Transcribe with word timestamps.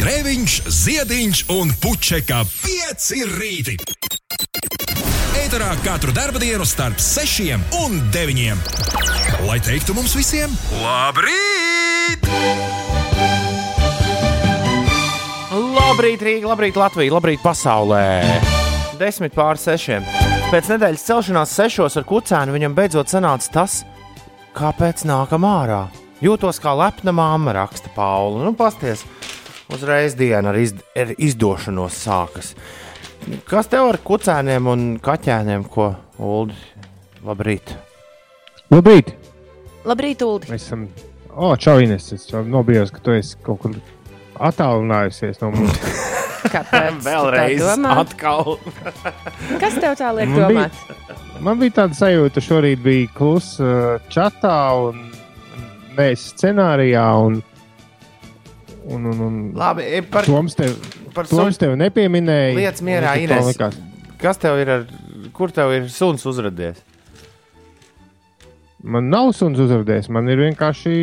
Grēviņš, 0.00 0.52
Ziediņš 0.72 1.40
un 1.52 1.70
Puķeka 1.76 2.38
5 2.48 3.08
rīti. 3.34 3.74
Eterā 5.36 5.74
katru 5.84 6.14
dienu 6.40 6.64
starp 6.64 6.96
6 6.96 7.50
un 7.82 7.98
9. 8.08 8.62
Lai 9.44 9.58
teiktu 9.60 9.92
mums 9.92 10.16
visiem, 10.16 10.48
labrīt! 10.80 12.24
Labrīt, 15.52 16.24
Rīga, 16.24 16.48
labrīt, 16.48 16.80
Latvija, 16.80 17.12
labrīt, 17.18 17.44
pasaulē! 17.44 18.24
Desmit 18.96 19.36
pār 19.36 19.60
sešiem. 19.60 20.08
Pēc 20.48 20.72
nedēļas 20.72 21.08
celšanās 21.12 21.52
sešos 21.60 22.00
ar 22.00 22.08
kucēnu 22.08 22.56
viņam 22.56 22.72
beidzot 22.72 23.12
sanāca 23.12 23.52
tas, 23.60 23.82
kāpēc 24.56 25.04
nākam 25.04 25.44
ārā. 25.44 25.90
Jūtos 26.24 26.58
kā 26.60 26.72
lepna 26.76 27.12
māma, 27.16 27.52
raksta 27.56 27.92
Paula. 27.92 28.42
Nu, 28.44 28.56
pasties, 28.56 29.06
uzreiz 29.74 30.14
diena 30.18 30.50
ar, 30.52 30.58
izd 30.60 30.80
ar 30.98 31.12
izdošanos 31.16 31.96
sākas. 32.04 32.54
Kas 33.48 33.68
tev 33.68 33.90
ar 33.92 33.98
kucēniem 34.04 34.68
un 34.72 34.84
kaķēniem, 35.04 35.66
ko 35.70 35.90
Ulu? 36.18 36.54
Labrīt! 37.26 37.74
Labrīt! 38.72 39.12
Labrīt, 39.84 40.22
Ulu! 40.24 40.40
Mēs 40.52 40.64
esam. 40.68 40.86
O, 41.36 41.52
čau, 41.60 41.78
Ines! 41.84 42.08
Es 42.16 42.28
nobijos, 42.32 42.90
ka 42.94 43.02
tu 43.04 43.12
esi 43.16 43.36
kaut 43.44 43.60
kur 43.64 43.76
attālinājusies 44.40 45.40
no 45.42 45.50
mums. 45.54 45.76
Kāpēc? 46.54 46.96
Vēlreiz, 47.04 47.60
atkal. 47.92 48.56
Kas 49.60 49.76
tev 49.76 49.94
tā 50.00 50.08
liek 50.16 50.30
Man 50.32 50.40
bija- 50.48 50.48
domāt? 50.70 50.96
Man 51.40 51.60
bija 51.60 51.76
tāda 51.82 51.96
sajūta, 51.96 52.34
ka 52.40 52.42
šorīt 52.44 52.80
bija 52.84 53.10
klusa 53.16 53.64
uh, 53.68 54.08
čatā 54.12 54.56
un 54.88 55.04
mēs 55.96 56.30
scenārijā. 56.34 57.04
Un, 57.28 57.38
un, 58.90 59.06
un, 59.10 59.20
un 59.26 59.38
Labi, 59.58 59.82
e, 59.86 60.02
par, 60.02 60.26
Toms 60.28 60.54
tev, 60.58 60.74
par 61.14 61.28
Toms 61.30 61.58
tev 61.60 61.76
nepieminēja. 61.80 62.54
Lietas 62.58 62.82
mierā, 62.86 63.16
Ines. 63.22 63.56
Kas 64.20 64.36
tev 64.42 64.58
ir 64.60 64.68
ar, 64.74 64.86
kur 65.36 65.52
tev 65.54 65.72
ir 65.78 65.86
suns 65.92 66.26
uzradies? 66.28 66.82
Man 68.82 69.10
nav 69.12 69.32
suns 69.36 69.58
uzrādījis, 69.60 70.06
man 70.12 70.28
ir 70.32 70.40
vienkārši 70.40 70.94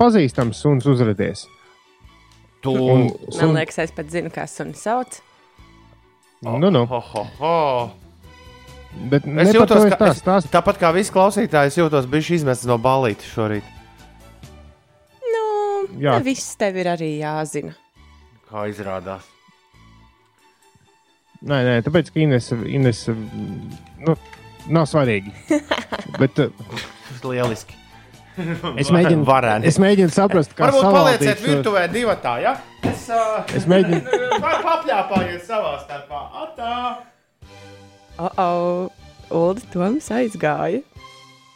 pazīstams 0.00 0.58
suns 0.60 0.84
uzrādījis. 0.88 1.46
Tu, 2.60 2.72
Un 2.74 3.06
Man 3.06 3.32
sun, 3.32 3.54
liekas, 3.56 3.78
es 3.86 3.92
pat 3.94 4.10
zinu, 4.12 4.28
kā 4.34 4.44
suni 4.50 4.74
sauc. 4.76 5.20
nu, 6.42 6.58
nu, 6.70 6.84
Ho, 6.90 7.00
ho, 7.00 7.22
ho. 7.38 7.54
bet 9.10 9.24
Es 9.26 9.54
jūtos, 9.54 9.68
to 9.80 9.86
ir 9.86 9.94
ka 9.94 9.96
tā 10.04 10.10
es- 10.12 10.20
stāsts. 10.20 10.50
Tāpat 10.52 10.78
kā 10.82 10.92
visi 10.94 11.12
klausītāji, 11.14 11.72
es 11.72 11.76
jūtos 11.78 12.06
bijis 12.10 12.30
izmests 12.40 12.66
no 12.66 12.76
balītes 12.78 13.30
šorīt. 13.34 13.62
Nu, 15.88 16.02
Jā. 16.02 16.18
ne 16.18 16.26
viss 16.26 16.56
tev 16.60 16.76
ir 16.80 16.90
arī 16.92 17.10
jāzina. 17.22 17.72
Kā 18.48 18.66
izrādās. 18.70 19.26
Nē, 21.38 21.58
nē, 21.62 21.74
tāpēc, 21.86 22.10
ka 22.12 22.20
Ines, 22.20 22.48
Ines 22.66 23.04
nu, 23.08 24.14
nav 24.74 24.88
svarīgi. 24.90 25.32
Bet 26.20 26.34
Tas 26.38 27.20
ir 27.20 27.28
lieliski. 27.30 27.76
es 28.78 28.90
mēģinu, 28.94 29.24
Varēni. 29.26 29.66
es 29.66 29.78
mēģinu 29.82 30.12
saprast, 30.14 30.52
kā 30.54 30.68
Varbūt 30.68 30.94
palieciet 30.94 31.40
virtuvē 31.42 31.86
divi 31.90 32.14
tā, 32.22 32.36
ja? 32.42 32.54
Es, 32.86 33.08
uh, 33.10 33.42
Es 33.54 33.66
mēģinu, 33.70 34.02
papļāpājiet 34.66 35.46
savā 35.46 35.76
starpā? 35.82 36.22
Atā! 36.44 36.74
O, 38.18 38.28
oh, 38.42 39.08
Ulu 39.30 39.62
Toms 39.72 40.10
aizgāja. 40.14 40.82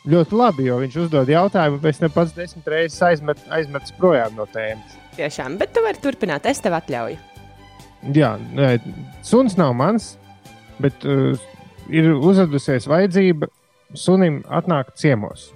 Ļoti 0.09 0.37
labi, 0.39 0.67
jo 0.67 0.79
viņš 0.81 0.97
uzdod 1.05 1.31
jautājumu, 1.31 1.79
bet 1.83 1.95
es 1.95 2.01
ne 2.03 2.09
pats 2.13 2.35
desmit 2.37 2.69
reizes 2.71 3.03
aizmet, 3.07 3.43
aizmetu 3.55 3.95
projām 3.99 4.35
no 4.39 4.47
tēmas. 4.51 4.97
Tiešām, 5.17 5.59
bet 5.61 5.75
tu 5.77 5.83
vari 5.85 6.01
turpināt. 6.03 6.47
Es 6.49 6.63
tev 6.65 6.75
atļauju. 6.79 7.19
Jā, 8.17 8.33
nē, 8.57 8.71
suns 9.23 9.55
nav 9.61 9.75
mans, 9.79 10.17
bet 10.83 11.05
uh, 11.07 11.37
ir 11.93 12.11
uzradusies 12.17 12.89
vajadzība 12.91 13.47
sunim 13.95 14.41
atnākt 14.51 14.97
ciemos. 14.99 15.51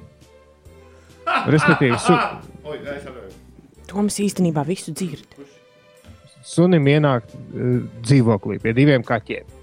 Respektīvi, 1.51 1.99
su. 1.99 2.15
Toms 3.91 4.21
īstenībā 4.23 4.63
visu 4.67 4.95
dzird. 4.95 5.35
sunim 6.47 6.87
ienākt 6.87 7.33
uh, 7.35 7.81
dzīvoklī 8.07 8.61
pie 8.63 8.73
diviem 8.77 9.03
kaķiem. 9.03 9.55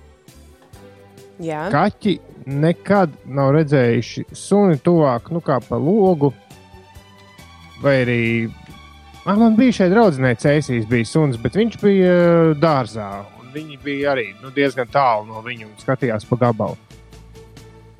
Jā, 1.44 1.64
Kaķi 1.72 2.18
nekad 2.50 3.14
nav 3.26 3.54
redzējuši 3.58 4.26
suni 4.36 4.80
tuvāk, 4.84 5.30
nu 5.34 5.42
kā 5.44 5.60
pa 5.64 5.80
logu. 5.80 6.34
Vai 7.84 7.96
arī 8.04 8.24
ah, 9.26 9.36
man 9.36 9.58
bija 9.60 9.80
šeit 9.80 9.94
draudzenei 9.94 10.36
cēsīs, 10.40 10.88
bija 10.90 11.08
suns, 11.08 11.40
bet 11.42 11.58
viņš 11.60 11.80
bija 11.82 12.12
uh, 12.18 12.52
dārzā. 12.60 13.10
Viņi 13.54 13.78
bija 13.84 14.14
arī 14.16 14.32
nu, 14.42 14.50
diezgan 14.56 14.90
tālu 14.90 15.28
no 15.30 15.44
viņa 15.46 15.68
un 15.68 15.74
skatījās 15.82 16.26
pa 16.30 16.40
gabalu. 16.48 16.80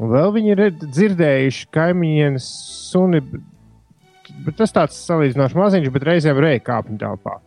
Un 0.02 0.10
vēl 0.10 0.32
viņi 0.34 0.54
ir 0.56 0.62
dzirdējuši 0.82 1.68
kaimiņiem 1.74 2.40
suni, 2.42 3.22
bet 4.44 4.58
tas 4.58 4.74
tāds 4.74 4.98
salīdzinoši 5.06 5.60
maziņš, 5.60 5.92
bet 5.94 6.08
reizēm 6.10 6.42
reizē 6.42 6.64
kāpņu 6.66 6.98
telpā. 7.04 7.38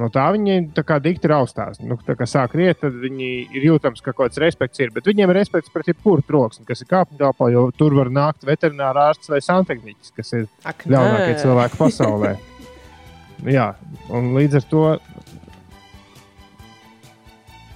No 0.00 0.06
tā 0.08 0.24
viņi 0.32 0.70
tā 0.72 0.84
kā 0.88 0.96
dikti 1.04 1.28
raustās. 1.28 1.76
Nu, 1.84 1.98
tā 2.00 2.14
kā 2.16 2.24
sāk 2.28 2.54
riet, 2.56 2.78
tad 2.80 2.94
viņi 2.96 3.26
ir 3.52 3.66
jūtams, 3.66 4.00
ka 4.00 4.14
kaut 4.14 4.30
kāds 4.30 4.40
respekts 4.40 4.80
ir. 4.80 4.92
Bet 4.94 5.08
viņiem 5.08 5.28
ir 5.28 5.36
respekts 5.36 5.72
pret 5.72 5.90
jebkuru 5.90 6.24
troksni, 6.24 6.64
kas 6.68 6.80
ir 6.80 6.88
kāpņu 6.88 7.18
telpā, 7.20 7.50
jo 7.52 7.66
tur 7.76 7.96
var 7.98 8.08
nākt 8.12 8.46
veterinārā 8.48 9.10
ārsts 9.10 9.28
vai 9.28 9.42
santehniķis, 9.44 10.14
kas 10.16 10.32
ir 10.38 10.46
ļaunākie 10.64 11.34
cilvēki 11.42 11.80
pasaulē. 11.80 12.32
Jā, 13.56 13.72
un 14.14 14.32
līdz 14.38 14.62
ar 14.62 14.66
to. 14.70 14.86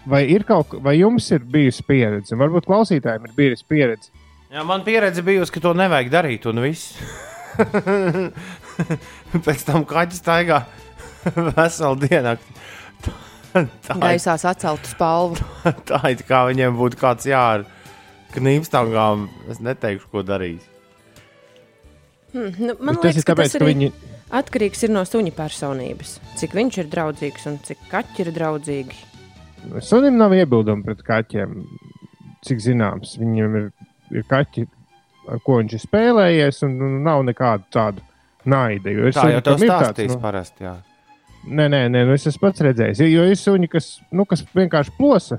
Vai, 0.07 0.23
ir 0.31 0.47
kaut, 0.49 0.73
vai 0.81 0.95
jums 1.01 1.27
ir 1.35 1.45
bijusi 1.45 1.85
pieredze? 1.85 2.39
Varbūt 2.39 2.69
klausītājiem 2.71 3.27
ir 3.27 3.37
bijusi 3.37 3.67
pieredze. 3.69 4.25
Jā, 4.55 4.63
man 4.65 4.87
pieredze 4.87 5.25
bijusi, 5.27 5.53
ka 5.53 5.61
to 5.65 5.75
nevajag 5.77 6.09
darīt, 6.15 6.47
un 6.49 6.63
viss. 6.65 6.95
Pēc 9.47 9.67
tam 9.67 9.85
kaķis 9.89 10.23
staigā 10.23 10.63
veselu 11.57 11.99
dienu. 12.03 12.37
Tā, 13.05 13.15
tā, 13.87 13.97
Gaisā 14.03 14.37
saceltu 14.41 14.91
spalvu. 14.91 15.41
tā 15.89 16.03
it 16.13 16.25
kā 16.29 16.45
viņiem 16.51 16.77
būtu 16.79 17.01
kāds 17.01 17.29
jāra 17.29 17.67
knīpstangām. 18.37 19.29
Es 19.53 19.63
neteikšu, 19.65 20.11
ko 20.13 20.25
darīs. 20.27 20.65
Hm, 22.35 22.53
nu, 22.59 22.77
man 22.81 22.99
tas 23.01 23.15
liekas, 23.15 23.23
ir 23.23 23.29
tāpēc, 23.31 23.53
tas 23.53 23.59
ka 23.59 23.65
arī 23.65 23.73
viņi. 23.73 23.91
atkarīgs 24.41 24.87
ir 24.87 24.93
no 24.93 25.05
suņa 25.09 25.35
personības. 25.37 26.17
Cik 26.41 26.57
viņš 26.59 26.81
ir 26.83 26.91
draudzīgs 26.93 27.47
un 27.51 27.61
cik 27.65 27.87
kaķi 27.93 28.27
ir 28.27 28.33
draudzīgi. 28.37 29.05
Sunim 29.83 30.19
nav 30.21 30.35
iebildumu 30.37 30.85
pret 30.87 31.01
kaķiem. 31.07 31.63
Cik 32.47 32.61
zināms, 32.63 33.17
viņam 33.19 33.57
ir, 33.59 33.71
ir 34.15 34.27
kaķi, 34.29 34.67
ar 35.33 35.41
ko 35.43 35.57
viņš 35.59 35.73
ir 35.79 35.83
spēlējies, 35.83 36.61
un 36.69 36.77
un 36.87 37.01
nav 37.07 37.25
nekādu 37.27 37.67
tādu 37.75 38.05
naidu. 38.47 38.93
Tā 39.17 39.31
jau 39.33 39.41
tāds, 39.49 39.65
stāstīs 39.65 40.13
nu, 40.13 40.21
parasti. 40.23 40.67
Jā. 40.69 40.77
Nē, 41.47 41.69
nē, 41.71 41.83
nē 41.95 42.03
nu 42.09 42.15
es 42.17 42.27
esmu 42.27 42.49
pats 42.49 42.65
redzējis. 42.67 43.05
Jo 43.07 43.27
ir 43.31 43.39
suņi, 43.39 43.71
kas, 43.71 43.91
nu, 44.11 44.27
kas 44.27 44.43
vienkārši 44.57 44.95
plosa. 44.99 45.39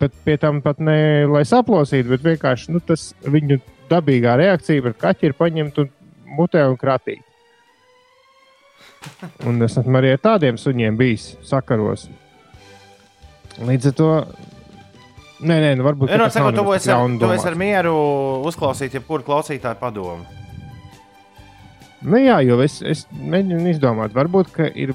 Bet 0.00 0.14
pie 0.24 0.36
tam 0.40 0.60
pat 0.64 0.80
ne 0.80 1.26
lai 1.28 1.42
saplosītu, 1.48 2.08
bet 2.12 2.24
vienkārši 2.24 2.72
nu, 2.72 2.80
tas 2.84 3.10
viņu 3.24 3.60
dabīgā 3.90 4.36
reakcija 4.40 4.84
pret 4.84 5.00
kaķi 5.00 5.30
ir 5.30 5.36
paņemt 5.36 5.80
un 5.82 5.90
mutē 6.36 6.64
un 6.68 6.78
kratīt. 6.80 7.24
Un 9.48 9.60
es 9.64 9.78
esmu 9.80 9.96
arī 10.00 10.14
ar 10.14 10.20
tādiem 10.20 10.60
suņiem 10.60 10.96
bijis 11.00 11.32
sakaros. 11.48 12.08
Līdz 13.60 13.90
ar 13.90 13.96
to. 13.96 14.10
Nē, 15.40 15.56
nē, 15.56 15.70
nu 15.80 15.86
varbūt 15.86 16.12
Ja, 16.12 16.18
no, 16.20 16.28
saka, 16.32 16.52
tu 16.52 16.66
esi 16.76 16.92
tu 16.92 17.30
esi 17.32 17.48
ar 17.48 17.56
mieru 17.56 17.94
uzklausīt 18.48 18.98
jebkuru 18.98 19.24
klausītāju 19.24 19.80
padomu. 19.80 20.26
Nu, 22.02 22.16
jā, 22.16 22.38
jo 22.46 22.56
es, 22.64 22.78
es 22.82 23.04
mēģinu 23.12 23.68
izdomāt, 23.74 24.14
varbūt 24.16 24.52
ka 24.54 24.68
ir, 24.72 24.94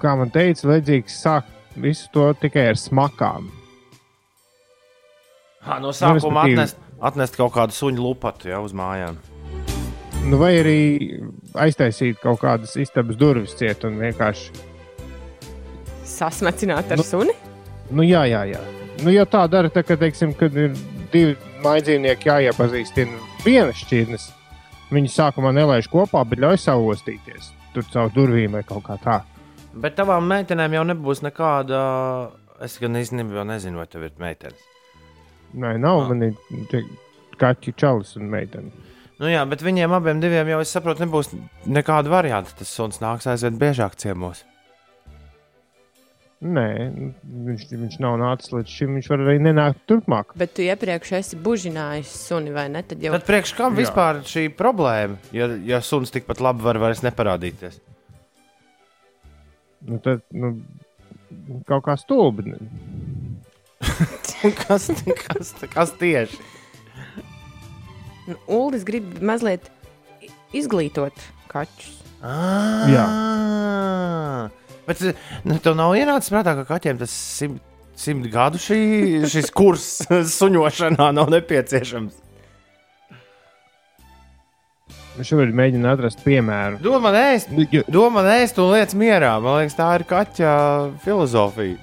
kā 0.00 0.14
man 0.16 0.30
teica, 0.32 0.68
vajadzīgs 0.70 1.18
sākt 1.22 1.52
visu 1.76 2.08
to 2.14 2.30
tikai 2.40 2.68
ar 2.70 2.78
smakām. 2.80 3.50
Ha, 5.66 5.78
no 5.82 5.90
sākuma 5.92 6.16
respektīvi- 6.46 6.54
atnest, 6.56 6.76
atnest 7.10 7.36
kaut 7.36 7.52
kādu 7.52 7.74
suņu 7.76 8.00
lupatu 8.00 8.48
jau 8.48 8.62
uz 8.64 8.72
mājām. 8.72 9.16
Nu, 10.26 10.38
vai 10.40 10.54
arī 10.58 10.78
aiztaisīt 11.54 12.18
kaut 12.22 12.40
kādas 12.40 12.76
istabas 12.80 13.16
durvis 13.20 13.54
ciet 13.58 13.84
un 13.84 13.98
vienkārši. 14.00 14.50
Sasmacināt 16.06 16.90
ar 16.90 16.96
Nu. 16.98 17.02
suni? 17.02 17.32
Nu, 17.90 18.02
jā, 18.02 18.24
jā, 18.30 18.42
jā. 18.54 18.60
Nu, 19.04 19.10
ja 19.10 19.24
tā 19.26 19.44
dara, 19.50 19.68
tad, 19.68 19.84
kad, 19.86 19.98
teiksim, 20.00 20.32
kad 20.38 20.54
ir 20.56 20.72
divi 21.12 21.36
mājdzīvnieki 21.62 22.30
jāiepazīstina 22.30 23.18
vienas 23.44 23.76
šķirnes, 23.84 24.30
viņi 24.92 25.10
sākumā 25.10 25.52
nelaiž 25.56 25.88
kopā, 25.92 26.22
bet 26.28 26.38
ļauj 26.42 26.58
savostīties 26.62 27.52
tur 27.74 27.84
caur 27.92 28.10
durvīm 28.14 28.52
vai 28.56 28.62
kaut 28.66 28.84
kā 28.86 28.96
tā. 29.02 29.20
Bet 29.76 29.96
tavām 29.98 30.24
meitenēm 30.30 30.72
jau 30.78 30.84
nebūs 30.88 31.20
nekāda. 31.26 31.80
Es 32.64 32.78
gan 32.80 32.96
īstenībā 32.96 33.42
nezinu, 33.44 33.76
vai 33.76 33.86
tev 33.86 34.06
ir 34.06 34.14
meitenes. 34.18 34.62
Nē, 35.54 35.74
nav 35.78 36.00
Ah. 36.04 36.08
man 36.08 36.22
ir 36.22 36.34
kaķi, 37.36 37.74
čalis 37.76 38.16
un 38.16 38.30
meitene. 38.32 38.70
Nu 39.20 39.26
jā, 39.28 39.42
bet 39.48 39.60
viņiem 39.60 39.92
abiem 39.96 40.20
diviem 40.20 40.48
jau, 40.48 40.60
es 40.60 40.72
saprotu, 40.72 41.04
nebūs 41.04 41.30
nekāda 41.66 42.08
varianta. 42.08 42.52
Tas 42.56 42.68
suns 42.68 42.98
nāks 43.00 43.26
aizvien 43.26 43.58
biežāk 43.58 43.94
ciemos. 43.96 44.44
Nē, 46.44 46.68
viņš, 47.24 47.62
viņš 47.72 47.94
nav 48.04 48.18
nācis 48.20 48.52
līdz 48.52 48.68
šim. 48.68 48.96
Viņš 48.98 49.06
var 49.08 49.22
arī 49.24 49.36
nenākt 49.40 49.78
turpmāk. 49.88 50.34
Bet 50.36 50.52
tu 50.56 50.64
iepriekš 50.66 51.14
esi 51.16 51.38
bužinājis 51.40 52.10
suni 52.26 52.52
vai 52.52 52.66
ne? 52.68 52.82
Tad 52.84 53.00
jau 53.00 53.14
Tad 53.16 53.24
priekš 53.28 53.54
kam 53.56 53.72
Jā. 53.72 53.80
vispār 53.86 54.20
šī 54.28 54.44
problēma, 54.52 55.16
ja, 55.32 55.48
ja 55.64 55.80
suns 55.80 56.12
tikpat 56.12 56.42
labi 56.44 56.66
var 56.66 56.76
vairs 56.82 57.00
neparādīties? 57.06 57.80
Nu, 59.86 59.96
tad, 60.04 60.20
nu, 60.34 60.52
kaut 61.68 61.86
kā 61.88 61.96
stulbi. 62.00 62.52
kas, 64.66 64.90
kas, 65.24 65.54
kas 65.72 65.96
tieši? 65.96 66.42
nu, 68.26 68.36
Uldis 68.50 68.84
grib 68.86 69.22
mazliet 69.24 69.70
izglītot 70.56 71.16
kaķus. 71.52 71.96
Ah, 72.24 72.86
Jā. 72.90 73.06
Bet 74.86 75.00
nu, 75.46 75.56
tev 75.62 75.74
nav 75.78 75.94
ienācis 75.98 76.30
prātā, 76.30 76.52
ka 76.60 76.64
kaķiem 76.68 77.00
tas 77.00 77.10
simt, 77.10 77.58
simt 77.98 78.28
gadu 78.30 78.60
šī, 78.62 78.78
šis 79.32 79.50
kurs 79.56 79.86
suņošanā 80.38 81.08
nav 81.16 81.32
nepieciešams. 81.34 82.22
Viņš 85.16 85.30
šobrīd 85.32 85.54
mēģina 85.56 85.94
atrast 85.96 86.20
piemēru. 86.26 86.76
Domā, 86.84 87.08
domā, 87.88 88.22
ēst 88.36 88.58
un 88.60 88.68
lietas 88.74 88.96
mierā. 89.00 89.30
Man 89.40 89.62
liekas, 89.62 89.76
tā 89.78 89.86
ir 89.96 90.04
kaķa 90.10 90.50
filozofija. 91.06 91.78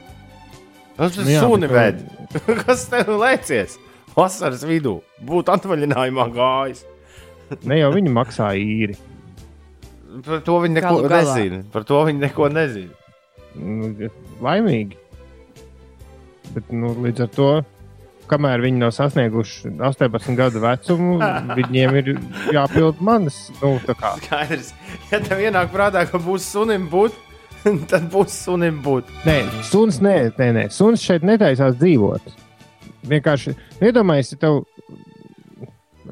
Tas 0.99 1.17
ir 1.17 1.25
Nu 1.25 1.33
jā, 1.33 1.41
suni 1.41 1.69
bet- 1.71 2.03
vēd. 2.05 2.59
Kas 2.63 2.85
tev 2.91 3.09
liecies? 3.17 3.79
Vasaras 4.13 4.61
vidū 4.69 4.99
būtu 5.25 5.49
atvaļinājumā 5.55 6.27
gājis. 6.35 6.83
Ne 7.65 7.79
jau 7.79 7.89
viņi 7.95 8.13
maksā 8.13 8.51
īri. 8.61 8.93
Par 10.21 10.41
to 10.45 10.57
viņi 10.61 10.77
neko 10.77 10.89
Galu 10.97 11.09
galā. 11.09 11.21
nezina. 11.23 11.63
Par 11.73 11.85
to 11.89 12.01
viņi 12.07 12.21
neko 12.27 12.49
nezina. 12.53 12.99
Nu, 13.57 14.09
laimīgi. 14.43 14.97
Bet, 16.53 16.69
nu, 16.73 16.91
līdz 17.05 17.23
ar 17.25 17.29
to, 17.33 17.47
kamēr 18.29 18.61
viņi 18.63 18.81
nav 18.81 18.91
sasnieguši 18.93 19.71
18 19.77 20.37
gadu 20.37 20.61
vecumu, 20.63 21.17
viņiem 21.59 21.97
ir 22.01 22.11
jāpild 22.53 23.01
manas. 23.01 23.47
Nu, 23.61 23.75
tā 23.87 23.95
kā. 23.97 24.13
Skaidrs. 24.21 24.73
Ja 25.11 25.21
tev 25.23 25.41
ienāk 25.41 25.71
prātā, 25.73 26.05
ka 26.09 26.21
būs 26.21 26.45
sunim 26.53 26.85
būt, 26.91 27.17
tad 27.91 28.09
būs 28.13 28.35
sunim 28.45 28.81
būt. 28.85 29.09
Nē, 29.25 29.39
suns, 29.69 30.01
nē, 30.03 30.17
nē, 30.37 30.49
nē, 30.59 30.67
suns 30.73 31.01
šeit 31.05 31.25
netaisās 31.25 31.77
dzīvot. 31.81 32.33
Vienkārši 33.09 33.55
iedomājieties, 33.83 34.35
ja 34.37 34.43
tev. 34.45 34.61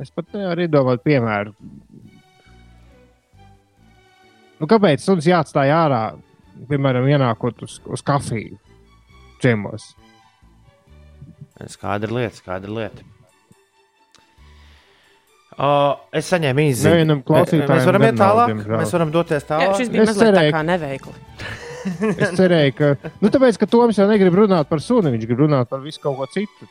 Es 0.01 0.09
pat 0.09 0.31
nevaru 0.33 0.63
iedomāt, 0.65 1.03
piemēru. 1.05 1.51
Nu, 4.61 4.67
kāpēc 4.69 5.01
suns 5.01 5.25
jāatstāj 5.25 5.71
ārā, 5.73 6.01
piemēram, 6.69 7.07
ienākot 7.09 7.63
uz, 7.65 7.79
uz 7.89 8.03
kafiju 8.05 8.59
ciemos? 9.41 9.87
Skaidra 11.69 12.13
lieta, 12.13 12.37
skaidra 12.37 12.71
lieta. 12.73 13.07
Uh, 15.61 15.97
es 16.15 16.29
saņēmu 16.31 16.63
īsi. 16.63 16.85
Nevienam 16.87 17.19
klausītājam 17.27 17.75
Mēs 17.75 17.85
varam 17.89 18.05
iet 18.07 18.15
tālāk. 18.17 18.53
diemžēl. 18.53 18.77
Mēs 18.81 18.93
varam 18.95 19.09
doties 19.13 19.43
Jā, 19.43 19.47
tālāk. 19.49 19.73
šis 19.81 19.91
bija 19.93 20.05
Es 20.05 20.09
mazliet 20.09 20.23
tā 20.23 20.29
cerēju, 20.31 20.53
kā 20.55 20.61
neveikli. 20.69 21.13
Es 22.23 22.33
cerēju, 22.37 22.73
ka. 22.77 22.89
Nu, 23.21 23.29
tāpēc, 23.33 23.57
ka 23.61 23.67
Toms 23.69 23.97
jau 23.99 24.05
negrib 24.09 24.37
runāt 24.37 24.69
par 24.69 24.81
suni, 24.85 25.11
viņš 25.15 25.27
grib 25.27 25.43
runāt 25.43 25.69
par 25.69 25.81
visu 25.83 26.01
kaut 26.01 26.17
ko 26.21 26.27
citu. 26.33 26.69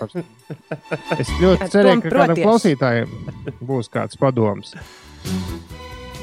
par- 0.00 1.18
Es 1.20 1.30
ļoti 1.42 1.60
Jā, 1.66 1.70
cerēju, 1.76 2.02
ka 2.06 2.14
kādam 2.16 2.40
klausītājam 2.42 3.14
būs 3.70 3.90
kāds 3.92 4.18
padoms. 4.18 4.72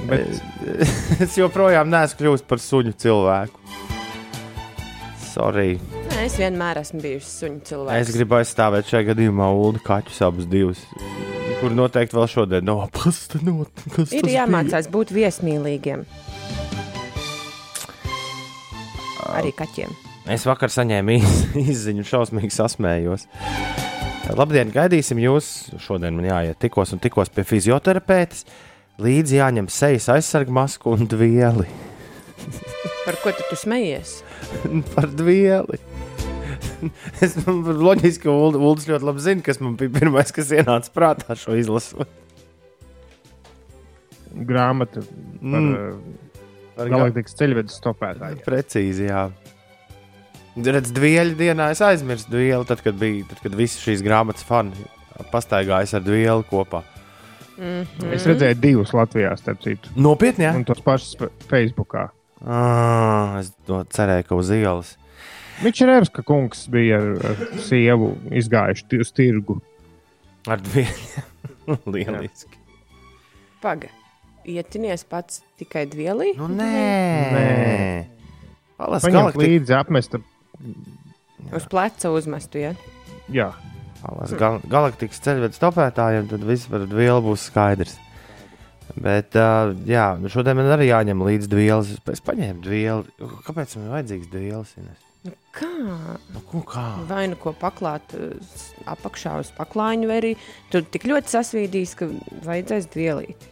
Bet 0.10 0.28
es 1.26 1.36
joprojām 1.38 1.90
neesmu 1.92 2.20
kļuvis 2.22 2.46
par 2.50 2.62
suņu 2.64 2.94
cilvēku. 3.02 3.58
Sorry. 5.32 5.78
Nē, 6.12 6.26
es 6.28 6.36
vienmēr 6.42 6.82
esmu 6.82 7.00
bijusi 7.04 7.30
suņu 7.32 7.62
cilvēks. 7.70 8.02
Es 8.10 8.16
gribu 8.18 8.36
aizstāvēt 8.42 8.90
šajā 8.92 9.06
gadījumā 9.14 9.48
Ulu 9.56 9.80
kaķus 9.86 10.20
abus 10.28 10.48
divus. 10.52 10.82
Kur 11.62 11.72
noteikti 11.78 12.18
vēl 12.18 12.28
šodien 12.28 12.66
no 12.68 12.80
pastanot. 12.92 13.72
Kas 13.94 14.12
Ir 14.12 14.26
tas 14.26 14.28
bija? 14.28 14.42
jāmācās 14.42 14.90
būt 14.92 15.14
viesmīlīgiem. 15.16 16.04
Arī 19.32 19.54
kaķiem. 19.56 19.94
Es 20.32 20.44
vakar 20.50 20.72
saņēmu 20.74 21.16
iz- 21.16 21.46
izziņu, 21.72 22.04
šausmīgi 22.08 22.52
sasmējos. 22.56 23.28
Labdien, 24.38 24.70
gaidīsim 24.74 25.20
jūs. 25.22 25.48
Šodien 25.82 26.16
man 26.18 26.28
jāiet 26.28 26.60
tikos 26.62 26.92
un 26.96 27.00
tikos 27.04 27.32
pie 27.34 27.46
fizioterapeita. 27.48 28.44
Līdzi 29.02 29.40
jāņem 29.40 29.70
sejas 29.72 30.10
aizsargu 30.14 30.54
masku 30.54 30.92
un 30.94 31.08
dvieli. 31.10 31.68
Par 33.06 33.18
ko 33.24 33.32
tu, 33.34 33.46
tu 33.50 33.58
smejies? 33.58 34.20
Par 34.96 35.08
dvieli. 35.18 35.80
Es 37.22 37.36
loģiski, 37.48 38.24
ka 38.26 38.34
Ulu- 38.34 38.62
Uldis 38.72 38.88
ļoti 38.90 39.06
labi 39.08 39.22
zina, 39.24 39.44
kas 39.46 39.60
man 39.62 39.76
bija 39.80 39.94
pirmais, 40.00 40.34
kas 40.34 40.50
ienāca 40.54 40.90
prātā 40.96 41.38
šo 41.38 41.54
izlasot. 41.60 42.10
grāmata 44.32 45.02
par 45.04 45.42
Mm. 45.42 45.74
mm. 45.76 46.18
Par 46.76 46.88
ga- 46.88 46.96
galaktikas 46.98 47.36
ceļvedes 47.36 47.76
stopētāju. 47.82 48.38
Precīzi, 48.46 49.10
jā. 49.10 49.26
Redz, 50.56 50.92
dvieļu 50.96 51.36
dienā 51.40 51.70
es 51.74 51.82
aizmirsu 51.84 52.30
dvielu, 52.32 52.66
tad, 52.68 52.82
kad 52.84 52.96
bija, 53.00 53.26
tad, 53.30 53.42
kad 53.44 53.56
visi 53.56 53.80
šīs 53.84 54.02
grāmatas 54.06 54.44
fani 54.48 54.72
pastaigājas 55.32 55.94
ar 55.98 56.02
dvielu 56.06 56.44
kopā. 56.50 56.82
Mm 57.58 57.84
-hmm. 57.84 58.14
Es 58.14 58.26
redzēju 58.26 58.56
divus 58.62 58.94
Latvijā, 58.94 59.36
starp 59.38 59.62
citu, 59.62 59.90
Nopietni, 59.96 60.46
jā? 60.46 60.56
un 60.56 60.64
tos 60.66 60.82
pašus 60.82 61.18
Facebookā. 61.50 62.10
Ah, 62.46 63.40
es 63.40 63.52
to 63.66 63.84
cerēju, 63.84 64.24
ka 64.28 64.36
uz 64.36 64.50
ielas. 64.50 64.98
Mičerevska 65.64 66.22
kungs 66.22 66.68
bija 66.68 66.98
ar, 66.98 67.10
ar 67.26 67.60
sievu 67.62 68.16
izgājuši 68.32 69.02
uz 69.02 69.12
tirgu. 69.12 69.62
Ar 70.48 70.62
dvielu. 70.62 71.22
Lieliski. 71.94 72.58
Paga. 73.62 73.88
Ietinies 74.46 75.04
pats 75.06 75.44
tikai 75.62 75.86
dvielī? 75.86 76.32
Nu, 76.38 76.48
nē. 76.50 76.72
Nē. 77.36 78.06
Palas 78.78 79.06
Paņemt 79.06 79.20
galaktika. 79.20 79.44
līdzi 79.46 79.76
apmesta. 79.78 80.22
Uz 81.54 81.68
pleca 81.70 82.10
uzmestu, 82.10 82.58
ja? 82.58 82.74
Jā, 83.30 83.52
gal 84.40 84.60
galaktikas 84.72 85.20
ceļvedes 85.22 85.60
topētājiem, 85.62 86.30
tad 86.32 86.44
viss 86.48 86.68
par 86.72 86.88
dvielu 86.90 87.22
būs 87.26 87.48
skaidrs. 87.52 87.98
Bet, 88.98 89.38
uh, 89.40 89.72
jā, 89.88 90.18
nu 90.20 90.28
šodien 90.28 90.58
man 90.58 90.68
arī 90.74 90.90
jāņem 90.90 91.22
līdzi 91.24 91.48
dvielas. 91.52 91.94
Es 92.12 92.20
paņēmu 92.28 92.60
dvielu. 92.66 93.06
Kāpēc 93.46 93.78
man 93.78 93.86
ir 93.88 93.94
vajadzīgs 93.96 94.32
dvielas? 94.34 94.74
Ines? 94.82 95.06
Nu, 95.24 95.32
kā? 95.56 95.70
Nu, 96.34 96.42
ko, 96.50 96.64
kā? 96.66 96.84
Vai 97.08 97.28
nu 97.32 97.38
ko 97.40 97.54
paklāt 97.56 98.12
apakšā 98.90 99.38
uz 99.44 99.52
paklājiņu, 99.56 100.10
vai 100.10 100.18
arī 100.24 100.32
tu 100.74 100.82
tik 100.82 101.06
ļoti 101.08 101.32
sasvīdīs, 101.38 101.94
ka 102.02 102.10
vajadzēs 102.50 102.90
dvielīt. 102.92 103.48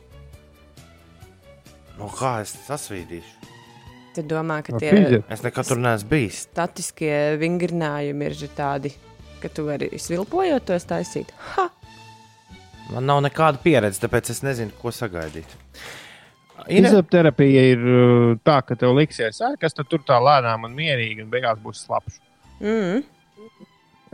Nu, 1.99 2.07
kā 2.15 2.39
es 2.43 2.55
sasvīdīšu? 2.67 3.35
Tad 4.17 4.27
domā, 4.31 4.59
ka 4.65 4.73
no 4.73 4.79
tie 4.81 4.91
fizi- 4.95 5.23
Es 5.29 5.43
nekad 5.45 5.67
tur 5.69 5.77
neesmu 5.77 6.09
bijis. 6.09 6.41
statiskie 6.49 7.37
vingrinājumi 7.39 8.25
ir 8.25 8.35
tādi, 8.57 8.91
ka 9.41 9.49
tu 9.49 9.65
vari 9.67 9.89
svilpojot 9.99 10.65
tos 10.69 10.85
taisīt. 10.89 11.31
Ha! 11.55 11.69
Man 12.93 13.05
nav 13.05 13.21
nekāda 13.21 13.61
pieredze, 13.61 14.01
tāpēc 14.01 14.31
es 14.33 14.41
nezinu, 14.45 14.73
ko 14.81 14.89
sagaidīt. 14.93 15.49
Ine, 16.67 16.89
Fizioterapija 16.89 17.61
ir 17.71 17.83
uh, 17.85 18.33
tā, 18.43 18.57
ka 18.65 18.75
tev 18.75 18.95
liksies, 18.97 19.39
"Ā, 19.45 19.53
kas 19.61 19.73
tur 19.77 20.01
tā 20.05 20.17
lēnām 20.19 20.65
un 20.67 20.73
mierīgi, 20.75 21.23
un 21.23 21.29
beigās 21.31 21.61
būs 21.63 21.85
slapjš. 21.85 22.17
Mm. 22.59 23.03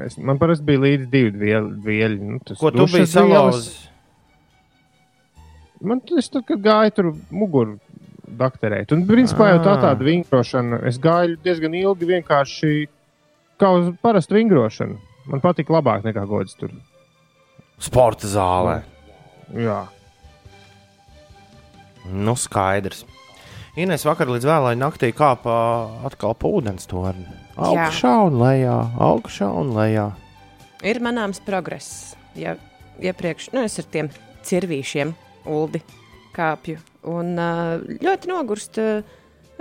Es, 0.05 0.17
man 0.19 0.37
parasti 0.37 0.65
bija 0.67 0.83
līdzi 0.83 1.07
divi 1.09 1.31
dvieļi. 1.31 2.19
Nu, 2.19 2.39
tas 2.45 2.59
ko 2.59 2.69
tu 2.75 2.85
biji 2.91 3.07
salauzis? 3.07 3.87
Man 5.85 6.01
tas, 6.03 6.29
tad, 6.31 6.45
kad 6.47 6.61
gāju 6.63 6.93
tur 6.97 7.09
muguru 7.31 7.79
dakterēt, 8.39 8.91
un 8.95 9.05
principā 9.07 9.51
jau 9.53 9.59
tā 9.63 9.75
Ah. 9.77 9.81
tāda 9.83 10.03
vingrošana, 10.07 10.83
es 10.87 10.97
gāju 10.99 11.37
diezgan 11.43 11.73
ilgi 11.73 12.07
vienkārši 12.09 12.71
kā 13.59 13.69
uz 13.79 13.93
parastu 14.01 14.35
vingrošanu. 14.35 14.97
Man 15.29 15.41
patīk 15.41 15.71
labāk 15.73 16.05
nekā 16.05 16.25
gods 16.29 16.57
tur. 16.59 16.73
Sporta 17.81 18.29
zālē. 18.29 18.79
Jā. 19.57 19.81
Nu, 22.05 22.35
skaidrs. 22.37 23.03
Ines 23.75 24.05
vakar 24.07 24.29
līdz 24.31 24.45
vēlai 24.47 24.75
naktī 24.79 25.09
kāpa 25.15 25.55
atkal 26.07 26.35
pa 26.39 26.47
ūdens 26.47 26.87
torni. 26.87 27.25
Augšā 27.59 28.13
un 28.29 28.37
lejā, 28.39 28.77
augšā 29.03 29.49
un 29.51 29.73
lejā. 29.75 30.05
Ir 30.85 31.01
manāms 31.03 31.41
progress. 31.43 32.13
Ja 32.39 32.55
iepriekš 33.01 33.51
nu, 33.55 33.65
es 33.65 33.79
ar 33.81 33.89
tiem 33.91 34.09
cirvīšiem, 34.45 35.11
uldi 35.51 35.81
kāpju, 36.35 36.79
un 37.11 37.35
ļoti 38.03 38.31
nogurst 38.31 38.79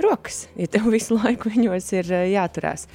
rokas, 0.04 0.44
ja 0.58 0.68
tev 0.70 0.90
visu 0.94 1.18
laiku 1.18 1.52
viņos 1.54 1.90
ir 1.96 2.14
jāturās. 2.34 2.88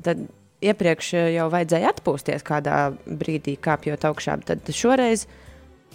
Tad 0.00 0.26
iepriekš 0.60 1.12
ā, 1.16 1.26
jau 1.36 1.50
vajadzēja 1.52 1.94
atpūsties 1.94 2.46
kādā 2.46 2.80
brīdī, 3.06 3.56
kāpjot 3.60 4.08
augšā, 4.10 4.40
tad 4.48 4.74
šoreiz 4.74 5.26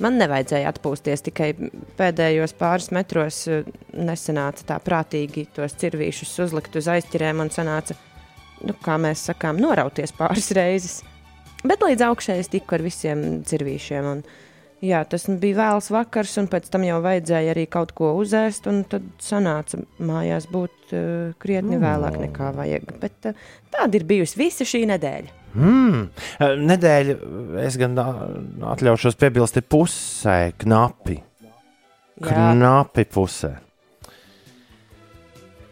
Man 0.04 0.18
nevajadzēja 0.20 0.74
atpūsties, 0.74 1.22
tikai 1.30 1.54
pēdējos 1.96 2.54
pāris 2.60 2.90
metros 2.96 3.38
eh, 3.48 3.64
nesanāca 3.96 4.66
tā 4.74 4.80
prātīgi 4.84 5.46
tos 5.56 5.78
cirvīšus 5.80 6.34
uzlikt 6.44 6.76
uz 6.76 6.90
aizķirēm 6.92 7.40
un 7.46 7.52
sanāca, 7.54 7.96
nu, 8.68 8.76
kā 8.84 8.98
mēs 9.00 9.24
sakām, 9.30 9.62
norauties 9.64 10.12
pāris 10.18 10.52
reizes. 10.58 11.00
Bet 11.64 11.86
līdz 11.86 12.10
augšai 12.10 12.42
es 12.42 12.52
tiku 12.52 12.76
ar 12.76 12.84
visiem 12.84 13.24
cirvīšiem. 13.48 14.10
Un, 14.12 14.26
jā, 14.84 15.02
tas 15.10 15.28
bija 15.42 15.60
vēls 15.60 15.92
vakars, 15.94 16.36
un 16.42 16.50
pēc 16.52 16.68
tam 16.74 16.86
jau 16.88 17.00
vajadzēja 17.04 17.54
arī 17.56 17.66
kaut 17.72 17.94
ko 17.98 18.14
uzēst, 18.20 18.68
tad 18.92 19.08
sanāca 19.24 19.80
mājās 20.04 20.50
būt 20.52 20.94
uh, 20.96 21.34
krietni 21.42 21.80
vēlāk 21.82 22.20
nekā 22.26 22.52
vajag. 22.58 22.94
Bet 23.02 23.32
uh, 23.32 23.48
tāda 23.74 24.00
ir 24.00 24.08
bijusi 24.10 24.40
visa 24.42 24.68
šī 24.68 24.86
nedēļa. 24.92 25.42
Mm. 25.56 26.00
Nedēļa, 26.68 27.16
es 27.64 27.78
gan 27.80 27.96
atļaušos 27.96 29.16
piebilst, 29.20 29.62
ir 29.62 29.68
pusē 29.72 30.40
knapi. 30.60 31.22
Jā. 32.20 32.28
Knapi 32.28 33.06
pusē. 33.12 33.54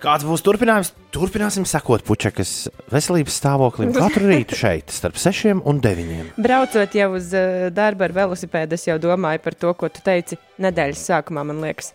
Kāds 0.03 0.25
būs 0.27 0.43
turpinājums? 0.43 0.91
Turpināsim 1.13 1.65
sekot 1.69 2.01
puķekas 2.07 2.51
veselības 2.89 3.35
stāvoklim 3.37 3.91
katru 4.01 4.31
rītu 4.31 4.57
šeit, 4.57 4.89
starp 4.93 5.19
6 5.21 5.59
un 5.61 5.81
9. 5.83 6.31
Braucot 6.41 6.95
jau 6.97 7.09
uz 7.19 7.27
uh, 7.37 7.67
darbu 7.73 8.07
ar 8.07 8.15
velosipēdu, 8.15 8.79
es 8.79 8.87
jau 8.87 8.95
domāju 9.01 9.43
par 9.43 9.57
to, 9.61 9.73
ko 9.77 9.91
tu 9.93 10.01
teici 10.05 10.39
nedēļas 10.63 11.03
sākumā. 11.11 11.43
Man 11.45 11.61
liekas, 11.61 11.91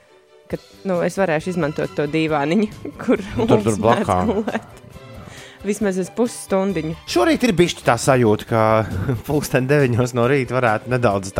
ka 0.50 0.60
nu, 0.86 1.00
es 1.02 1.18
varēšu 1.18 1.50
izmantot 1.56 1.96
to 1.98 2.06
dīvāniņu, 2.12 2.68
kur 3.02 3.24
tur, 3.34 3.64
tur 3.66 3.80
gulēt. 3.82 4.84
Vismaz 5.66 5.98
uz 5.98 6.12
pusstundiņu. 6.14 6.94
Šorīt 7.10 7.42
ir 7.48 7.52
bijis 7.58 7.74
tā 7.82 7.96
sajūta, 7.98 8.46
ka 8.46 8.60
pulksten 9.26 9.66
9 9.66 9.98
no 10.14 10.28
rīta 10.30 10.54
varētu 10.54 10.94
nedaudz 10.94 11.34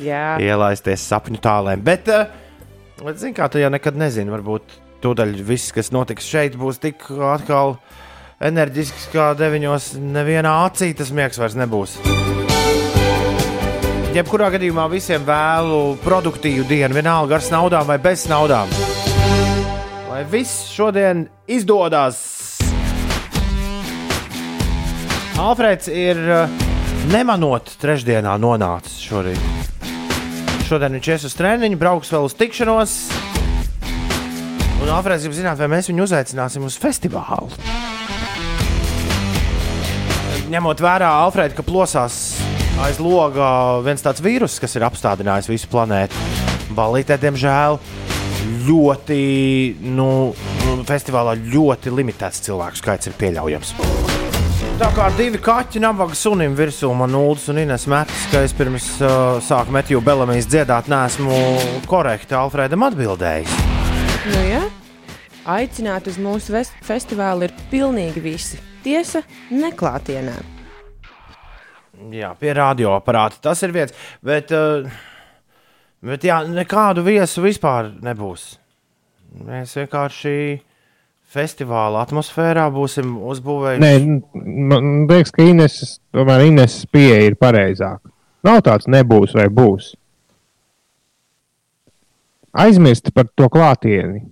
ielaisties 0.00 1.04
sapņu 1.12 1.44
tālēm. 1.44 1.84
Bet, 1.84 2.08
uh, 2.08 3.12
zini, 3.12 3.36
kā 3.36 3.52
tu 3.52 3.60
jau 3.60 3.68
nekad 3.68 4.00
nezini, 4.00 4.32
varbūt 4.32 4.80
tūdaļ 5.02 5.36
viss, 5.46 5.72
kas 5.74 5.92
notiks 5.94 6.28
šeit, 6.28 6.56
būs 6.58 6.80
tik 6.82 7.04
atkal 7.10 7.76
enerģisks, 8.42 9.08
kā 9.12 9.32
9. 9.38 9.98
Nevienā 10.02 10.52
acī 10.66 10.92
tas 10.98 11.12
miegs 11.14 11.40
vairs 11.40 11.58
nebūs. 11.58 11.98
Jebkurā 14.12 14.50
gadījumā 14.52 14.84
visiem 14.92 15.22
vēlu 15.24 15.96
produktīvu 16.04 16.66
dienu, 16.68 16.92
vienalga 16.98 17.38
ar 17.38 17.46
naudām 17.54 17.86
vai 17.88 17.96
bez 18.02 18.26
naudām. 18.28 18.68
Lai 20.10 20.22
viss 20.28 20.68
šodien 20.74 21.24
izdodas! 21.48 22.20
Alfrēds 25.40 25.88
ir 25.88 26.20
uh, 26.28 26.60
nemanot 27.10 27.72
trešdienā 27.80 28.36
nonācis 28.38 29.00
šorīt. 29.00 29.40
Šodien 30.68 30.98
viņš 30.98 31.08
ies 31.14 31.24
uz 31.30 31.34
treniņu, 31.40 31.80
brauks 31.80 32.12
vēl 32.12 32.28
uz 32.28 32.36
tikšanos. 32.36 32.98
Un 34.82 34.90
Alfrēds 34.90 35.22
grib 35.22 35.36
zināt, 35.36 35.60
vai 35.62 35.70
mēs 35.70 35.86
viņu 35.90 36.02
uzaicināsim 36.08 36.64
uz 36.66 36.76
festivālu. 36.82 37.52
Ņemot 40.52 40.82
vērā 40.82 41.08
Alfrēdu, 41.22 41.56
ka 41.56 41.64
plosās 41.64 42.16
aiz 42.82 42.98
loga 43.00 43.46
viens 43.86 44.02
tāds 44.02 44.22
vīrus, 44.24 44.58
kas 44.60 44.74
ir 44.76 44.84
apstādinājis 44.88 45.50
visu 45.52 45.70
planētu. 45.72 46.18
Balītē, 46.74 47.16
diemžēl, 47.22 47.78
ļoti, 48.66 49.20
nu, 49.94 50.08
festivālā 50.88 51.36
ļoti 51.38 51.92
limitēts 51.94 52.42
cilvēku 52.48 52.82
skaits 52.82 53.10
ir 53.10 53.16
pieļaujams. 53.20 53.74
Tā 54.82 54.88
kā 54.96 55.08
divi 55.14 55.38
kaķi 55.42 55.82
nabaga 55.84 56.16
sunim 56.18 56.56
virsū 56.58 56.90
man 56.96 57.12
nulles 57.14 57.44
un 57.52 57.60
Ines 57.62 57.86
metas, 57.90 58.24
ka 58.32 58.42
es 58.42 58.54
pirms 58.56 58.88
uh, 58.98 59.38
sāku 59.44 59.74
Metju 59.74 60.02
Belamijas 60.02 60.50
dziedāt, 60.50 60.90
nesmu 60.90 61.38
korekti 61.90 62.34
Alfredam 62.38 62.88
atbildējis. 62.88 63.81
Nu, 64.28 64.40
jā. 64.46 64.62
Aicināt 65.52 66.06
uz 66.06 66.18
mūsu 66.22 66.54
festivālu 66.86 67.48
ir 67.48 67.54
pilnīgi 67.70 68.22
visi. 68.22 68.60
Tiesa, 68.82 69.22
neklātienē. 69.50 70.34
Jā, 72.12 72.32
pie 72.38 72.52
radioaparāta 72.58 73.38
tas 73.42 73.62
ir 73.62 73.74
viens, 73.74 73.94
bet, 74.26 74.50
uh, 74.54 74.86
bet 76.02 76.26
jā, 76.26 76.40
nekādu 76.50 77.04
viesu 77.06 77.44
vispār 77.44 77.92
nebūs. 78.02 78.46
Mēs 79.46 79.74
vienkārši 79.78 80.36
festivāla 81.32 82.02
atmosfērā 82.04 82.66
būsim 82.74 83.14
uzbūvējuši. 83.32 83.82
Nē, 83.82 84.42
man 84.70 84.92
liekas, 85.10 85.32
ka 85.34 85.46
Ines, 85.46 85.78
tomēr 86.14 86.46
Ines 86.50 86.82
pieeja 86.92 87.22
ir 87.30 87.38
pareizāka. 87.40 88.10
Nav 88.46 88.64
tāds 88.66 88.90
nebūs 88.90 89.36
vai 89.38 89.46
būs. 89.46 89.92
Aizmirst 92.52 93.12
par 93.16 93.28
to 93.34 93.48
klātieni. 93.52 94.26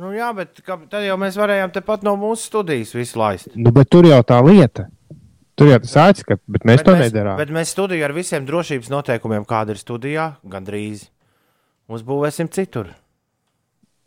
Nu, 0.00 0.14
jā, 0.16 0.30
bet 0.34 0.62
kā, 0.64 0.78
tad 0.90 1.04
jau 1.04 1.16
mēs 1.20 1.36
varējām 1.38 1.70
tepat 1.74 2.02
no 2.06 2.14
mūsu 2.18 2.48
studijas 2.48 2.94
visu 2.96 3.18
laist. 3.20 3.50
Nu, 3.54 3.70
bet 3.74 3.90
tur 3.92 4.08
jau 4.08 4.18
tā 4.26 4.38
lieta. 4.42 4.88
Tur 5.60 5.68
jau 5.74 5.78
tas 5.84 5.92
aizskats, 6.06 6.40
bet 6.48 6.64
mēs 6.64 6.80
Bet 6.80 6.86
to 6.88 6.94
mēs, 6.96 7.10
nedarām. 7.10 7.36
bet 7.36 7.50
mēs 7.52 7.74
studiju 7.74 8.06
ar 8.06 8.14
visiem 8.16 8.46
drošības 8.48 8.88
noteikumiem, 8.90 9.44
kāda 9.44 9.74
ir 9.76 9.80
studijā, 9.82 10.24
gandrīz 10.48 11.04
uzbūvēsim 11.92 12.48
citur. 12.54 12.94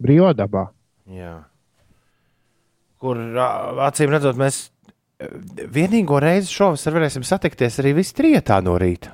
Brīvā 0.02 0.32
dabā. 0.34 0.66
Jā. 1.14 1.36
Kur 3.04 3.20
acīm 3.86 4.10
redzot, 4.16 4.40
mēs 4.40 4.64
ā, 5.22 5.30
vienīgo 5.70 6.18
reizi 6.24 6.50
šovasar 6.56 6.98
varēsim 6.98 7.24
satikties 7.28 7.78
arī 7.84 7.94
visi 8.02 8.16
trijotā 8.18 8.58
no 8.66 8.80
rīta. 8.82 9.14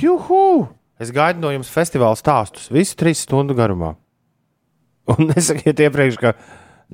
Juhu! 0.00 0.70
Es 1.02 1.10
gaidu 1.14 1.42
no 1.42 1.50
jums 1.50 1.70
festivāla 1.72 2.18
stāstus 2.18 2.68
visu 2.72 2.94
trīs 3.00 3.24
stundu 3.26 3.56
garumā. 3.58 3.94
Un 5.10 5.26
nesakiet 5.32 5.80
iepriekš, 5.82 6.18
ka 6.22 6.34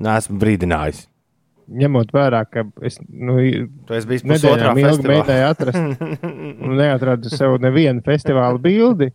neesmu 0.01 0.39
brīdinājis. 0.41 1.05
Ņemot 1.69 2.09
vērā, 2.15 2.39
ka 2.49 2.63
es 2.87 2.95
nu, 3.05 3.35
Tu 3.85 3.93
esi 3.93 4.09
bijis 4.09 4.23
pusotrā 4.25 4.71
festivālā. 4.73 5.03
mēģināju 5.19 5.49
atrast, 5.51 6.01
un 6.65 6.73
neatradu 6.79 7.29
sev 7.29 7.59
nevienu 7.61 8.01
festivāla 8.07 8.57
bildi. 8.63 9.11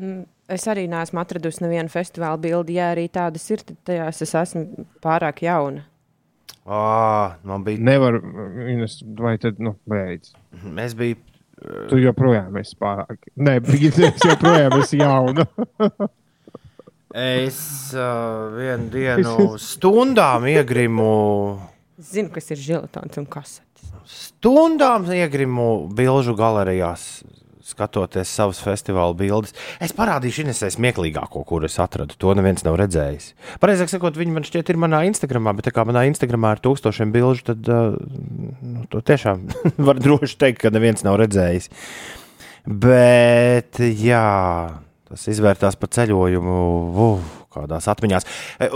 Mm, 0.00 0.24
Es 0.46 0.62
arī 0.70 0.84
neesmu 0.86 1.18
atradusi 1.18 1.64
nevienu 1.64 1.90
festivāla 1.90 2.38
bildi. 2.38 2.76
Ja 2.78 2.92
arī 2.92 3.08
tādas 3.10 3.42
ir, 3.50 3.64
tad 3.66 3.80
tajās 3.88 4.22
es 4.22 4.34
esmu 4.38 4.84
pārāk 5.02 5.40
jauna. 5.42 5.82
Ā, 6.66 6.82
man 7.46 7.64
bija. 7.66 7.82
Nevar, 7.82 8.20
vai 9.18 9.32
tad, 9.42 9.58
nu, 9.62 9.72
beidz. 9.90 10.30
Es 10.84 10.94
biju 10.98 11.18
Tu 11.90 11.98
joprojām 12.02 12.56
esi 12.60 12.76
pārāk. 12.78 13.30
Nē, 13.40 13.58
es 14.10 14.24
joprojām 14.26 14.76
esmu 14.80 15.00
jauna. 15.00 15.46
Es 17.16 17.58
uh, 17.96 18.52
vienu 18.52 18.90
dienu 18.96 19.54
stundām 19.62 20.44
iegrimu, 20.52 21.06
zinu, 21.96 22.28
kas 22.34 22.52
ir 22.52 22.60
žilotons 22.60 23.16
un 23.22 23.28
kasetes. 23.30 23.88
stundām 24.04 25.08
iegrimu 25.16 25.88
bilžu 25.96 26.36
galerijās, 26.36 27.24
skatoties 27.66 28.30
savus 28.30 28.60
festivāla 28.62 29.16
bildes. 29.18 29.54
Es 29.82 29.94
parādīšu 29.96 30.44
Inesai 30.44 30.70
smieklīgāko, 30.74 31.42
kur 31.48 31.66
es 31.66 31.78
atradu. 31.82 32.14
To 32.22 32.34
neviens 32.38 32.62
nav 32.66 32.78
redzējis. 32.80 33.32
Pareizāk 33.62 33.90
sakot, 33.90 34.18
viņi 34.18 34.36
man 34.36 34.46
šķiet 34.46 34.70
ir 34.72 34.80
manā 34.80 35.02
Instagramā, 35.08 35.56
bet 35.58 35.72
kā 35.74 35.86
manā 35.88 36.06
Instagramā 36.10 36.54
ir 36.54 36.62
tūkstošiem 36.66 37.14
bilžu, 37.14 37.48
tad 37.50 37.66
nu, 37.66 38.86
to 38.92 39.02
tiešām 39.02 39.48
var 39.88 40.02
droši 40.02 40.38
teikt, 40.42 40.62
ka 40.62 40.74
neviens 40.74 41.02
nav 41.06 41.18
redzējis. 41.22 41.70
Bet, 42.66 43.78
jā, 43.78 44.26
tas 45.06 45.26
izvērtās 45.30 45.78
par 45.78 45.92
ceļojumu. 45.98 46.60
Uh, 46.92 47.34
Kādās 47.56 47.86
atmiņās. 47.88 48.26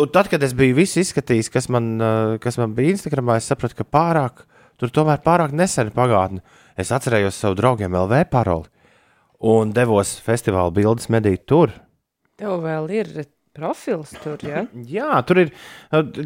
Un 0.00 0.08
tad, 0.08 0.30
kad 0.32 0.40
es 0.40 0.54
biju 0.56 0.80
izskatījis, 0.80 1.50
kas 1.52 1.66
man, 1.68 1.98
kas 2.40 2.56
man 2.56 2.72
bija 2.72 2.94
Instagramā, 2.94 3.36
es 3.36 3.50
sapratu, 3.50 3.76
ka 3.76 3.84
pārāk, 3.84 4.46
tur 4.80 4.88
tomēr 4.88 5.20
pārāk 5.20 5.52
nesena 5.52 5.92
pagātne. 5.92 6.40
Es 6.80 6.88
atcerējos 6.96 7.36
savu 7.36 7.58
draugiem 7.58 7.92
LV 7.92 8.22
paroli 8.32 8.70
un 9.40 9.72
devos 9.76 10.16
festivāla 10.24 10.72
bildes 10.74 11.08
medīt 11.12 11.46
tur. 11.48 11.72
Tev 12.40 12.60
vēl 12.64 12.90
ir 12.92 13.12
profils 13.56 14.12
tur, 14.22 14.40
ja? 14.46 14.64
Jā, 14.96 15.20
tur 15.26 15.44
ir. 15.44 15.54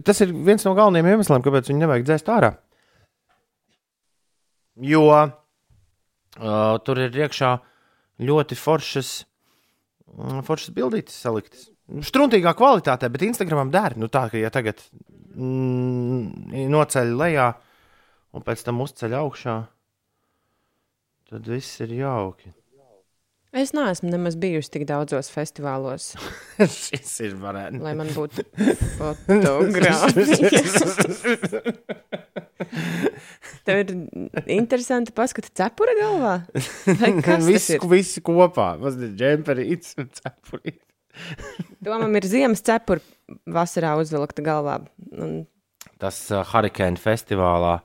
Tas 0.06 0.22
ir 0.24 0.34
viens 0.34 0.64
no 0.66 0.74
galvenajiem 0.76 1.14
iemesliem, 1.14 1.44
kāpēc 1.44 1.70
viņu 1.70 1.84
nevajag 1.84 2.08
dzēst 2.08 2.32
ārā. 2.34 2.54
Jo 4.82 5.04
uh, 5.06 5.28
tur 6.82 7.00
ir 7.04 7.14
iekšā 7.14 7.52
ļoti 8.26 8.58
foršas, 8.58 9.12
foršas 10.46 10.74
bildītas 10.74 11.20
saliktas. 11.22 11.68
Struntīgā 12.08 12.54
kvalitātē, 12.56 13.10
bet 13.12 13.26
Instagramam 13.26 13.70
der. 13.70 13.94
Nu, 14.00 14.08
tā 14.10 14.24
kā 14.32 14.40
ja 14.40 14.50
tagad 14.50 14.80
mm, 15.36 16.66
noceļ 16.72 17.14
lejā 17.20 17.52
un 18.34 18.42
pēc 18.42 18.64
tam 18.66 18.82
uzceļ 18.82 19.14
augšā, 19.20 19.56
tad 21.30 21.50
viss 21.50 21.82
ir 21.84 21.94
jauki. 22.00 22.50
Es 23.54 23.70
neesmu 23.70 24.10
nemaz 24.10 24.34
bijusi 24.40 24.70
tik 24.74 24.84
daudzos 24.88 25.28
festivālos, 25.30 26.08
Šis 26.58 27.12
ir 27.22 27.36
varētu. 27.38 27.78
lai 27.84 27.92
man 27.94 28.08
būtu 28.10 28.42
fotografija. 28.98 29.94
Tev 33.64 33.80
ir 33.84 33.92
interesanti 34.58 35.14
paskatīt 35.16 35.54
cepura 35.62 35.94
galvā. 35.98 36.34
Vai 37.00 37.12
kas 37.20 37.24
tas 37.38 37.46
Visi, 37.48 37.78
visi 37.90 38.22
kopā. 38.26 38.74
Mazliet 38.82 39.14
džemperīts 39.20 39.94
un 40.02 40.10
cepurīts. 40.18 40.82
Domam, 41.84 42.10
ir 42.18 42.26
ziemas 42.26 42.62
cepura 42.66 43.00
vasarā 43.54 43.94
uzvilkta 44.02 44.42
galvā. 44.44 44.80
Un 45.14 45.44
Tas 46.02 46.16
uh, 46.34 46.42
Hurricane 46.50 46.98
festivālā 46.98 47.76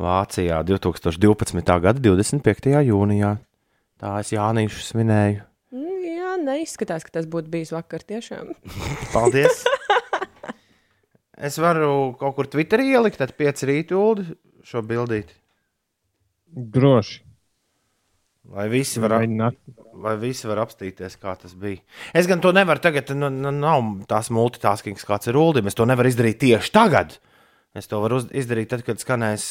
Vācijā 0.00 0.60
2012. 0.68 1.78
gada 1.82 2.02
25. 2.04 2.68
jūnijā. 2.84 3.38
Tā 4.00 4.16
es 4.22 4.32
Jānīšu 4.32 4.80
svinēju. 4.86 5.42
Nu, 5.76 5.96
jā, 6.06 6.34
neizskatās, 6.40 7.04
ka 7.04 7.18
tas 7.18 7.28
būtu 7.30 7.52
bijis 7.52 7.72
vakar 7.74 8.04
tiešām. 8.08 8.54
Paldies! 9.14 9.64
es 11.50 11.58
varu 11.60 12.14
kaut 12.20 12.38
kur 12.38 12.48
Twitterī 12.48 12.94
ielikt, 12.94 13.20
tad 13.20 13.36
pieci 13.36 13.68
rītu 13.68 14.00
ulu 14.00 14.24
šo 14.64 14.82
bildīti. 14.86 15.36
Droši. 16.50 17.20
Lai 18.50 18.66
visi 18.72 18.98
var, 18.98 19.12
ap, 19.20 19.58
lai 20.02 20.16
visi 20.18 20.48
var 20.50 20.64
apstīties, 20.64 21.14
kā 21.20 21.36
tas 21.38 21.52
bija. 21.54 21.84
Es 22.16 22.26
gan 22.26 22.40
to 22.42 22.50
nevaru 22.56 22.82
tagad, 22.82 23.12
nu, 23.14 23.28
nu, 23.30 23.52
nav 23.54 23.84
tās 24.10 24.32
multitasking, 24.34 24.98
kāds 25.06 25.30
ir 25.30 25.38
Ulim. 25.38 25.68
Es 25.70 25.76
to 25.78 25.86
nevaru 25.86 26.10
izdarīt 26.10 26.40
tieši 26.42 26.72
tagad. 26.74 27.20
Es 27.70 27.86
to 27.86 28.00
varu 28.02 28.16
izdarīt 28.34 28.72
tad, 28.72 28.80
kad 28.82 28.98
skanēs 28.98 29.44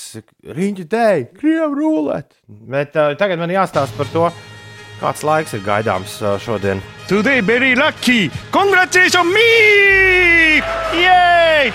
rīņķa 0.43 0.85
dēļ, 0.91 1.21
krievu 1.37 1.77
rulēt. 1.77 2.33
Bet 2.67 2.97
uh, 2.99 3.13
tagad 3.15 3.39
man 3.39 3.53
jāstāsta 3.53 3.95
par 3.95 4.09
to, 4.11 4.25
kāds 4.99 5.23
laiks 5.23 5.55
ir 5.55 5.63
gaidāms 5.63 6.17
uh, 6.19 6.33
šodien. 6.43 6.83
Today 7.07 7.39
very 7.39 7.77
lucky. 7.79 8.27
Congratulations 8.51 9.23
me! 9.31 10.59
Yay! 10.99 11.71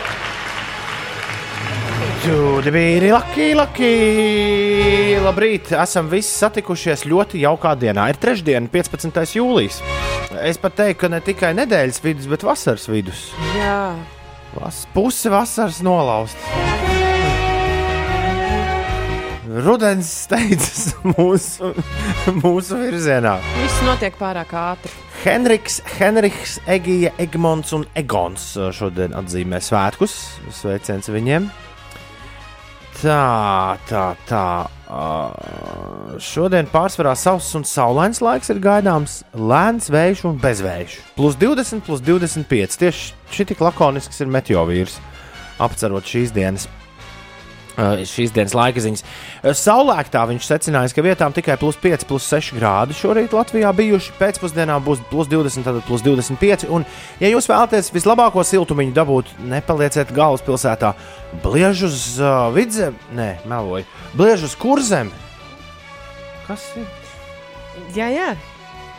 Čūdi 2.26 2.72
bija 2.76 3.14
laki, 3.16 3.46
laki! 3.56 3.92
Labrīt! 5.24 5.72
Esam 5.80 6.12
visi 6.12 6.28
satikušies 6.28 7.06
ļoti 7.08 7.40
jaukā 7.40 7.72
dienā. 7.80 8.10
Ir 8.12 8.20
trešdiena, 8.20 8.68
15. 8.72 9.24
jūlijas. 9.40 9.80
Es 10.44 10.60
pat 10.60 10.76
teiktu, 10.76 11.06
ka 11.06 11.12
ne 11.16 11.24
tikai 11.24 11.54
nedēļas 11.56 12.04
vidus, 12.04 12.28
bet 12.28 12.44
vasaras 12.44 12.84
vidus. 12.92 13.30
Jā, 13.56 13.94
Vas, 14.54 14.84
puse 14.94 15.30
vasaras 15.30 15.80
nolaust. 15.82 16.37
Rudens 19.54 20.08
steidzas 20.25 20.94
mūsu, 21.14 21.73
mūsu 22.42 22.78
virzienā. 22.78 23.37
viss 23.61 23.82
notiek 23.87 24.16
pārāk 24.18 24.54
ātri. 24.58 24.94
Henriks, 25.25 25.78
Henriks, 25.96 26.58
Egija, 26.70 27.14
Egmonts 27.23 27.73
un 27.76 27.87
Egons 27.99 28.46
šodien 28.76 29.14
atzīmē 29.16 29.62
svētkus. 29.62 30.16
Sveiciens 30.52 31.11
viņiem! 31.11 31.49
Tā, 33.00 33.76
tā, 33.88 34.04
tā. 34.28 34.44
Uh, 34.94 36.14
šodien 36.22 36.68
pārsvarā 36.70 37.16
sauss 37.18 37.56
un 37.58 37.64
saulains 37.66 38.20
laiks 38.22 38.52
ir 38.52 38.60
gaidāms. 38.62 39.22
Lēns 39.34 39.90
vējš 39.90 40.22
un 40.30 40.38
bezvējš. 40.38 40.94
Plus 41.16 41.34
20, 41.40 41.82
plus 41.82 42.04
25. 42.04 42.78
Tieši 42.84 43.10
šī 43.34 43.48
tik 43.50 43.64
lakonisks 43.64 44.22
ir 44.22 44.30
meteorīds, 44.30 45.00
apcerot 45.66 46.06
šīs 46.06 46.30
dienas. 46.36 46.68
Uh, 47.75 48.04
šīs 48.07 48.31
dienas 48.31 48.52
laika 48.54 48.78
ziņas. 48.78 49.00
Uh, 49.43 49.50
Saulēktā 49.59 50.21
viņš 50.31 50.45
secinājis, 50.47 50.93
ka 50.95 51.02
vietām 51.02 51.33
tikai 51.35 51.57
plus 51.59 51.75
5, 51.83 52.04
plus 52.07 52.28
6 52.31 52.54
grādi 52.54 52.95
šorīt 52.95 53.35
Latvijā 53.35 53.73
bijuši. 53.75 54.12
Pēcpusdienā 54.21 54.76
būs 54.85 55.02
plus 55.11 55.26
20, 55.33 55.66
tad 55.66 55.81
plus 55.88 56.04
25. 56.07 56.69
Un, 56.71 56.87
ja 57.19 57.33
jūs 57.33 57.50
vēlaties 57.50 57.90
vislabāko 57.97 58.47
siltumiņu 58.47 58.95
dabūt, 58.95 59.35
nepalieciet 59.50 60.14
galvaspilsētā. 60.14 60.93
Bliež 61.43 61.83
uz 61.90 61.99
uh, 62.23 62.47
vidzem, 62.54 62.95
nē, 63.19 63.40
meloju. 63.50 63.90
Bliež 64.14 64.47
uz 64.47 64.54
kurzem. 64.54 65.11
Kas 66.47 66.71
ir? 66.78 66.87
Jā, 67.99 68.07
jā. 68.14 68.31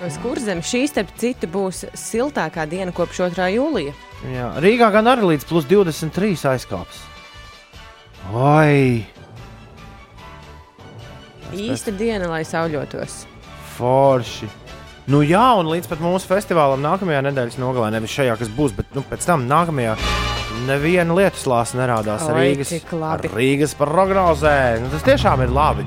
Uz 0.03 0.19
kurzem 0.19 0.59
šī, 0.59 0.83
starp 0.91 1.15
citu, 1.15 1.47
būs 1.47 1.85
siltākā 1.95 2.67
diena 2.67 2.91
kopš 2.91 3.29
2. 3.31 3.51
jūlija. 3.55 3.95
Jā, 4.35 4.51
Rīgā 4.59 4.91
gan 4.91 5.07
arī 5.15 5.31
līdz 5.31 5.47
plus 5.47 5.71
23 5.71 6.49
aizkāps. 6.51 7.14
Oi! 8.33 9.05
Īsta 11.55 11.93
diena, 11.93 12.27
lai 12.31 12.41
sauļotos. 12.47 13.23
Forši. 13.75 14.49
Nu 15.11 15.21
jā, 15.21 15.43
un 15.59 15.69
līdz 15.69 15.91
pat 15.91 16.01
mūsu 16.01 16.25
festivālam 16.25 16.81
nākamajā 16.81 17.21
nedēļas 17.27 17.59
nogalē, 17.61 17.91
nevis 17.93 18.15
šajā, 18.15 18.39
kas 18.39 18.49
būs, 18.55 18.73
bet 18.77 18.95
nu, 18.97 19.05
pēc 19.05 19.27
tam 19.29 19.45
nākamajā. 19.49 19.93
Neviena 20.65 21.13
lietus 21.13 21.43
lāsa 21.51 21.77
nerādās 21.77 22.25
Oi, 22.31 22.55
Rīgas. 22.55 22.73
Rīgas 23.35 23.75
prognozē. 23.77 24.57
Nu, 24.81 24.89
tas 24.95 25.05
tiešām 25.05 25.45
ir 25.45 25.53
labi. 25.53 25.85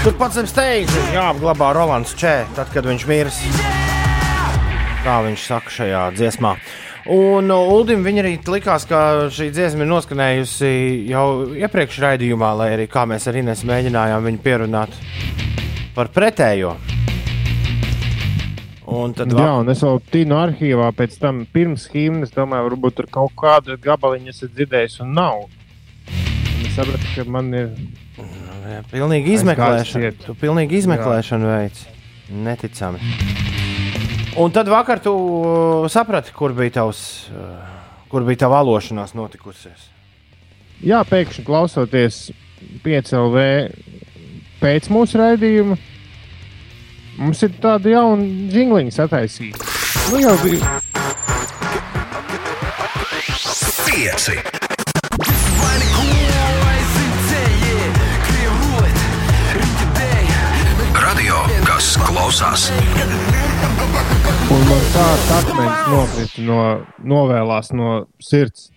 Tur 0.00 0.14
pats 0.16 0.38
ir 0.40 0.46
steigts, 0.48 0.94
jāapglabā 1.12 1.74
Rolands 1.76 2.14
Čē, 2.16 2.46
tad, 2.56 2.70
kad 2.72 2.86
viņš 2.88 3.02
mirs. 3.04 3.40
Tā 5.04 5.18
viņš 5.26 5.44
saka 5.44 5.74
šajā 5.74 6.04
dziesmā. 6.16 6.54
Un 7.12 7.52
uh, 7.52 7.68
Ulim 7.74 8.00
viņa 8.06 8.22
arī 8.22 8.32
likās, 8.54 8.88
ka 8.88 9.28
šī 9.28 9.50
dziesma 9.52 9.84
ir 9.84 9.90
noskanējusi 9.92 10.72
jau 11.10 11.26
iepriekš 11.52 12.00
raidījumā, 12.06 12.54
lai 12.62 12.70
arī 12.78 12.88
kā 12.88 13.04
mēs 13.12 13.28
ar 13.28 13.42
Inês 13.42 13.60
mēģinājām 13.68 14.24
viņu 14.30 14.42
pierunāt 14.48 14.96
par 15.92 16.08
pretējo. 16.16 16.78
Un 18.88 19.12
tad 19.20 19.36
Jā, 19.36 19.52
un 19.60 19.68
es 19.68 19.84
vēl 19.84 20.00
tīnu 20.16 20.40
arhīvā 20.40 20.94
pēc 20.96 21.20
tam 21.20 21.44
pirms 21.44 21.90
himnas, 21.92 22.32
domāju, 22.32 22.70
varbūt 22.72 23.02
tur 23.02 23.14
kaut 23.20 23.36
kādu 23.36 23.76
gabaliņu 23.84 24.32
esat 24.32 24.56
dzirdējis 24.56 25.02
un 25.04 25.18
nav. 25.20 25.44
Un 26.08 26.64
es 26.64 26.72
sapratu, 26.80 27.04
ka 27.18 27.28
man 27.28 27.52
ir 27.52 27.74
Jā, 28.70 28.82
pilnīgi 28.90 29.34
izmeklēšana. 29.34 30.12
Tu 30.22 30.34
pilnīgi 30.38 30.78
izmeklēšanu 30.78 31.48
veids. 31.50 31.86
Neticami. 32.30 33.00
Un 34.38 34.52
tad 34.54 34.70
vakar 34.70 35.00
tu 35.02 35.10
uh, 35.10 35.88
saprati, 35.90 36.30
kur 36.36 36.54
bija 36.54 36.76
tavs, 36.78 37.00
uh, 37.34 37.64
kur 38.12 38.22
bija 38.28 38.44
tava 38.44 38.60
alošanās 38.62 39.16
notikusies. 39.18 39.88
Jā, 40.86 41.02
pēkšņi 41.08 41.44
klausoties 41.44 42.20
5LV 42.84 43.42
pēc 44.62 44.88
mūsu 44.92 45.18
raidījuma, 45.20 45.76
mums 47.18 47.42
ir 47.44 47.58
tāda 47.60 47.96
jauna 47.96 48.54
jingliņa 48.54 48.96
sataisīta. 49.00 49.66
Nu, 50.12 50.22
jau 50.22 50.38
bija 50.44 50.78
Pieci. 53.90 54.59
Kas 62.30 62.38
klausās. 62.38 62.70
un 64.50 64.60
man 64.68 64.84
tāds 64.94 65.30
akmens 65.34 65.88
nokrita 65.90 66.44
no 66.46 66.58
novēlās 67.02 67.72
no 67.74 68.06
sirds. 68.22 68.68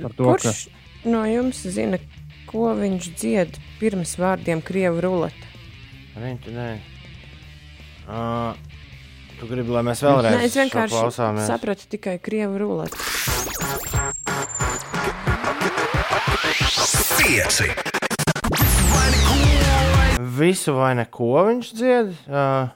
Par 0.00 0.14
to, 0.14 0.28
ka 0.30 0.36
Kurš 0.38 0.68
no 1.10 1.24
jums 1.26 1.62
zina, 1.74 1.98
ko 2.46 2.70
viņš 2.78 3.08
dzied 3.18 3.58
pirms 3.80 4.14
vārdiem 4.20 4.62
Krievu 4.62 5.02
ruleta? 5.02 5.50
Riņķi, 6.14 6.54
nē. 6.54 6.68
Uh, 8.06 8.54
tu 9.40 9.48
gribi, 9.50 9.72
lai 9.72 9.82
mēs 9.88 10.02
vēlreiz 10.04 10.36
Nē, 10.36 10.46
es 10.46 10.58
vienkārši 10.60 10.94
klausāmies? 10.94 11.48
sapratu 11.50 11.88
tikai 11.90 12.18
Krievu 12.22 12.62
ruleta. 12.62 12.96
Pieci. 17.18 17.72
Visu 20.22 20.74
vai 20.76 20.92
neko 20.98 21.28
viņš 21.48 21.70
dzied. 21.74 22.10
Uh, 22.28 22.68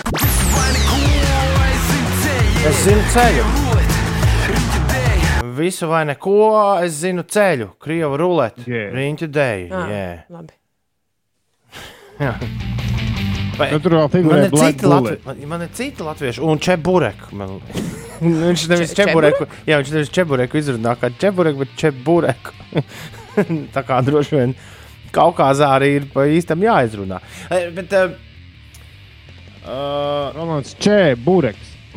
es 2.66 2.80
zinu 2.84 3.02
ceļu. 3.14 3.44
Visu 5.56 5.88
vai 5.88 6.02
neko, 6.10 6.34
es 6.84 6.98
zinu 7.00 7.22
ceļu. 7.24 7.70
Krievu 7.80 8.18
ruleti. 8.20 8.66
Yeah. 8.68 8.90
Riņķu 8.96 9.28
dēļ. 9.32 9.66
Ah, 9.72 9.90
Yeah. 9.92 10.16
Labi. 10.32 10.54
Vai- 13.56 13.70
nu, 13.72 13.78
tur 13.80 13.94
vēl 13.96 14.02
Man 14.04 14.12
figurē 14.12 14.38
ir, 14.44 14.50
citi 14.52 14.84
Latvi... 14.84 15.14
Bullet. 15.16 15.22
man, 15.24 15.38
man 15.48 15.62
ir 15.64 15.70
citi 15.72 16.04
latvieši, 16.04 16.42
un 16.44 16.58
čeburek. 16.60 17.22
Man... 17.32 17.54
viņš 18.20 18.64
nevis 18.68 18.92
Če- 18.92 19.06
čebureku, 19.06 19.46
jā, 19.64 19.78
viņš 19.80 19.92
nevis 19.94 20.10
čebureku 20.12 20.58
izrunā 20.60 20.92
kā 21.00 21.08
čebureku, 21.20 21.62
bet 21.64 21.72
čebureku. 21.80 22.52
Tā 23.76 23.80
kā 23.84 24.02
droši 24.04 24.36
vien 24.36 24.52
Kaukazā 25.14 25.68
arī 25.78 25.90
ir 26.00 26.04
pa 26.12 26.26
īstam 26.30 26.60
jāizrunā. 26.64 27.18
Eh, 27.50 27.70
Bet, 27.76 27.92
uh, 27.92 28.10
uh, 29.64 30.32
Rolands 30.36 30.76
Čē, 30.80 31.16
Bureks. 31.20 31.74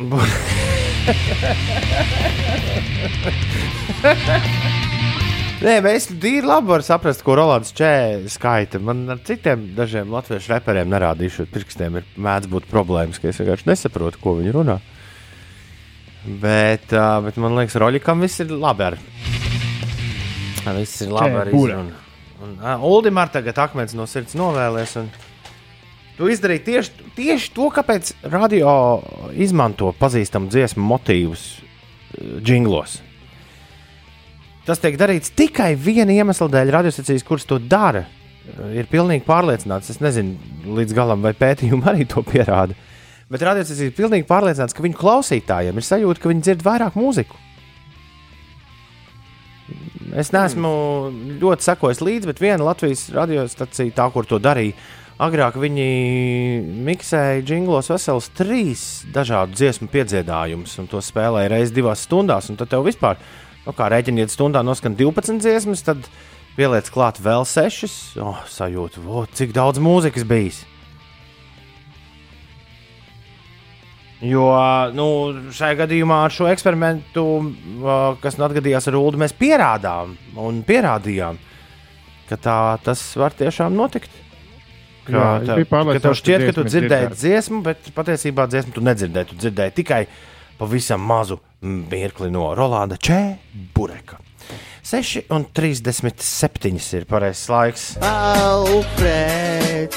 Nē, 5.60 5.74
mēs 5.84 6.06
īstenībā 6.06 6.48
labi 6.48 6.70
varam 6.72 6.84
saprast, 6.86 7.20
ko 7.24 7.34
Rolands 7.36 7.74
Čē 7.76 8.24
skaita. 8.32 8.80
Man 8.80 9.02
ar 9.12 9.18
citiem 9.26 9.66
dažiem 9.76 10.08
latviešu 10.12 10.54
reperiem 10.54 10.88
nerādīšu, 10.88 11.44
pirkstiem 11.52 12.00
ir 12.00 12.06
mēdz 12.16 12.48
būt 12.48 12.64
problēmas, 12.70 13.20
ka 13.20 13.28
es 13.28 13.40
vienkārši 13.42 13.68
nesaprotu, 13.68 14.22
ko 14.22 14.38
viņi 14.38 14.54
runā. 14.56 14.78
Bet, 16.24 16.88
uh, 16.92 17.20
bet 17.24 17.36
man 17.40 17.56
liekas, 17.56 17.76
Roļikam 17.80 18.24
viss 18.24 18.40
ir 18.40 18.52
labi. 18.52 18.88
Ar. 18.88 18.96
Viss 20.80 21.04
ir 21.04 21.12
labi 21.12 21.36
arī. 21.44 21.52
Un, 22.40 22.56
uh, 22.56 22.86
Uldim 22.88 23.18
ar 23.20 23.28
tagad 23.32 23.58
akmens 23.60 23.92
no 23.96 24.06
sirds 24.08 24.36
novēlēs. 24.38 24.96
Un... 25.00 25.10
Tu 26.16 26.28
izdarīji 26.32 26.64
tieši, 26.66 27.10
tieši 27.16 27.52
to, 27.56 27.68
kāpēc 27.72 28.14
radio 28.28 28.72
izmanto 29.32 29.92
pazīstamu 29.96 30.50
dziesmu 30.52 30.84
motīvus 30.84 31.44
jinglos. 32.44 32.98
Tas 34.68 34.80
tiek 34.82 34.98
darīts 35.00 35.32
tikai 35.36 35.72
viena 35.80 36.12
iemesla 36.12 36.48
dēļ, 36.52 36.72
radiostacijas, 36.76 37.24
kuras 37.26 37.48
to 37.48 37.58
dara. 37.58 38.04
Ir 38.74 38.88
pilnīgi 38.90 39.24
pārliecināts. 39.26 39.92
Es 39.92 40.00
nezinu, 40.02 40.36
līdz 40.76 40.96
galam, 40.96 41.24
vai 41.24 41.32
pētījumi 41.36 41.88
arī 41.92 42.06
to 42.08 42.24
pierāda. 42.26 42.76
Bet 43.30 43.44
radiostacijas 43.46 43.92
ir 43.92 43.96
pilnīgi 43.96 44.26
pārliecināts, 44.28 44.74
ka 44.76 44.84
viņu 44.84 44.98
klausītājiem 45.00 45.76
ir 45.78 45.86
sajūta, 45.86 46.22
ka 46.22 46.32
viņi 46.32 46.44
dzird 46.46 46.64
vairāk 46.66 46.96
mūziku. 46.98 47.38
Es 50.18 50.32
neesmu 50.34 50.70
ļoti 51.40 51.66
sekojis 51.66 52.00
līdzi, 52.02 52.30
bet 52.30 52.40
viena 52.42 52.66
Latvijas 52.66 53.06
radiostacija, 53.14 53.94
tā 53.94 54.08
kur 54.10 54.26
to 54.26 54.40
darīja, 54.42 54.74
agrāk 55.20 55.58
viņi 55.60 55.86
miksēja 56.86 57.44
jinglos 57.46 57.90
vesels 57.92 58.30
trīs 58.34 59.04
dažādu 59.14 59.54
dziesmu 59.58 59.90
piedziedājumus, 59.92 60.78
un 60.82 60.90
to 60.90 61.02
spēlēja 61.04 61.52
reizes 61.52 61.76
divās 61.76 62.06
stundās. 62.08 62.50
Un 62.50 62.58
tad 62.58 62.72
tev 62.72 62.86
vispār, 62.88 63.20
nu, 63.66 63.76
kā 63.76 63.90
rēķiniet, 63.92 64.32
stundā 64.32 64.64
noskan 64.66 64.96
12 64.98 65.42
dziesmas, 65.44 65.84
tad 65.86 66.08
pieliec 66.56 66.90
klāt 66.90 67.20
vēl 67.22 67.46
sešas. 67.46 67.96
Oh, 68.18 68.42
sajūta, 68.50 69.04
vo, 69.04 69.26
cik 69.30 69.54
daudz 69.56 69.82
mūzikas 69.82 70.26
bijis. 70.26 70.64
Jo 74.20 74.44
nu, 74.92 75.04
šajā 75.56 75.78
gadījumā 75.78 76.18
ar 76.26 76.32
šo 76.34 76.44
eksperimentu, 76.50 77.22
kas 78.20 78.34
nu 78.36 78.44
atgadījās 78.44 78.84
ar 78.90 78.96
Ulu, 78.98 79.16
mēs 79.22 79.32
pierādām 79.36 80.10
un 80.36 80.58
pierādījām, 80.68 81.38
ka 82.28 82.36
tā 82.36 82.56
tas 82.84 83.00
var 83.16 83.32
tiešām 83.38 83.72
notikt. 83.78 84.10
Ka, 85.08 85.16
Jā, 85.16 85.40
tā, 85.48 85.54
ka 85.64 86.02
tev 86.04 86.12
šķiet, 86.18 86.44
ka 86.50 86.52
tu 86.52 86.60
dzirdēji 86.68 87.06
dzirdēts. 87.08 87.20
dziesmu, 87.22 87.62
bet 87.64 87.88
patiesībā 87.96 88.44
dziesmu 88.52 88.72
tu 88.76 88.80
nedzirdēji. 88.84 89.30
Tu 89.32 89.36
dzirdēji 89.40 89.72
tikai 89.80 90.02
pavisam 90.60 91.00
mazu 91.00 91.40
mirkli 91.64 92.28
no 92.30 92.52
Rolanda 92.54 93.00
Čēbureka. 93.00 94.20
6,37 94.84 96.76
ir 97.00 97.04
pareizais 97.08 97.48
laiks. 97.48 97.96
Alfrēds! 98.04 99.96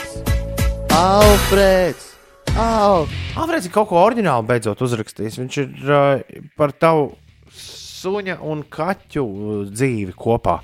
Alfrēds! 0.96 2.13
Al! 2.60 3.08
Alfrēds 3.40 3.66
ir 3.70 3.74
kaut 3.74 3.90
ko 3.90 3.98
oriģinālu 4.06 4.46
beidzot 4.50 4.82
uzrakstījis. 4.86 5.40
Viņš 5.42 5.58
ir 5.64 5.70
uh, 5.90 6.42
par 6.60 6.74
tavu 6.78 7.14
suņa 7.54 8.36
un 8.46 8.62
kaķu 8.70 9.24
dzīvi 9.72 10.14
kopā 10.20 10.60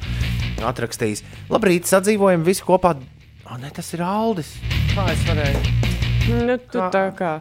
atrakstījis. 0.70 1.24
Labrīt, 1.50 1.88
sadzīvojam 1.90 2.44
visi 2.46 2.66
kopā. 2.68 2.94
Oh, 3.50 3.56
ne, 3.58 3.72
tas 3.74 3.88
ir 3.96 4.04
Aldis. 4.06 4.52
Kā 4.94 5.08
es 5.14 5.24
varēju? 5.26 5.62
Nu, 6.30 6.58
tu 6.70 6.78
Kā- 6.84 6.92
tā 6.94 7.06
kā 7.18 7.32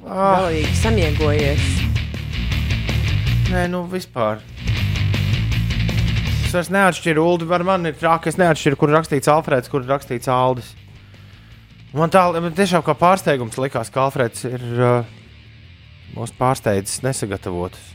Ah, 0.00 0.40
galīgi 0.40 0.72
samiegojies. 0.80 1.64
nē, 3.52 3.66
nu 3.70 3.84
vispār. 3.92 4.40
Es 6.46 6.54
vairs 6.56 6.70
neatšķiru 6.72 7.22
Ulu. 7.34 7.46
Ar 7.54 7.62
mani 7.68 7.92
ir 7.92 7.98
tā, 8.00 8.16
ka 8.22 8.30
es 8.32 8.38
neatšķiru, 8.40 8.78
kur 8.80 8.90
rakstīts 8.90 9.28
Alfrēds, 9.30 9.68
kur 9.70 9.84
rakstīts 9.86 10.26
Aldis. 10.32 10.72
Man 11.90 12.12
tā 12.12 12.22
man 12.38 12.54
tiešām 12.54 12.84
kā 12.86 12.94
pārsteigums 12.94 13.56
likās, 13.58 13.88
ka 13.90 14.04
Alfrēds 14.04 14.44
ir 14.46 14.62
uh, 14.78 15.08
mūs 16.14 16.30
pārsteidzis 16.38 17.02
nesagatavotus. 17.02 17.88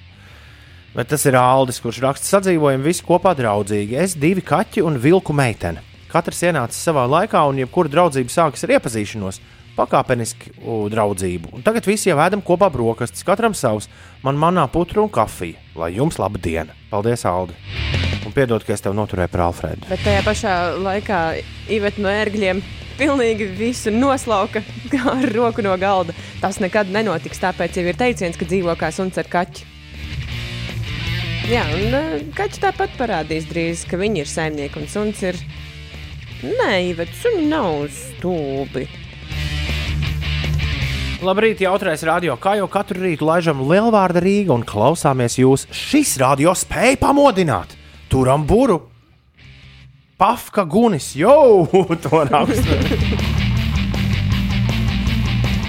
Bet 0.95 1.09
tas 1.11 1.23
ir 1.27 1.35
Aldis, 1.39 1.79
kurš 1.83 2.01
raksta 2.03 2.27
sadzīvojam 2.27 2.83
visi 2.83 3.03
kopā 3.07 3.31
draudzīgi. 3.35 3.95
Es, 3.99 4.15
divi 4.19 4.43
kaķi 4.43 4.83
un 4.83 4.99
vilku 4.99 5.35
meitene. 5.35 5.83
Katrs 6.11 6.43
ienāca 6.43 6.75
savā 6.75 7.05
laikā, 7.11 7.41
un 7.47 7.59
jebkura 7.59 7.91
draudzība 7.91 8.31
sākas 8.31 8.63
ar 8.67 8.75
iepazīšanos, 8.77 9.41
pakāpenisku 9.75 10.53
u, 10.59 10.77
draudzību. 10.91 11.51
Un 11.55 11.63
tagad 11.63 11.87
visi 11.87 12.07
jau 12.11 12.19
ēdam 12.23 12.43
kopā 12.43 12.69
brokastis, 12.71 13.23
katram 13.27 13.55
savs. 13.55 13.89
Man 14.23 14.39
manā 14.39 14.63
putra 14.71 15.03
un 15.03 15.11
kafija. 15.11 15.59
Lai 15.75 15.93
jums 15.95 16.19
laba 16.19 16.39
diena! 16.39 16.75
Paldies, 16.91 17.23
Aldi! 17.27 17.55
Un 18.27 18.35
piedod, 18.35 18.63
ka 18.63 18.75
es 18.75 18.83
tev 18.83 18.95
noturēju 18.95 19.31
par 19.35 19.49
Alfredu. 19.49 19.87
Bet 19.91 20.03
tajā 20.03 20.23
pašā 20.25 20.55
laikā 20.83 21.19
Iveta 21.75 22.03
no 22.03 22.11
ērgļiem 22.11 22.63
pilnīgi 22.99 23.47
visu 23.57 23.93
noslauka 23.93 24.63
ar 25.15 25.29
roku 25.35 25.65
no 25.65 25.75
galda. 25.79 26.15
Tas 26.41 26.59
nekad 26.63 26.91
nenotiks, 26.93 27.41
tāpēc 27.43 27.79
jau 27.79 27.85
ir 27.89 27.99
teiciens, 27.99 28.37
ka 28.39 28.47
dzīvo 28.47 28.75
kā 28.79 28.91
suns 28.95 29.19
ar 29.21 29.29
kaķi. 29.31 29.71
Jā, 31.45 31.61
un 31.77 31.93
uh, 31.93 32.13
kaķis 32.33 32.61
tāpat 32.63 32.95
parādīs 32.97 33.45
drīz, 33.45 33.83
ka 33.85 33.99
viņi 34.01 34.23
ir 34.23 34.29
saimnieki 34.29 34.81
un 34.81 34.87
suns 34.89 35.21
ir. 35.21 35.37
Nē, 36.41 36.71
Iveta, 36.91 37.13
suņi 37.21 37.45
nav 37.51 37.85
stūbi. 37.93 38.87
Labrīt, 41.25 41.61
jautrais 41.63 42.01
radio. 42.05 42.35
Kā 42.41 42.57
jau 42.59 42.65
katru 42.69 43.05
rītu 43.05 43.25
laižam 43.25 43.61
Lielvārda 43.65 44.21
Rīga 44.21 44.53
un 44.57 44.65
klausāmies 44.67 45.37
jūs. 45.39 45.63
Šis 45.73 46.17
radio 46.21 46.53
spēja 46.57 46.99
pamodināt. 47.01 47.77
Turam 48.11 48.43
buru. 48.45 48.81
Pafka 50.17 50.63
gunis, 50.63 51.11
jau 51.19 51.67
to 52.03 52.21
raksta. 52.29 52.75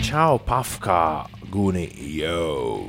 Čau, 0.07 0.39
Pafka 0.39 1.27
guni, 1.51 1.89
jau. 2.15 2.87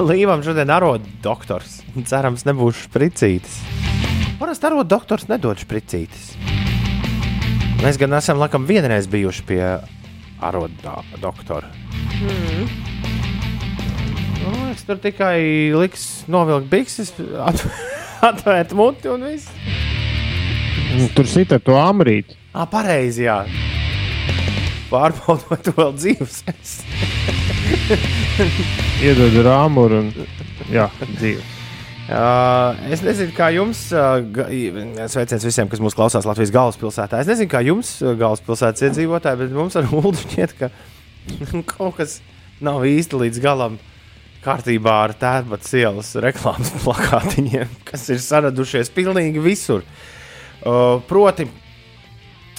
Līvam 0.00 0.42
šodien 0.42 0.70
arot 0.74 1.04
doktors. 1.22 1.80
Cerams, 2.06 2.42
nebūs 2.48 2.82
špricītis. 2.88 3.60
Parasti 4.40 4.66
arot 4.70 4.90
doktors 4.90 5.28
nedod 5.30 5.60
špricītis. 5.62 6.32
Mēs 7.80 7.96
gan 8.00 8.12
esam 8.18 8.40
laikam 8.42 8.66
vienreiz 8.68 9.06
bijuši 9.10 9.46
pie 9.48 9.62
arot 10.44 10.74
do- 10.82 11.04
doktora. 11.22 11.70
Mm. 12.20 12.66
Nu, 14.40 14.52
es 14.74 14.82
tur 14.88 14.98
tikai 15.00 15.70
liks 15.78 16.24
novilkt 16.32 16.66
bikses, 16.72 17.14
at, 17.46 17.62
atvērt 18.32 18.74
muti 18.76 19.08
un 19.12 19.24
viss. 19.30 19.46
Nu, 20.90 21.06
Tur 21.14 21.26
sit 21.30 21.52
ar 21.54 21.60
to 21.62 21.76
amrīti. 21.78 22.34
Ah, 22.50 22.66
pareizi, 22.66 23.22
jā. 23.28 23.44
Pārbaudot, 24.90 25.60
tu 25.62 25.74
vēl 25.76 25.92
dzīves 25.94 26.40
esi. 26.50 26.82
Iedod 29.06 29.38
rāmuru 29.46 30.00
un 30.02 30.10
jā, 30.72 30.88
dzīve. 31.12 31.44
Uh, 32.10 32.74
es 32.90 33.04
nezinu, 33.06 33.30
kā 33.36 33.52
jums, 33.54 33.84
uh, 33.94 34.18
sveiciens 35.12 35.46
visiem, 35.46 35.70
kas 35.70 35.82
mūsu 35.84 35.94
klausās 35.94 36.26
Latvijas 36.26 36.50
galvaspilsētā. 36.56 37.22
Es 37.22 37.30
nezinu, 37.30 37.52
kā 37.52 37.62
jums, 37.62 37.92
galvaspilsētas 38.02 38.88
iedzīvotāji, 38.88 39.44
bet 39.44 39.54
mums 39.54 39.78
ar 39.78 39.86
Ulu 39.94 40.16
šķiet, 40.18 40.56
ka 40.58 40.72
kaut 41.76 42.00
kas 42.00 42.18
nav 42.58 42.82
īsti 42.88 43.22
līdz 43.22 43.44
galam 43.44 43.78
kārtībā 44.42 45.02
ar 45.04 45.14
tērbats 45.20 45.70
ielas 45.78 46.16
reklāmas 46.18 46.74
plakātiņiem, 46.82 47.78
kas 47.86 48.10
ir 48.10 48.18
saradušies 48.26 48.90
pilnīgi 48.96 49.46
visur. 49.46 49.86
Uh, 49.86 50.09
proti, 51.08 51.48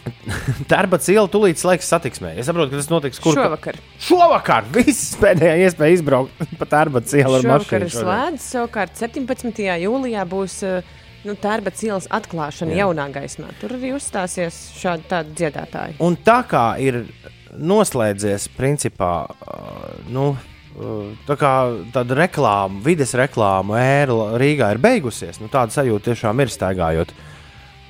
tērbats 0.71 1.09
iela 1.13 1.29
tūlīt 1.31 1.59
slēgs 1.61 1.89
satiksmē. 1.91 2.33
Es 2.39 2.49
saprotu, 2.49 2.73
ka 2.73 2.79
tas 2.81 2.89
notiks 2.91 3.21
kur 3.21 3.37
Šovakar. 3.37 3.77
Šovakar 4.01 4.67
viss 4.73 5.15
pēdējā 5.21 5.67
iespēja 5.67 5.99
izbraukt 5.99 6.41
pa 6.59 6.67
tērbats 6.69 7.15
ielu 7.17 7.37
ar 7.37 7.45
Šovakar 7.45 7.65
mašīnu. 7.65 7.85
ir 7.85 7.93
šodien. 7.93 8.07
slēdz, 8.07 8.47
savukārt 8.55 9.01
17. 9.01 9.63
jūlijā 9.85 10.25
būs 10.31 10.57
uh, 10.67 10.93
nu, 11.27 11.35
tērbats 11.39 11.83
ielas 11.85 12.09
atklāšana 12.13 12.75
Jā. 12.75 12.85
jaunā 12.85 13.09
gaismā. 13.13 13.51
Tur 13.61 13.75
arī 13.77 13.93
uzstāsies 13.97 14.61
šādi 14.79 15.09
tādi 15.11 15.35
dziedātāji. 15.41 15.99
Un 16.03 16.17
tā 16.25 16.41
kā 16.49 16.65
ir 16.81 17.03
noslēdzies, 17.51 18.47
principā, 18.57 19.13
uh, 19.27 19.91
nu, 20.09 20.31
uh, 20.33 21.11
tā 21.27 21.37
kā 21.39 21.55
tāda 21.93 22.17
reklāma, 22.23 22.81
vides 22.85 23.13
reklāma 23.19 23.81
ēra 23.83 24.39
Rīgā 24.41 24.71
ir 24.75 24.81
beigusies, 24.81 25.41
nu, 25.43 25.51
tāda 25.51 25.75
sajūta 25.75 26.11
tiešām 26.11 26.41
ir 26.41 26.53
staigājot 26.53 27.13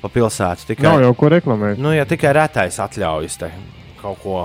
pa 0.02 0.10
pilsētu. 0.12 0.72
Tikai, 0.72 0.88
Nav 0.88 1.02
jau 1.06 1.14
ko 1.18 1.30
reklamēt. 1.34 1.82
nu, 1.82 1.94
ja 1.96 2.06
tikai 2.10 2.34
retais 2.38 2.80
atļaujas 2.82 3.38
te 3.42 3.52
kaut 4.02 4.22
ko, 4.24 4.38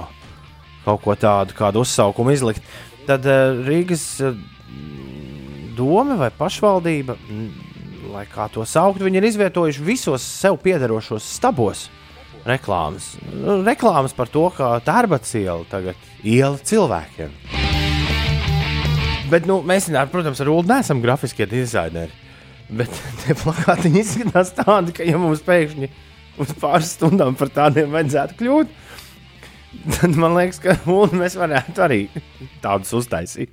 kaut 0.85 1.03
ko 1.05 1.17
tādu, 1.17 1.57
kādu 1.57 1.83
uzsaukumu 1.85 2.35
izlikt, 2.35 2.65
tad 3.09 3.25
uh, 3.25 3.57
Rīgas 3.67 4.05
uh, 4.25 4.37
doma 5.77 6.17
vai 6.21 6.31
pašvaldība, 6.35 7.17
mm, 7.17 8.11
lai 8.13 8.27
kā 8.31 8.49
to 8.53 8.65
saukt, 8.69 9.01
viņi 9.05 9.21
ir 9.21 9.31
izvietojuši 9.31 9.87
visos 9.87 10.25
sev 10.25 10.59
piederošos 10.63 11.25
stabos 11.39 11.87
reklāmas. 12.47 13.15
Nu, 13.33 13.61
reklāmas 13.67 14.15
par 14.17 14.31
to, 14.31 14.47
ka 14.55 14.77
tērbats 14.87 15.35
iela 15.41 15.65
tagad 15.71 15.97
iela 16.23 16.57
cilvēkiem. 16.63 17.33
Bet 19.27 19.49
nu, 19.49 19.59
mēs, 19.67 19.89
protams, 20.13 20.39
ar 20.41 20.53
Ulu 20.53 20.69
neesam 20.69 21.01
grafiskie 21.03 21.49
dizaineri. 21.51 22.15
Bet 22.69 22.91
tie 23.23 23.37
plakāti 23.39 23.93
izskatās 24.01 24.53
tādi, 24.57 24.95
ka, 24.97 25.07
ja 25.07 25.21
mums 25.21 25.45
pēkšņi 25.47 25.91
uz 26.43 26.51
pāris 26.61 26.97
stundām 26.97 27.37
par 27.39 27.53
tādiem 27.53 27.93
vajadzētu 27.95 28.37
kļūt, 28.41 28.73
tad 29.97 30.19
man 30.19 30.37
liekas, 30.37 30.59
ka 30.61 30.77
mēs 31.17 31.39
varētu 31.39 31.85
arī 31.87 32.01
tādus 32.65 32.93
uztaisīt. 32.99 33.53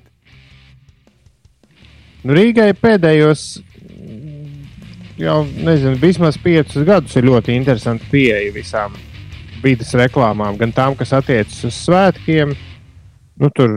Nu, 2.23 2.35
Rīgai 2.37 2.71
pēdējos, 2.79 3.45
jau 5.19 5.39
nezinu, 5.43 5.97
vismaz 5.99 6.39
piecus 6.39 6.85
gadus 6.87 7.17
ir 7.19 7.27
ļoti 7.27 7.55
interesanti 7.55 8.07
pieeja 8.11 8.53
visām 8.55 8.95
vidas 9.63 9.91
reklāmām. 9.99 10.57
Gan 10.59 10.71
tām, 10.75 10.95
kas 10.99 11.13
attiecas 11.15 11.59
uz 11.67 11.75
svētkiem, 11.85 12.53
nu, 13.39 13.49
tur 13.55 13.75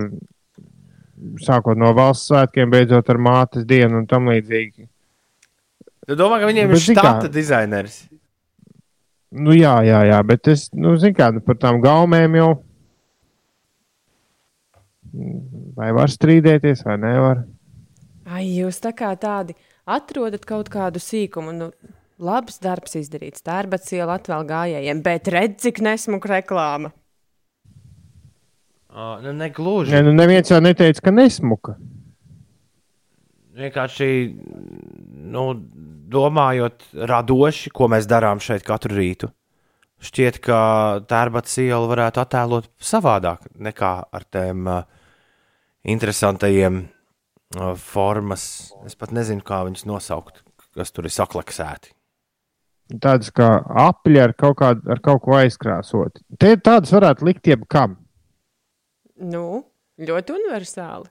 sākot 1.42 1.78
no 1.78 1.92
valsts 1.96 2.30
svētkiem, 2.30 2.70
beidzot 2.70 3.10
ar 3.10 3.20
mātes 3.22 3.66
dienu 3.66 4.02
un 4.02 4.06
tam 4.10 4.30
līdzīgi. 4.30 4.86
Tu 6.06 6.14
domā, 6.14 6.38
ka 6.38 6.46
viņiem 6.46 6.70
Bet 6.70 6.78
ir 6.78 6.94
štata 6.94 7.30
dizainers? 7.32 8.04
Nu, 9.36 9.52
jā, 9.56 9.74
jā, 9.84 10.04
jā, 10.06 10.20
bet 10.26 10.48
es, 10.52 10.68
nu, 10.76 10.94
zinu, 11.00 11.16
kā 11.18 11.32
nu, 11.34 11.42
par 11.44 11.58
tām 11.58 11.80
gaumēm 11.82 12.38
jau. 12.38 12.50
Vai 15.76 15.90
var 15.96 16.12
strīdēties, 16.12 16.84
vai 16.86 16.96
nevar? 17.02 17.42
Ai, 18.26 18.44
jūs 18.48 18.78
tā 18.84 18.92
kā 18.96 19.10
tādi 19.18 19.56
atrodat 19.86 20.46
kaut 20.46 20.70
kādu 20.72 21.02
sīkumu. 21.02 21.54
Nu, 21.56 21.70
labs 22.22 22.60
darbs 22.62 22.96
izdarīts. 23.00 23.44
Tā 23.44 23.62
ir 23.64 23.70
bet 23.72 23.90
iela 23.92 24.16
atvēl 24.20 24.46
gājējiem, 24.48 25.02
bet 25.04 25.30
redz, 25.32 25.58
cik 25.66 25.82
nesmuka 25.84 26.30
reklāma. 26.36 26.92
Uh, 28.96 29.18
nu, 29.20 29.34
negluži. 29.36 29.92
Nē, 29.92 30.06
nu, 30.06 30.14
neviens 30.16 30.48
jau 30.48 30.62
neteica, 30.62 31.02
ka 31.04 31.12
nesmuka. 31.12 31.76
Vienkārši 33.56 34.08
nu, 35.32 35.44
domājot 36.12 36.84
radoši, 37.08 37.72
ko 37.74 37.88
mēs 37.92 38.06
darām 38.10 38.40
šeit 38.42 38.64
katru 38.66 38.96
rītu. 38.98 39.30
Šķiet, 40.06 40.38
ka 40.44 40.58
tērbats 41.08 41.54
iela 41.62 41.86
varētu 41.88 42.20
attēlot 42.20 42.68
savādāk 42.84 43.46
nekā 43.64 43.92
ar 44.12 44.26
tiem 44.28 44.66
uh, 44.68 44.82
interesantajiem 45.88 46.82
uh, 46.84 47.72
formas. 47.80 48.72
Es 48.86 48.94
pat 48.98 49.14
nezinu, 49.16 49.40
kā 49.46 49.62
viņus 49.66 49.86
nosaukt, 49.88 50.42
kas 50.76 50.92
tur 50.92 51.08
ir 51.08 51.14
saklaksēti. 51.16 51.94
Tādas 53.02 53.32
kā 53.34 53.48
apli 53.82 54.20
ar 54.22 54.36
kaut, 54.38 54.58
kādu, 54.60 54.84
ar 54.92 55.00
kaut 55.02 55.24
ko 55.24 55.34
aizkrāsot. 55.40 56.20
Te 56.38 56.52
tādas 56.60 56.92
varētu 56.94 57.26
likt 57.26 57.48
jebkam. 57.50 57.96
Nu, 59.18 59.64
ļoti 59.98 60.36
universāli. 60.36 61.08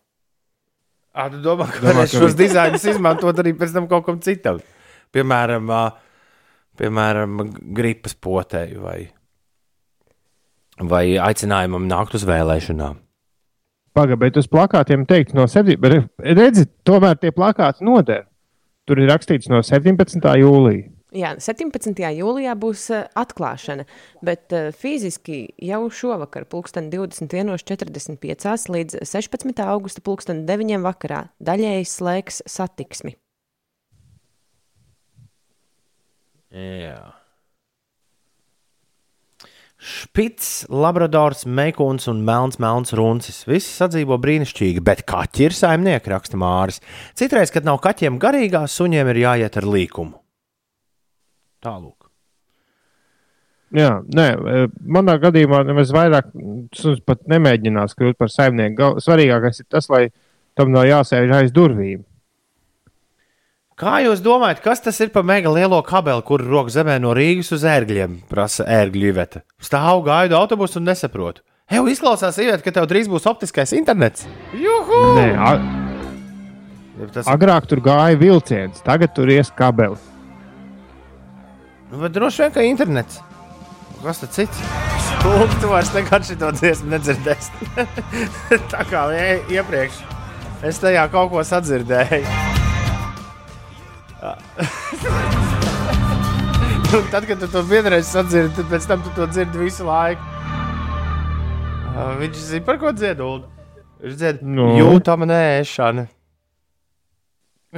Tu 1.16 1.42
domā, 1.44 1.66
ka 1.72 1.80
Domā, 1.82 1.90
varēs 2.04 2.14
ka 2.14 2.22
šos 2.22 2.34
vi- 2.36 2.46
dizainus 2.46 2.86
izmantot 2.92 3.38
arī 3.40 3.54
pēc 3.58 3.74
tam 3.76 3.90
kaut 3.92 4.06
kam 4.08 4.22
citam? 4.24 4.62
Piemēram, 5.16 5.72
piemēram 6.76 7.40
gripas 7.78 8.18
potēju 8.20 8.84
vai, 8.84 9.00
vai 10.84 11.06
aicinājumam 11.24 11.88
nākt 11.88 12.18
uz 12.20 12.28
vēlēšanām. 12.28 13.00
Pagaidām, 13.96 14.20
bet 14.26 14.36
uz 14.42 14.50
plakātiem 14.52 15.06
teikt 15.08 15.32
no 15.38 15.46
7. 15.48 15.80
Redziet, 16.20 16.74
tomēr 16.84 17.16
tie 17.22 17.32
plakāti 17.32 17.86
noder. 17.88 18.26
Tur 18.86 19.00
ir 19.00 19.08
rakstīts 19.08 19.48
no 19.48 19.62
17. 19.64 20.20
jūlija. 20.42 20.92
Jā, 21.16 21.30
17. 21.40 22.02
jūlijā 22.12 22.58
būs 22.60 22.90
atklāšana, 23.16 23.86
bet 24.26 24.52
fiziski 24.76 25.46
jau 25.64 25.86
šovakar, 25.88 26.44
pulksten 26.52 26.90
21.45 26.92 28.68
līdz 28.76 29.00
16. 29.08 29.64
augusta 29.64 30.04
pulksten 30.04 30.44
9. 30.50 30.76
vakarā, 30.84 31.30
daļēji 31.40 31.88
slēgs 31.88 32.44
satiksmi. 32.52 33.16
Jā. 36.56 37.00
Špits, 39.86 40.66
Labradors, 40.72 41.44
Meikuns 41.46 42.08
un 42.08 42.24
Melns, 42.26 42.58
Melns 42.64 42.96
Runcis. 42.96 43.44
Visi 43.46 43.68
sadzīvo 43.70 44.18
brīnišķīgi, 44.24 44.82
bet 44.86 45.04
kaķi 45.10 45.50
ir 45.50 45.56
saimnieki, 45.58 46.10
raksta 46.14 46.40
Māris. 46.40 46.80
Citreiz, 47.18 47.52
kad 47.54 47.68
nav 47.68 47.82
kaķiem 47.84 48.18
garīgās, 48.22 48.78
suņiem 48.80 49.12
ir 49.12 49.22
jāiet 49.26 49.60
ar 49.60 49.68
līkumu. 49.76 50.16
Tālūk. 51.66 52.08
Jā, 53.76 53.92
nē, 54.16 54.26
e, 54.32 54.66
manā 54.96 55.18
gadījumā 55.20 55.66
nemaz 55.68 55.92
vairāk 55.92 56.32
suns 56.78 57.02
pat 57.04 57.26
nemēģinās 57.28 57.98
kļūt 58.00 58.18
par 58.22 58.32
saimnieku. 58.32 58.96
Svarīgākais 59.04 59.60
ir 59.60 59.68
tas, 59.68 59.90
lai 59.92 60.06
tam 60.56 60.72
nav 60.72 60.88
jāsēž 60.88 61.34
aiz 61.36 61.54
durvīm. 61.54 62.06
Kā 63.76 63.98
jūs 64.06 64.22
domājat, 64.24 64.62
kas 64.64 64.80
tas 64.80 64.96
ir 65.04 65.10
par 65.12 65.26
mega 65.28 65.52
lielo 65.52 65.82
kabeli, 65.84 66.24
kur 66.24 66.40
rok 66.48 66.70
zemē 66.72 66.96
no 67.04 67.12
Rīgas 67.18 67.50
uz 67.58 67.66
ērgļiem? 67.68 68.22
Prasa 68.32 68.64
ērgļu 68.72 69.10
iveta. 69.10 69.42
Stāvu 69.60 70.06
gaidu 70.06 70.38
autobusu 70.40 70.80
un 70.80 70.88
nesaprotu. 70.88 71.44
Jau 71.74 71.82
izklausās, 71.90 72.38
Iveta, 72.40 72.62
ka 72.62 72.72
tev 72.72 72.86
drīz 72.88 73.10
būs 73.10 73.26
optiskais 73.28 73.74
internets. 73.76 74.28
Juhu! 74.54 75.00
Nē, 75.18 75.28
a, 75.34 75.52
Tas 77.12 77.28
agrāk 77.28 77.66
tur 77.68 77.82
gāja 77.84 78.16
vilciens, 78.16 78.80
tagad 78.86 79.12
tur 79.18 79.28
ies 79.34 79.50
kabeli. 79.58 79.98
Nu, 81.92 82.00
Bet 82.00 82.14
droši 82.16 82.46
vien, 82.46 82.54
ka 82.56 82.64
internets. 82.64 83.20
Kas 84.06 84.22
tas 84.22 84.32
cits? 84.38 84.62
Tūlīt 85.26 85.58
tu 85.60 85.74
vairs 85.74 85.92
nekad 85.98 86.24
šo 86.30 86.54
dziesmu 86.56 86.94
nedzirdēsi. 86.94 87.74
Tā 88.72 88.86
kā 88.88 89.08
ie- 89.18 89.42
iepriekš. 89.58 90.00
Es 90.64 90.80
tajā 90.80 91.10
kaut 91.12 91.34
ko 91.34 91.44
sadzirdēju. 91.44 92.64
Nu, 96.94 97.02
tad, 97.12 97.26
kad 97.28 97.40
tu 97.42 97.48
to 97.52 97.62
vienreiz 97.66 98.08
sadzirdi, 98.08 98.54
tad 98.56 98.70
pēc 98.72 98.86
tam 98.88 99.02
tu 99.04 99.10
to 99.18 99.26
dzirdi 99.28 99.58
visu 99.60 99.84
laiku. 99.88 100.22
Uh, 101.96 102.14
Viņš 102.22 102.38
zina, 102.52 102.64
par 102.68 102.78
ko 102.80 102.92
dziedāt. 102.96 103.48
Viņš 104.04 104.16
dzied, 104.22 104.44
Nu? 104.46 104.68
jūtama 104.78 105.28
nēšana. 105.28 106.06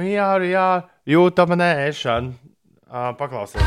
Jā, 0.04 0.28
jā, 0.46 0.66
jūtama 1.08 1.58
nēšana. 1.58 2.30
Uh, 2.88 3.10
paklausies. 3.18 3.64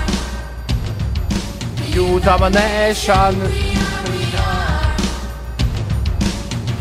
Jūtama 1.91 2.47
nēšana. 2.53 3.51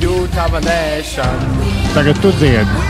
Jūtama 0.05 0.63
nēšana. 0.69 1.75
Tagad 1.97 2.23
tu 2.23 2.31
dziedi. 2.39 2.90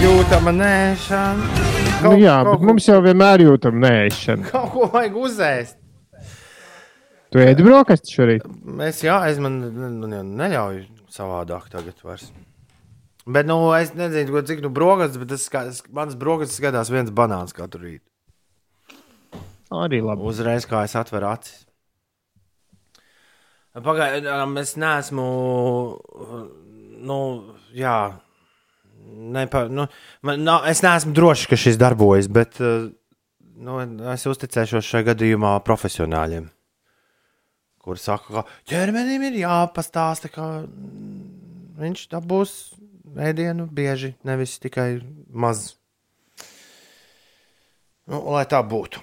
Jūtama 0.00 0.52
nēšana. 0.56 1.48
Nu, 2.00 2.14
jā, 2.16 2.38
kaut, 2.46 2.54
bet 2.56 2.66
mums 2.70 2.86
jau 2.88 2.98
vienmēr 3.04 3.42
jūtam 3.44 3.76
nēšanu. 3.82 4.46
kaut 4.48 4.70
ko 4.72 4.86
vajag 4.94 5.16
uzēst. 5.20 5.76
Tu 7.30 7.42
ēdi 7.44 7.62
brokastis 7.66 8.14
šorīt. 8.16 8.46
Es, 8.88 9.02
jā, 9.04 9.18
es 9.30 9.38
man 9.42 9.58
nu, 9.60 10.08
ne- 10.10 10.22
neļauju 10.24 10.86
savādāk 11.12 11.68
tagad 11.74 12.00
vairs. 12.06 12.30
Bet, 13.30 13.46
nu, 13.46 13.58
es 13.76 13.92
nezinu, 13.94 14.32
ko- 14.32 14.42
cik 14.48 14.62
nu 14.64 14.70
brokastis, 14.74 15.20
bet 15.20 15.28
tas, 15.34 15.44
es- 15.68 15.84
mans 15.92 16.16
brokastis 16.18 16.58
skatās 16.58 16.90
viens 16.90 17.12
banāns 17.12 17.52
katru 17.54 17.84
rītu. 17.84 18.06
Arī 19.70 20.00
labi. 20.02 20.24
Uzreiz, 20.26 20.64
kā 20.66 20.82
es 20.88 20.96
atveru 20.98 21.28
acis. 21.30 21.66
Pagaidiet, 23.76 24.26
es 24.64 24.74
neesmu. 24.80 25.28
Nu, 27.06 27.20
jā. 27.76 27.98
Nepa, 29.10 29.64
nu, 29.72 29.86
man, 30.26 30.44
nav, 30.46 30.64
es 30.70 30.82
neesmu 30.84 31.12
drošs, 31.16 31.48
ka 31.50 31.58
šis 31.58 31.78
darbojas, 31.80 32.28
bet 32.32 32.60
eh, 32.62 32.88
nu, 33.60 33.80
es 34.12 34.26
uzticēšos 34.30 34.86
šajā 34.86 35.10
gadījumā 35.10 35.56
profesionāļiem, 35.66 36.46
kuriem 37.82 38.02
saka, 38.02 38.40
ka 38.40 38.70
ķermenim 38.70 39.26
ir 39.30 39.42
jāpastāsta, 39.42 40.30
ka 40.32 40.46
mm, 40.62 41.20
viņš 41.82 42.06
dabūs 42.14 42.56
ēdienu 43.30 43.66
bieži, 43.74 44.14
nevis 44.26 44.58
tikai 44.62 45.00
maz. 45.28 45.74
Nu, 48.10 48.22
lai 48.34 48.46
tā 48.50 48.62
būtu. 48.66 49.02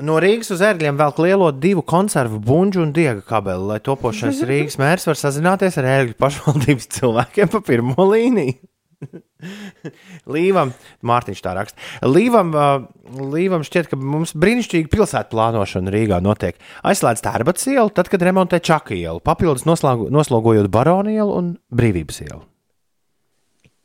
No 0.00 0.16
Rīgas 0.24 0.48
uz 0.54 0.62
ērgļiem 0.64 0.96
vēl 0.96 1.18
lielo 1.20 1.50
divu 1.52 1.82
konservu 1.84 2.38
buļbuļsu 2.40 2.80
un 2.80 2.92
diega 2.96 3.20
kabeli, 3.28 3.66
lai 3.74 3.80
topošais 3.84 4.40
Rīgas 4.48 4.78
mērs 4.80 5.04
var 5.08 5.20
sazināties 5.20 5.76
ar 5.80 5.88
ērgļu 5.98 6.16
pašvaldības 6.20 6.88
cilvēkiem 6.96 7.50
pa 7.52 7.60
pirmo 7.66 8.06
līniju. 8.08 8.56
Līvam, 10.34 10.72
Mārtiņš 11.06 11.42
tā 11.44 11.54
raksta. 11.58 11.78
Līvam, 12.06 12.52
Līvam 13.32 13.64
šķiet, 13.66 13.90
ka 13.90 13.98
mums 13.98 14.34
brīnišķīgi 14.38 14.90
pilsētu 14.92 15.34
plānošana 15.34 15.92
Rīgā 15.94 16.20
notiek. 16.24 16.58
Aizslēdz 16.86 17.24
tērbats 17.26 17.68
ielu, 17.72 17.90
tad, 17.94 18.10
kad 18.12 18.24
remontē 18.24 18.62
Čaka 18.62 18.96
ielu, 18.96 19.22
papildus 19.24 19.66
noslēgu, 19.68 20.08
noslogojot 20.14 20.70
Baronu 20.72 21.12
ielu 21.12 21.36
un 21.38 21.54
Brīvības 21.74 22.22
ielu. 22.26 22.42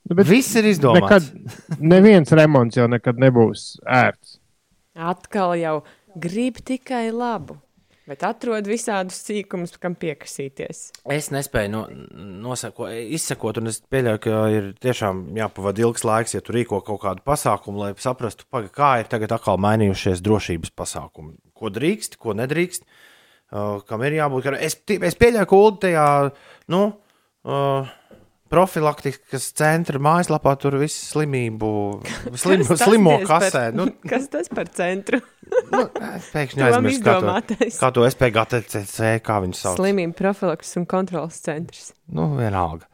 Nu, 0.08 0.15
bet 0.15 0.30
Viss 0.30 0.56
ir 0.56 0.69
izdomāts. 0.69 1.03
nekad, 1.03 1.80
neviens 1.84 2.32
remonts 2.32 2.80
jau 2.80 2.88
nekad 2.88 3.19
nebūs 3.19 3.73
ērts. 3.84 4.38
Atkal 4.97 5.58
jau 5.60 5.82
grib 6.17 6.62
tikai 6.65 7.10
labu, 7.12 7.58
bet 8.08 8.24
atrod 8.28 8.67
visādus 8.70 9.20
sīkumus, 9.26 9.76
kam 9.82 9.96
piekasīties. 10.00 10.82
Es 11.13 11.30
nespēju 11.34 11.72
no, 11.74 11.82
nosako, 12.48 12.88
izsekot, 13.17 13.60
un 13.62 13.72
es 13.72 13.82
pieļauju, 13.91 14.22
ka 14.24 14.43
ir 14.54 14.70
tiešām 14.84 15.26
jāpavada 15.38 15.84
ilgs 15.84 16.08
laiks, 16.08 16.38
ja 16.38 16.43
tu 16.43 16.56
rīko 16.56 16.80
kaut 16.88 17.02
kādu 17.04 17.26
pasākumu, 17.28 17.84
lai 17.84 17.91
saprastu, 18.02 18.48
paga, 18.52 18.72
kā 18.74 18.93
ir 19.02 19.12
tagad 19.12 19.36
atkal 19.36 19.60
mainījušies 19.63 20.24
drošības 20.26 20.74
pasākumi. 20.78 21.36
Ko 21.58 21.72
drīkst, 21.74 22.20
ko 22.22 22.38
nedrīkst, 22.38 22.88
uh, 22.88 23.84
kam 23.88 24.06
ir 24.08 24.20
jābūt. 24.22 24.54
Es, 24.60 24.80
es 24.88 25.20
pieļauju, 25.20 25.50
ka 25.50 25.62
Ulu 25.62 25.78
tajā 25.84 26.08
nu, 26.74 26.84
uh, 27.48 27.96
profilaktikas 28.51 29.49
centra 29.57 29.99
mājaslapā 30.03 30.53
tur 30.62 30.77
viss 30.81 30.97
slimību, 31.13 31.69
slim, 32.43 32.63
slimo 32.67 33.17
diez 33.19 33.27
par- 33.29 33.45
kasē. 33.47 33.63
Nu, 33.77 33.88
Kas 34.12 34.27
tas 34.33 34.49
par 34.53 34.69
centru? 34.73 35.21
nu, 35.73 35.86
pēkšņi 35.93 36.60
Tom 36.60 36.67
aizmirsu, 36.67 37.03
kā 37.05 37.15
to, 37.21 37.71
kā 37.79 37.89
to 37.95 38.05
SPGTC, 38.12 39.13
kā 39.23 39.39
viņi 39.45 39.60
sauc. 39.62 39.79
Slimību 39.79 40.17
profilaks 40.19 40.75
un 40.79 40.88
kontrolas 40.89 41.39
centrs. 41.45 41.91
Nu, 42.12 42.31
vienalga. 42.39 42.88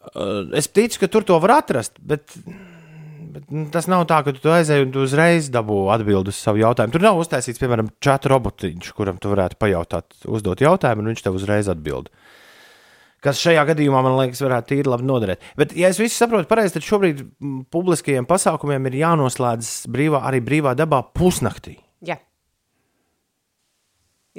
Uh, 0.00 0.48
Es 0.56 0.70
ticu, 0.72 1.02
ka 1.02 1.08
tur 1.12 1.26
to 1.28 1.36
var 1.44 1.58
atrast, 1.58 1.98
bet, 2.00 2.32
bet 3.34 3.50
nu, 3.52 3.66
tas 3.72 3.84
nav 3.90 4.06
tā, 4.08 4.22
ka 4.24 4.32
tu 4.32 4.48
aizēji 4.48 4.86
un 4.86 4.94
tu 4.94 5.02
uzreiz 5.04 5.50
dabū 5.52 5.82
atbildi 5.92 6.32
uz 6.32 6.38
savu 6.40 6.62
jautājumu. 6.62 6.94
Tur 6.96 7.04
nav 7.04 7.20
uztaisīts, 7.20 7.60
piemēram, 7.60 7.90
čata 8.02 8.32
robotiņš, 8.32 8.88
kuram 8.96 9.20
tu 9.20 9.28
varētu 9.34 9.58
pajautāt, 9.60 10.16
uzdot 10.24 10.64
jautājumu, 10.64 11.04
un 11.04 11.12
viņš 11.12 11.26
tev 11.26 11.36
uzreiz 11.36 11.68
atbild. 11.68 12.08
Kas 13.24 13.40
šajā 13.42 13.66
gadījumā, 13.68 14.00
man 14.04 14.16
liekas, 14.16 14.40
varētu 14.40 14.72
tīri 14.72 14.88
labi 14.88 15.04
noderēt. 15.08 15.44
Bet, 15.60 15.74
ja 15.76 15.90
es 15.92 16.00
visu 16.00 16.16
saprotu 16.16 16.48
pareizi, 16.48 16.78
tad 16.78 16.86
šobrīd 16.86 17.20
publiskajiem 17.72 18.28
pasākumiem 18.28 18.88
ir 18.88 19.00
jānoslēdz 19.02 19.72
brīvā, 19.92 20.22
arī 20.30 20.40
brīvā 20.44 20.72
dabā 20.78 21.02
pusnaktī. 21.16 21.76
Jā. 22.06 22.16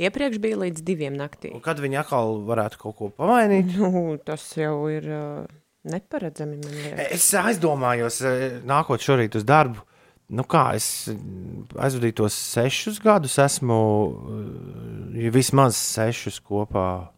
Iepriekš 0.01 0.41
bija 0.41 0.57
līdz 0.63 0.85
diviem 0.87 1.17
naktī. 1.19 1.51
Un 1.53 1.61
kad 1.61 1.81
viņi 1.83 1.99
atkal 2.01 2.39
varētu 2.47 2.81
kaut 2.81 2.97
ko 2.97 3.11
pamainīt? 3.13 3.75
Nu, 3.77 4.15
tas 4.25 4.47
jau 4.57 4.87
ir 4.89 5.05
uh, 5.11 5.45
neparedzami. 5.87 6.61
Es 7.11 7.29
aizdomājos, 7.37 8.21
nākot 8.67 9.03
šorīt 9.03 9.37
uz 9.39 9.45
darbu. 9.47 9.83
Nu 10.31 10.45
kā, 10.47 10.69
es 10.79 11.09
aizvadīju 11.75 12.21
tos 12.21 12.35
sešus 12.53 13.01
gadus, 13.03 13.35
esmu 13.43 13.79
vismaz 15.35 15.75
sešus 15.75 16.39
kopā, 16.39 17.11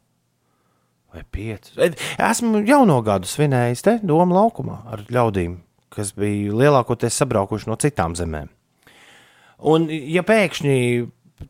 vai 1.13 1.23
piecus. 1.32 1.78
Esmu 2.17 2.63
jauno 2.67 2.99
gadu 3.06 3.30
svinējis 3.30 3.86
te, 3.86 3.97
Doma 4.04 4.41
laukumā 4.41 4.80
ar 4.93 5.06
ļaudīm, 5.13 5.58
kas 5.93 6.13
bija 6.17 6.56
lielākoties 6.63 7.19
sabraukuši 7.21 7.69
no 7.69 7.78
citām 7.80 8.17
zemēm. 8.17 8.49
Un, 9.63 9.88
ja 9.88 10.26
pēkšņi 10.28 10.78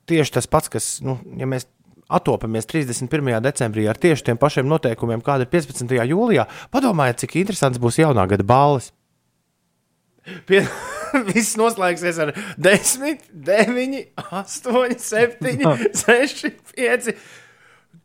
tieši 0.10 0.36
tas 0.36 0.50
pats, 0.50 0.70
kas, 0.74 0.90
nu, 1.06 1.18
ja 1.40 1.48
mēs 1.50 1.66
attopamies 2.14 2.68
31. 2.70 3.40
decembrī 3.44 3.88
ar 3.90 3.98
tieši 3.98 4.28
tiem 4.30 4.40
pašiem 4.40 4.68
noteikumiem, 4.70 5.24
kāda 5.26 5.48
ir 5.48 5.54
15. 5.54 5.96
jūlijā, 6.12 6.46
padomājiet, 6.74 7.24
cik 7.24 7.40
interesants 7.42 7.82
būs 7.82 8.02
jaunā 8.04 8.28
gada 8.30 8.46
balles. 8.48 8.92
Pie... 10.50 10.66
Viss 11.30 11.54
noslēgsies 11.60 12.18
ar 12.24 12.32
10, 12.58 13.28
9, 13.46 13.98
8, 14.34 14.96
7, 14.98 15.60
6, 16.00 16.48
5. 16.74 17.10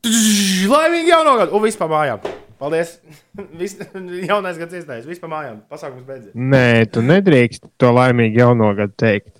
Laimīgi 0.06 1.10
jauno 1.10 1.34
gadu! 1.40 1.56
Un 1.58 1.64
viss 1.64 1.78
pa 1.78 1.88
mājām! 1.90 2.22
Paldies! 2.58 2.96
Viss 3.60 3.78
jaunais 4.26 4.58
gads 4.58 4.74
iestājas, 4.80 5.06
viss 5.06 5.22
pa 5.22 5.28
mājām. 5.30 5.60
Pasākums 5.70 6.06
beidzies. 6.06 6.32
Nē, 6.34 6.86
tu 6.90 7.02
nedrīkst 7.06 7.68
to 7.78 7.92
laimīgi 7.94 8.40
jauno 8.40 8.72
gadu 8.78 8.94
teikt. 8.98 9.36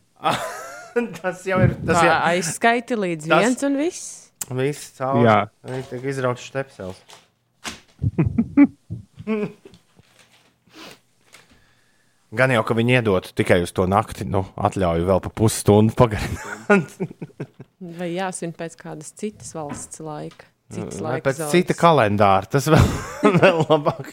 tas 1.21 1.42
jau 1.47 1.59
ir. 1.64 1.75
Tas 1.87 2.03
jau 2.07 2.16
Aizskaiti 2.31 2.99
līdz 2.99 3.27
Tas- 3.27 3.42
viens 3.42 3.66
un 3.66 3.79
viss. 3.81 4.05
Viss 4.49 4.92
cauri. 4.99 5.27
Jā. 5.27 5.38
Viņš 5.68 5.90
tiek 5.92 6.07
izrauts 6.14 6.47
stepsels. 6.49 6.99
Gan 12.37 12.53
jau, 12.53 12.61
ka 12.69 12.75
viņi 12.77 12.99
iedod 12.99 13.25
tikai 13.38 13.62
uz 13.64 13.71
to 13.73 13.87
nakti, 13.88 14.27
nu, 14.29 14.43
atļauju 14.61 15.07
vēl 15.09 15.21
pa 15.25 15.31
pusstundu 15.33 15.95
pagarināt. 15.97 16.93
Vai 17.99 18.11
jāsvin 18.12 18.53
pēc 18.59 18.75
kādas 18.77 19.14
citas 19.17 19.55
valsts 19.57 20.03
laika? 20.05 20.45
Citas 20.69 20.99
Vai 21.01 21.23
pēc 21.25 21.38
zonas. 21.38 21.55
cita 21.55 21.73
kalendāra. 21.79 22.45
Tas 22.53 22.67
vēl, 22.69 22.85
vēl 23.41 23.62
labāk. 23.71 24.11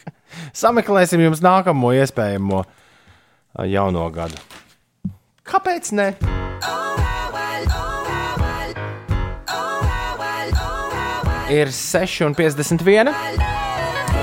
Sameklēsim 0.56 1.20
jums 1.26 1.42
nākamo 1.44 1.92
iespējamo 1.98 2.62
jauno 3.68 4.06
gadu. 4.14 4.40
Kāpēc 5.46 5.92
ne? 5.92 6.08
Ir 11.52 11.68
6,51. 11.70 13.12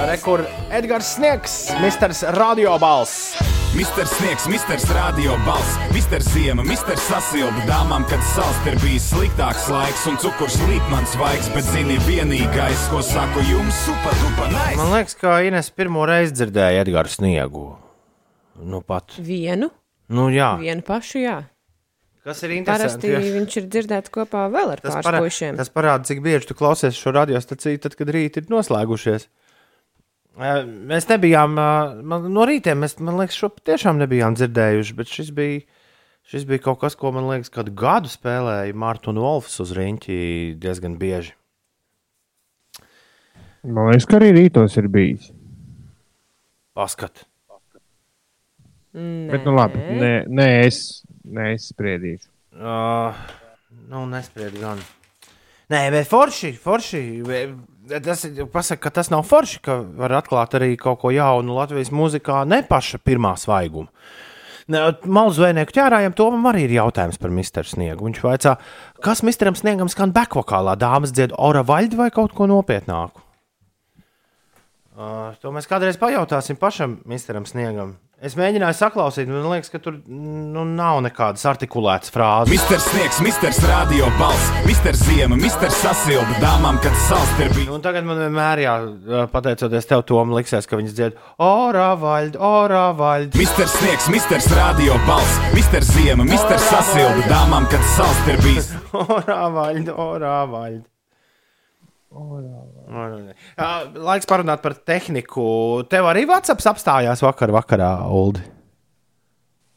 Rekur 0.10 0.44
Edgars 0.74 1.14
Sniegs, 1.16 1.72
Misters 1.82 2.24
Radio 2.36 2.76
Balss. 2.82 3.43
Misters 3.76 4.10
Sniegs, 4.18 4.46
Misters 4.48 4.86
Radio 4.94 5.34
balss, 5.46 5.78
Misters 5.94 6.26
Ziema, 6.34 6.62
Misters 6.66 7.02
Sasilda 7.10 7.64
dāmām, 7.66 8.04
kad 8.10 8.22
sals 8.34 8.58
ir 8.70 8.76
bijis 8.84 9.08
sliktāks 9.14 9.66
laiks 9.74 10.04
un 10.12 10.18
cukurs 10.22 10.58
līp 10.68 10.86
man 10.92 11.08
svaigs, 11.10 11.50
bet 11.56 11.66
zini 11.72 11.98
vienīgais, 12.06 12.84
ko 12.92 13.02
saku 13.06 13.42
jums, 13.50 13.74
super 13.88 14.14
duper 14.22 14.52
nice. 14.54 14.78
Man 14.78 14.94
liekas, 14.94 15.18
ka 15.18 15.40
Ines 15.48 15.72
pirmo 15.74 16.06
reizi 16.10 16.36
dzirdēja 16.38 16.84
Edgars 16.86 17.18
Sniegu. 17.18 17.66
Nu 18.62 18.84
pat. 18.86 19.18
Vienu, 19.18 19.72
Nu 20.14 20.28
jā. 20.30 20.52
vienu 20.62 20.86
pašu, 20.86 21.24
jā. 21.24 21.38
Kas 22.24 22.44
ir 22.46 22.54
Parasti 22.64 23.10
interesanti? 23.10 23.32
viņš 23.40 23.56
ir 23.60 23.66
dzirdēts 23.74 24.12
kopā 24.14 24.46
vēl 24.54 24.76
ar 24.78 24.84
puišiem. 24.86 25.58
tas 25.58 25.72
parāda, 25.74 26.06
cik 26.08 26.22
bieži 26.24 26.48
tu 26.48 26.56
klausies 26.56 26.96
šo 26.96 27.12
radiostaciju, 27.18 27.82
tad, 27.84 27.98
kad 28.00 28.08
rīt 28.14 28.38
ir 28.38 28.46
noslēgušies. 28.54 29.28
Eh, 30.34 30.64
Mēs 30.90 31.06
nebijām, 31.12 31.54
man, 31.54 32.28
no 32.34 32.46
rīta 32.50 32.74
mēs, 32.78 32.98
man 33.04 33.20
liekas, 33.22 33.38
šo 33.38 33.52
tiešām 33.62 34.00
nebijām 34.02 34.38
dzirdējuši, 34.38 34.96
bet 34.98 35.12
šis 35.14 35.30
bija, 35.36 35.62
šis 36.30 36.48
bija 36.50 36.64
kaut 36.66 36.82
kas, 36.82 36.98
ko, 36.98 37.12
man 37.14 37.28
liekas, 37.30 37.54
kādu 37.54 37.74
gadu 37.78 38.10
spēlēja 38.10 38.74
Mārta 38.74 39.12
un 39.14 39.22
Wolfs 39.22 39.60
uz 39.62 39.76
riņķi 39.78 40.18
diezgan 40.62 40.98
bieži. 41.02 41.36
Man 43.64 43.92
liekas, 43.92 44.10
ka 44.10 44.18
arī 44.18 44.32
rītos 44.36 44.74
ir 44.82 44.90
bijis. 44.92 45.30
Paskat. 46.74 47.28
Bet, 48.94 49.46
nu 49.46 49.54
labi, 49.54 49.80
nē, 50.02 50.12
nē 50.30 50.50
es, 50.66 50.82
nē, 51.26 51.54
es 51.56 51.70
spriedīšu. 51.72 52.28
Uh, 52.54 53.22
nu, 53.90 54.04
nespried 54.10 54.58
gan. 54.62 54.82
Nē, 55.74 55.88
bet 55.94 56.10
forši, 56.10 56.52
forši. 56.62 57.02
Tas 57.84 58.22
ir 58.24 58.46
pasaka, 58.48 58.86
ka 58.86 58.92
tas 58.96 59.10
nav 59.12 59.26
forši, 59.28 59.60
ka 59.64 59.82
var 60.00 60.14
atklāt 60.22 60.54
arī 60.56 60.78
kaut 60.80 61.02
ko 61.02 61.12
jaunu 61.12 61.58
Latvijas 61.58 61.92
mūzikā, 61.92 62.46
ne 62.48 62.62
paša 62.64 63.02
pirmā 63.04 63.34
svaiguma. 63.40 63.92
Malu 64.72 65.34
zvejnieku 65.36 65.76
ķērājam, 65.76 66.14
Tomam 66.16 66.48
arī 66.48 66.64
ir 66.70 66.78
jautājums 66.78 67.20
par 67.20 67.34
Misteru 67.36 67.68
Sniegu. 67.68 68.08
Viņš 68.08 68.22
vaicā, 68.24 68.56
kas 69.04 69.24
Misteram 69.28 69.58
Sniegam 69.60 69.92
skan 69.92 70.14
bekvokālā, 70.16 70.78
dāmas 70.80 71.12
dzied 71.12 71.36
ora 71.36 71.66
vaļdu 71.68 72.00
vai 72.00 72.08
kaut 72.16 72.32
ko 72.38 72.48
nopietnāku? 72.48 73.20
Uh, 74.94 75.34
to 75.42 75.52
mēs 75.52 75.68
kādreiz 75.68 75.98
pajautāsim 76.00 76.56
pašam 76.62 77.02
Misteram 77.10 77.48
Sniegam. 77.50 77.98
Es 78.24 78.38
mēģināju 78.40 78.78
saklausīt, 78.78 79.28
man 79.28 79.44
liekas, 79.52 79.68
ka 79.68 79.82
tur 79.84 79.98
nu, 80.08 80.62
nav 80.64 81.02
nekādas 81.04 81.44
artikulētas 81.50 82.14
frāzes. 82.14 82.54
Misters 82.54 82.86
Sniegs, 82.88 83.18
Misters 83.26 83.60
Radio 83.68 84.08
balss, 84.16 84.46
Misters 84.64 85.02
Ziema, 85.04 85.36
Misters 85.36 85.76
Sasilda 85.82 86.38
dāmām, 86.40 86.80
kad 86.86 86.96
sals 87.10 87.34
ir 87.44 87.52
bijis. 87.52 87.68
Un 87.76 87.84
tagad 87.84 88.08
man 88.08 88.22
vienmēr, 88.24 88.62
jā, 88.64 88.78
pateicoties 89.34 89.90
tev, 89.90 90.06
Tom, 90.08 90.32
liksies, 90.38 90.70
ka 90.72 90.80
viņas 90.80 90.96
dzied, 90.96 91.20
orā 91.44 91.90
vaļd, 92.00 92.40
orā 92.40 92.86
vaļd. 93.02 93.36
Misters 93.44 93.76
Sniegs, 93.82 94.08
Misters 94.16 94.48
Radio 94.56 94.96
balss, 95.04 95.44
Misters 95.58 95.92
Ziema, 95.92 96.24
Misters 96.24 96.64
Sasilda 96.72 97.28
dāmām, 97.28 97.68
kad 97.76 97.84
sals 97.98 98.24
ir 98.32 98.40
bijis. 98.48 98.72
Orā 99.04 99.52
vaļd, 99.52 99.92
orā 100.00 100.40
vaļd. 100.48 100.93
Orā. 102.14 103.34
Jā, 103.58 103.70
Laiks 103.98 104.30
parunāt 104.30 104.62
par 104.64 104.76
tehniku. 104.78 105.46
Tev 105.90 106.10
arī 106.12 106.28
Vatsaps 106.30 106.68
apstājās 106.70 107.24
vakar, 107.26 107.54
vakarā, 107.56 107.94
Uldi. 108.14 108.44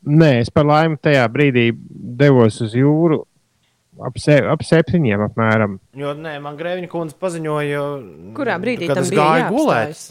Nē, 0.07 0.37
es 0.44 0.52
par 0.54 0.69
laimi 0.69 1.00
tajā 1.02 1.25
brīdī 1.33 1.71
devos 2.21 2.60
uz 2.63 2.77
jūru 2.79 3.25
ap, 4.04 4.19
se, 4.21 4.37
ap 4.52 4.63
septiņiem 4.67 5.25
apmēram. 5.27 5.79
Jo, 5.98 6.13
nē, 6.19 6.37
man 6.44 6.58
Grēviņa 6.58 6.90
kundze 6.92 7.17
paziņoja, 7.23 7.83
Kurā 8.37 8.58
brīdī 8.63 8.90
kad 8.90 9.00
es 9.02 9.10
gāju 9.15 9.48
gulēt. 9.54 10.06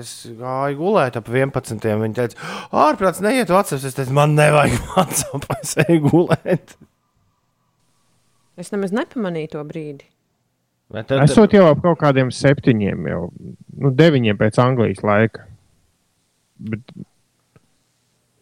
Es 0.00 0.14
gāju 0.38 0.80
gulēt 0.80 1.18
ap 1.20 1.28
11. 1.28 1.90
Viņa 2.04 2.18
teica, 2.20 2.50
ārprāts, 2.84 3.22
neiet 3.24 3.52
Vatsaps. 3.52 3.86
Es 3.90 3.98
teicu, 3.98 4.14
man 4.16 4.36
nevajag 4.38 4.78
Vatsaps, 4.94 5.54
es 5.60 5.76
eju 5.86 6.00
gulēt. 6.08 6.76
Es 8.60 8.70
nemaz 8.70 8.94
nepamanīju 8.94 9.56
to 9.56 9.64
brīdi. 9.66 10.06
Bet 10.92 11.08
tad- 11.08 11.24
Esot 11.24 11.52
jau 11.56 11.64
ap 11.70 11.80
kaut 11.82 11.98
kādiem 11.98 12.30
septiņiem, 12.34 13.08
jau 13.08 13.32
nu, 13.78 13.90
deviņiem 13.90 14.36
pēc 14.38 14.58
Anglijas 14.62 15.02
laika. 15.02 15.46
Bet, 16.58 16.80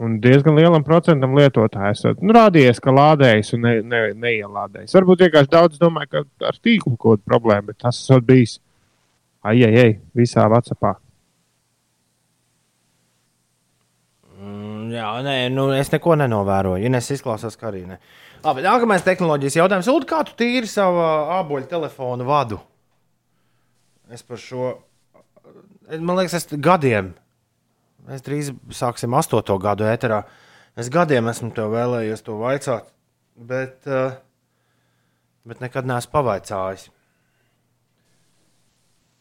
Un 0.03 0.17
diezgan 0.19 0.57
lielam 0.59 0.83
procentam 0.83 1.37
lietotāju 1.39 1.93
esat 1.95 2.23
nu, 2.27 2.33
rādījies, 2.35 2.81
ka 2.83 2.91
lādējis 2.91 3.53
un 3.55 3.61
ne, 3.63 3.75
ne, 3.87 4.01
neielādējis. 4.19 4.95
Varbūt 4.97 5.21
vienkārši 5.29 5.51
daudz 5.53 5.79
domāju, 5.79 6.09
ka 6.11 6.49
ar 6.49 6.59
tīklu 6.59 6.97
kaut 6.97 7.21
kāda 7.21 7.31
problēma, 7.31 7.67
bet 7.69 7.79
tas 7.85 8.01
esot 8.03 8.27
bijis 8.27 8.57
ai, 9.47 9.61
ai, 9.63 9.71
ai, 9.85 9.93
visā 10.19 10.49
Vācijā. 10.51 10.97
Mm, 14.41 14.91
Jā, 14.97 15.13
nē, 15.23 15.37
nu, 15.55 15.69
es 15.77 15.93
neko 15.93 16.17
nenovēroju. 16.19 16.83
Ines 16.89 17.11
izklausās, 17.15 17.55
ka 17.61 17.71
arī 17.71 17.85
ne. 17.87 18.01
Labi, 18.43 18.63
nākamais 18.65 19.05
tehnoloģijas 19.07 19.55
jautājums. 19.55 19.89
Ulu, 19.93 20.07
kā 20.09 20.25
tu 20.27 20.33
tīri 20.41 20.67
savu 20.67 20.99
āboļu 21.39 21.69
telefonu 21.71 22.25
vadu? 22.27 22.57
Es 24.11 24.25
par 24.27 24.41
šo, 24.43 24.73
man 25.93 26.19
liekas, 26.19 26.35
es 26.41 26.49
gadiem, 26.59 27.13
mēs 28.09 28.25
drīz 28.27 28.51
sāksim 28.75 29.15
astoto 29.15 29.55
gadu 29.63 29.87
ēterā. 29.87 30.25
Es 30.75 30.91
gadiem 30.91 31.31
esmu 31.31 31.53
tev 31.55 31.71
vēlējies 31.77 32.27
to 32.27 32.41
vaicāt, 32.41 32.91
bet, 33.39 33.79
eh, 33.87 34.19
bet 35.47 35.63
nekad 35.63 35.87
neesmu 35.87 36.11
pavaicājis. 36.19 36.89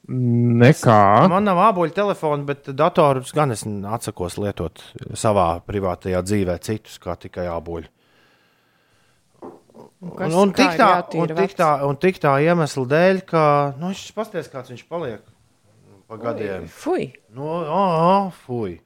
Nekā. 0.09 1.29
Man 1.29 1.45
nav 1.45 1.61
āboļu 1.69 1.93
telefona, 1.93 2.43
bet 2.43 2.73
datorus 2.73 3.31
gan 3.37 3.53
es 3.53 3.67
atsakos 3.69 4.41
lietot 4.41 4.81
savā 5.13 5.61
privātajā 5.61 6.25
dzīvē, 6.25 6.57
citus 6.65 6.97
kā 6.97 7.19
tikai 7.21 7.45
āboļu. 7.45 8.00
Un, 10.01 10.33
un, 10.33 10.51
tik 10.57 10.79
tā, 10.79 10.93
un, 11.13 11.29
tik 11.37 11.51
tā, 11.53 11.67
un 11.85 11.97
tik 12.01 12.15
tā 12.17 12.31
iemesla 12.41 12.87
dēļ, 12.89 13.19
ka 13.29 13.43
nu, 13.77 13.91
viņš 13.91 14.07
pasties, 14.17 14.47
kāds 14.49 14.71
viņš 14.73 14.87
paliek 14.89 15.21
pa 16.09 16.17
gadiem. 16.17 16.65
Fui! 16.73 17.11
Nu, 17.29 17.45
oh, 17.45 17.67
oh, 17.69 18.31
fui. 18.47 18.79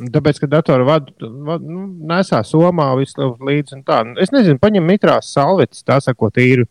Tāpēc, 0.00 0.40
ka 0.40 0.48
datoru 0.48 0.86
vadu, 0.88 1.12
vadu 1.44 1.68
nu, 1.68 1.82
nesā 2.08 2.40
somā 2.48 2.86
visu 2.96 3.34
līdzi. 3.36 3.76
un 3.76 3.82
tā. 3.84 3.98
Es 4.22 4.32
nezinu, 4.32 4.56
paņem 4.62 4.88
mitrās 4.88 5.28
salvetes, 5.34 5.84
tā 5.84 5.98
sakot, 6.00 6.40
īru 6.40 6.64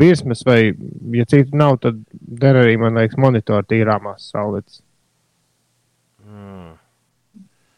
virsmas, 0.00 0.40
vai, 0.48 0.72
ja 1.12 1.28
citu 1.28 1.60
nav, 1.60 1.76
tad 1.84 2.00
der 2.10 2.56
arī, 2.62 2.78
man 2.80 2.96
liekas, 2.96 3.20
monitoru 3.20 3.68
tīrāmās 3.68 4.30
salvetes. 4.32 4.80
Mm. 6.24 6.72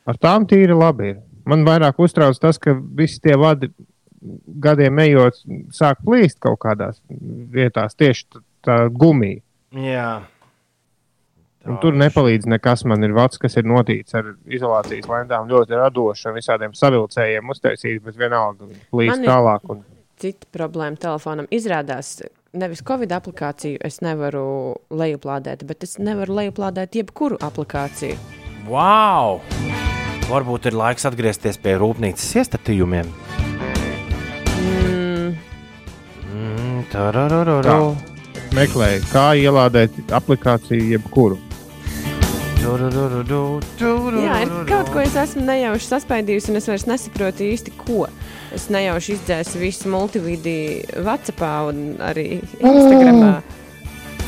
Ar 0.07 0.23
tām 0.23 0.47
tīri 0.47 0.79
labi 0.79 1.17
ir. 1.17 1.21
Man 1.51 1.67
vairāk 1.67 1.99
uztrauc 2.03 2.39
tas, 2.39 2.63
ka 2.63 2.79
visi 2.79 3.19
tie 3.23 3.35
vadi 3.39 3.73
gadiem 4.63 5.03
ejot, 5.05 5.43
sāk 5.75 6.01
plīst 6.07 6.41
kaut 6.43 6.61
kādās 6.65 7.03
vietās, 7.53 7.97
tieši 7.99 8.27
tā, 8.31 8.43
tā 8.67 8.79
gumija. 8.93 9.43
Jā. 9.77 10.09
Un 11.67 11.81
tur 11.83 11.97
nepalīdz 11.99 12.47
nekas. 12.51 12.85
Man 12.87 13.03
ir 13.03 13.15
vats, 13.17 13.41
kas 13.43 13.59
ir 13.59 13.67
notīts 13.67 14.15
ar 14.15 14.33
izolācijas 14.47 15.09
lentām, 15.11 15.49
ļoti 15.51 15.79
radoši 15.81 16.31
un 16.31 16.37
visādiem 16.39 16.75
savilcējiem 16.79 17.55
uztaisīts, 17.55 18.05
bet 18.05 18.19
vienalga 18.21 18.71
plīst 18.95 19.27
tālāk. 19.27 19.67
Un... 19.75 19.83
Cita 20.23 20.49
problēma 20.55 20.97
telefonam 21.01 21.49
izrādās. 21.53 22.21
Nevis 22.57 22.81
Covid 22.87 23.11
aplikāciju 23.19 23.83
es 23.85 23.99
nevaru 24.05 24.47
lejuplādēt, 24.95 25.67
bet 25.69 25.85
es 25.85 25.99
nevaru 26.01 26.39
lejuplādēt 26.39 26.97
jebkuru 27.03 27.41
aplikāciju. 27.45 28.17
Wow! 28.71 29.43
Varbūt 30.31 30.71
ir 30.71 30.79
laiks 30.79 31.05
atgriezties 31.07 31.61
pie 31.63 31.77
rūpnīcas 31.79 32.33
iestatījumiem. 32.41 33.11
Meklēju, 38.57 39.03
kā 39.13 39.27
ielādēt 39.41 39.97
aplikāciju 40.15 40.93
jebkuru. 40.95 41.39
Jā, 42.67 44.37
ir 44.43 44.51
kaut 44.67 44.89
ko 44.91 44.99
es 45.03 45.15
esmu 45.19 45.45
nejauši 45.47 45.87
saspaidījusi, 45.87 46.51
un 46.51 46.59
es 46.59 46.67
vairs 46.71 46.87
nesaprotu 46.91 47.45
īsti, 47.47 47.75
ko. 47.79 48.07
Es 48.55 48.67
nejauši 48.73 49.15
izdzēsu 49.17 49.61
visu 49.61 49.91
multivideo 49.93 51.03
WhatsApp 51.07 51.45
un 51.71 51.83
arī 52.03 52.41
Instagramā. 52.59 53.37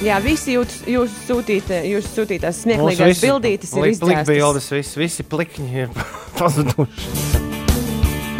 Jā, 0.04 0.20
visi 0.22 0.54
jūt, 0.54 0.76
jūsu, 0.86 1.16
sūtītē, 1.26 1.80
jūsu 1.90 2.12
sūtītās 2.20 2.60
smieklīgās 2.62 3.08
visi 3.16 3.26
bildītes 3.26 3.72
ir 3.74 3.82
plik- 3.82 3.96
izdzēstas. 3.96 4.28
plikbildes, 4.28 4.68
visi, 4.76 5.00
visi 5.02 5.26
plikņi 5.26 5.70
ir 5.82 5.88
pazuduši. 6.38 7.08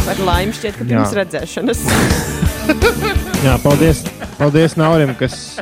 Par 0.06 0.22
laimi 0.22 0.54
šķiet, 0.54 0.78
ka 0.78 0.84
Jā. 0.86 0.92
pirms 0.92 1.16
redzēšanas. 1.18 1.82
Jā, 3.46 3.54
paldies, 3.62 4.02
paldies 4.38 4.74
Naurim, 4.76 5.14
kas 5.18 5.58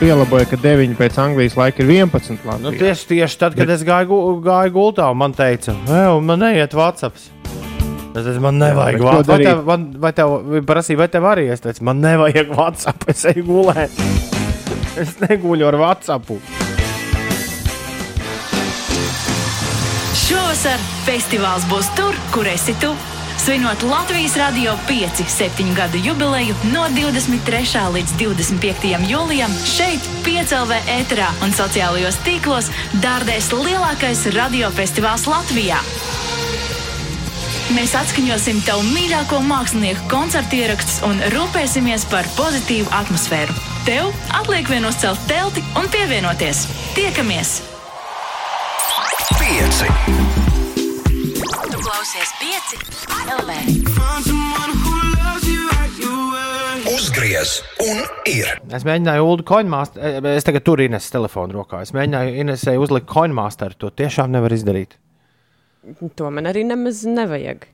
pielaboja, 0.00 0.48
ka 0.50 0.58
9 0.60 0.96
pēc 0.98 1.16
Anglijas 1.22 1.54
laika 1.58 1.84
ir 1.84 1.92
11. 1.94 2.34
Nu, 2.34 2.50
Latvijā. 2.50 2.80
tieši, 2.82 3.06
tieši 3.12 3.38
tad, 3.40 3.56
kad 3.58 3.70
es 3.72 3.84
gāju, 3.86 4.18
gāju 4.44 4.74
gultā, 4.74 5.06
man 5.16 5.36
teica, 5.36 5.76
man 6.20 6.42
neiet 6.42 6.74
WhatsApp. 6.76 7.16
Es 8.14 8.22
teicu, 8.22 8.42
man 8.44 8.60
nevajag 8.62 9.00
bet 9.00 9.06
WhatsApp. 9.08 9.30
Vai 9.32 9.38
tev, 9.42 9.62
man, 9.66 9.86
vai 10.02 10.12
tev 10.14 10.34
prasīja, 10.68 11.00
vai 11.00 11.08
tev 11.10 11.24
arī? 11.26 11.48
Es 11.54 11.64
teicu, 11.64 11.86
man 11.88 12.02
nevajag 12.04 12.52
WhatsApp. 12.54 13.08
Es 13.10 13.24
eju 13.32 13.46
gulēt. 13.48 13.98
Es 14.94 15.16
neguļu 15.18 15.66
ar 15.66 15.74
WhatsApp. 15.74 16.28
Šovasar 20.14 20.86
festivāls 21.02 21.66
būs 21.66 21.90
tur, 21.98 22.14
kur 22.30 22.46
esi 22.46 22.76
tu. 22.78 22.92
Svinot 23.38 23.82
Latvijas 23.82 24.36
Rādio 24.38 24.72
5 24.88 25.24
septiņu 25.28 25.74
gadu 25.76 25.98
jubileju 25.98 26.54
no 26.70 26.84
23. 26.94 27.82
līdz 27.96 28.14
25. 28.20 28.92
jūlijam 29.10 29.52
šeit, 29.66 30.06
Piecēlvē 30.24 30.78
ēterā 31.00 31.28
un 31.44 31.52
sociālajos 31.56 32.20
tīklos 32.24 32.70
dārdēs 33.02 33.50
lielākais 33.52 34.24
radiofestivāls 34.36 35.26
Latvijā. 35.28 35.80
Mēs 37.74 37.96
atskaņosim 37.98 38.62
tavu 38.66 38.84
mīļāko 38.92 39.40
mākslinieku 39.48 40.06
koncertu 40.12 40.60
ierakstus 40.60 41.00
un 41.08 41.18
rūpēsimies 41.34 42.06
par 42.12 42.28
pozitīvu 42.38 42.92
atmosfēru. 42.94 43.56
Tev 43.88 44.12
atliek 44.36 44.70
vien 44.70 44.86
uzcelt 44.88 45.20
telti 45.28 45.64
un 45.80 45.90
pievienoties. 45.92 46.66
Tiekamies! 46.94 47.58
Pieci. 49.40 50.43
Tu 51.44 51.76
klausies 51.76 52.30
pieci 52.40 52.76
LV. 53.28 53.50
Uzgriez 56.88 57.50
un 57.84 58.00
ir. 58.30 58.48
Es 58.72 58.86
mēģināju 58.88 59.26
Ulu 59.28 59.44
Coinmaster. 59.48 60.24
Es 60.32 60.46
tagad 60.48 60.64
turu 60.64 60.86
Ines 60.86 61.10
telefonu 61.12 61.58
rokā. 61.58 61.82
Es 61.84 61.92
mēģināju 61.92 62.38
Inesai 62.46 62.78
uzlikt 62.80 63.10
Coinmaster. 63.12 63.76
To 63.76 63.90
tiešām 63.92 64.32
nevar 64.32 64.54
izdarīt. 64.56 64.96
To 66.16 66.30
man 66.32 66.48
arī 66.48 66.64
nemaz 66.64 67.02
nevajag. 67.04 67.68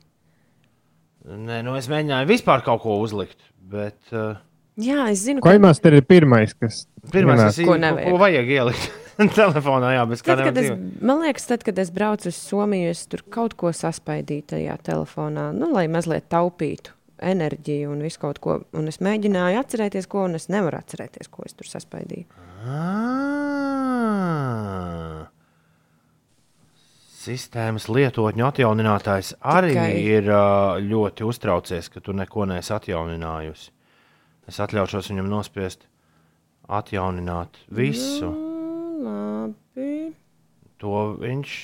Nē, 1.31 1.61
nu 1.63 1.77
es 1.79 1.87
mēģināju 1.93 2.27
vispār 2.33 2.65
kaut 2.67 2.83
ko 2.83 2.99
uzlikt. 3.05 3.39
Bet 3.71 4.01
uh, 4.11 4.35
Jā, 4.83 5.05
es 5.13 5.23
zinu, 5.29 5.45
ka 5.45 5.53
Koimās 5.53 5.79
te 5.79 5.93
ir 5.95 6.03
pirmais, 6.11 6.57
kas 6.59 6.89
pirmā, 7.13 7.37
manā- 7.37 7.51
kas 7.53 7.63
ir, 7.63 7.69
Ko 7.71 7.79
ko 7.79 8.19
vajag 8.25 8.51
ielikt 8.51 8.91
telefonā, 9.41 9.89
jā, 9.97 10.05
bez 10.11 10.21
kā 10.23 10.27
Tad, 10.37 10.41
kad 10.47 10.55
nevar 10.55 10.63
es, 10.63 10.67
dzīvot. 10.71 10.81
man 11.11 11.19
liekas, 11.25 11.45
tad, 11.51 11.61
kad 11.67 11.77
es 11.79 11.91
braucu 11.95 12.25
uz 12.31 12.37
Somiju, 12.39 12.89
es 12.95 13.01
tur 13.11 13.21
kaut 13.31 13.53
ko 13.61 13.69
saspaidīju 13.77 14.45
tajā 14.55 14.77
telefonā, 14.87 15.45
nu, 15.57 15.67
lai 15.75 15.87
mazliet 15.93 16.25
taupītu 16.33 16.91
enerģiju 17.21 17.87
un 17.93 18.01
visu 18.01 18.19
kaut 18.23 18.39
ko. 18.41 18.53
Un 18.73 18.89
es 18.89 18.99
mēģināju 19.05 19.59
atcerēties, 19.61 20.07
ko, 20.09 20.19
un 20.31 20.35
es 20.39 20.49
nevaru 20.53 20.77
atcerēties, 20.81 21.29
ko 21.29 21.43
es 21.45 21.53
tur 21.59 21.67
saspaidīju. 21.69 22.25
Ah. 22.71 22.77
Sistēmas 27.21 27.85
lietotņu 27.93 28.43
atjauninātājs 28.49 29.35
arī 29.45 29.75
Tikai- 29.75 30.05
ir 30.17 30.25
ļoti 30.89 31.21
uztraucies, 31.29 31.91
ka 31.93 31.99
tu 32.01 32.13
neko 32.17 32.47
neesi 32.49 32.73
atjauninājusi. 32.73 33.69
Es 34.49 34.57
atļaušos 34.65 35.11
viņam 35.13 35.29
nospiest, 35.29 35.85
atjaunināt 36.69 37.49
visu. 37.71 38.31
Nu, 38.33 38.50
labi. 39.05 39.91
To 40.81 41.03
viņš 41.21 41.55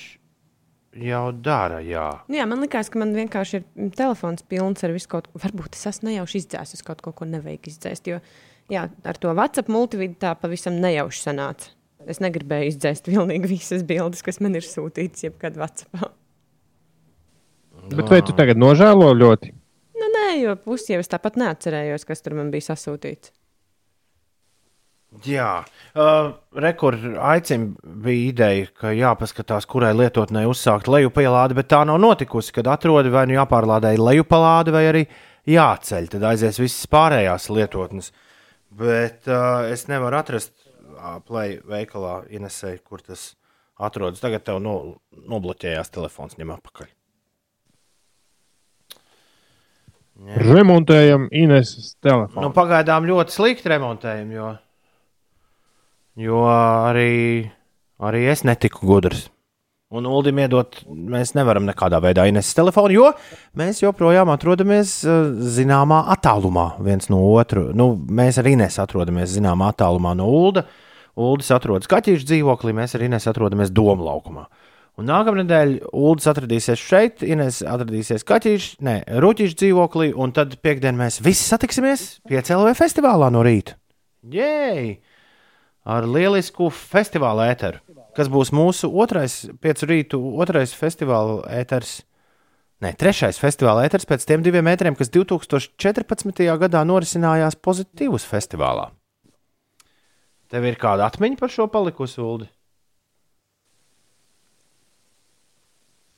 jau 0.97 1.23
dara. 1.45 1.79
Jā. 1.85 2.09
Nu, 2.29 2.37
jā, 2.39 2.45
man 2.49 2.61
liekas, 2.63 2.89
ka 2.93 3.01
man 3.01 3.13
vienkārši 3.17 3.59
ir 3.61 3.89
telefons 3.97 4.45
pilns 4.49 4.85
ar 4.85 4.93
visu 4.95 5.09
kaut 5.11 5.29
ko. 5.29 5.41
Varbūt 5.43 5.77
es 5.77 5.87
esmu 5.89 6.11
nejauši 6.11 6.43
izdzēsis 6.43 6.85
kaut 6.85 7.01
ko, 7.05 7.13
ko 7.15 7.27
nevajag 7.29 7.69
izdzēst. 7.71 8.09
Jo 8.09 8.21
jā, 8.73 8.87
ar 8.87 9.19
to 9.21 9.33
WhatsApp 9.33 9.71
multividu 9.71 10.17
tā 10.21 10.33
pavisam 10.39 10.79
nejauši 10.83 11.23
sanāca. 11.23 11.73
Es 12.07 12.21
negribēju 12.23 12.71
izdzēst 12.71 13.07
pilnīgi 13.09 13.49
visas 13.51 13.83
bildes, 13.87 14.23
kas 14.23 14.39
man 14.43 14.55
ir 14.55 14.65
sūtītas 14.65 15.27
jebkad 15.27 15.59
WhatsApp. 15.59 16.13
Bet 17.87 18.11
vai 18.11 18.21
tu 18.25 18.35
tagad 18.35 18.59
nožēlo 18.59 19.09
ļoti? 19.15 19.53
Nu, 19.97 20.07
nē, 20.13 20.27
jo 20.41 20.55
pusi 20.59 20.93
jau 20.93 21.01
es 21.03 21.11
tāpat 21.11 21.37
neatcerējos, 21.39 22.05
kas 22.07 22.23
tur 22.23 22.35
man 22.37 22.51
bija 22.53 22.69
sasūtīts. 22.69 23.31
Jā, 25.25 25.63
uh, 25.97 26.27
rekords 26.61 27.05
aicim 27.31 27.71
bija 28.03 28.27
ideja, 28.29 28.67
ka 28.77 28.91
jāpaskatās, 28.93 29.65
kurai 29.69 29.93
lietotnē 29.95 30.43
uzsākt 30.49 30.89
lejupielādi, 30.91 31.57
bet 31.57 31.71
tā 31.71 31.81
nav 31.87 31.97
notikusi. 32.03 32.53
Kad 32.53 32.69
atrodi 32.69 33.09
vai 33.13 33.25
nu 33.29 33.37
jāpārlādē 33.37 33.95
lejupalāde, 33.97 34.73
vai 34.75 34.83
arī 34.91 35.03
jāceļ, 35.49 36.11
tad 36.13 36.27
aizies 36.31 36.61
visas 36.61 36.89
pārējās 36.91 37.49
lietotnes. 37.55 38.11
Bet 38.77 39.25
uh, 39.31 39.65
es 39.71 39.87
nevaru 39.89 40.19
atrast 40.19 40.53
uh, 40.59 41.17
play 41.25 41.57
veikalā 41.65 42.19
Inesē, 42.29 42.75
kur 42.85 43.01
tas 43.01 43.31
atrodas. 43.79 44.21
Tagad 44.21 44.45
tev 44.45 44.61
no, 44.61 44.77
nobloķējās 45.17 45.93
telefons, 45.97 46.37
ņem 46.37 46.53
atpakaļ. 46.59 46.93
Remontējam 50.41 51.27
Ineses 51.31 51.91
telefonu. 52.01 52.47
Nu, 52.47 52.53
pagaidām 52.53 53.05
ļoti 53.05 53.35
slikti 53.35 53.69
remontējam, 53.69 54.31
jo, 54.33 54.53
jo 56.17 56.43
arī, 56.49 57.47
arī 58.01 58.27
es 58.33 58.45
netiku 58.47 58.87
gudrs. 58.89 59.27
Un 59.87 60.03
Ulim 60.03 60.41
iedot, 60.43 60.81
mēs 60.91 61.31
nevaram 61.37 61.63
nekādā 61.63 62.01
veidā 62.03 62.25
Ineses 62.27 62.57
telefonu, 62.57 62.91
jo 62.91 63.11
mēs 63.55 63.79
joprojām 63.79 64.27
atrodamies 64.33 64.97
eh, 65.07 65.29
zināmā 65.57 66.01
attālumā 66.11 66.73
viens 66.83 67.07
no 67.07 67.21
otra. 67.29 67.69
Nu, 67.71 67.93
mēs 67.95 68.41
ar 68.41 68.49
Inesu 68.51 68.83
atrodamies 68.83 69.31
zināmā 69.37 69.71
attālumā 69.71 70.11
no 70.19 70.27
Ulda. 70.27 70.65
Uldis 71.17 71.53
atrodas 71.55 71.87
Kaķīšu 71.89 72.27
dzīvoklī, 72.27 72.75
mēs 72.75 72.97
ar 72.97 73.07
Inesu 73.07 73.31
atrodamies 73.31 73.71
Doma 73.71 74.09
laukumā. 74.09 74.43
Un 74.97 75.07
nākamā 75.07 75.43
nedēļa 75.43 75.91
Uldis 75.95 76.27
atradīsies 76.33 76.81
šeit, 76.81 77.23
Ines 77.23 77.61
atradīsies 77.63 78.27
Kaķīšu, 78.27 78.79
ne, 78.83 78.99
Ruķīšu 79.23 79.61
dzīvoklī, 79.61 80.09
un 80.17 80.33
tad 80.35 80.55
piekdien 80.65 80.97
mēs 80.97 81.21
visi 81.23 81.45
satiksimies 81.47 82.07
pie 82.27 82.41
CLV 82.41 82.73
festivālā 82.75 83.31
no 83.31 83.43
rīta. 83.45 83.77
Jēj! 84.35 84.97
Ar 85.87 86.03
lielisku 86.03 86.67
festivāla 86.73 87.45
ēteru, 87.53 87.79
kas 88.17 88.27
būs 88.31 88.51
mūsu 88.55 88.89
otrais, 88.91 89.45
piecu 89.63 89.87
rītu, 89.87 90.19
otrais 90.35 90.73
festivāla 90.75 91.45
ēters. 91.61 92.01
Nē, 92.83 92.91
trešais 92.99 93.39
festivāla 93.39 93.85
ēters 93.87 94.05
pēc 94.05 94.25
tiem 94.27 94.43
diviem 94.45 94.67
metriem, 94.67 94.97
kas 94.99 95.09
2014. 95.13 96.43
gadā 96.61 96.83
norisinājās 96.85 97.55
pozitīvus 97.63 98.27
festivālā. 98.27 98.89
Tev 100.51 100.67
ir 100.67 100.77
kāda 100.79 101.07
atmiņa 101.07 101.39
par 101.39 101.51
šo 101.51 101.69
palikusi, 101.71 102.19
Ulu? 102.23 102.47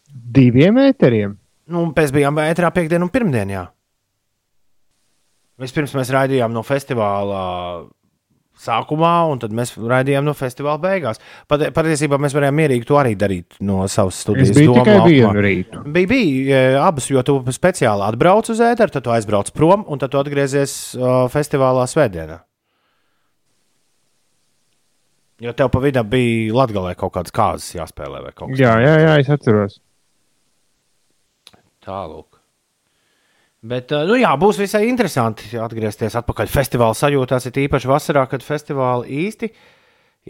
Diviem 0.10 0.82
ēteriem. 0.82 1.38
Nu, 1.70 1.86
mēs 1.94 2.12
bijām 2.14 2.42
ētrā 2.42 2.74
piekdienā 2.74 3.06
un 3.06 3.14
pirmdienā. 3.14 3.68
Vispirms 5.62 5.94
mēs 5.98 6.10
raidījām 6.16 6.54
no 6.56 6.64
festivāla 6.66 7.42
sākumā, 8.60 9.14
un 9.32 9.40
tad 9.42 9.54
mēs 9.56 9.74
raidījām 9.78 10.26
no 10.28 10.34
festivāla 10.38 10.82
beigās. 10.84 11.22
Pat, 11.50 11.64
patiesībā 11.76 12.20
mēs 12.22 12.36
varējām 12.36 12.60
mierīgi 12.60 12.88
to 12.90 13.00
arī 13.00 13.16
darīt 13.20 13.60
no 13.66 13.86
savas 13.92 14.20
studijas. 14.26 14.52
Es 14.52 14.60
biju 14.60 14.74
Doma 14.74 14.84
tikai 14.84 15.00
vienu 15.08 15.46
rītu. 15.46 15.84
Bija, 15.96 16.12
bija 16.12 16.62
abas, 16.84 17.10
jo 17.12 17.24
tu 17.26 17.40
speciāli 17.56 18.06
atbrauc 18.10 18.52
uz 18.52 18.62
ēteru, 18.66 18.94
tad 18.96 19.08
tu 19.08 19.16
aizbrauc 19.16 19.52
prom, 19.56 19.88
un 19.88 20.02
tad 20.02 20.14
tu 20.14 20.22
atgriezies 20.22 20.76
uh, 21.00 21.26
festivālā 21.32 21.88
svētdienā. 21.90 22.42
Jo 25.40 25.54
tev 25.56 25.70
pa 25.72 25.80
vidu 25.80 26.04
bija 26.04 26.56
Latvijā 26.58 26.98
kaut 27.00 27.14
kādas 27.16 27.32
kārtas 27.36 27.70
jāspēlē 27.72 28.26
vai 28.26 28.34
kaut 28.36 28.52
kas 28.52 28.60
Jā, 28.60 28.74
jā, 28.84 28.96
jā, 29.06 29.14
es 29.22 29.30
atceros. 29.32 29.80
Tālāk. 31.86 32.29
Bet, 33.60 33.92
eh, 33.92 34.06
nu 34.08 34.16
jā, 34.16 34.30
būs 34.40 34.60
visai 34.62 34.86
interesanti 34.88 35.58
atgriezties 35.60 36.16
atpakaļ 36.16 36.52
festivāla 36.52 36.96
sajūtās, 36.96 37.50
ir 37.50 37.66
īpaši 37.66 37.90
vasarā, 37.92 38.24
kad 38.32 38.46
festivāli 38.46 39.26
īsti, 39.26 39.50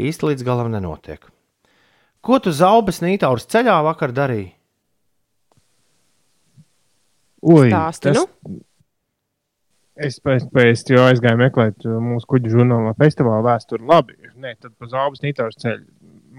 īsti 0.02 0.32
līdz 0.32 0.46
galam 0.48 0.72
nenotiek. 0.74 1.28
Ko 2.26 2.40
tu 2.42 2.52
zaubes 2.52 3.04
Nītaurs 3.04 3.46
ceļā 3.52 3.78
vakar 3.86 4.12
darīji? 4.16 4.50
Ui, 7.40 7.70
Stāsti, 7.70 8.12
nu? 8.18 8.26
Es 10.00 10.18
pēc 10.24 10.48
tam 10.50 10.96
jau 10.96 11.06
aizgāju 11.08 11.40
meklēt 11.40 11.86
uh, 11.86 12.00
mūsu 12.04 12.28
kuģu 12.34 12.52
žurnālā 12.56 12.96
festivāla 13.00 13.44
vēsturi. 13.46 13.86
Labi, 13.88 14.18
nē, 14.40 14.56
tad 14.60 14.74
pa 14.80 14.90
Zābas 14.92 15.22
Nītās 15.24 15.60
ceļu. 15.60 15.86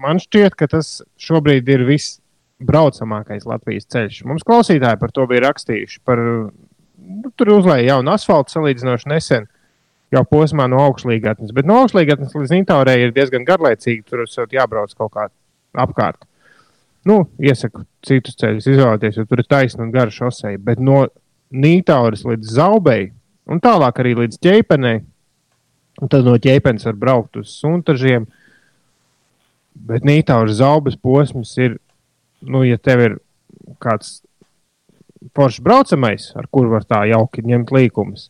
Man 0.01 0.19
šķiet, 0.21 0.57
ka 0.57 0.67
tas 0.69 0.99
šobrīd 1.21 1.69
ir 1.69 1.85
viss 1.87 2.19
braucamākais 2.61 3.47
Latvijas 3.49 3.89
ceļš. 3.93 4.21
Mums 4.29 4.45
klausītāji 4.45 4.99
par 5.01 5.13
to 5.13 5.25
bija 5.29 5.45
rakstījuši. 5.47 6.01
Par, 6.05 6.21
tur 7.37 7.53
uzlēja 7.57 7.95
jaunu 7.95 8.13
asfaltu 8.13 8.55
salīdzinoši 8.55 9.09
nesen, 9.11 9.47
jau 10.11 10.23
posmā 10.27 10.67
no 10.71 10.81
augšlīgatnes. 10.87 11.53
Bet 11.55 11.69
no 11.69 11.79
augšlīgatnes 11.83 12.35
līdz 12.35 12.53
Nītārē 12.55 12.97
ir 12.99 13.15
diezgan 13.15 13.47
garlaicīgi. 13.47 14.03
Tur 14.07 14.25
esot 14.25 14.53
jābrauc 14.55 14.93
kaut 14.97 15.13
kā 15.15 15.29
apkārt. 15.85 16.19
Nu, 17.07 17.23
iesaku 17.41 17.85
citus 18.05 18.37
ceļus 18.37 18.67
izvēlēties, 18.69 19.17
jo 19.17 19.25
tur 19.29 19.41
ir 19.41 19.49
taisna 19.49 19.87
un 19.87 19.93
gara 19.93 20.13
šoseja. 20.13 20.59
Bet 20.61 20.81
no 20.83 21.05
Nītāras 21.51 22.25
līdz 22.27 22.53
Zaubei 22.57 23.09
un 23.49 23.61
tālāk 23.63 24.03
arī 24.03 24.13
līdz 24.21 24.39
ķēpenei. 24.43 25.01
Tad 26.01 26.25
no 26.25 26.37
ķēpenes 26.41 26.87
var 26.87 26.99
braukt 26.99 27.39
uz 27.41 27.55
suntažiem. 27.59 28.27
Bet 29.71 30.05
Nītāras 30.07 30.59
zaubas 30.59 30.97
posms 30.99 31.53
ir, 31.61 31.77
nu, 32.43 32.63
ja 32.67 32.77
tev 32.77 33.03
ir 33.05 33.17
kāds 33.81 34.19
foršs 35.35 35.61
braucamais, 35.63 36.31
ar 36.35 36.47
kuru 36.51 36.73
var 36.75 36.85
tā 36.87 37.03
jauki 37.11 37.43
ņemt 37.45 37.73
līkumus. 37.75 38.29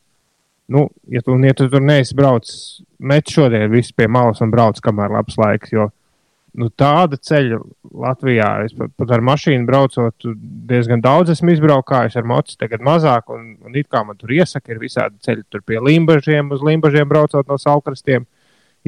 Nu, 0.72 0.86
ja 1.12 1.22
tu, 1.24 1.36
ja 1.44 1.56
tu 1.58 1.68
tur 1.72 1.84
neesi 1.84 2.16
braucis, 2.16 2.82
met 3.00 3.28
šodien 3.28 3.72
visu 3.72 3.96
pie 3.98 4.08
malas 4.08 4.40
un 4.44 4.52
brauc, 4.54 4.80
kamēr 4.84 5.12
labs 5.12 5.36
laiks. 5.40 5.74
Jo 5.74 5.90
nu, 6.60 6.68
tāda 6.76 7.18
ceļa 7.20 7.60
Latvijā, 8.04 8.50
es 8.66 8.76
pat, 8.78 8.92
pat 9.00 9.14
ar 9.16 9.24
mašīnu 9.26 9.68
braucot, 9.68 10.28
diezgan 10.70 11.04
daudz 11.04 11.34
esmu 11.36 11.54
izbraukājis 11.56 12.18
ar 12.20 12.28
mocu, 12.28 12.56
tagad 12.60 12.84
mazāk. 12.86 13.32
Un, 13.36 13.54
un 13.68 13.78
it 13.80 13.90
kā 13.92 14.04
man 14.08 14.20
tur 14.20 14.34
iesaka, 14.36 14.74
ir 14.74 14.82
visādi 14.82 15.20
ceļi 15.26 15.48
tur 15.52 15.64
pie 15.68 15.80
limbažiem, 15.84 16.52
uz 16.56 16.64
limbažiem 16.66 17.10
braucot 17.10 17.48
no 17.48 17.60
saukrastiem. 17.62 18.28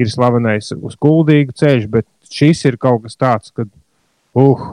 Ir 0.00 0.10
slavenais 0.10 0.72
uz 0.74 0.96
kuldīgu 0.98 1.54
ceļu, 1.54 1.86
bet 1.92 2.08
šis 2.32 2.64
ir 2.66 2.80
kaut 2.82 3.04
kas 3.04 3.14
tāds, 3.20 3.52
ka, 3.54 3.68
uh, 4.34 4.64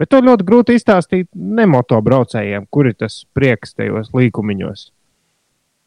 bet 0.00 0.10
to 0.10 0.22
ļoti 0.24 0.46
grūti 0.48 0.78
izstāstīt 0.78 1.28
nemotobraucējiem, 1.34 2.64
kur 2.72 2.88
ir 2.88 2.96
tas 2.98 3.20
prieks 3.36 3.76
tajos 3.76 4.10
līkumiņos. 4.16 4.88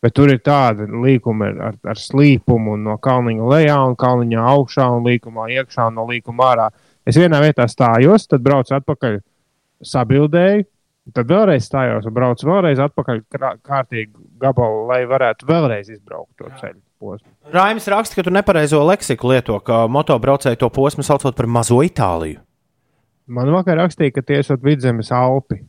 Bet 0.03 0.17
tur 0.17 0.33
ir 0.33 0.41
tāda 0.43 0.83
līnuma 0.83 1.47
ar, 1.69 1.77
ar, 1.87 1.99
slīpumu, 1.99 2.75
no 2.83 2.97
kalniņa 3.01 3.45
lejā, 3.53 3.77
un 3.87 3.95
kalniņa 3.99 4.43
augšā, 4.51 4.89
un 4.97 5.07
līkumā 5.07 5.47
iekšā, 5.55 5.87
un 5.87 5.97
no 6.01 6.05
līkuma 6.09 6.49
ārā. 6.51 6.67
Es 7.07 7.15
vienā 7.19 7.39
vietā 7.43 7.69
stājos, 7.71 8.27
tad 8.27 8.43
braucu 8.43 8.75
atpakaļ, 8.75 9.17
sabildēju, 9.87 10.67
tad 11.15 11.31
vēlreiz 11.31 11.67
stājos 11.67 12.07
un 12.07 12.15
braucu 12.15 12.51
vēlreiz 12.51 12.83
atpakaļ 12.83 13.23
kārtīgu 13.63 14.27
gabalu, 14.43 14.85
lai 14.91 15.03
varētu 15.07 15.47
vēlreiz 15.47 15.91
izbraukt 15.95 16.35
to 16.39 16.51
ceļu 16.59 16.79
posmu. 16.99 17.31
Raims 17.55 17.87
raksta, 17.91 18.19
ka 18.19 18.27
tu 18.27 18.35
nepareizo 18.35 18.83
leksiku 18.87 19.31
lieto, 19.31 19.59
ka 19.63 19.85
motobraucēji 19.91 20.59
to 20.59 20.71
posmu 20.73 21.03
saucot 21.07 21.35
par 21.35 21.47
mazo 21.47 21.79
Itāliju. 21.83 22.43
Man 23.27 23.51
vakar 23.53 23.79
rakstīja, 23.79 24.17
ka 24.17 24.23
tie 24.25 24.41
esat 24.41 24.63
vidzemes 24.65 25.11
Alpi. 25.15 25.61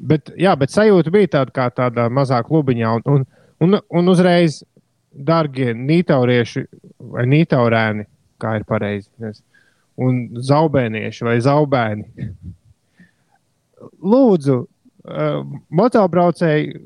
Bet, 0.00 0.32
jā, 0.40 0.54
bet 0.56 0.72
sajūta 0.72 1.12
bija 1.12 1.28
tāda 1.36 1.52
kā 1.56 1.66
tādā 1.76 2.06
mazā 2.12 2.40
klubiņā. 2.44 2.92
Un, 2.96 3.02
un, 3.12 3.24
un, 3.64 3.78
un 4.00 4.12
uzreiz, 4.12 4.62
darbie 5.10 5.74
nītaurieši 5.76 6.64
vai 7.12 7.26
nītaurēni, 7.28 8.06
kā 8.40 8.54
ir 8.60 8.66
pareizi, 8.68 9.10
un 10.00 10.22
zaubēnieši 10.48 11.26
vai 11.26 11.36
zaubēni. 11.44 12.28
Lūdzu, 14.00 14.56
uh, 14.64 15.42
motobraucēji, 15.76 16.80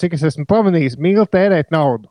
cik 0.00 0.16
es 0.16 0.24
esmu 0.30 0.46
pamanījis, 0.48 0.96
mīl 1.00 1.26
tērēt 1.28 1.72
naudu. 1.74 2.08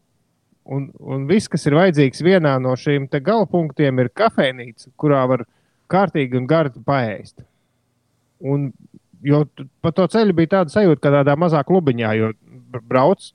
Un, 0.70 0.91
un 1.01 1.26
viss, 1.30 1.49
kas 1.49 1.66
ir 1.66 1.78
vajadzīgs 1.80 2.22
vienā 2.22 2.53
no 2.62 2.76
šīm 2.78 3.07
te 3.10 3.22
galapunktiem, 3.26 4.03
ir 4.03 4.12
kafejnīca, 4.14 4.91
kurā 5.01 5.24
var 5.32 5.47
kārtīgi 5.91 6.37
un 6.39 6.47
gardi 6.49 6.79
paēst. 6.85 7.41
Un, 8.39 8.69
jo 9.25 9.43
pa 9.83 9.91
to 9.91 10.05
ceļu 10.07 10.35
bija 10.37 10.53
tāda 10.59 10.71
sajūta, 10.73 11.01
ka 11.03 11.11
tādā 11.19 11.35
mazā 11.39 11.63
klubiņā, 11.67 12.11
jo 12.19 12.31
br- 12.71 12.83
brauc, 12.87 13.31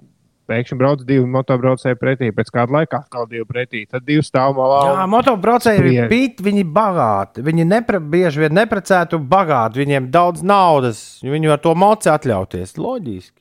pēkšņi 0.49 0.77
brauc 0.81 1.03
divi 1.09 1.25
motobraucēji 1.33 1.97
pretī, 2.01 2.29
pēc 2.37 2.51
kāda 2.53 2.73
laika 2.79 2.99
atkal 3.03 3.25
divi 3.29 3.45
pretī, 3.49 3.85
tad 3.89 4.05
divi 4.05 4.21
stāv 4.25 4.57
malā. 4.59 4.81
Jā, 4.91 5.05
un- 5.05 5.13
motobraucēji 5.15 5.85
ir 5.93 6.09
pīti, 6.13 6.45
viņi 6.45 6.65
bagāti. 6.73 7.45
Viņi 7.47 7.65
nepre, 7.69 8.01
bieži 8.01 8.45
vien 8.45 8.53
neprecēti 8.57 9.17
un 9.17 9.25
bagāti. 9.29 9.81
Viņiem 9.85 10.11
daudz 10.13 10.43
naudas, 10.45 11.01
viņi 11.25 11.49
var 11.53 11.59
to 11.65 11.75
moci 11.75 12.13
atļauties. 12.13 12.77
Loģiski. 12.77 13.41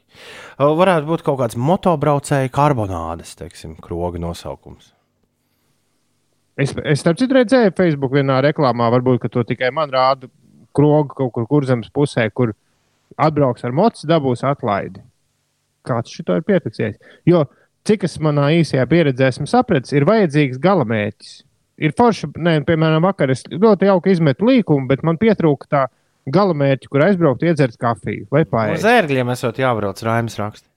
Varētu 0.59 1.07
būt 1.09 1.23
kaut 1.25 1.39
kāds 1.39 1.55
motobraucēju 1.59 2.51
karbonādes, 2.53 3.35
teiksim, 3.35 3.75
kroga 3.81 4.19
nosaukums. 4.21 4.91
Es, 6.59 6.73
es 6.85 7.01
starp 7.01 7.17
citu 7.17 7.33
redzēju, 7.39 7.73
Facebook 7.77 8.13
vienā 8.13 8.37
reklāmā, 8.45 8.91
varbūt 8.93 9.23
ka 9.23 9.31
to 9.33 9.43
tikai 9.47 9.71
man 9.73 9.89
rāda 9.93 10.29
krogu 10.75 11.15
kaut 11.17 11.31
kur 11.33 11.47
kurzemes 11.49 11.89
pusē, 11.93 12.27
kur 12.33 12.53
atbrauks 13.17 13.65
ar 13.65 13.73
mocu, 13.73 14.05
dabūs 14.09 14.45
atlaidi. 14.45 15.01
Kāds 15.85 16.13
šito 16.13 16.37
ir 16.37 16.45
piefiksējis? 16.47 16.99
Jo, 17.29 17.43
cik 17.87 18.05
es 18.07 18.19
manā 18.23 18.51
īsajā 18.59 18.85
pieredzē 18.89 19.31
esmu 19.33 19.49
sapratis, 19.49 19.93
ir 19.97 20.05
vajadzīgs 20.09 20.61
galamērķis. 20.63 21.33
Ir 21.83 21.93
forši, 21.97 22.29
ne, 22.45 22.59
piemēram, 22.65 23.01
vakar 23.03 23.33
es 23.33 23.41
ļoti 23.49 23.89
jauki 23.89 24.13
izmetu 24.13 24.45
līkumu, 24.47 24.85
bet 24.87 25.01
man 25.03 25.17
pietrūka 25.21 25.69
tā 25.73 25.81
galamērķa, 26.33 26.89
kur 26.89 27.03
aizbraukt, 27.03 27.43
iedzert 27.43 27.75
kafiju 27.81 28.29
vai 28.31 28.45
Uz 28.45 28.51
pāri. 28.53 28.77
ērgļiem 28.93 29.33
esot 29.33 29.57
jābrauc, 29.59 29.99
Raims 30.05 30.37
raksta. 30.39 30.69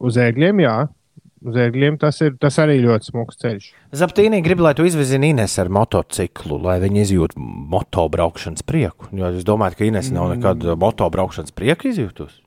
Uz 0.00 0.18
ēgļiem, 0.20 0.60
jā. 0.66 0.74
Uz 1.40 1.56
ēgļiem 1.56 1.96
tas, 2.00 2.18
ir, 2.20 2.34
tas 2.36 2.58
arī 2.60 2.76
ļoti 2.82 3.08
smags 3.08 3.38
ceļš. 3.40 3.68
Zaptīnī 3.96 4.42
grib, 4.44 4.60
lai 4.60 4.74
tu 4.76 4.84
izvizini 4.84 5.30
Ines 5.32 5.54
ar 5.62 5.70
motociklu, 5.72 6.58
lai 6.60 6.76
viņi 6.82 7.00
izjūtu 7.06 7.40
motobraukšanas 7.72 8.66
prieku. 8.68 9.08
Jo 9.16 9.30
es 9.32 9.46
domāju, 9.48 9.78
ka 9.78 9.88
Ines 9.88 10.10
nav 10.12 10.34
nekad 10.34 10.66
motobraukšanas 10.82 11.56
prieku 11.56 11.88
izjūtusi. 11.88 12.42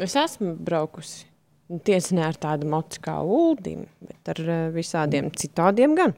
Es 0.00 0.16
esmu 0.16 0.54
braukusi. 0.56 1.26
Tiesa 1.84 2.16
ne 2.16 2.24
ar 2.26 2.34
tādu 2.40 2.66
mocu 2.70 2.98
kā 3.04 3.20
ULDIM, 3.22 3.84
bet 4.08 4.32
ar 4.32 4.40
eh, 4.42 4.62
visādiem 4.74 5.28
citādiem 5.36 5.92
gan. 5.98 6.16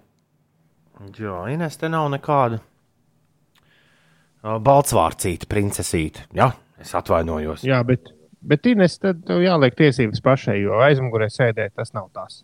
Jā, 1.19 1.43
Ines, 1.51 1.77
te 1.81 1.91
nav 1.91 2.07
nekāda 2.13 2.61
uh, 2.63 4.57
baltsvārcīta, 4.63 5.49
princesīte. 5.51 6.29
Jā, 6.39 6.53
es 6.81 6.95
atvainojos. 6.97 7.67
Jā, 7.67 7.83
bet, 7.89 8.15
bet 8.43 8.67
Ines, 8.67 8.99
tad 9.03 9.23
tev 9.29 9.43
jāliek 9.45 9.75
tiesības 9.79 10.23
pašai, 10.25 10.59
jo 10.65 10.81
aizmugurē 10.85 11.29
sēdēt 11.33 11.75
tas 11.79 11.93
nav 11.97 12.09
tās. 12.17 12.43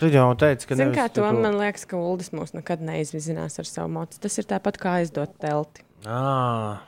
Tu 0.00 0.08
jau 0.10 0.26
teici, 0.34 0.66
ka 0.66 0.74
Zini, 0.74 0.88
nevis 0.90 0.98
kā 0.98 1.04
tu 1.14 1.20
to 1.22 1.28
man 1.30 1.60
liekas, 1.60 1.84
ka 1.86 1.94
ULDIS 2.00 2.32
mūs 2.34 2.56
nekad 2.56 2.80
neizvizinās 2.82 3.60
ar 3.62 3.68
savu 3.68 3.92
mocu. 3.94 4.18
Tas 4.24 4.34
ir 4.42 4.48
tāpat 4.50 4.80
kā 4.82 4.96
aizdot 4.98 5.36
telti. 5.38 5.84
Ā, 6.10 6.80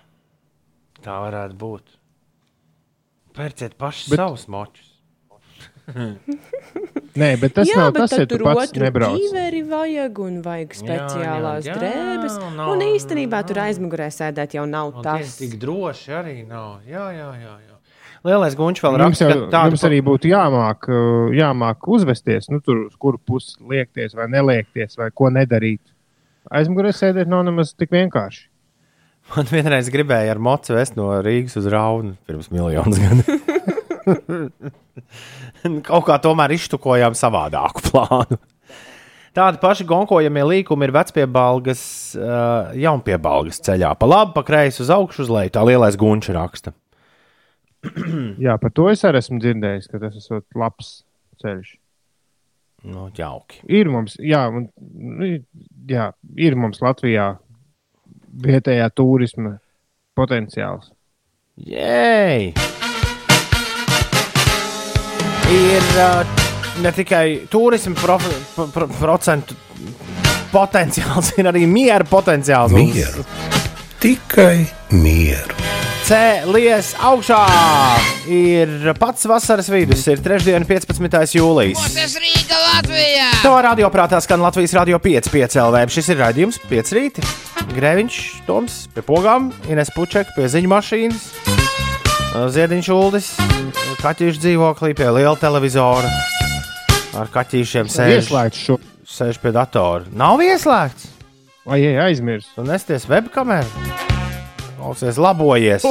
tā 1.04 1.18
varētu 1.22 1.54
būt. 1.60 1.94
Pērciet 3.38 3.76
paši 3.78 4.08
Bet- 4.08 4.16
bet... 4.16 4.24
savus 4.24 4.48
močus. 4.50 4.87
Nē, 7.18 7.28
bet 7.40 7.54
tas 7.56 7.68
jā, 7.70 7.76
nav 7.80 7.92
bet 7.96 8.02
tas, 8.04 8.12
tu 8.14 8.26
tur 8.30 8.44
pats 8.46 8.74
nebrauc. 8.78 9.16
ķīveri 9.18 9.62
vajag 9.70 10.18
un 10.22 10.36
vajag 10.44 10.74
speciālās 10.76 11.66
jā, 11.66 11.74
drēbes. 11.78 12.36
nav- 12.56 12.72
un 12.74 12.84
īstenībā 12.86 13.40
tur 13.48 13.60
aizmugurē 13.64 14.06
sēdēt 14.14 14.54
jau 14.58 14.66
nav 14.68 14.92
Un 14.94 15.02
tas. 15.02 15.24
tas 15.24 15.36
tik 15.40 15.56
droši 15.58 16.12
arī 16.14 16.36
nav. 16.46 16.80
Jā, 16.86 17.08
jā, 17.16 17.30
jā. 17.40 17.54
jā. 17.64 17.74
Lielais 18.28 18.54
guņš 18.58 18.80
vēl 18.82 18.96
raksta, 18.98 19.24
jau, 19.30 19.40
ka 19.46 19.50
tādu 19.56 19.76
jums 19.76 19.84
arī 19.88 19.98
būtu 20.02 20.30
jāmāk, 20.32 20.88
uh, 20.90 21.32
jāmāk 21.38 21.86
uzvesties, 21.86 22.48
nu, 22.50 22.58
tur, 22.60 22.86
uz 22.90 22.96
kuru 22.98 23.18
pusi 23.18 23.56
liekties 23.62 24.14
vai 24.18 24.26
neliekties, 24.28 24.96
vai 24.98 25.10
ko 25.14 25.30
nedarīt. 25.30 25.80
Aizmugurē 26.50 26.90
sēdēt 26.92 27.28
nav 27.30 27.44
nemaz 27.46 27.74
tik 27.78 27.90
vienkārši. 27.94 28.48
Man 29.36 29.44
vienreiz 29.52 29.90
gribēja 29.92 30.32
ar 30.32 30.38
mocu 30.40 30.72
vest 30.72 30.96
no 30.96 31.10
Rīgas 31.22 31.56
uz 31.60 31.66
Raunu 31.68 32.14
pirms 32.26 32.48
miljonus 32.50 32.98
gadu. 32.98 33.38
Kaut 35.88 36.06
kā 36.08 36.18
tomēr 36.22 36.54
iztukojām 36.56 37.16
savādāku 37.18 37.84
plānu. 37.90 38.38
Tādi 39.38 39.60
paši 39.62 39.84
gonkojamie 39.86 40.42
līkumi 40.48 40.88
ir 40.88 40.92
vecpiebalgas, 40.96 41.82
uh, 42.18 42.72
jaunpiebalgas 42.74 43.60
ceļā. 43.62 43.92
Pa 44.00 44.08
labi, 44.08 44.34
pa 44.34 44.42
kreisi 44.46 44.82
uz 44.82 44.90
augšu, 44.90 45.26
uz 45.26 45.32
leju. 45.32 45.52
Tā 45.54 45.62
lielais 45.68 45.98
gunčs 46.00 46.32
raksta. 46.34 46.72
Jā, 48.44 48.56
par 48.58 48.72
to 48.74 48.88
es 48.90 49.04
arī 49.06 49.20
esmu 49.22 49.38
dzirdējis, 49.42 49.90
ka 49.92 50.00
tas 50.02 50.16
ir 50.18 50.42
labs 50.58 50.90
ceļš. 51.42 51.76
Nu, 52.88 53.08
jauki. 53.14 53.62
Ir 53.74 53.90
mums, 53.90 54.14
jā, 54.22 54.44
un, 54.54 54.68
nu, 54.78 55.30
jā, 55.90 56.12
ir 56.38 56.54
mums 56.54 56.78
Latvijā 56.84 57.32
vietējā 58.44 58.86
turisma 58.94 59.56
potenciāls. 60.18 60.92
Jēj! 61.58 62.52
Ir 65.48 65.84
uh, 65.96 66.26
ne 66.84 66.90
tikai 66.92 67.48
turisma 67.48 67.94
prof, 67.96 68.24
pro, 68.54 68.66
pro, 68.68 68.86
procentu 68.98 69.56
potenciāls, 70.52 71.32
ir 71.40 71.48
arī 71.48 71.64
miera 71.68 72.04
potenciāls. 72.04 72.74
Mieru. 72.76 73.24
Tikai 73.98 74.66
mieru. 74.92 75.56
Cēlies 76.08 76.94
augšā! 77.04 77.38
Ir 78.32 78.92
pats 78.96 79.26
vasaras 79.28 79.66
vidus, 79.68 80.06
ir 80.08 80.22
trešdiena, 80.24 80.64
15. 80.68 81.36
jūlijas. 81.36 81.82
Tas 81.96 82.14
Rīga 82.16 82.60
Latvijā! 82.62 83.26
To 83.42 83.52
radioprātā 83.66 84.20
skan 84.24 84.40
Latvijas 84.44 84.72
radio 84.78 85.00
5, 85.04 85.28
5 85.32 85.58
LV. 85.66 85.84
Šis 85.92 86.08
ir 86.14 86.20
raidījums 86.22 86.60
5 86.70 86.94
rīti. 86.96 87.28
Grēviņš, 87.76 88.20
Toms 88.48 88.86
pie 88.94 89.04
pogām, 89.04 89.50
Ines 89.68 89.92
Pučeka 89.92 90.32
pie 90.36 90.48
ziņu 90.48 90.72
mašīnas, 90.72 91.28
Ziediņš 92.28 92.88
Uldis, 92.92 93.28
kaķīšu 94.02 94.42
dzīvoklī 94.42 94.92
pie 94.96 95.06
liela 95.16 95.36
televizora. 95.40 96.10
Ar 97.16 97.30
kaķīšiem 97.32 97.88
sēž, 97.88 98.28
sēž 99.08 99.38
pie 99.40 99.52
datora. 99.56 100.04
Nav 100.12 100.42
ieslēgts! 100.44 101.08
Vai 101.68 101.80
ej, 101.80 101.96
aizmirst? 102.04 102.52
Tu 102.54 102.64
nesties 102.68 103.08
webkameru! 103.08 103.68
Klausies, 104.76 105.16
labojies! 105.20 105.88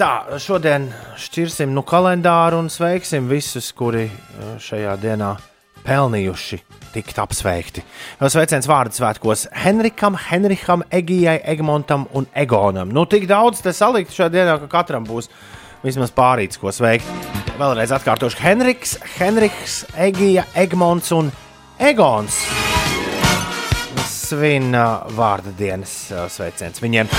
Tā, 0.00 0.10
šodien 0.42 0.88
šķirsim 1.20 1.76
nu 1.76 1.84
kalendāru 1.86 2.64
un 2.64 2.72
sveiksim 2.72 3.28
visus, 3.30 3.68
kuri 3.76 4.08
eh, 4.08 4.56
šajā 4.60 4.96
dienā 5.04 5.34
pelnījuši 5.84 6.62
tikt 6.96 7.20
apsveikti. 7.20 7.84
Sveiciens 8.32 8.68
vārdu 8.70 8.96
svētkos 8.96 9.46
Henrikam, 9.64 10.16
Henriham, 10.28 10.84
Egijai, 10.94 11.38
Egmontam 11.52 12.06
un 12.16 12.28
Egonam. 12.34 12.92
Nu, 12.94 13.06
tik 13.10 13.28
daudz 13.30 13.62
te 13.64 13.74
salikt 13.76 14.14
šajā 14.16 14.32
dienā, 14.32 14.58
ka 14.62 14.70
katram 14.78 15.06
būs 15.08 15.30
vismaz 15.84 16.14
pārīts, 16.16 16.60
ko 16.60 16.72
sveikt. 16.74 17.08
Vēlreiz 17.56 17.92
atkārtošu 17.96 18.40
Henriks, 18.42 18.96
Henriks, 19.16 19.82
Egija, 20.08 20.46
Egmonts 20.56 21.12
un 21.16 21.32
Egons 21.80 22.40
svin 24.26 24.74
uh, 24.74 25.04
vārda 25.14 25.52
dienas 25.56 25.92
uh, 26.10 26.24
sveiciens 26.32 26.82
viņiem. 26.82 27.10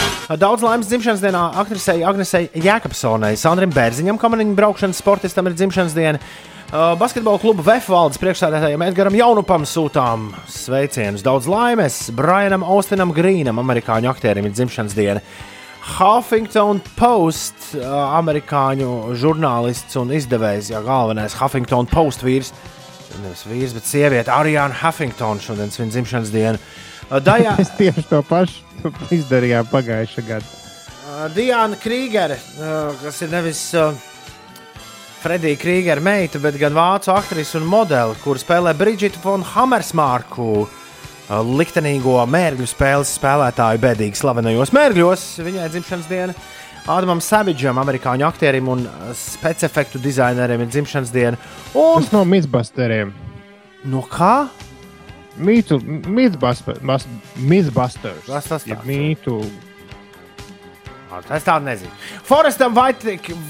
Daudz 0.42 0.66
laimes 0.66 0.90
dzimšanas 0.90 1.24
dienā 1.24 1.44
aktrisei 1.62 2.04
Agnesei 2.08 2.50
Jēkabsonai, 2.52 3.36
Sandram 3.40 3.72
Bērziņam, 3.76 4.20
kamaniņu 4.22 4.56
braukšanas 4.58 5.00
sportistam 5.00 5.48
ir 5.48 5.56
dzimšanas 5.58 5.96
diena. 5.96 6.22
Uh, 6.68 7.00
Basketbola 7.00 7.40
kluba 7.40 7.64
VF 7.64 7.86
valdes 7.94 8.18
priekšstādātājiem 8.20 8.82
Edgaram 8.90 9.16
Jaunupam 9.16 9.64
sūtām 9.64 10.26
sveicienus. 10.52 11.22
Daudz 11.24 11.46
laimes 11.48 12.10
Brianam 12.12 12.66
Austinam 12.68 13.14
Grīnam, 13.16 13.62
amerikāņu 13.62 14.10
aktierim, 14.12 14.50
ir 14.50 14.52
dzimšanas 14.52 14.96
diena. 14.98 15.22
Huffington 15.94 16.82
Post, 16.98 17.70
uh, 17.78 17.86
amerikāņu 18.18 18.90
žurnālists 19.16 19.96
un 20.02 20.12
izdevējs, 20.18 20.74
ja 20.74 20.82
galvenais 20.84 21.38
Huffington 21.40 21.88
Post 21.88 22.28
vīrs, 22.28 22.52
nevis 23.22 23.46
vīrs, 23.48 23.78
bet 23.78 23.88
sieviete, 23.88 24.36
Arijāna 24.36 24.76
Huffington 24.82 25.40
šodien 25.40 25.72
svin 25.72 25.96
dzimšanas 25.96 26.36
dienu. 26.36 26.60
Uh, 27.08 27.22
Dajā, 27.24 27.56
Mēs 27.62 27.72
tieši 27.80 28.06
to 28.12 28.20
pašu 28.28 28.92
izdarījām 29.22 29.72
pagājušā 29.72 30.28
gada. 30.34 30.54
Uh, 31.08 31.26
Diana 31.32 31.80
Krīgere, 31.80 32.42
kas 33.00 33.24
ir 33.24 33.32
nevis 33.32 33.64
uh, 33.80 33.96
Fredija 35.22 35.58
Krīgera 35.60 36.02
meita, 36.04 36.40
bet 36.40 36.58
gan 36.62 36.76
vācu 36.78 37.12
aktrise 37.16 37.58
un 37.60 37.66
modeli, 37.68 38.16
kur 38.22 38.38
spēlē 38.40 38.74
Brigita 38.78 39.20
von 39.24 39.42
Hammersmarku, 39.44 40.50
uh, 40.64 41.40
liktenīgo 41.58 42.20
mērķu 42.30 42.68
spēles 42.70 43.16
spēlētāju 43.18 43.82
bēdīgi 43.84 44.20
slavenajos 44.20 44.72
mērķos. 44.78 45.26
Viņai 45.48 45.68
dzimšanas 45.74 46.10
diena. 46.12 46.38
Ādamam 46.88 47.20
Savigam, 47.20 47.82
amerikāņu 47.82 48.28
aktierim 48.30 48.70
un 48.72 48.86
uh, 48.88 49.10
specifektu 49.18 50.00
dizainerim 50.00 50.64
ir 50.64 50.72
dzimšanas 50.72 51.12
diena. 51.12 51.42
Un 51.76 52.06
Tas 52.06 52.14
no 52.14 52.24
Mythbusteriem. 52.24 53.12
no 53.90 54.06
kā? 54.08 54.48
Mītu. 55.38 55.82
Mythbusters. 57.38 58.26
Kas 58.26 58.48
tas 58.50 58.66
Ir 58.66 58.78
tāds? 58.78 58.88
Mītu. 61.18 61.34
Es 61.38 61.48
tādu 61.48 61.68
nezinu. 61.68 61.92
Forestam 62.28 62.76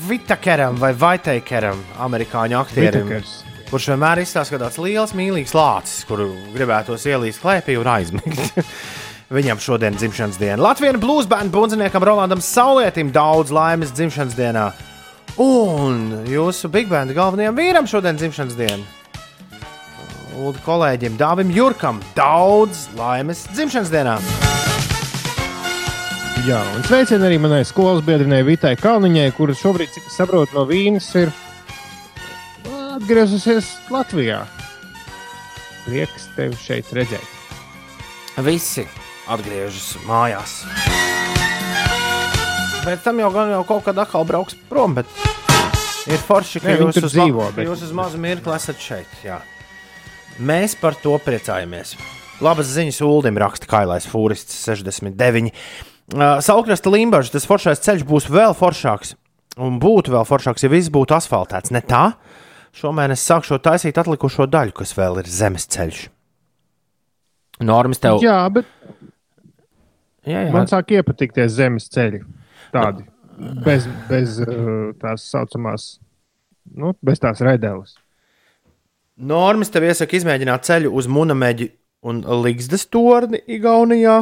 Vitakeram 0.07 0.79
vai 0.79 0.93
Vaitekeram, 0.93 1.83
amerikāņu 2.07 2.59
aktierim. 2.59 3.07
Vitakers. 3.07 3.43
kurš 3.67 3.89
vienmēr 3.91 4.23
izstāsta, 4.23 4.55
ka 4.55 4.63
tāds 4.65 4.79
liels, 4.79 5.13
mīlīgs 5.17 5.53
lācis, 5.55 6.05
kuru 6.07 6.29
gribētos 6.55 7.03
ielīst 7.05 7.43
klēpī 7.43 7.77
un 7.79 7.87
aizmigt. 7.91 8.63
Viņam 9.37 9.59
šodien 9.59 9.91
ir 9.91 9.99
dzimšanas 9.99 10.37
diena. 10.39 10.61
Latvijas 10.69 11.01
blūzi 11.03 11.27
bērnu 11.27 11.51
bundziniekam 11.51 12.03
Rolandam 12.07 12.39
Saulietim 12.39 13.11
daudz 13.11 13.51
laimes 13.51 13.91
dzimšanas 13.91 14.37
dienā. 14.37 14.69
Un 15.43 16.23
jūsu 16.31 16.71
big 16.71 16.87
band 16.87 17.11
galvenajam 17.13 17.59
vīram 17.59 17.89
šodien 17.91 18.15
ir 18.15 18.23
dzimšanas 18.23 18.55
diena. 18.55 18.83
Un 20.37 20.55
kolēģim 20.63 21.17
Dāvim 21.19 21.51
Jurkam 21.51 21.99
daudz 22.15 22.87
laimes 22.95 23.43
dzimšanas 23.51 23.91
dienā. 23.91 24.21
Jā, 26.47 26.59
un 26.77 26.83
sveicien 26.87 27.23
arī 27.27 27.37
manai 27.43 27.63
skolas 27.67 28.03
biedrinei 28.07 28.43
Vitai 28.47 28.75
Kalniņai, 28.79 29.31
kuras 29.35 29.59
šobrīd, 29.59 29.89
cik 29.91 30.05
es 30.07 30.15
saprotu, 30.15 30.55
no 30.55 30.63
Vīnes 30.69 31.07
ir 31.19 31.31
atgriezusies 32.97 33.73
Latvijā. 33.91 34.45
Prieks 35.87 36.29
tevi 36.37 36.55
šeit 36.61 36.91
redzēt. 36.95 37.33
Visi 38.45 38.85
atgriežas 39.31 39.89
mājās. 40.07 40.61
Pēc 42.87 43.03
tam 43.03 43.19
jau 43.19 43.31
gan 43.35 43.51
jau 43.51 43.63
kaut 43.67 43.83
kad 43.89 43.99
atkal 43.99 44.23
brauks 44.27 44.55
prom, 44.69 44.95
bet 44.95 45.09
ir 46.07 46.21
forši, 46.29 46.61
ka 46.63 46.77
viņi 46.77 46.85
jūs 46.85 47.01
uz, 47.09 47.17
dzīvo, 47.17 47.49
bet- 47.57 47.67
jūs 47.67 47.83
uz 47.89 47.91
mazu 47.95 48.21
mirkli 48.23 48.55
esat 48.55 48.79
šeit. 48.79 49.19
Jā. 49.25 49.41
Mēs 50.39 50.77
par 50.79 50.95
to 50.95 51.17
priecājamies. 51.19 51.97
Labas 52.39 52.69
ziņas 52.71 53.01
Ulim 53.03 53.35
raksta 53.41 53.67
Kailais 53.67 54.05
Fūrists 54.07 54.61
69. 54.63 55.51
Saulkrasta 56.15 56.91
Limbaģis, 56.93 57.33
tas 57.33 57.47
foršais 57.49 57.81
ceļš 57.83 58.05
būs 58.07 58.29
vēl 58.31 58.55
foršāks. 58.55 59.15
Un 59.57 59.79
būtu 59.81 60.13
vēl 60.13 60.27
foršāks, 60.29 60.63
ja 60.63 60.71
viss 60.71 60.91
būtu 60.93 61.17
asfaltēts. 61.17 61.73
Ne 61.73 61.81
tā? 61.81 62.11
Šomēnes 62.77 63.23
sākšu 63.25 63.57
taisīt 63.65 63.97
atlikušo 63.97 64.45
daļu, 64.47 64.75
kas 64.77 64.93
vēl 64.95 65.23
ir 65.23 65.29
zemes 65.31 65.65
ceļš. 65.73 66.03
Normas 67.65 67.99
tev. 67.99 68.21
Jā, 68.21 68.43
bet 68.53 68.69
Jā, 70.27 70.43
jā. 70.43 70.51
Man 70.51 70.67
sāk 70.67 70.91
iepatikties 70.97 71.55
zemes 71.55 71.87
ceļi. 71.93 72.19
Tādi 72.73 73.05
bez, 73.63 73.85
bez 74.09 74.39
tās 74.99 75.25
saucamās, 75.31 75.87
nu, 76.75 76.91
bez 77.05 77.21
tās 77.23 77.41
redeles. 77.45 77.95
Normas 79.17 79.71
tev 79.73 79.87
iesaka 79.87 80.17
izmēģināt 80.19 80.67
ceļu 80.67 80.91
uz 80.93 81.07
Munameģi 81.09 81.71
un 82.07 82.21
Ligzdas 82.43 82.85
torni 82.91 83.39
Igaunijā. 83.49 84.19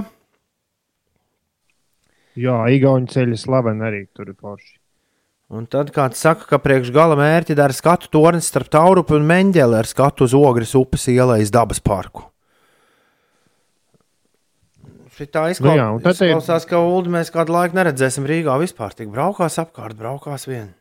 Jā, 2.35 2.55
Igaunijas 2.75 3.15
ceļa 3.15 3.37
slavena 3.39 3.87
arī 3.89 4.05
tur 4.15 4.27
ir 4.31 4.35
forši. 4.35 4.75
Un 5.55 5.67
tad 5.69 5.91
kāds 5.93 6.19
saka, 6.19 6.47
ka 6.49 6.57
priekš 6.59 6.89
gala 6.91 7.15
mērķi 7.19 7.55
dara 7.55 7.73
skatu 7.75 8.09
tornis 8.11 8.47
starp 8.49 8.71
Taurupu 8.73 9.15
un 9.19 9.27
Meņģeli 9.29 9.77
ar 9.77 9.87
skatu 9.87 10.25
uz 10.25 10.33
Ogres 10.35 10.73
upes 10.75 11.05
ielais 11.13 11.51
dabas 11.53 11.79
parku. 11.79 12.25
Šitā 15.15 15.45
izklaus... 15.53 15.69
Nu 15.69 15.79
jā, 15.79 15.85
te 16.01 16.11
ir- 16.11 16.17
izklausās, 16.33 16.65
ka 16.67 16.81
Ulu 16.81 17.13
mēs 17.13 17.29
kādu 17.31 17.53
laiku 17.55 17.77
neredzēsim 17.77 18.25
Rīgā 18.27 18.57
vispār. 18.59 18.97
Tik 18.97 19.13
braukās 19.13 19.55
apkārt, 19.61 19.95
braukās 19.99 20.47
vien. 20.49 20.73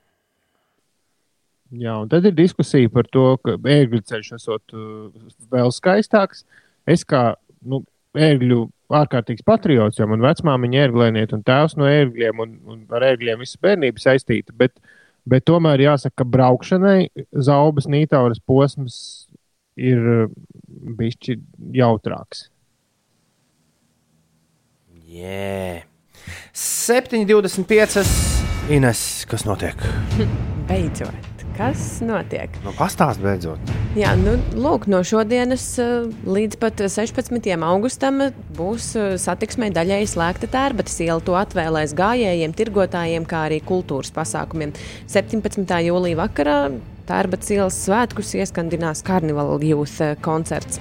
Jā, 1.75 1.95
un 2.01 2.11
tad 2.11 2.27
ir 2.27 2.35
diskusija 2.35 2.91
par 2.93 3.07
to, 3.13 3.35
ka 3.45 3.55
ērgļu 3.59 4.01
ceļš 4.11 4.33
esot 4.37 4.75
uh, 4.75 5.13
vēl 5.55 5.71
skaistāks. 5.75 6.43
Es 6.89 7.05
kā 7.07 7.35
nu, 7.63 7.85
ērgļu 8.17 8.65
ārkārtīgs 8.93 9.45
patriots, 9.47 9.99
jo 10.01 10.09
man 10.11 10.25
vecmāmiņa 10.25 10.79
ir 10.79 10.89
ērglēnieta 10.89 11.39
un 11.39 11.45
tēvs 11.47 11.77
no 11.81 11.89
ērgļiem, 11.89 12.43
un, 12.45 12.55
un 12.69 12.83
ar 12.95 13.07
ērgļiem 13.13 13.41
visu 13.41 13.61
bērnību 13.65 14.03
saistīta. 14.03 14.55
Bet, 14.57 14.77
bet 15.29 15.47
tomēr 15.49 15.83
jāsaka, 15.87 16.23
ka 16.23 16.29
braukšanai 16.37 16.99
zaubas 17.33 17.89
nītauras 17.91 18.43
posms 18.45 18.97
ir 19.81 19.99
uh, 19.99 20.27
bišķi 20.99 21.39
jautrāks. 21.81 22.49
Jē, 25.15 25.85
7,25. 26.55 28.05
Ines, 28.75 29.01
kas 29.29 29.45
notiek? 29.45 29.79
Beidzot, 30.69 31.34
kas 31.57 31.83
notiek? 32.05 32.53
Nu, 32.65 32.73
pastāst 32.77 33.23
beidzot. 33.23 33.73
Jā, 33.99 34.15
nu, 34.19 34.35
lūk, 34.59 34.89
no 34.91 35.01
šodienas 35.07 35.65
eh, 35.83 36.09
līdz 36.27 36.59
pat 36.63 36.83
16. 36.91 37.39
augustam 37.67 38.21
būs 38.57 38.91
eh, 38.99 39.13
satiksmē 39.21 39.71
daļēji 39.75 40.11
slēgta 40.15 40.51
tērbatas 40.51 40.99
iela. 41.05 41.23
To 41.25 41.37
atvēlēs 41.39 41.95
gājējiem, 41.99 42.57
tirgotājiem, 42.59 43.29
kā 43.29 43.47
arī 43.49 43.61
kultūras 43.65 44.13
pasākumiem. 44.15 44.75
17. 45.11 45.79
jūlijā 45.89 46.21
vakarā 46.25 46.59
tērbatas 47.09 47.53
ielas 47.55 47.79
svētkus 47.85 48.35
ieskandinās 48.41 49.05
Carnival 49.07 49.57
Youth 49.63 50.01
eh, 50.03 50.17
koncerts. 50.25 50.81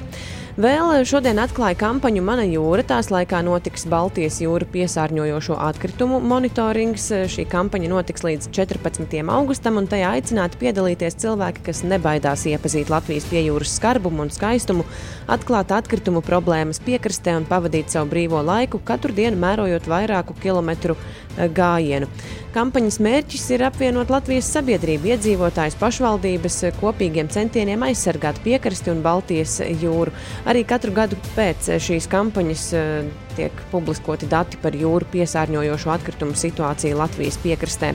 Vēl 0.54 0.99
šodien 1.10 1.39
atklāja 1.41 1.74
kampaņu 1.80 2.22
Mana 2.22 2.43
jūra. 2.45 2.84
Tās 2.86 3.08
laikā 3.10 3.39
notiks 3.41 3.88
Baltijas 3.89 4.36
jūra 4.38 4.68
piesārņojošo 4.70 5.56
atkritumu 5.58 6.20
monitorings. 6.22 7.08
Šī 7.34 7.47
kampaņa 7.49 7.88
notiks 7.89 8.22
līdz 8.22 8.51
14. 8.54 9.16
augustam, 9.34 9.80
un 9.82 9.88
tajā 9.89 10.12
aicināti 10.14 10.60
piedalīties 10.62 11.18
cilvēki, 11.24 11.64
kas 11.66 11.82
nebaidās 11.89 12.45
iepazīt 12.51 12.91
Latvijas 12.93 13.26
piejūras 13.32 13.74
skarbumu 13.80 14.28
un 14.28 14.30
skaistumu, 14.30 14.86
atklāt 15.26 15.74
atkritumu 15.74 16.22
problēmas 16.22 16.78
piekrastē 16.86 17.34
un 17.39 17.49
pavadīt 17.49 17.89
savu 17.89 18.12
brīvo 18.14 18.45
laiku, 18.45 18.78
katru 18.78 19.18
dienu 19.18 19.41
mērojot 19.41 19.89
vairāku 19.89 20.38
kilometru 20.38 20.93
eh, 20.93 21.22
gājienu. 21.38 22.09
Kampaņas 22.53 22.99
mērķis 23.01 23.47
ir 23.55 23.63
apvienot 23.65 24.11
Latvijas 24.13 24.51
sabiedrību, 24.53 25.09
iedzīvotājus, 25.15 25.77
pašvaldības 25.81 26.57
eh, 26.67 26.75
kopīgiem 26.77 27.31
centieniem 27.34 27.86
aizsargāt 27.88 28.38
piekrasti 28.45 28.93
un 28.93 29.01
Baltijas 29.05 29.57
jūru. 29.81 30.13
Arī 30.45 30.61
katru 30.69 30.93
gadu 30.93 31.17
pēc 31.34 31.71
šīs 31.81 32.09
kampaņas 32.11 32.67
eh, 32.77 33.09
tiek 33.38 33.63
publiskoti 33.71 34.27
dati 34.29 34.59
par 34.61 34.75
jūru 34.75 35.07
piesārņojošo 35.13 35.93
atkritumu 35.93 36.36
situāciju 36.38 36.97
Latvijas 36.99 37.39
piekrastē. 37.43 37.93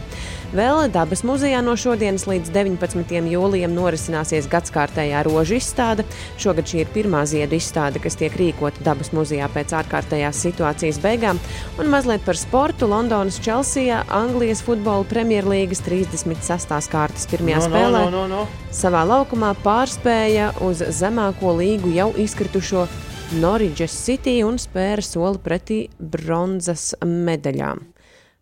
Vēl 0.48 0.86
dabas 0.88 1.20
muzejā 1.28 1.60
no 1.60 1.74
šodienas 1.76 2.24
līdz 2.30 2.54
19. 2.54 3.12
jūlijam 3.28 3.74
norisināsies 3.76 4.48
gadskārtējā 4.48 5.20
rožu 5.26 5.58
izstāde. 5.58 6.06
Šogad 6.40 6.70
šī 6.70 6.82
ir 6.86 6.92
pirmā 6.94 7.26
ziedu 7.28 7.58
izstāde, 7.58 8.00
kas 8.00 8.16
tiek 8.16 8.32
rīkota 8.32 8.80
dabas 8.86 9.12
muzejā 9.12 9.50
pēc 9.52 9.76
ārkārtējās 9.82 10.40
situācijas 10.46 11.02
beigām. 11.04 11.40
Un 11.76 11.92
mazliet 11.92 12.24
par 12.24 12.40
sportu 12.40 12.88
Londonas 12.88 13.36
Chelsea, 13.44 14.00
Anglijas 14.08 14.64
futbola 14.64 15.04
premjerlīgas 15.10 15.84
36. 15.84 16.88
kārtas 16.88 17.28
pirmajā 17.28 17.58
No, 17.58 17.66
no, 17.66 17.68
spēlē 17.68 18.00
no, 18.04 18.10
no, 18.10 18.24
no. 18.28 18.70
savā 18.74 19.02
laukumā 19.08 19.52
pārspēja 19.64 20.52
uz 20.64 20.82
zemāko 21.00 21.54
līgu 21.58 21.92
jau 21.96 22.10
izkritušo 22.20 22.86
Norridžas 23.28 23.92
City 23.92 24.38
un 24.40 24.56
spēra 24.56 25.02
soli 25.04 25.36
pretī 25.44 25.76
bronzas 26.00 26.94
medaļām. 27.04 27.82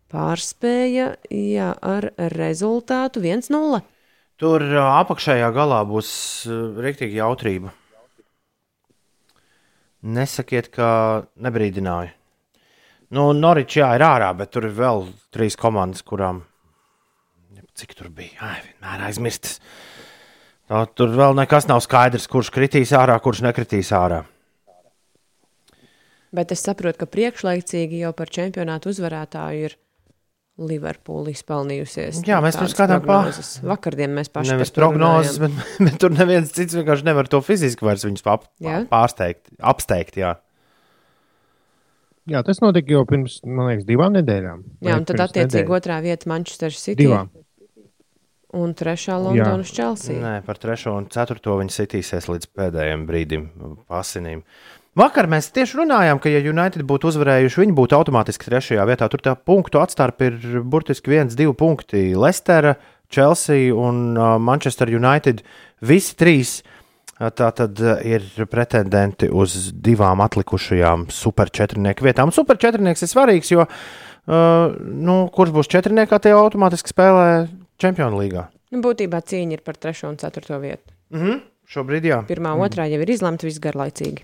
Pārspēja 0.07 1.07
jā, 1.27 1.73
ar 1.75 2.07
rezultātu 2.31 3.19
1-0. 3.19 3.81
Tur 4.39 4.63
apakšējā 4.79 5.49
galā 5.51 5.81
būs 5.89 6.11
rīktīgi 6.79 7.19
jautrība. 7.19 7.73
Nesakiet, 10.07 10.71
ka 10.71 10.87
nebrīdināju. 11.35 12.13
Nu, 13.11 13.27
Norīčs 13.35 13.81
jā, 13.81 13.91
ir 13.99 14.07
ārā, 14.07 14.31
bet 14.39 14.55
tur 14.55 14.69
ir 14.69 14.73
vēl 14.77 15.03
trīs 15.35 15.59
komandas, 15.59 16.05
kurām. 16.07 16.45
Cik 17.75 17.91
tur 17.99 18.07
bija? 18.07 18.39
Ai, 18.53 18.63
vienmēr 18.69 19.03
aizmirstas. 19.09 19.59
Tur 20.95 21.11
vēl 21.11 21.35
nekas 21.43 21.67
nav 21.67 21.83
skaidrs, 21.83 22.31
kurš 22.31 22.55
kritīs 22.55 22.95
ārā, 22.95 23.19
kurš 23.19 23.43
nekritīs 23.49 23.91
ārā. 23.91 24.23
Bet 26.35 26.51
es 26.51 26.63
saprotu, 26.65 26.99
ka 27.03 27.07
priekšlaicīgi 27.07 28.01
jau 28.03 28.11
par 28.17 28.27
čempionātu 28.33 28.91
uzvarētāju 28.91 29.67
ir 29.69 29.77
Liverpoola 30.57 31.29
izpelnījusies. 31.29 32.23
Jā, 32.25 32.39
mēs 32.41 32.57
pirms 32.57 32.73
kādām 32.73 33.03
pā- 33.03 33.19
prognozes. 33.21 33.51
Vakardien 33.61 34.09
mēs 34.17 34.31
paši 34.33 34.55
Nevis 34.55 34.71
prognozes, 34.73 35.37
bet, 35.43 35.53
bet 35.85 35.99
tur 36.01 36.11
neviens 36.17 36.49
cits 36.55 36.73
vienkārši 36.79 37.05
nevar 37.05 37.29
to 37.29 37.39
fiziski 37.45 37.85
vairs 37.85 38.03
viņus 38.07 38.25
pap, 38.25 38.47
Jā? 38.65 38.79
pārsteigt, 38.89 39.51
apsteigt. 39.61 40.17
Jā. 40.17 40.33
Jā, 42.27 42.41
tas 42.43 42.59
notika 42.59 42.91
jau 42.91 43.05
pirms, 43.07 43.37
man 43.47 43.69
liekas, 43.69 43.85
divām 43.87 44.17
nedēļām. 44.17 44.63
Jā, 44.83 44.97
un 44.99 45.05
tad 45.07 45.21
attiecīgi 45.29 45.61
nedēļas? 45.63 45.77
otrā 45.77 45.99
vieta 46.03 46.27
Manchester 46.33 46.73
City 46.75 47.05
Divām. 47.05 47.29
un 48.57 48.73
trešā 48.75 49.15
Londonas 49.21 49.71
Chelsea. 49.71 50.17
Nē, 50.19 50.33
par 50.43 50.59
trešo 50.59 50.97
un 50.97 51.07
ceturto 51.13 51.55
viņi 51.61 51.71
sitīsies 51.77 52.27
līdz 52.33 52.49
pēdējiem 52.57 53.05
brīdim, 53.07 53.45
pasinīm. 53.87 54.41
Vakar 54.97 55.27
mēs 55.29 55.51
tieši 55.53 55.77
runājām, 55.77 56.17
ka, 56.17 56.31
ja 56.31 56.39
United 56.41 56.81
būtu 56.89 57.11
uzvarējuši, 57.11 57.61
viņi 57.61 57.75
būtu 57.77 57.97
automātiski 57.99 58.49
trešajā 58.49 58.85
vietā. 58.89 59.05
Tur 59.13 59.21
tā 59.21 59.35
punktu 59.37 59.77
atstarpe 59.81 60.31
ir 60.31 60.61
burtiski 60.65 61.13
viens, 61.13 61.35
divi 61.37 61.53
punkti. 61.53 62.15
Leicester, 62.17 62.73
Chelsea 63.13 63.69
un 63.75 64.17
Manchester 64.41 64.89
United. 64.89 65.43
Visi 65.85 66.15
trīs 66.17 66.57
tā 67.17 67.49
tad 67.55 67.79
ir 68.05 68.25
pretendenti 68.49 69.29
uz 69.29 69.71
divām 69.73 70.21
atlikušajām 70.25 71.07
superčetrnieku 71.13 72.05
vietām. 72.05 72.33
Superčetrnieks 72.33 73.05
ir 73.05 73.11
svarīgs, 73.11 73.51
jo 73.53 73.65
uh, 73.65 74.77
nu, 74.77 75.17
kurš 75.33 75.53
būs 75.55 75.71
četrniekā, 75.73 76.21
tie 76.21 76.35
automātiski 76.37 76.93
spēlē 76.93 77.27
Champions 77.81 78.17
League. 78.17 78.47
Nu, 78.73 78.81
būtībā 78.85 79.21
cīņa 79.25 79.57
ir 79.57 79.63
par 79.65 79.79
trešo 79.81 80.11
un 80.11 80.17
ceturto 80.21 80.59
vietu. 80.61 80.93
Mhm. 81.15 81.45
Šobrīd 81.67 82.05
jā. 82.07 82.21
Pirmā, 82.23 82.53
mm. 82.55 82.63
otrā 82.63 82.85
jau 82.87 83.01
ir 83.03 83.09
izlemta 83.11 83.43
viss 83.43 83.59
garlaicīgi. 83.59 84.23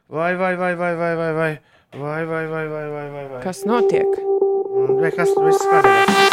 kas 5.15 5.31
tur 5.31 5.47
viss 5.47 5.63
kārtībā? 5.71 6.27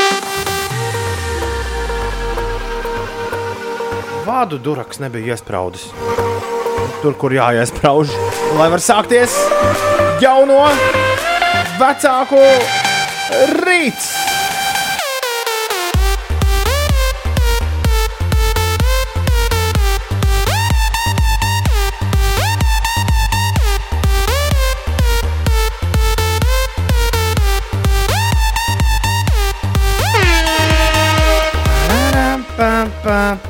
Vādu 4.27 4.59
duraks 4.61 4.99
nebija 5.01 5.37
iesprūdis. 5.37 5.87
Tur, 7.05 7.15
kur 7.21 7.33
jāiesprāž, 7.33 8.11
lai 8.59 8.67
var 8.75 8.83
sākties 8.83 9.39
jauno 10.21 10.65
vecāku 11.79 12.43
rīts. 13.63 14.28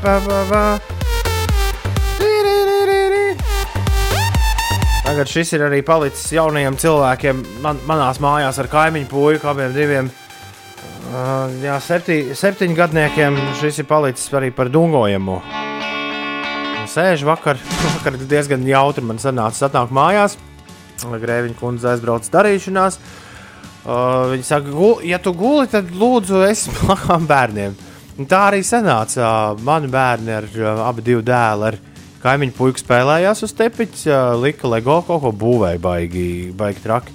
Va, 0.02 0.40
va. 0.50 0.62
Tagad 5.08 5.30
šis 5.32 5.54
ir 5.56 5.62
arī 5.64 5.78
palicis 5.86 6.26
jaunajiem 6.36 6.74
cilvēkiem 6.76 7.38
man, 7.64 7.78
manās 7.88 8.18
mājās 8.20 8.58
ar 8.60 8.68
kaimiņu 8.68 9.08
puiku, 9.08 9.48
abiem 9.48 9.72
diviem. 9.72 10.10
Uh, 11.08 11.48
jā, 11.64 11.78
septi, 11.80 12.18
septiņgadniekiem 12.36 13.38
šis 13.62 13.80
ir 13.80 13.86
palicis 13.88 14.28
arī 14.36 14.50
par 14.52 14.68
dungojumu. 14.68 15.38
Sēž 16.92 17.24
vakar, 17.24 17.56
vakar 17.96 18.18
diezgan 18.28 18.66
jautri 18.68 19.04
man 19.08 19.20
sanāca 19.22 19.64
satnāk 19.64 19.94
mājās. 19.96 20.36
Grēviņa 21.08 21.56
kundze 21.56 21.88
aizbrauc 21.94 22.28
darīšanās. 22.34 22.98
Uh, 23.88 24.34
viņa 24.34 24.44
saka, 24.44 24.68
"Gu- 24.74 25.00
ja 25.08 25.16
tu 25.22 25.32
guli, 25.32 25.64
tad 25.72 25.88
lūdzu, 25.94 26.42
es 26.50 26.66
blakām 26.82 27.24
bērniem. 27.30 27.78
Un 28.18 28.26
tā 28.26 28.48
arī 28.48 28.64
sanāca. 28.66 29.54
Mani 29.62 29.90
bērni 29.90 30.32
ar 30.34 30.46
uh, 30.58 30.82
abi 30.88 31.04
divi 31.06 31.22
dēli 31.22 31.68
ar 31.68 31.76
kaimiņu 32.24 32.54
puiku 32.56 32.82
spēlējās 32.82 33.44
uz 33.46 33.54
tepiņa, 33.54 34.00
uh, 34.10 34.32
lika 34.42 34.66
LEGO 34.66 34.98
kaut 35.06 35.22
ko 35.22 35.30
būvēja 35.38 35.78
baigi, 35.82 36.24
baigi 36.58 36.82
traki. 36.82 37.14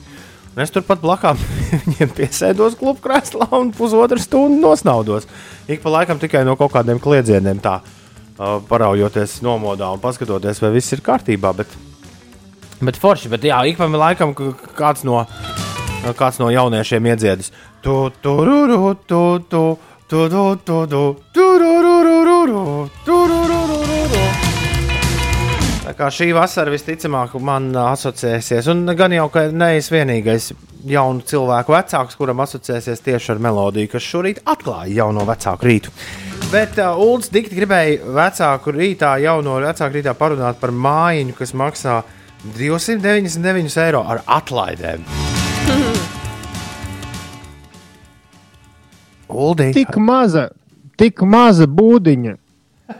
Un 0.53 0.63
es 0.63 0.71
turpat 0.71 1.01
blakām 1.03 1.39
viņiem 1.83 2.13
piesēdos 2.15 2.77
klubu 2.79 3.03
krēslā 3.03 3.49
un 3.57 3.73
pusotru 3.75 4.21
stundu 4.21 4.61
nosnaudos. 4.63 5.27
Ik 5.67 5.83
pa 5.83 5.91
laikam 5.97 6.23
tikai 6.23 6.45
no 6.47 6.55
kaut 6.59 6.71
kādiem 6.77 7.03
kliedzieniem 7.03 7.59
tā 7.63 7.81
uh, 7.83 8.61
paraujoties 8.69 9.41
nomodā 9.43 9.91
un 9.91 9.99
paskatoties, 9.99 10.63
vai 10.63 10.71
viss 10.77 10.95
ir 10.95 11.03
kārtībā. 11.03 11.51
Bet, 11.57 11.75
bet 12.79 13.01
forši, 13.01 13.33
bet 13.33 13.51
jā, 13.51 13.59
ik 13.67 13.81
pa 13.81 13.91
laikam 13.91 14.31
kāds 14.77 15.03
no, 15.03 15.25
kāds 16.15 16.39
no 16.39 16.47
jauniešiem 16.47 17.11
iedziedis. 17.11 17.51
Tu, 17.83 17.97
tu, 18.23 18.37
ru, 18.47 18.61
ru, 18.71 18.93
tu, 19.03 19.25
tu, 19.51 19.51
tu, 19.51 19.92
tu, 20.13 20.29
tu, 20.29 20.85
tu, 20.85 21.17
tu, 21.31 21.41
ru, 21.57 21.81
ru, 21.81 22.03
ru, 22.03 22.23
ru, 22.23 22.45
ru, 22.45 22.89
tu, 23.05 23.15
ru, 23.27 23.39
ru, 23.49 23.61
ru, 23.69 23.77
ru, 23.89 24.01
ru. 24.11 24.25
Tā 25.87 25.93
kā 25.97 26.09
šī 26.13 26.27
vasara 26.37 26.69
visticamāk 26.69 27.33
man 27.41 27.71
asociēsies, 27.81 28.69
un 28.69 28.93
gan 28.93 29.15
jau 29.17 29.25
ka 29.33 29.47
neesmu 29.49 29.97
vienīgais 29.97 30.51
jaunu 30.85 31.25
cilvēku 31.25 31.73
vecāks, 31.73 32.19
kuram 32.19 32.45
asociēsies 32.45 33.01
tieši 33.01 33.33
ar 33.33 33.41
melodiju, 33.41 33.89
kas 33.95 34.05
šorīt 34.05 34.43
atklāja 34.53 34.93
jauno 35.01 35.25
vecāku 35.25 35.69
rītu. 35.71 35.95
Bet 36.53 36.77
uh, 36.77 36.93
Ulas 36.93 37.33
dikti 37.33 37.57
gribēja 37.57 38.13
vecāku 38.13 38.77
rītā, 38.77 39.15
jauno 39.25 39.57
vecāku 39.65 39.97
rītā 39.97 40.13
parunāt 40.19 40.61
par 40.61 40.75
mājiņu, 40.77 41.39
kas 41.41 41.57
maksā 41.57 42.03
299 42.53 43.81
eiro 43.87 44.05
ar 44.05 44.21
atlaidēm. 44.29 45.09
Uldi, 49.33 49.71
Tik 49.75 49.97
maza, 49.97 50.47
tik 50.99 51.21
maza 51.25 51.67
būdiņa. 51.67 52.37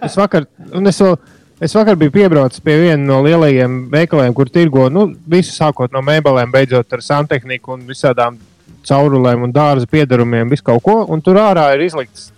Es 0.04 0.18
vakar, 0.18 0.48
un 0.74 0.90
es 0.90 1.00
vēl, 1.04 1.18
es 1.64 1.76
vakar 1.78 1.98
biju 2.00 2.14
piebraucis 2.16 2.64
pie 2.64 2.78
viena 2.82 3.04
no 3.04 3.20
lielajiem 3.26 3.84
veikaliem, 3.94 4.34
kur 4.36 4.50
tirgo 4.50 4.88
nu, 4.90 5.10
visu 5.30 5.54
sākot 5.54 5.94
no 5.94 6.02
mēbelēm, 6.06 6.52
beidzot 6.54 6.98
ar 6.98 7.04
santehniku 7.06 7.76
un 7.78 7.86
visādām 7.90 8.40
caurulēm 8.88 9.46
un 9.46 9.54
dārza 9.54 9.88
piedarumiem, 9.90 10.50
visu 10.52 10.66
kaut 10.66 10.84
ko. 10.84 10.98
Un 11.12 11.22
tur 11.24 11.40
ārā 11.42 11.70
ir 11.76 11.86
izlikts 11.86 12.32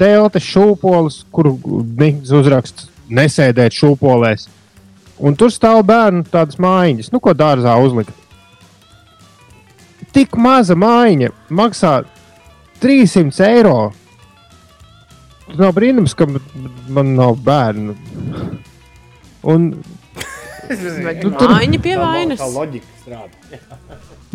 teltis, 0.00 0.46
šūpoles, 0.48 1.24
kur 1.34 1.52
uzraksts 1.52 2.88
nesēdēt 3.10 3.76
šūpolēs. 3.76 4.46
Un 5.20 5.36
tur 5.36 5.52
stāv 5.52 5.82
bērnu 5.84 6.24
tādas 6.32 6.56
mājiņas, 6.62 7.10
nu, 7.12 7.20
ko 7.20 7.34
dārzā 7.36 7.74
uzlikt. 7.82 8.14
Tik 10.14 10.38
maza 10.40 10.74
mājiņa 10.78 11.28
maksā 11.54 12.00
300 12.82 13.46
eiro. 13.48 13.76
Tas 15.50 15.58
nav 15.58 15.72
brīnums, 15.76 16.14
ka 16.16 16.26
man 16.88 17.14
nav 17.18 17.36
bērnu. 17.44 17.96
Un, 19.50 19.72
Nu, 20.70 21.32
tur- 21.34 21.50
mājiņa 21.50 21.78
pie 21.82 21.94
vainas? 21.98 22.38
Tā 22.38 22.46
loģika 22.46 22.86
strādā. 23.02 23.56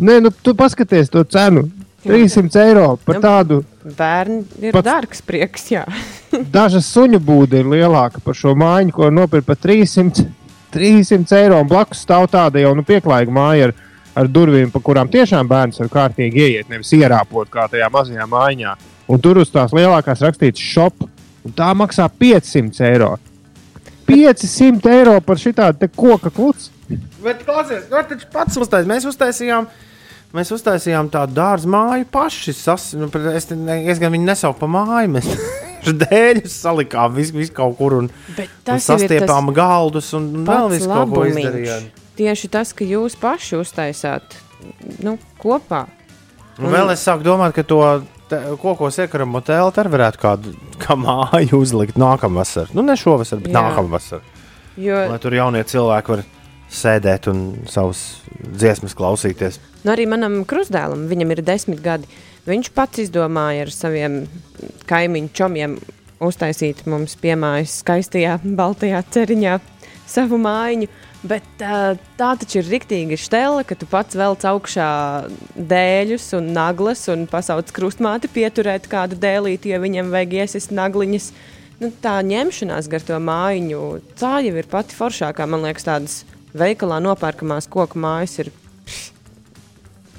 nē, 0.04 0.18
nu, 0.20 0.28
tu 0.44 0.52
paskaties 0.54 1.08
to 1.08 1.22
cenu. 1.24 1.62
300 2.04 2.60
eiro 2.60 2.98
par 3.02 3.16
Nu, 3.16 3.20
tādu. 3.24 3.56
Bērni 3.96 4.42
ir 4.60 4.74
Pats... 4.76 4.84
dārgs 4.86 5.22
prieks, 5.26 5.64
jā. 5.72 5.86
Daža 6.56 6.82
suņu 6.84 7.18
būda 7.24 7.62
ir 7.62 7.70
lielāka 7.72 8.20
par 8.22 8.36
šo 8.36 8.52
mājiņu, 8.54 8.92
ko 8.94 9.08
nopirkt 9.10 9.46
par 9.48 9.56
300, 9.56 10.26
300 10.76 11.40
eiro. 11.40 11.62
Un 11.64 11.70
blakus 11.72 12.04
stāv 12.04 12.28
tāda 12.30 12.60
jau 12.62 12.74
nu, 12.76 12.84
pieklājīga 12.86 13.32
māja 13.34 13.70
ar, 13.70 13.74
ar 14.16 14.28
durvīm, 14.32 14.70
pa 14.72 14.80
kurām 14.84 15.10
tiešām 15.12 15.48
bērns 15.50 15.80
var 15.82 15.90
kārtīgi 15.92 16.44
ieiet, 16.46 16.70
nevis 16.72 16.92
ierāpot 16.96 17.50
kā 17.52 17.66
tajā 17.72 17.88
mazajā 17.92 18.26
mājiņā. 18.30 18.76
Un 19.12 19.22
tur 19.22 19.42
uz 19.42 19.52
tās 19.54 19.74
lielākās 19.76 20.24
rakstīts 20.24 20.62
shop, 20.72 21.04
un 21.46 21.54
tā 21.56 21.70
maksā 21.78 22.08
500 22.10 22.86
eiro. 22.88 23.16
500 24.06 24.92
eiro 24.94 25.18
par 25.26 25.40
šitādu 25.42 25.90
koku 25.94 26.30
klucu. 26.30 26.72
Bet, 27.22 27.42
klausies, 27.46 27.88
nu, 27.90 27.98
taču 28.06 28.28
pats 28.32 28.56
uztaisījām. 28.62 28.92
Mēs 28.94 29.06
uztaisījām, 29.10 29.66
mēs 30.36 30.52
uztaisījām 30.54 31.10
tādu 31.10 31.34
dārza 31.36 31.70
māju 31.70 32.06
paši. 32.14 32.54
Sas, 32.54 32.92
nu, 32.98 33.10
es, 33.34 33.50
ne- 33.50 33.82
es 33.90 34.02
gan 34.02 34.14
viņu 34.14 34.28
nesaucu 34.28 34.62
par 34.62 34.70
māju. 34.70 35.12
Mēs 35.18 35.30
dēļus 36.06 36.56
salikām 36.62 37.14
visu, 37.18 37.34
visu 37.36 37.54
kaut 37.56 37.76
kur 37.80 37.98
un, 38.00 38.10
un 38.10 38.34
tas 38.38 38.46
ir 38.46 38.54
tas 38.66 38.88
sastiepām 38.92 39.50
galdus 39.54 40.12
un 40.18 40.30
vēl 40.46 40.70
visu 40.76 40.90
kaut 40.90 41.14
ko 41.14 41.26
izdarījām. 41.32 41.90
Tieši 42.16 42.48
tas, 42.52 42.72
ka 42.72 42.86
jūs 42.86 43.16
paši 43.20 43.58
uztaisāt 43.60 44.38
nu, 45.04 45.16
kopā. 45.40 45.84
Un 46.56 46.72
vēl 46.72 46.94
es 46.94 47.02
sāku 47.04 47.26
domāt, 47.26 47.52
ka 47.56 47.64
to 47.66 47.80
kokos 48.62 48.96
iekaramo 49.04 49.42
telti 49.44 49.82
arī 49.82 49.92
varētu 49.92 50.22
kādu 50.22 50.54
kā 50.82 50.96
māju 50.98 51.60
uzlikt 51.60 51.98
nākamvasar. 52.00 52.72
Nu, 52.74 52.84
ne 52.86 52.96
šovasar, 52.98 53.42
bet 53.44 53.54
nākamvasar. 53.54 54.24
Jo 54.80 55.06
Lai 55.10 55.20
tur 55.22 55.36
jaunie 55.36 55.62
cilvēki 55.64 56.12
var 56.12 56.24
sēdēt 56.72 57.28
un 57.30 57.42
savus 57.70 58.22
dziesmas 58.42 58.96
klausīties. 58.96 59.60
nu, 59.84 59.92
arī 59.92 60.08
manam 60.10 60.42
krustdēlam, 60.48 61.06
viņam 61.08 61.36
ir 61.36 61.44
desmit 61.46 61.82
gadi. 61.84 62.08
Viņš 62.46 62.72
pats 62.74 63.00
izdomāja 63.02 63.66
ar 63.66 63.70
saviem 63.74 64.18
kaimiņu 64.86 65.30
čomiem 65.34 65.78
uztaisīt 66.22 66.84
mums 66.86 67.16
piemājas 67.20 67.80
skaistajā 67.82 68.38
baltajā 68.44 69.02
ceriņā 69.10 69.58
savu 70.06 70.38
mājiņu. 70.42 70.88
Bet 71.26 71.62
uh, 71.64 71.96
tā 72.18 72.28
taču 72.38 72.60
ir 72.60 72.68
rīktīga 72.70 73.16
stela, 73.18 73.64
ka 73.66 73.74
tu 73.78 73.86
pats 73.90 74.14
velc 74.18 74.44
augšā 74.46 74.88
dēļus 75.56 76.26
un 76.38 76.50
naglas 76.54 77.06
un 77.12 77.24
pasauc 77.30 77.72
krustmāti 77.74 78.30
pieturēt 78.30 78.86
kādu 78.92 79.18
dēlīti, 79.22 79.72
jo 79.72 79.80
viņam 79.82 80.12
vajag 80.14 80.36
iesist 80.42 80.74
nagliņas. 80.76 81.30
Nu, 81.80 81.90
tā 82.04 82.14
ņemšanās 82.24 82.86
gar 82.92 83.02
to 83.04 83.18
mājiņu, 83.20 83.80
tā 84.20 84.38
jau 84.46 84.54
ir 84.56 84.68
pati 84.70 84.96
foršākā. 84.96 85.44
Man 85.50 85.66
liekas, 85.66 85.84
tādas 85.88 86.14
veikalā 86.56 87.00
nopērkamās 87.04 87.68
koku 87.72 88.00
mājas 88.00 88.38
ir 88.44 88.52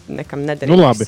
nekam 0.07 0.43
nederīgas. 0.45 0.75
Nu, 0.75 0.83
labi. 0.83 1.07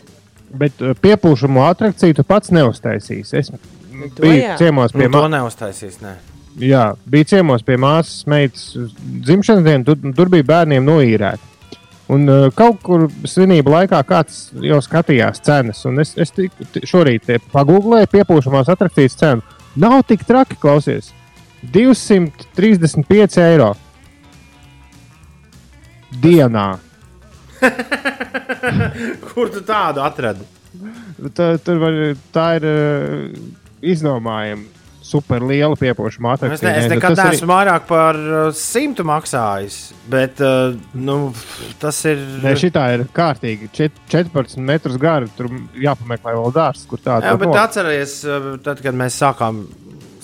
Bet 0.49 0.79
piepūšamo 1.03 1.61
atrakciju 1.69 2.15
tu 2.17 2.25
pats 2.25 2.49
neuztaisīsi. 2.55 3.37
Es 3.37 3.51
to 3.53 4.23
biju 4.23 4.39
jā. 4.39 4.55
ciemos 4.57 4.95
pie 4.95 5.05
Nu, 5.05 5.11
to 5.13 5.21
mājas. 5.27 5.35
neuztaisīs. 5.35 5.99
Ne. 6.01 6.15
Jā, 6.59 6.89
bija 7.07 7.27
ciemos 7.35 7.63
pie 7.63 7.77
māsas 7.79 8.25
meitas 8.27 8.65
dzimšanas 9.23 9.63
dienas, 9.63 9.85
tur, 9.87 10.11
tur 10.17 10.31
bija 10.33 10.43
bērniem 10.49 10.83
noīrēti. 10.83 11.45
Un 12.09 12.25
uh, 12.25 12.47
kaut 12.57 12.79
kur 12.83 13.05
svinību 13.29 13.69
laikā 13.69 13.99
kāds 14.09 14.49
jau 14.65 14.79
skatījās 14.81 15.39
cenas, 15.45 15.83
un 15.85 16.01
es, 16.01 16.15
es 16.19 16.33
tik, 16.35 16.51
ti- 16.73 16.81
šorīt 16.89 17.29
pagūglēju 17.53 18.09
piepūšamās 18.15 18.71
atrakcijas 18.73 19.15
cenu. 19.19 19.45
Nav 19.79 20.01
tik 20.09 20.25
traki, 20.27 20.57
klausies. 20.59 21.11
235 21.75 23.37
eiro 23.43 23.69
dienā. 26.23 26.67
Kur 29.29 29.51
tu 29.53 29.61
tādu 29.67 30.01
atradi? 30.03 30.47
Tā, 31.35 31.53
tur 31.63 31.79
var, 31.81 31.97
tā 32.33 32.47
ir 32.57 32.67
uh, 32.69 33.39
iznomājama 33.85 34.78
super 35.09 35.41
liela 35.49 35.73
piepūšama 35.79 36.35
Es, 36.35 36.41
ne, 36.41 36.47
atrakcija. 36.47 36.73
es 36.77 36.85
nu, 36.85 36.93
nekad 36.95 37.15
tas 37.15 37.23
arī- 37.23 37.33
neesmu 37.33 37.49
vairāk 37.49 37.87
par 37.89 38.19
uh, 38.19 38.51
simtu 38.55 39.05
maksājis, 39.09 39.77
bet 40.11 40.41
uh, 40.45 40.75
nu, 40.93 41.17
tas 41.81 41.97
ir. 42.09 42.21
Nē, 42.43 42.53
šī 42.61 42.69
ir 42.93 43.05
kārtīgi. 43.15 43.71
Čet, 43.73 43.97
14 44.13 44.61
metrus 44.69 44.99
gara. 45.01 45.27
Tur 45.37 45.49
jāpameklē 45.73 46.35
vēl 46.37 46.53
dārsts, 46.55 46.85
kur 46.89 47.01
tāda 47.01 47.25
Jā, 47.25 47.33
var 47.33 47.41
bet 47.41 47.49
nolikt. 47.49 47.63
atcerieties, 47.65 48.15
uh, 48.29 48.49
tad, 48.63 48.83
kad 48.85 48.97
mēs 49.01 49.17
sākām 49.17 49.63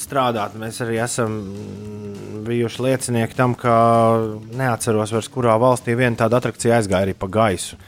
strādāt, 0.06 0.54
mēs 0.62 0.78
arī 0.86 1.00
esam 1.02 1.40
bijuši 2.46 2.84
liecinieki 2.86 3.36
tam, 3.38 3.56
ka 3.58 3.74
neatceros 4.54 5.14
vairs, 5.16 5.30
kurā 5.34 5.56
valstī 5.62 5.96
viena 5.98 6.20
tāda 6.20 6.38
atrakcija 6.38 6.78
aizgāja 6.78 7.08
arī 7.08 7.16
pa 7.18 7.30
gaisu. 7.32 7.80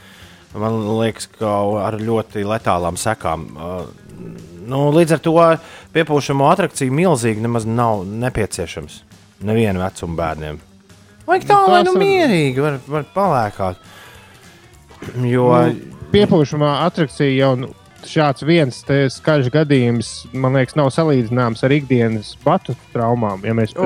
Man 0.57 0.79
liekas, 0.97 1.27
ka 1.37 1.51
ar 1.85 1.99
ļoti 2.01 2.41
letālām 2.47 2.97
sekām. 2.97 3.43
Uh, 3.53 4.46
nu, 4.67 4.87
līdz 4.95 5.17
ar 5.17 5.23
to 5.23 5.35
piepūšamo 5.95 6.47
atrakciju 6.51 6.95
milzīgi 6.95 7.43
nemaz 7.43 7.67
nav 7.67 8.03
nepieciešams 8.07 9.01
nevienam 9.47 9.83
vecuma 9.85 10.17
bērniem. 10.21 10.61
Vajag 11.27 11.49
tā, 11.49 11.57
Nu, 11.59 11.73
lai 11.73 11.83
nu 11.85 11.93
mierīgi 11.99 12.63
var, 12.63 12.79
var 12.87 13.09
palēkāt. 13.15 13.83
Jo 15.27 15.49
Nu, 15.67 15.97
piepūšamā 16.13 16.71
atrakcija 16.87 17.33
jau 17.35 17.51
nu, 17.59 17.73
šāds 18.07 18.45
viens 18.47 18.79
skaļš 19.13 19.49
gadījums, 19.51 20.11
man 20.37 20.55
liekas, 20.55 20.77
nav 20.79 20.89
salīdzināms 20.95 21.63
ar 21.65 21.73
ikdienas 21.75 22.31
batu 22.43 22.75
traumām. 22.93 23.43
Ja 23.45 23.55
mēs, 23.57 23.73
jā, 23.75 23.83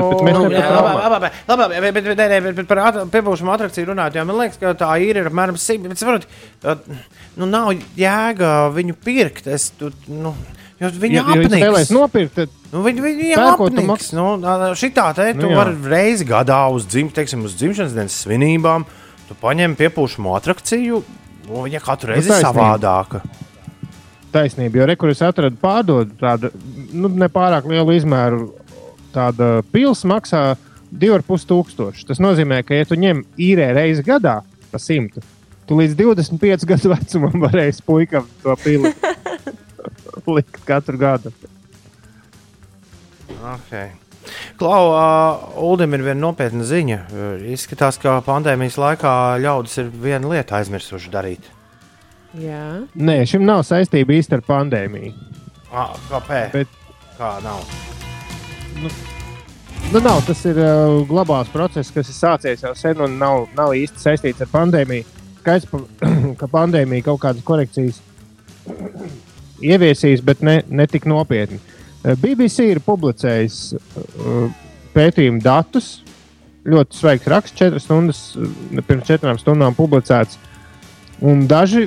par 2.70 2.84
piepūšanu 3.16 3.54
atrakciju 3.56 3.90
runājot, 3.90 4.20
jā, 4.20 4.26
man 4.28 4.40
liekas, 4.44 4.62
ka 4.62 4.76
tā 4.78 4.92
ir 5.04 5.24
apmēram 5.26 5.58
simt. 5.60 5.90
Bet, 5.90 6.02
saprot, 6.02 6.28
nu, 7.40 7.50
nav 7.50 7.74
jēga 7.98 8.54
viņu 8.76 8.98
pirkt. 9.04 9.50
Es, 9.52 9.72
tu, 9.80 9.90
nu, 10.12 10.36
jo 10.82 10.90
viņi 11.02 11.16
Ja, 11.20 11.22
ja 11.22 11.36
apniks. 11.38 11.56
vēlaties 11.62 11.94
nopirkt, 11.96 12.34
tad 12.40 12.58
Nu, 12.72 12.82
viņi 12.86 13.04
viņi 13.04 13.30
apniks. 13.36 14.12
Nu, 14.16 14.26
šitā 14.80 15.10
te 15.16 15.26
tu 15.36 15.50
Nu, 15.50 15.56
vari 15.58 15.76
reizi 15.92 16.26
gadā 16.28 16.62
uz, 16.72 16.86
dzim, 16.88 17.10
teiksim, 17.12 17.44
uz 17.48 17.56
dzimšanas 17.60 17.94
dienas 17.98 18.16
svinībām. 18.24 18.86
Tu 19.28 19.36
paņem 19.42 19.76
piepūšanu 19.80 20.32
atrakciju. 20.38 21.02
Nu, 21.50 21.64
viņa 21.68 21.82
katru 21.84 22.14
reizi 22.14 22.30
ir 22.30 22.36
taisnība. 22.38 22.54
savādāka. 22.54 23.22
taisnība. 24.32 24.80
Jo 24.80 24.86
rekurors 24.88 25.22
atrada 25.28 25.56
pārdod 25.60 26.14
tādu 26.20 26.52
nu, 26.94 27.10
nepārāk 27.10 27.68
lielu 27.68 27.98
izmēru. 27.98 28.54
Tāda 29.12 29.60
pils 29.74 30.06
maksā 30.08 30.56
2,5 30.96 31.44
tūkstoši. 31.50 32.06
Tas 32.08 32.20
nozīmē, 32.24 32.62
ka, 32.64 32.74
ja 32.80 32.88
tu 32.88 32.96
ņem 32.96 33.26
īrē 33.36 33.74
reizi 33.76 34.04
gadā 34.08 34.38
pa 34.72 34.80
simtu, 34.80 35.20
tu 35.68 35.76
līdz 35.76 35.98
25 36.00 36.64
gadu 36.70 36.94
vecumam 36.94 37.36
varēsi 37.44 37.84
puikam 37.84 38.24
to 38.44 38.56
pili 38.64 38.94
likt 40.38 40.60
katru 40.68 40.98
gadu. 41.02 41.32
Okay. 43.42 43.90
Klau, 44.60 44.92
uh, 44.94 45.64
Ulim 45.66 45.96
ir 45.98 46.04
viena 46.06 46.20
nopietna 46.22 46.66
ziņa. 46.68 47.00
Izskatās, 47.56 47.98
ka 48.02 48.20
pandēmijas 48.26 48.78
laikā 48.78 49.14
ļaudis 49.42 49.80
ir 49.82 49.90
vienu 50.04 50.30
lietu 50.36 50.54
aizmirsuši 50.60 51.10
darīt. 51.14 51.48
Jā, 52.38 52.84
Nē, 52.96 53.18
šim 53.28 53.44
nav 53.44 53.64
saistība 53.68 54.14
īsti 54.16 54.38
ar 54.38 54.44
pandēmiju. 54.48 55.14
Ah, 55.72 55.96
kāpēc? 56.12 56.54
Bet- 56.54 56.78
Kā 57.18 57.36
nav? 57.44 57.66
Nu, 59.92 60.00
nav, 60.00 60.22
tas 60.26 60.40
ir 60.48 60.56
uh, 60.62 61.02
globāls 61.10 61.50
process, 61.52 61.92
kas 61.92 62.08
ir 62.10 62.16
sācies 62.16 62.64
jau 62.64 62.72
sen 62.78 63.02
un 63.04 63.18
nav, 63.20 63.50
nav 63.58 63.74
īsti 63.76 64.00
saistīts 64.02 64.42
ar 64.46 64.50
pandēmiju. 64.54 65.04
Skaidrs, 65.42 65.68
ka 66.40 66.48
pandēmija 66.54 67.06
kaut 67.10 67.20
kādas 67.26 67.44
korekcijas 67.46 68.00
ieviesīs, 69.64 70.24
bet 70.26 70.44
ne, 70.46 70.62
ne 70.70 70.88
tik 70.90 71.08
nopietni. 71.10 71.60
Uh, 72.02 72.16
BBC 72.20 72.72
ir 72.72 72.84
publicējis 72.86 73.60
uh, 73.78 74.46
pētījumu 74.96 75.42
datus. 75.44 76.00
Ļoti 76.68 76.98
sveiks 76.98 77.30
raksts, 77.32 77.58
4 77.62 77.82
stundas, 77.82 78.24
uh, 78.38 78.86
pirms 78.88 79.10
4 79.10 79.38
stundām 79.42 79.78
publicēts. 79.78 80.40
Un 81.22 81.44
daži 81.46 81.84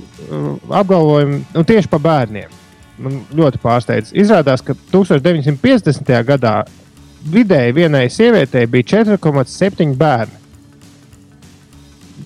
apgalvojumi 0.70 1.40
nu, 1.56 1.62
tieši 1.66 1.90
par 1.90 2.02
bērniem 2.04 2.52
man 3.02 3.20
ļoti 3.34 3.60
pārsteidz. 3.62 4.12
Izrādās, 4.16 4.62
ka 4.64 4.76
1950. 4.92 6.12
gadā 6.28 6.54
vidēji 7.30 7.76
vienai 7.78 8.06
sievietei 8.12 8.66
bija 8.70 9.04
4,7 9.04 9.96
bērni. 9.98 10.42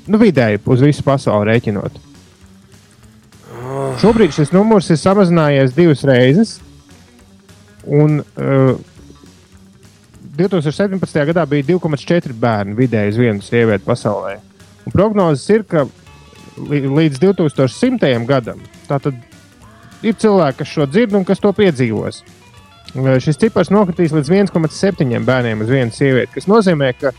Nu, 0.08 0.20
vidēji 0.20 0.60
uz 0.64 0.84
visu 0.84 1.04
pasauli 1.04 1.50
rēķinot. 1.52 1.98
Šobrīd 4.02 4.34
šis 4.36 4.52
numurs 4.54 4.90
ir 4.92 5.00
samazinājies 5.00 5.74
divas 5.76 6.04
reizes. 6.08 6.56
Un 7.88 8.20
uh, 8.20 8.78
2017. 10.38 11.20
gadā 11.30 11.44
bija 11.48 11.66
2,4 11.72 12.34
bērni 12.38 12.76
vidēji 12.78 13.14
uz 13.14 13.20
vienu 13.20 13.44
sievieti 13.44 13.86
pasaulē. 13.86 14.36
Un 14.86 14.94
prognozes 14.94 15.46
ir, 15.52 15.64
ka 15.68 15.86
līdz 16.58 17.20
2100. 17.22 18.12
gadam 18.28 18.60
ir 20.02 20.14
cilvēki, 20.14 20.58
kas 20.60 20.74
šo 20.74 20.86
dzird 20.90 21.16
un 21.18 21.24
kas 21.26 21.40
to 21.42 21.52
piedzīvos. 21.54 22.22
Uh, 22.22 22.34
Šis 22.96 23.36
cipars 23.36 23.68
nokritīs 23.68 24.14
līdz 24.16 24.30
1,7 24.32 25.24
bērniem 25.26 25.60
uz 25.60 25.68
vienu 25.68 25.92
sievieti, 25.92 26.32
kas 26.38 26.48
nozīmē, 26.48 26.94
ka, 26.96 27.12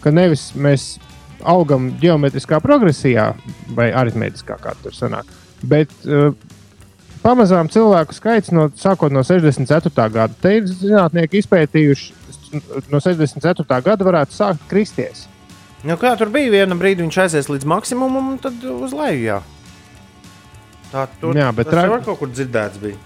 ka 0.00 0.12
nevis 0.14 0.50
mēs 0.56 0.94
augam 1.44 1.90
geometriskā 2.00 2.60
progresijā 2.64 3.30
vai 3.76 3.90
aritmētiskā, 3.96 4.56
kā 4.62 4.72
tur 4.80 4.96
sanāk, 4.96 5.28
bet 5.62 5.92
uh, 6.06 6.30
pamazām 7.24 7.68
cilvēku 7.72 8.16
skaits 8.16 8.52
no, 8.54 8.68
sākot 8.76 9.12
no 9.12 9.24
64. 9.26 9.92
gada. 10.14 10.34
Te 10.40 10.56
ir 10.58 10.68
zinātnieki 10.70 11.42
izpētījuši, 11.42 12.14
no 12.92 13.00
64. 13.02 13.66
gada 13.84 14.06
varētu 14.06 14.36
sākt 14.36 14.64
kristies. 14.70 15.26
Nu, 15.84 15.96
kā 16.00 16.12
tur 16.20 16.28
bija 16.32 16.52
viena 16.52 16.76
brīdi, 16.76 17.06
viņš 17.06 17.20
aizies 17.22 17.48
līdz 17.48 17.68
maksimumam, 17.68 18.34
un 18.34 18.40
tad 18.42 18.60
uz 18.68 18.92
leju. 18.92 19.22
Jā, 19.30 19.38
tā 20.92 21.06
tur 21.20 21.38
Jā, 21.38 21.48
bet 21.56 21.70
tra- 21.72 21.86
jau 21.88 22.00
kaut 22.04 22.20
kur 22.20 22.32
dzirdēts. 22.32 22.80
Bija. 22.82 22.98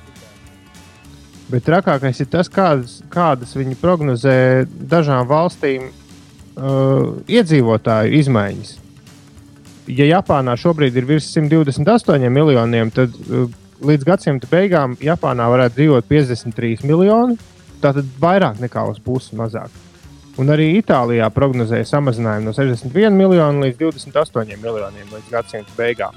Bet 1.53 1.67
trakākais 1.67 2.19
ir 2.25 2.31
tas, 2.33 2.49
kādas, 2.51 2.97
kādas 3.13 3.53
viņi 3.55 3.77
prognozē 3.79 4.37
dažām 4.91 5.27
valstīm 5.29 5.91
uh, 5.91 7.13
iedzīvotāju 7.29 8.17
izmaiņas. 8.23 8.73
Ja 9.91 10.07
Japānā 10.09 10.55
šobrīd 10.57 10.95
ir 10.97 11.09
virs 11.09 11.27
128 11.35 12.31
miljoniem, 12.33 12.93
tad 12.95 13.13
uh, 13.29 13.51
līdz 13.85 14.07
gadsimta 14.09 14.49
beigām 14.51 14.97
Japānā 15.03 15.49
varētu 15.53 15.81
dzīvot 15.81 16.09
53 16.09 16.87
miljoni. 16.89 17.37
Tātad 17.85 18.09
vairāk 18.21 18.63
nekā 18.63 18.87
uz 18.89 19.01
pusi 19.05 19.37
mazāk. 19.37 19.73
Un 20.41 20.51
arī 20.51 20.71
Itālijā 20.81 21.29
prognozēja 21.31 21.87
samazinājumu 21.87 22.49
no 22.49 22.55
61 22.57 23.15
miljonu 23.15 23.67
līdz 23.67 23.79
28 23.83 24.57
miljoniem 24.63 25.13
līdz 25.13 25.31
gadsimta 25.31 25.77
beigām. 25.77 26.17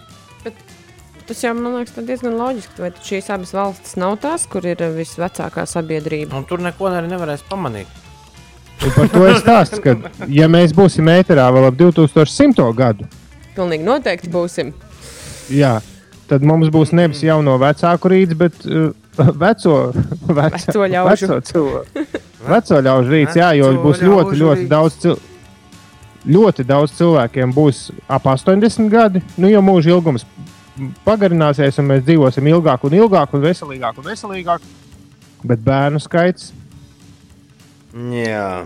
tas 1.27 1.43
jau 1.43 1.53
man 1.53 1.75
liekas 1.75 1.99
diezgan 2.07 2.37
loģiski. 2.39 2.81
Vai 2.81 2.91
šīs 3.03 3.29
abas 3.35 3.53
valstis 3.53 3.97
nav 3.99 4.15
tās, 4.23 4.47
kur 4.49 4.65
ir 4.65 4.81
eh, 4.81 4.93
visvecākā 4.95 5.67
sabiedrība? 5.67 6.39
Un 6.39 6.47
tur 6.47 6.63
neko 6.63 6.87
arī 6.87 7.11
nevarēs 7.11 7.43
pamanīt. 7.49 7.91
Un 8.85 8.93
par 8.95 9.09
to 9.11 9.23
ir 9.27 9.37
stāsts, 9.41 9.81
ka, 9.83 9.95
ja 10.29 10.47
mēs 10.47 10.73
būsim 10.77 11.09
ēterā 11.09 11.49
vēl 11.53 11.67
ap 11.67 11.77
2100. 11.79 12.67
gadu, 12.77 13.07
Pilnīgi 13.57 13.83
noteikti 13.87 14.29
būsim. 14.33 14.73
Jā, 15.49 15.77
tad 16.29 16.43
mums 16.45 16.69
būs 16.73 16.91
nevis 16.93 17.23
jauno 17.25 17.55
vecāku 17.61 18.11
rīts, 18.13 18.35
bet 18.37 18.53
uh, 18.67 18.91
veco, 19.43 19.77
veco, 19.93 20.51
Veco 20.57 20.89
ļaužu. 20.93 21.29
veco 21.31 21.39
cilvēku. 21.51 22.05
Veco 22.47 22.81
ļaužu 22.85 23.13
rīts, 23.15 23.39
jā, 23.39 23.49
jo 23.57 23.71
būs 23.81 24.03
ļoti, 24.05 24.37
ļoti 24.43 24.67
daudz 24.71 24.99
cilvēku. 25.05 25.33
Ļoti 26.27 26.63
daudz 26.67 26.91
cilvēkiem 26.97 27.53
būs 27.55 27.77
ap 28.11 28.25
80 28.27 28.89
gadi, 28.91 29.21
nu 29.39 29.47
jau 29.47 29.61
mūža 29.63 29.93
ilgums 29.93 30.25
pagarināsies, 31.05 31.77
un 31.79 31.87
mēs 31.87 32.01
dzīvosim 32.03 32.49
ilgāk, 32.51 32.83
un 32.83 32.95
ilgāk, 32.97 33.31
un 33.37 33.41
veselīgāk, 33.45 34.01
un 34.01 34.05
veselīgāk. 34.09 34.65
Bet 35.47 35.63
bērnu 35.63 36.01
skaits, 36.03 36.49
Jā. 37.95 38.65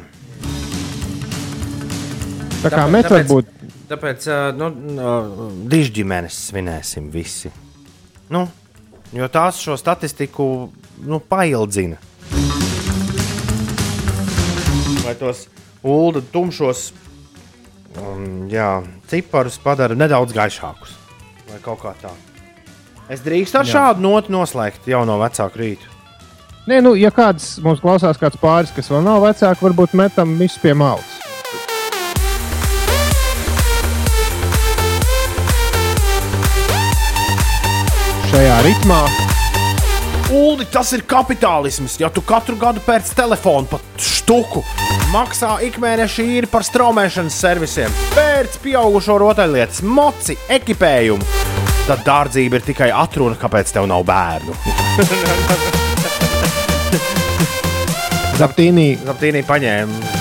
tā 2.63 2.69
kā 2.71 2.81
Tāpēc- 2.81 2.91
mēs 2.95 3.05
tāpēc- 3.05 3.29
varbūt 3.29 3.60
Tāpēc 3.91 4.25
nu, 4.55 4.69
uh, 4.95 5.47
dižģimenes 5.67 6.37
svinēsim 6.47 7.09
visi. 7.11 7.51
Nu, 8.31 8.45
jo 9.11 9.27
tās 9.27 9.59
šo 9.59 9.75
statistiku 9.79 10.45
nu, 11.03 11.19
paildzina. 11.19 11.99
Vai 15.01 15.15
tos 15.19 15.43
ulu 15.83 16.21
tumšos 16.31 16.91
um, 17.99 18.47
jā, 18.51 18.69
ciparus 19.11 19.59
padara 19.59 19.97
nedaudz 19.97 20.35
gaišākus. 20.39 20.95
Vai 21.49 21.59
kaut 21.63 21.81
kā 21.83 21.91
tā. 21.99 22.13
Es 23.11 23.25
drīkstu 23.25 23.59
ar 23.59 23.67
Jā. 23.67 23.73
šādu 23.73 24.05
notu 24.05 24.31
noslēgt 24.31 24.87
jauno 24.87 25.17
vecāku 25.19 25.59
rītu. 25.59 25.89
Nē, 26.69 26.77
nu, 26.85 26.93
ja 26.95 27.09
kāds 27.11 27.57
mums 27.65 27.81
klausās, 27.83 28.19
kāds 28.21 28.39
pāris, 28.39 28.71
kas 28.71 28.87
vēl 28.93 29.03
nav 29.03 29.25
vecāks, 29.25 29.65
varbūt 29.65 29.97
metam 29.99 30.37
visu 30.39 30.61
pie 30.63 30.77
malas. 30.77 31.20
Šajā 38.31 38.61
ritmā 38.63 38.97
Ulu, 40.31 40.63
tas 40.71 40.93
ir 40.95 41.01
kapitālisms. 41.03 41.97
Ja 41.99 42.07
tu 42.07 42.23
katru 42.23 42.55
gadu 42.55 42.79
pēc 42.85 43.09
telefona 43.17 43.67
pat 43.67 43.81
štuku 43.99 44.61
maksā 45.11 45.57
ikmēneša 45.67 46.23
īri 46.23 46.47
par 46.47 46.63
straumēšanas 46.63 47.35
servisiem, 47.35 47.91
pēc 48.15 48.55
pieaugušo 48.63 49.17
rotaļlietas, 49.19 49.83
moci, 49.83 50.39
ekipējumu, 50.55 51.19
tad 51.89 52.05
dārdzība 52.07 52.55
ir 52.61 52.63
tikai 52.69 52.87
atruna, 52.95 53.35
kāpēc 53.41 53.73
tev 53.75 53.83
nav 53.91 54.07
bērnu. 54.07 54.55
Zaptīnī, 58.39 58.95
Zaptīnī 59.03 59.43
paņēma. 59.51 60.15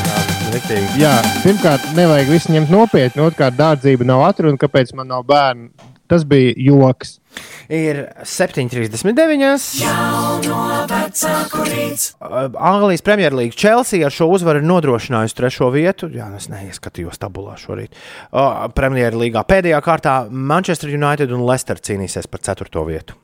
Riktīgi. 0.51 0.99
jā, 0.99 1.15
pirmkārt, 1.45 1.87
nevajag 1.95 2.27
visu 2.35 2.51
ņemt 2.57 2.75
nopietni, 2.75 3.23
otrkārt, 3.23 3.55
dārdzība 3.55 4.03
nav 4.11 4.27
atruna, 4.33 4.59
kāpēc 4.59 4.91
man 4.99 5.07
nav 5.15 5.23
bērnu. 5.31 5.71
Tas 6.11 6.27
bija 6.27 6.59
joks. 6.59 7.20
Ir 7.71 8.01
7,39. 8.27 9.87
Anglijas 12.59 13.05
Premjerlīga 13.07 13.55
Chelsea 13.55 14.03
ar 14.07 14.15
šo 14.15 14.27
uzvaru 14.35 14.59
ir 14.59 14.67
nodrošinājusi 14.67 15.39
trešo 15.39 15.71
vietu. 15.75 16.11
Jā, 16.11 16.27
nu 16.33 16.41
es 16.41 16.51
neieskatījos 16.51 17.23
tabulā 17.23 17.55
šorīt. 17.61 17.95
Uh, 18.33 18.67
Premjerlīgā 18.75 19.45
pēdējā 19.47 19.81
kārtā 19.87 20.15
Manchester 20.31 20.91
United 20.91 21.31
un 21.37 21.47
Leicester 21.47 21.79
cīnīsies 21.79 22.27
par 22.31 22.43
ceturto 22.47 22.85
vietu. 22.89 23.15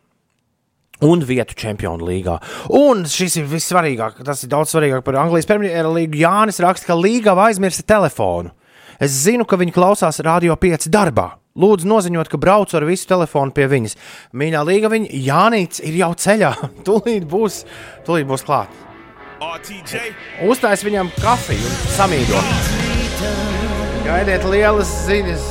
un 1.04 1.20
vietu 1.20 1.52
Čempionu 1.59 2.07
līgā. 2.09 2.38
Un 2.72 3.04
šis 3.11 3.36
ir 3.40 3.48
vissvarīgāk, 3.50 4.22
tas 4.24 4.44
ir 4.44 4.52
daudz 4.52 4.72
svarīgāk 4.72 5.04
par 5.04 5.18
Anglijas 5.20 5.48
Premjerlīgu. 5.48 6.22
Jānis 6.22 6.61
raksta, 6.62 6.88
ka 6.88 6.96
līga 6.96 7.34
aizmirsa 7.46 7.84
telefonu. 7.84 8.54
Es 9.00 9.12
zinu, 9.26 9.44
ka 9.44 9.59
viņi 9.61 9.74
klausās 9.76 10.22
Radio 10.24 10.57
5 10.57 10.88
darbā. 10.88 11.34
Lūdzu, 11.57 11.88
noziņot, 11.88 12.28
ka 12.28 12.40
braucu 12.40 12.76
ar 12.76 12.84
visu 12.84 13.09
telefonu 13.09 13.54
pie 13.57 13.64
viņas. 13.70 13.96
Mīļā 14.36 14.64
līga, 14.68 14.90
viņa 14.92 15.22
Jānis 15.24 15.80
ir 15.80 15.96
jau 16.02 16.11
ceļā. 16.12 16.52
Tūlīt 16.86 17.24
būs, 17.30 17.62
tūlīt 18.04 18.28
būs 18.28 18.44
klāt. 18.46 18.82
Uztais 20.44 20.84
viņam 20.84 21.11
kafiju 21.20 21.64
un 21.64 21.82
samīdo. 21.96 22.40
Gaidiet 24.07 24.46
lielas 24.48 24.92
ziņas. 25.09 25.44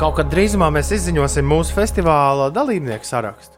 Kaut 0.00 0.16
kad 0.18 0.28
drīzumā 0.32 0.68
mēs 0.74 0.90
izziņosim 0.96 1.46
mūsu 1.46 1.76
festivāla 1.76 2.50
dalībnieku 2.52 3.06
sarakstu. 3.06 3.56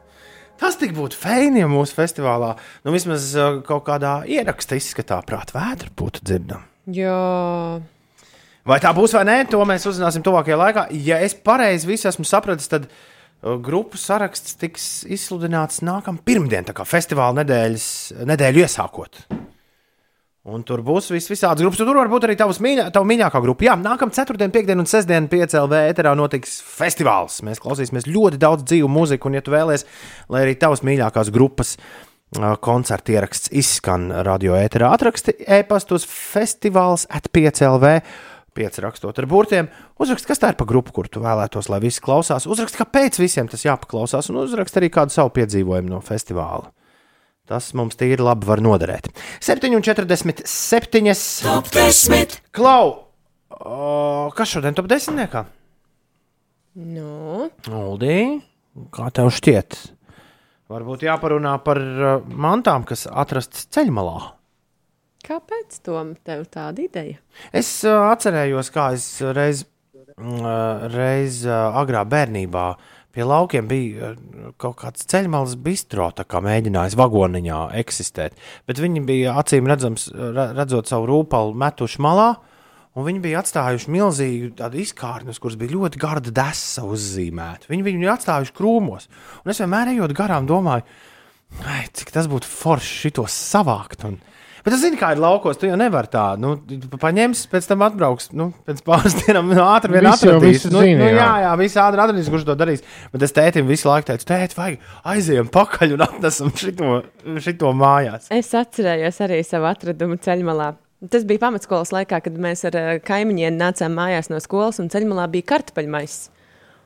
Tas 0.61 0.77
tik 0.79 0.93
būtu 0.95 1.19
feini, 1.19 1.63
ja 1.63 1.71
mūsu 1.71 1.97
festivālā 1.97 2.53
nu, 2.85 2.93
vismaz 2.95 3.33
kaut 3.67 3.83
kādā 3.89 4.21
ieraksta 4.31 4.79
izskatā 4.79 5.19
prāta 5.27 5.57
vētra 5.57 5.91
būtu 5.99 6.23
dzirdama. 6.23 6.69
Jā, 6.95 7.17
Vai 8.69 8.79
tā 8.83 8.93
būs 8.95 9.17
vai 9.17 9.25
nē, 9.27 9.39
to 9.51 9.63
mēs 9.67 9.89
uzzināsim 9.91 10.23
tuvākajā 10.23 10.59
laikā. 10.59 10.87
Ja 11.03 11.19
es 11.25 11.35
pareizi 11.35 11.89
visu 11.89 12.07
esmu 12.11 12.27
sapratis, 12.29 12.71
tad 12.71 12.87
uh, 12.87 13.57
grupu 13.59 13.99
saraksts 13.99 14.55
tiks 14.61 14.91
izsludināts 15.11 15.83
nākamā 15.83 16.23
pirmdiena, 16.27 16.69
tā 16.69 16.77
kā 16.77 16.87
festivāla 16.87 17.43
nedēļas, 17.43 17.89
nedēļu 18.31 18.63
iesākot. 18.63 19.25
Un 20.43 20.65
tur 20.67 20.81
būs 20.83 21.13
vis, 21.15 21.29
visādas 21.31 21.63
grupas. 21.63 21.79
Tur 21.79 21.95
var 21.95 22.09
būt 22.11 22.25
arī 22.27 22.35
tavs 22.39 22.59
mīļā, 22.63 22.89
tava 22.95 23.07
mīļākā 23.07 23.43
grupa. 23.45 23.67
Jā, 23.69 23.77
nākamā 23.79 24.15
ceturtdiena, 24.15 24.51
piekdiena 24.51 24.83
un 24.83 24.89
sestdiena 24.91 25.31
piecēlē 25.31 25.85
ēterā 25.93 26.17
notiks 26.19 26.57
festivāls. 26.67 27.37
Mēs 27.47 27.63
klausīsimies 27.63 28.09
ļoti 28.11 28.41
daudz 28.43 28.67
dzīvu 28.67 28.91
mūziku, 28.91 29.31
un, 29.31 29.39
ja 29.39 29.45
tu 29.47 29.55
vēlies, 29.55 29.87
lai 30.35 30.43
arī 30.43 30.57
tavas 30.59 30.83
mīļākās 30.87 31.31
grupas 31.35 31.77
uh, 31.79 32.57
koncerta 32.59 33.15
ieraksts 33.15 33.55
izskan 33.55 34.11
radio 34.27 34.59
ēterā, 34.59 34.91
atraksti 34.97 35.37
e-pastos 35.47 36.09
festivāls 36.11 37.07
at 37.07 37.31
piecēlē. 37.31 38.01
Pieci 38.53 38.83
rakstot 38.85 39.17
ar 39.17 39.27
burtiem, 39.31 39.71
uzrakst, 40.03 40.27
kas 40.29 40.41
tā 40.43 40.51
ir 40.53 40.59
pa 40.61 40.67
grupu, 40.69 40.93
kur 40.93 41.09
tu 41.09 41.23
vēlētos, 41.25 41.71
lai 41.73 41.79
visi 41.81 42.03
klausās. 42.05 42.45
Uzrakst, 42.45 42.77
kāpēc 42.77 43.17
visiem 43.23 43.49
tas 43.49 43.65
jāpaklausās, 43.65 44.29
un 44.29 44.43
uzrakst 44.43 44.77
arī 44.77 44.91
kādu 44.93 45.15
savu 45.15 45.33
piedzīvojumu 45.39 45.89
no 45.95 46.03
festivāla. 46.05 46.69
Tas 47.49 47.73
mums 47.77 47.97
tīri 47.99 48.23
labi 48.23 48.47
var 48.47 48.61
noderēt. 48.63 49.09
7,47. 49.43 50.45
Top 51.43 51.73
10. 51.73 52.37
Klau! 52.55 53.09
O, 53.53 54.31
kas 54.37 54.53
šodien 54.53 54.77
top 54.77 54.89
10? 54.93 55.17
Niekā? 55.19 55.45
nu, 56.79 57.49
Uldī, 57.69 58.41
kā 58.95 59.11
tev 59.13 59.33
šķiet? 59.35 59.77
Varbūt 60.73 61.05
jāparunā 61.05 61.57
par 61.65 61.81
uh, 61.81 62.13
mantām, 62.25 62.87
kas 62.89 63.05
atrastas 63.11 63.67
ceļmalā. 63.75 64.33
Kāpēc 65.27 65.81
tom 65.87 66.15
tev 66.27 66.47
tāda 66.53 66.83
ideja? 66.85 67.21
Es 67.55 67.69
uh, 67.87 68.09
atcerējos, 68.13 68.71
kā 68.75 68.93
es 68.97 69.07
reiz, 69.37 69.65
uh, 70.19 70.89
reiz 70.93 71.43
uh, 71.49 71.71
agrā 71.81 72.05
bērnībā 72.09 72.67
pie 73.13 73.27
laukiem 73.29 73.69
bija 73.69 74.13
uh, 74.13 74.53
kaut 74.61 74.79
kāds 74.83 75.07
ceļmalas 75.11 75.59
bistro, 75.63 76.09
kā 76.13 76.41
mēģinājis 76.45 76.97
vagoniņā 77.01 77.61
eksistēt. 77.83 78.39
Bet 78.69 78.81
viņi 78.83 79.05
bija 79.09 79.37
acīm 79.43 79.69
redzams, 79.71 80.09
re- 80.13 80.51
redzot 80.57 80.91
savu 80.91 81.11
rūpalu 81.11 81.55
metuši 81.65 82.03
malā. 82.05 82.33
Un 82.93 83.07
viņi 83.07 83.23
bija 83.25 83.41
atstājuši 83.41 83.89
milzīgu 83.89 84.67
izkārni, 84.83 85.33
kuras 85.41 85.55
bija 85.57 85.73
ļoti 85.73 86.01
garda 86.01 86.33
desa 86.43 86.83
uzzīmēta. 86.85 87.71
Viņi 87.71 87.87
viņu 87.87 88.11
atstājuši 88.13 88.53
krūmos. 88.59 89.09
Un 89.41 89.55
es 89.55 89.63
vienmēr 89.63 89.95
ejot 89.95 90.13
garām, 90.13 90.45
domāju, 90.45 90.85
cik 91.97 92.13
tas 92.13 92.29
būtu 92.29 92.51
forši 92.51 93.07
šitos 93.07 93.39
savākt. 93.49 94.05
Un... 94.05 94.21
Bet 94.63 94.77
es 94.77 94.83
zinu, 94.85 94.99
kā 95.01 95.13
ir 95.15 95.21
laukos. 95.23 95.59
Tu 95.59 95.67
jau 95.67 95.79
nevari 95.79 96.11
tā, 96.13 96.25
nu, 96.41 96.55
paņems, 97.03 97.47
pēc 97.51 97.67
tam 97.71 97.83
atbrauks. 97.87 98.31
Nu, 98.39 98.51
pēc 98.69 98.83
pāris 98.87 99.17
dienām 99.23 99.51
nu, 99.51 99.59
ātri 99.65 99.97
vien 99.97 100.07
Visi 100.07 100.29
atradīs. 100.29 100.67
Nu, 100.71 100.85
zina, 100.85 101.01
nu, 101.03 101.09
jā. 101.11 101.31
jā, 101.47 101.55
visi 101.59 101.81
ātri 101.83 102.05
atradīs, 102.05 102.31
kurš 102.31 102.47
to 102.47 102.57
darīs. 102.61 102.85
Bet 103.15 103.27
es 103.27 103.35
tētim 103.35 103.67
visu 103.71 103.91
laiku 103.91 104.13
teicu, 104.13 104.29
tēt, 104.31 104.55
vajag 104.59 104.79
aizējām 105.15 105.51
pakaļ 105.55 105.97
un 105.97 106.07
atnesam 106.07 106.55
šito, 106.63 107.01
šito 107.43 107.75
mājās. 107.75 108.31
Es 108.35 108.53
atcerējos 108.59 109.19
arī 109.27 109.43
savu 109.47 109.71
atradumu 109.73 110.21
ceļmalā. 110.23 110.73
Tas 111.11 111.25
bija 111.27 111.43
pamatskolas 111.43 111.91
laikā, 111.91 112.21
kad 112.23 112.37
mēs 112.39 112.63
ar 112.69 112.79
eh, 112.79 112.93
kaimiņiem 113.03 113.57
nācām 113.59 113.97
mājās 113.99 114.31
no 114.31 114.39
skolas, 114.43 114.79
un 114.79 114.93
ceļmalā 114.93 115.27
bija 115.33 115.49
kartupeļmais. 115.57 116.21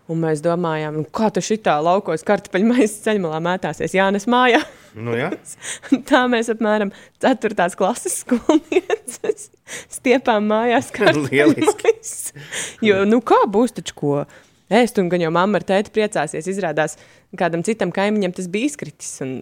Un 0.07 0.21
mēs 0.23 0.39
domājām, 0.39 1.01
nu, 1.01 1.09
kā 1.11 1.33
tas 1.35 1.49
šitā 1.49 1.75
laukos 1.83 2.23
kartupeļmais 2.27 2.93
ceļmalā 3.03 3.41
mētāsies 3.43 3.97
Jānis 3.97 4.29
mājā. 4.31 4.61
Nu, 4.95 5.17
jā. 5.19 5.33
Tā 6.09 6.23
mēs 6.31 6.51
apmēram 6.53 6.93
4. 7.25 7.67
klases 7.79 8.21
skolnieces 8.23 9.49
stiepām 9.99 10.47
mājās 10.47 10.93
kartupeļmais. 10.97 12.15
Jo, 12.87 13.03
nu 13.09 13.19
kā 13.27 13.43
būs 13.51 13.75
taču 13.81 13.99
ko 13.99 14.15
ēst, 14.71 15.03
un 15.03 15.11
gan 15.11 15.27
jau 15.27 15.33
mamma 15.35 15.59
ar 15.59 15.67
tēti 15.67 15.95
priecāsies, 15.95 16.47
izrādās 16.55 16.97
kādam 17.39 17.67
citam 17.67 17.91
kaimiņam 17.95 18.35
tas 18.39 18.47
bija 18.51 18.71
izkritis 18.71 19.11
un 19.27 19.41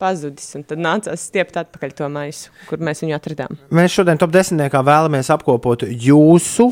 pazudis, 0.00 0.48
un 0.58 0.64
tad 0.68 0.80
nācās 0.82 1.24
stiept 1.28 1.56
atpakaļ 1.60 1.94
to 1.98 2.08
maisu, 2.12 2.52
kur 2.68 2.82
mēs 2.84 3.02
viņu 3.04 3.16
atradām. 3.16 3.56
Mēs 3.74 3.96
šodien 3.96 4.20
top 4.20 4.34
10. 4.34 4.60
vēlamies 4.86 5.30
apkopot 5.34 5.86
jūsu 5.88 6.68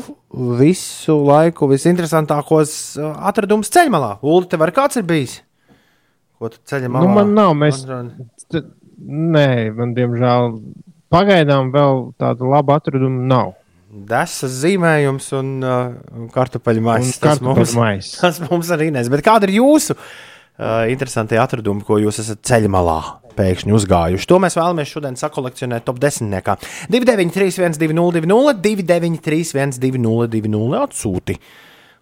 visu 0.59 1.17
laiku 1.25 1.69
visinteresantākos 1.71 2.77
uh, 2.99 3.11
atradumus 3.29 3.71
ceļmalā. 3.73 4.15
Ulu, 4.25 4.47
tev 4.51 4.65
arī 4.65 4.75
kāds 4.77 4.99
ir 5.01 5.07
bijis? 5.07 5.39
Ko 6.39 6.51
tu 6.51 6.59
ceļā 6.67 6.89
malā? 6.91 7.07
Nu, 7.07 7.13
man 7.15 7.35
nav, 7.37 7.53
mēs-? 7.57 7.85
T- 8.51 8.65
Nē, 9.05 9.73
man 9.75 9.91
diemžēl 9.91 10.53
pagaidām 11.11 11.67
vēl 11.73 11.97
tādu 12.21 12.47
labu 12.47 12.75
atradumu 12.77 13.25
nav. 13.27 13.51
Desas 14.07 14.55
zīmējums 14.63 15.27
un 15.37 15.51
uh, 15.63 16.29
kartupeļu 16.33 16.81
Un 16.81 16.87
maisis. 16.89 17.19
Tas 17.19 17.39
kartupeļu 17.39 17.75
mums, 17.79 18.13
tas 18.19 18.39
mums 18.43 18.71
arī 18.75 18.89
nes. 18.95 19.11
Bet 19.11 19.23
kāda 19.23 19.47
ir 19.47 19.57
jūsu 19.61 19.95
uh, 20.59 20.85
interesantie 20.91 21.39
atradumi, 21.41 21.85
ko 21.85 21.99
jūs 22.01 22.21
esat 22.23 22.41
ceļā 22.47 22.71
malā 22.71 22.99
pēkšņi 23.35 23.75
uzgājuši? 23.75 24.29
To 24.31 24.39
mēs 24.43 24.57
vēlamies 24.59 24.91
šodien 24.91 25.19
sakolekcionēt 25.19 25.85
top 25.87 25.99
10. 26.03 26.31
293, 26.91 27.59
1202, 27.59 28.55
293, 28.63 29.53
1202 29.59 30.81
atsūti. 30.85 31.39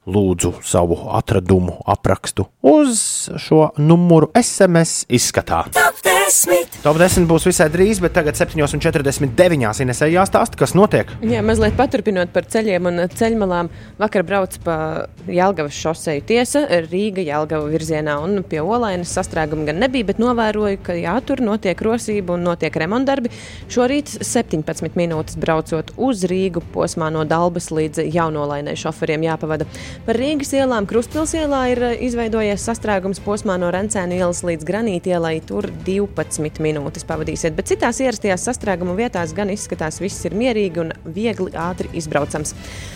Lūdzu, 0.04 0.58
savu 0.68 0.98
atradumu 1.16 1.78
aprakstu 1.88 2.50
uz 2.60 3.00
šo 3.40 3.70
numuru 3.80 4.28
SMS 4.36 5.06
izskatā. 5.08 5.62
Top 6.24 6.32
10. 6.32 6.78
Top 6.84 6.98
10 7.00 7.26
būs 7.28 7.44
visai 7.50 7.66
drīz, 7.72 8.00
bet 8.00 8.14
tagad 8.16 8.38
7,49. 8.40 9.82
Inesē 9.84 10.08
jāstāsta, 10.08 10.56
kas 10.56 10.72
notiek. 10.78 11.10
Jā, 11.20 11.42
mazliet 11.44 11.76
paturpinot 11.76 12.32
par 12.32 12.46
ceļiem 12.48 12.88
un 12.88 13.02
ceļmalām. 13.12 13.68
Vakar 14.00 14.24
braucu 14.28 14.62
pa 14.64 14.76
Jālgavas 15.28 15.76
šoseju 15.76 16.24
tiesa 16.30 16.62
Rīga 16.86 17.26
Jālgava 17.28 17.68
virzienā 17.72 18.16
un 18.24 18.40
pie 18.48 18.62
Olainas 18.64 19.12
sastrēguma 19.18 19.68
gan 19.68 19.82
nebija, 19.84 20.08
bet 20.14 20.22
novēroju, 20.24 20.80
ka 20.86 20.96
jā, 20.96 21.18
tur 21.28 21.44
notiek 21.44 21.84
rosība 21.84 22.38
un 22.38 22.48
notiek 22.48 22.80
remontdarbi. 22.80 23.34
Šorīt 23.74 24.16
17 24.24 24.96
minūtes 25.00 25.36
braucot 25.44 25.92
uz 25.98 26.24
Rīgu 26.32 26.64
posmā 26.72 27.12
no 27.12 27.26
Dalbas 27.28 27.68
līdz 27.76 28.06
Jaunolainai 28.16 28.78
šoferiem 28.80 29.28
jāpavada. 29.28 29.68
Par 30.08 30.22
Rīgas 30.24 30.56
ielām 30.56 30.88
Krustpils 30.88 31.36
ielā 31.36 31.66
ir 31.74 31.84
eh, 31.90 32.00
izveidojies 32.08 32.64
sastrēgums 32.64 33.20
posmā 33.28 33.60
no 33.60 33.74
Rencēna 33.76 34.22
ielas 34.22 34.44
līdz 34.48 34.72
Granīta 34.72 35.18
ielai. 35.18 35.36
Tur 35.44 35.68
12 35.84 36.13
minūtes 36.64 37.06
pavadīsiet, 37.08 37.56
bet 37.58 37.70
citās 37.72 38.00
ierastajās 38.04 38.46
sastrēguma 38.48 38.96
vietās 38.98 39.34
gan 39.36 39.50
izskatās, 39.54 40.00
viss 40.02 40.26
ir 40.26 40.36
mierīgi 40.38 40.82
un 40.84 40.94
viegli 41.06 41.52
ātri 41.58 41.90
izbraucams. 41.94 42.54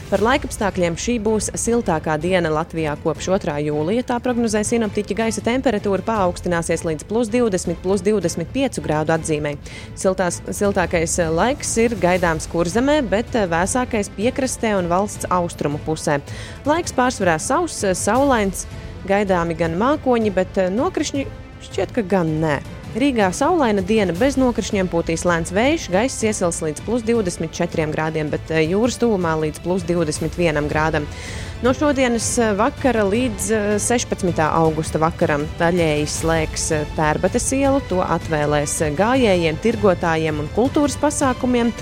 Par 0.08 0.24
laikapstākļiem 0.24 0.96
šī 0.96 1.18
būs 1.20 1.52
siltākā 1.60 2.16
diena 2.22 2.50
Latvijā 2.54 2.96
kopš 3.04 3.28
2. 3.34 3.58
jūlija. 3.68 4.06
Tā 4.08 4.20
prognozē 4.24 4.64
sinoptiķi 4.64 5.18
gaisa 5.18 5.44
temperatūra 5.44 6.06
paaugstināsies 6.08 6.86
līdz 6.88 7.08
plus 7.10 7.32
20, 7.34 7.82
plus 7.84 8.06
25 8.06 8.82
grādu 8.86 9.16
atzīmē. 9.18 9.58
Siltās, 10.00 10.40
siltākais 10.48 11.18
laiks 11.34 11.76
ir 11.84 11.98
gaidāms 12.00 12.48
kurzemē, 12.52 13.02
bet 13.10 13.36
vēsākais 13.52 14.14
piekrastē 14.16 14.78
un 14.80 14.88
valsts 14.92 15.28
austrumu 15.34 15.82
pusē. 15.86 16.22
Laiks 16.68 16.96
pārsvarā 16.96 17.36
sauss, 17.42 17.84
saulains, 18.00 18.64
gaidāmi 19.08 19.58
gan 19.58 19.76
mākoņi, 19.80 20.34
bet 20.36 20.60
nokrišņi 20.74 21.28
šķiet, 21.68 21.96
ka 21.96 22.06
gan 22.16 22.38
nē. 22.42 22.58
Rīgā 22.98 23.28
saulaina 23.36 23.84
diena 23.86 24.14
bez 24.18 24.40
nokrišņiem 24.42 24.88
pūtīs 24.90 25.22
lēns 25.28 25.52
vējš, 25.54 25.84
gaiss 25.94 26.24
iesils 26.26 26.64
līdz 26.66 26.82
plus 26.86 27.04
24 27.06 27.92
grādiem, 27.94 28.32
bet 28.34 28.50
eh, 28.50 28.64
jūras 28.72 28.98
tuvumā 28.98 29.36
līdz 29.44 29.62
plus 29.62 29.86
21 29.86 30.70
grādam. 30.72 31.06
No 31.62 31.74
šodienas 31.78 32.26
eh, 32.42 32.56
vakara 32.58 33.02
līdz 33.06 33.52
eh, 33.54 33.68
16. 33.82 34.42
augusta 34.46 35.02
vakaram 35.02 35.46
daļēji 35.58 36.10
slēgs 36.10 36.66
eh, 36.74 36.86
Tērbates 36.98 37.48
ielu, 37.58 37.84
to 37.90 38.02
atvēlēs 38.02 38.76
eh, 38.86 38.94
gājējiem, 38.98 39.58
tirgotājiem 39.62 40.42
un 40.42 40.50
kultūras 40.58 40.98
pasākumiem. 41.02 41.74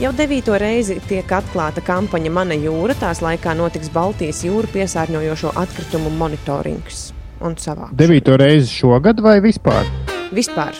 Jau 0.00 0.14
devīto 0.16 0.56
reizi 0.60 0.96
tiek 1.08 1.36
atklāta 1.36 1.84
kampaņa 1.84 2.32
Mana 2.32 2.56
jūra. 2.56 2.96
Tās 3.00 3.20
laikā 3.24 3.52
notiks 3.56 3.92
Baltijas 3.92 4.40
jūru 4.44 4.72
piesārņojošo 4.72 5.52
atkritumu 5.66 6.12
monitorings. 6.16 7.10
un 7.42 7.56
savā. 7.58 7.90
Devīto 7.92 8.36
reizi 8.38 8.70
šogad 8.70 9.20
vai 9.20 9.40
vispār? 9.42 9.88
vispār. 10.32 10.74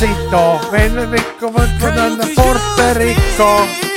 Despacito, 0.00 0.60
ven 0.70 1.10
rico, 1.10 1.50
ven 1.50 1.78
con 1.78 2.18
Puerto 2.34 2.94
Rico. 2.94 3.89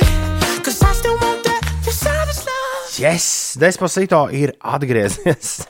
Yes, 3.00 3.56
Despacito 3.60 4.26
ir 4.30 4.54
atgriezies. 4.60 5.64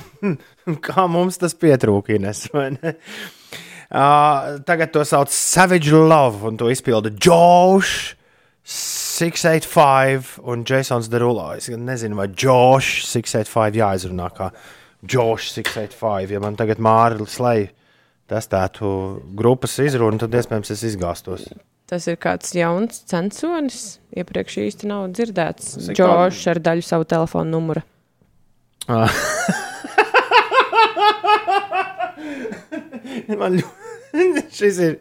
Kā 0.86 1.06
mums 1.10 1.38
tas 1.40 1.54
pietrūka, 1.58 2.16
Ines? 2.16 2.46
Uh, 3.94 4.58
tagad 4.66 4.92
to 4.94 5.04
sauc 5.06 5.30
Savage 5.30 5.92
Love, 5.92 6.40
un 6.48 6.56
to 6.58 6.70
izpilda 6.72 7.12
Josh 7.12 8.14
685 8.64 10.40
un 10.42 10.64
Jasons 10.64 11.10
Derulo. 11.12 11.50
Es 11.54 11.68
nezinu, 11.68 12.16
vai 12.18 12.30
Josh 12.32 13.04
685 13.06 13.78
jāizrunā 13.78 14.30
kā 14.34 14.50
Josh 15.04 15.52
685. 15.52 16.32
Ja 16.32 16.40
man 16.42 16.56
tagad 16.58 16.80
Mārcis 16.82 17.38
Lai 17.44 17.58
testētu 18.30 18.88
grupas 19.36 19.76
izrunu, 19.84 20.18
tad 20.18 20.34
iespējams 20.34 20.72
es 20.72 20.84
izgāstos. 20.88 21.46
Tas 21.90 22.06
ir 22.08 22.16
kāds 22.20 22.54
jauns 22.56 23.02
censonis. 23.10 23.98
Iepriekš 24.16 24.56
īsti 24.64 24.88
nav 24.88 25.10
dzirdēts. 25.12 25.76
Džošs 25.92 26.46
ar 26.54 26.58
daļu 26.64 26.84
savu 26.86 27.04
telefonu 27.08 27.58
numuru. 27.58 27.82
Ah. 28.88 29.12
Man 33.40 33.60
ļoti 33.60 34.44
šis 34.58 34.76
ir. 34.84 34.94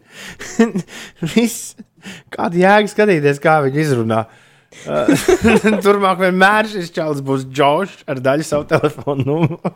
Viss, 1.34 1.76
kāda 2.34 2.60
jēga 2.60 2.88
skatīties, 2.92 3.42
kā 3.44 3.54
viņi 3.66 3.84
izrunā. 3.84 4.20
Uh, 4.24 4.43
Turmāk 5.86 6.22
vienmēr 6.22 6.70
šis 6.72 6.92
čels 6.96 7.22
būs 7.26 7.46
Džošs 7.50 8.08
ar 8.10 8.22
daļu 8.24 8.48
savu 8.48 8.68
telefonu 8.70 9.26
numuru. 9.28 9.74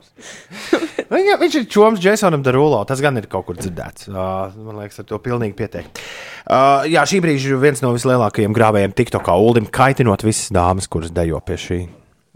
Viņa, 1.07 1.37
viņš 1.43 1.59
ir 1.61 1.67
čoms 1.71 2.01
Jasonam 2.03 2.43
Derulo. 2.45 2.81
Tas 2.89 3.03
gan 3.03 3.19
ir 3.19 3.29
kaut 3.31 3.47
kur 3.47 3.59
dzirdēts. 3.59 4.09
Uh, 4.11 4.49
man 4.65 4.81
liekas, 4.81 4.99
ar 5.03 5.07
to 5.09 5.21
pilnīgi 5.23 5.55
pietiek. 5.57 6.01
Uh, 6.47 6.83
jā, 6.89 7.05
šī 7.07 7.21
brīža 7.23 7.61
viens 7.61 7.83
no 7.85 7.93
vislielākajiem 7.95 8.55
grāvējiem 8.57 8.97
TikTokā 8.97 9.37
Ulim 9.39 9.69
kaitinot 9.71 10.25
visas 10.27 10.51
dāmas, 10.53 10.89
kuras 10.91 11.13
dejo 11.15 11.39
pie 11.45 11.61
šī. 11.61 11.79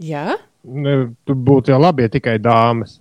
Jā, 0.02 0.38
Ne, 0.62 1.10
Tu 1.26 1.34
būtu 1.34 1.72
jau 1.72 1.80
labi, 1.82 2.06
ja 2.06 2.12
tikai 2.12 2.36
dāmas. 2.42 3.00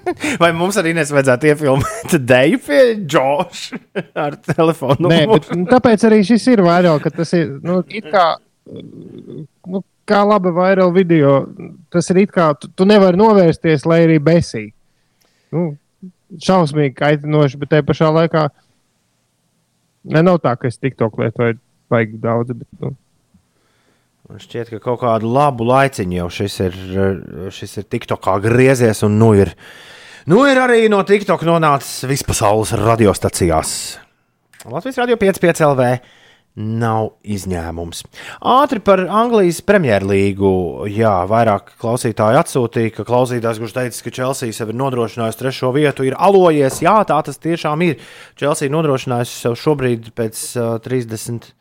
Vai 0.42 0.50
mums 0.56 0.78
arī 0.80 0.94
nesvajadzētu 0.96 1.50
iefilmēt 1.52 2.16
deju 2.32 2.60
pie 2.66 2.80
Džoša 3.00 3.80
ar 4.24 4.36
telefonu? 4.46 5.10
Nē, 5.12 5.22
bet, 5.30 5.50
tāpēc 5.70 6.06
arī 6.08 6.22
šis 6.26 6.48
ir 6.54 6.64
vairāk, 6.66 7.04
ka 7.04 7.14
tas 7.22 7.34
ir 7.38 7.56
nu, 7.64 7.80
it 7.92 8.08
kā, 8.12 8.26
nu, 8.68 9.82
kā 10.08 10.22
laba 10.28 10.52
vairāk 10.56 10.94
video. 10.96 11.36
Tas 11.92 12.10
ir 12.12 12.24
it 12.24 12.34
kā 12.34 12.52
tu, 12.58 12.70
tu 12.72 12.88
nevari 12.88 13.20
novērsties, 13.20 13.86
lai 13.88 14.02
arī 14.06 14.18
besī. 14.22 14.68
Nu, 15.52 15.72
šausmīgi 16.42 16.94
kaitinoši, 16.96 17.60
bet 17.60 17.74
te 17.74 17.82
pašā 17.84 18.08
laikā 18.12 18.46
ne, 20.08 20.22
nav 20.22 20.40
tā, 20.42 20.54
ka 20.58 20.70
es 20.70 20.80
tiktok 20.80 21.18
lietoju 21.20 21.58
baigi 21.92 22.18
daudz. 22.22 22.54
Bet, 22.56 22.68
nu, 22.80 22.94
Man 24.32 24.40
šķiet, 24.40 24.70
ka 24.72 24.78
kaut 24.80 25.02
kādu 25.02 25.28
labu 25.28 25.66
laiciņu 25.68 26.14
jau 26.16 26.26
šis 26.32 26.54
ir, 26.64 26.76
šis 27.52 27.82
ir 27.82 27.84
TikTokā 27.92 28.38
griezies, 28.40 29.02
un 29.04 29.18
nu 29.20 29.34
ir, 29.36 29.50
nu 30.32 30.38
ir 30.48 30.56
arī 30.56 30.86
no 30.88 31.02
TikTok 31.04 31.44
nonācis 31.44 32.06
vispasaules 32.08 32.72
radiostacijās. 32.80 33.74
Latvijas 34.72 35.02
radio 35.02 35.20
5,5 35.20 35.62
LV 35.68 35.90
nav 36.64 37.10
izņēmums. 37.28 38.02
Ātri 38.54 38.80
par 38.80 39.04
Anglijas 39.04 39.60
Premjerlīgu. 39.68 40.56
Jā, 40.96 41.12
vairāk 41.28 41.74
klausītāji 41.84 42.40
atsūtīja, 42.40 42.96
ka 42.96 43.08
klausītājs, 43.12 43.60
kurš 43.60 43.78
teica, 43.82 44.04
ka 44.06 44.16
Chelsea 44.16 44.56
sev 44.56 44.72
ir 44.72 44.80
nodrošinājusi 44.80 45.44
trešo 45.44 45.76
vietu, 45.76 46.08
ir 46.08 46.16
alojies. 46.16 46.80
Jā, 46.80 47.02
tā 47.04 47.20
tas 47.28 47.36
tiešām 47.36 47.84
ir. 47.84 48.00
Chelsea 48.40 48.72
nodrošinājusi 48.72 49.42
sev 49.44 49.60
šobrīd 49.60 50.14
pēc 50.16 50.46
uh, 50.56 50.78
30. 50.88 51.52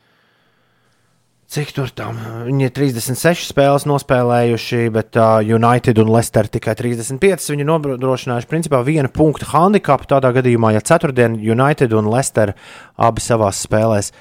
Cik 1.52 1.74
tur 1.76 1.90
tam? 1.92 2.16
Viņi 2.48 2.64
ir 2.64 2.72
36 2.72 3.50
spēles 3.52 3.84
nospēlējuši, 3.90 4.86
bet 4.96 5.18
uh, 5.20 5.42
United 5.44 5.98
un 6.00 6.12
Leicester 6.14 6.48
tikai 6.48 6.78
35. 6.80 7.50
Viņi 7.52 7.66
nodrošinājuši 7.68 8.48
principā 8.48 8.80
vienu 8.88 9.12
punktu 9.12 9.50
handikapu. 9.52 10.08
Tādā 10.08 10.32
gadījumā, 10.38 10.72
ja 10.78 10.80
ceturtdien 10.80 11.36
United 11.36 11.92
un 11.92 12.08
Leicester 12.08 12.54
abi 12.96 13.24
savās 13.26 13.60
spēlēs 13.66 14.14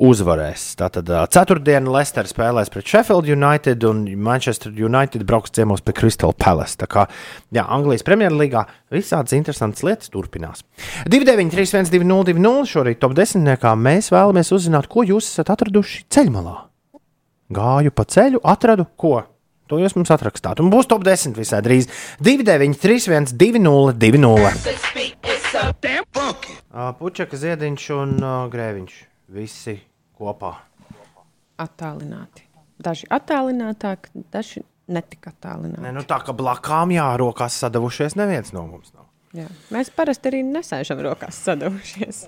uzvarēs. 0.00 0.64
Tātad 0.80 1.10
uh, 1.12 1.26
ceturtdien 1.28 1.90
Leicester 1.92 2.30
spēlēs 2.30 2.72
pret 2.72 2.88
Sheffield 2.88 3.28
United 3.28 3.84
un 3.84 4.06
Manchester 4.24 4.72
United 4.72 5.26
brauks 5.28 5.52
ciemos 5.58 5.84
pie 5.84 5.92
Crystal 5.98 6.32
Palace. 6.32 6.78
Tā 6.80 6.88
kā 6.88 7.04
jā, 7.52 7.66
Anglijas 7.66 8.06
Premjerlīgā 8.08 8.62
visādas 8.96 9.36
interesantas 9.36 9.84
lietas 9.84 10.08
turpinās. 10.14 10.64
293, 11.04 11.92
202, 11.92 12.64
šorīt 12.72 13.04
top 13.04 13.18
10. 13.20 13.44
mēs 13.76 14.08
vēlamies 14.16 14.54
uzzināt, 14.56 14.88
ko 14.88 15.04
jūs 15.04 15.28
esat 15.34 15.52
atraduši 15.58 16.06
ceļmalā. 16.16 16.67
Gāju 17.48 17.92
pa 17.96 18.04
ceļu, 18.04 18.40
atradu 18.44 18.84
ko. 19.00 19.22
To 19.68 19.76
jūs 19.80 19.94
mums 19.96 20.10
atrakstāt. 20.12 20.60
Un 20.64 20.70
būs 20.72 20.88
top 20.88 21.04
10 21.04 21.36
visai 21.36 21.60
drīz. 21.64 21.88
293, 22.24 23.32
202, 23.36 23.92
202. 24.00 25.58
Puķeka, 26.98 27.36
Ziediņš 27.40 27.84
un 27.96 28.16
uh, 28.22 28.48
Grēviņš. 28.52 28.94
Visi 29.34 29.74
kopā. 30.16 30.54
attālināti. 31.58 32.44
Daži 32.78 33.08
attālinātāk, 33.10 34.08
daži 34.32 34.62
netika 34.88 35.32
attālināti. 35.32 35.82
Ne, 35.82 35.92
nu 35.96 36.04
tā 36.06 36.20
kā 36.24 36.32
blakām 36.36 36.92
jārokās 36.94 37.56
sadavušies, 37.64 38.14
neviens 38.16 38.54
no 38.54 38.62
mums 38.68 38.92
nav. 38.94 39.08
Jā. 39.36 39.48
Mēs 39.74 39.90
parasti 39.92 40.30
arī 40.30 40.44
nesēžam 40.46 41.02
rokās 41.04 41.40
sadavušies. 41.44 42.22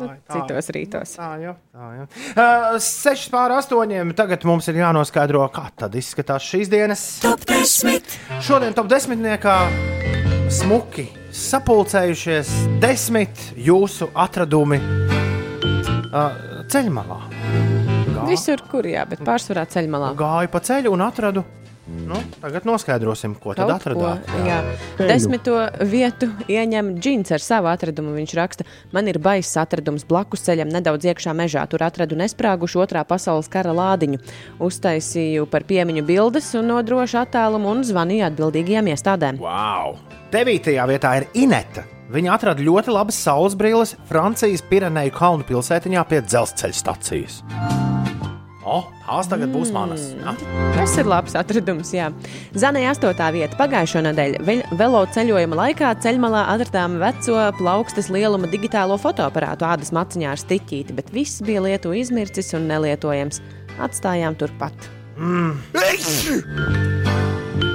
Nu, 0.00 0.06
citos 0.32 0.70
rītos. 0.72 1.10
Tā 1.18 1.26
jau 1.42 1.52
tā, 1.68 1.88
jau. 1.98 2.04
Uh, 2.32 2.78
6 2.80 3.26
pār 3.32 3.52
8. 3.58 4.14
Tagad 4.16 4.46
mums 4.48 4.68
ir 4.72 4.78
jānoskaidro, 4.80 5.42
kā 5.52 5.66
tad 5.76 5.92
izskatās 6.00 6.46
šīs 6.48 6.70
dienas. 6.72 7.02
Top 7.20 7.44
10. 7.48 8.14
Šodien 8.40 8.72
top 8.76 8.88
10. 8.88 9.20
smuki 10.52 11.06
sapulcējušies 11.32 12.48
desmit 12.80 13.44
jūsu 13.56 14.08
atradumi 14.16 14.80
uh, 14.80 16.64
ceļmalā. 16.72 17.20
Gā, 18.12 18.26
Visur, 18.28 18.64
kur 18.72 18.88
jā, 18.88 19.04
bet 19.08 19.20
pārsvarā 19.24 19.66
ceļmalā. 19.72 20.14
gāju 20.16 20.52
pa 20.52 20.60
ceļu 20.64 20.92
un 20.96 21.04
atradu. 21.04 21.44
Nu, 21.86 22.14
tagad 22.38 22.66
noskaidrosim, 22.68 23.34
ko 23.42 23.56
tad 23.58 23.66
Kaut 23.66 23.80
atradāt. 23.80 24.26
Ko, 24.28 24.42
jā. 24.46 24.60
Desmito 25.00 25.56
vietu 25.90 26.28
ieņem 26.46 26.92
džins 27.02 27.32
ar 27.34 27.42
savu 27.42 27.70
atradumu. 27.72 28.14
Viņš 28.14 28.34
raksta, 28.38 28.66
man 28.94 29.10
ir 29.10 29.18
baiss 29.22 29.58
atradums 29.58 30.06
blakus 30.06 30.46
ceļam, 30.46 30.70
nedaudz 30.70 31.08
iekšā 31.10 31.34
mežā. 31.34 31.64
Tur 31.70 31.82
atradu 31.82 32.18
nesprāgušu 32.20 32.84
otrā 32.84 33.02
pasaules 33.08 33.50
kara 33.50 33.74
lādiņu. 33.74 34.22
Uztaisīju 34.62 35.48
par 35.50 35.66
piemiņu 35.66 36.06
bildes 36.06 36.52
un 36.58 36.70
nodrošu 36.70 37.18
attālumu 37.24 37.74
un 37.74 37.82
zvanīju 37.86 38.28
atbildīgajām 38.30 38.92
iestādēm. 38.94 39.42
Wow! 39.42 39.98
Devītajā 40.32 40.86
vietā 40.88 41.16
ir 41.18 41.26
Ineta. 41.42 41.84
Viņa 42.12 42.34
atrada 42.36 42.62
ļoti 42.62 42.92
labas 42.92 43.18
saules 43.24 43.56
brilles 43.58 43.96
Francijas 44.08 44.62
Pireneju 44.68 45.14
kalnu 45.16 45.48
pilsētiņā 45.48 46.04
pie 46.08 46.22
dzelzceļa 46.28 46.78
stacijas. 46.78 47.40
O, 48.62 48.76
tās 49.02 49.26
tagad 49.26 49.50
būs 49.50 49.72
manas. 49.74 50.04
Ja? 50.14 50.32
Tas 50.76 50.92
ir 51.00 51.08
labs 51.10 51.34
atradums. 51.34 51.90
Jā. 51.96 52.12
Zanai 52.54 52.84
8. 52.86 53.10
vieta 53.34 53.58
pagājušo 53.58 54.02
nedēļu 54.06 54.42
ve- 54.46 54.62
velo 54.78 55.00
ceļojuma 55.10 55.58
laikā 55.58 55.90
ceļmalā 56.04 56.44
atradām 56.54 56.94
veco 57.02 57.40
plaukstas 57.58 58.06
lieluma 58.14 58.46
digitālo 58.52 58.94
fotoaparātu 59.02 59.66
ādas 59.66 59.90
maciņā 59.90 60.30
ar 60.30 60.38
stiķīti, 60.38 60.94
bet 60.94 61.10
viss 61.10 61.42
bija 61.42 61.64
lietu 61.66 61.90
izmircis 61.98 62.54
un 62.54 62.68
nelietojams. 62.70 63.42
Atstājām 63.82 64.36
turpat. 64.38 64.72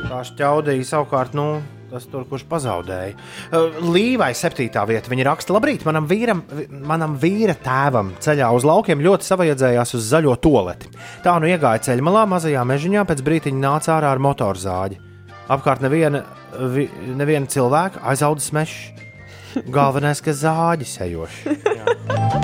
Tā 0.07 0.19
šķaudīja 0.31 0.85
savukārt, 0.87 1.35
nu, 1.37 1.59
tas 1.91 2.07
tur, 2.11 2.25
kurš 2.27 2.45
pazaudēja. 2.49 3.15
Līvai 3.83 4.31
septītā 4.37 4.83
vieta. 4.89 5.11
Viņa 5.11 5.27
raksta, 5.29 5.55
labrīt, 5.55 5.85
manam 5.87 6.07
vīram, 6.09 6.43
manam 6.87 7.15
vīra 7.21 7.55
tēvam 7.63 8.13
ceļā 8.23 8.49
uz 8.55 8.67
laukiem 8.67 9.03
ļoti 9.03 9.27
savajadzējās 9.27 9.95
uz 9.97 10.11
zaļo 10.11 10.35
toleti. 10.43 10.91
Tā 11.25 11.37
nu 11.41 11.49
iegāja 11.49 11.85
ceļmalā 11.89 12.25
mazajā 12.33 12.65
mežiņā, 12.67 13.05
pēc 13.07 13.23
brīdiņa 13.27 13.63
nāca 13.63 13.95
ārā 13.97 14.13
ar 14.15 14.23
motorzāģi. 14.23 15.01
Apkārt 15.53 15.83
neviena, 15.85 16.25
vi, 16.75 16.89
neviena 17.15 17.47
cilvēka 17.47 18.03
aizaudzis 18.11 18.53
mežs. 18.55 18.77
Galvenais, 19.73 20.21
ka 20.21 20.35
zāģis 20.35 20.99
ejoši. 21.07 21.57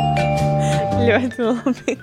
Ļoti 1.09 1.43
labi. 1.43 1.95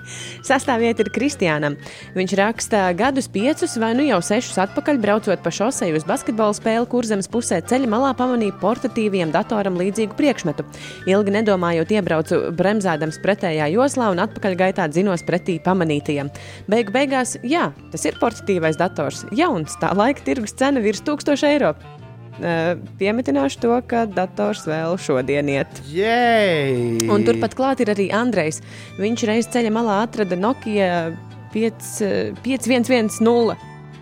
Sastāvvieta 0.45 1.03
ir 1.03 1.11
Kristiānam. 1.13 1.77
Viņš 2.15 2.33
raksta, 2.39 2.83
gadus 2.97 3.29
piecus 3.31 3.77
vai 3.81 3.91
nu 3.97 4.05
jau 4.05 4.19
sešus 4.25 4.59
atpakaļ, 4.65 4.99
braucot 5.01 5.43
pa 5.43 5.53
šoseju 5.53 5.97
uz 5.99 6.05
basketbola 6.07 6.55
spēli, 6.57 6.87
kur 6.91 7.07
zemes 7.07 7.29
pusē 7.31 7.61
ceļa 7.67 7.89
malā 7.91 8.11
pamanīja 8.17 8.57
portatīviem 8.61 9.33
datoram 9.33 9.79
līdzīgu 9.79 10.17
priekšmetu. 10.19 10.65
Ilgi 11.09 11.35
nedomājot, 11.37 11.95
iebraucu 11.97 12.41
bremzādams 12.57 13.21
pretējā 13.23 13.71
joslā 13.75 14.11
un 14.13 14.21
atpakaļgaitā 14.25 14.89
dzinos 14.91 15.25
pretī 15.27 15.57
pamanītajam. 15.63 16.31
Beigu 16.71 16.93
beigās, 16.95 17.37
jā, 17.47 17.69
tas 17.93 18.05
ir 18.07 18.19
portatīvais 18.21 18.79
dators. 18.81 19.25
Jauns, 19.37 19.79
tā 19.81 19.93
laika 19.97 20.23
tirgus 20.27 20.55
cena 20.57 20.83
virs 20.83 21.03
1000 21.07 21.49
eiro. 21.53 21.75
Uh, 22.39 22.77
piemetināšu 22.97 23.59
to, 23.61 23.73
ka 23.85 24.05
dators 24.09 24.63
vēl 24.65 24.95
šodien 25.01 25.49
iet. 25.51 25.81
Jej! 25.91 27.03
Un 27.11 27.25
turpat 27.27 27.53
klāt 27.57 27.83
ir 27.83 27.91
arī 27.93 28.07
Andrejs. 28.15 28.61
Viņš 29.01 29.25
reiz 29.29 29.49
ceļa 29.51 29.73
malā 29.75 29.99
atrada 30.05 30.37
Nokia 30.39 31.11
5, 31.51 31.89
eh, 32.07 32.31
5110. 32.45 33.55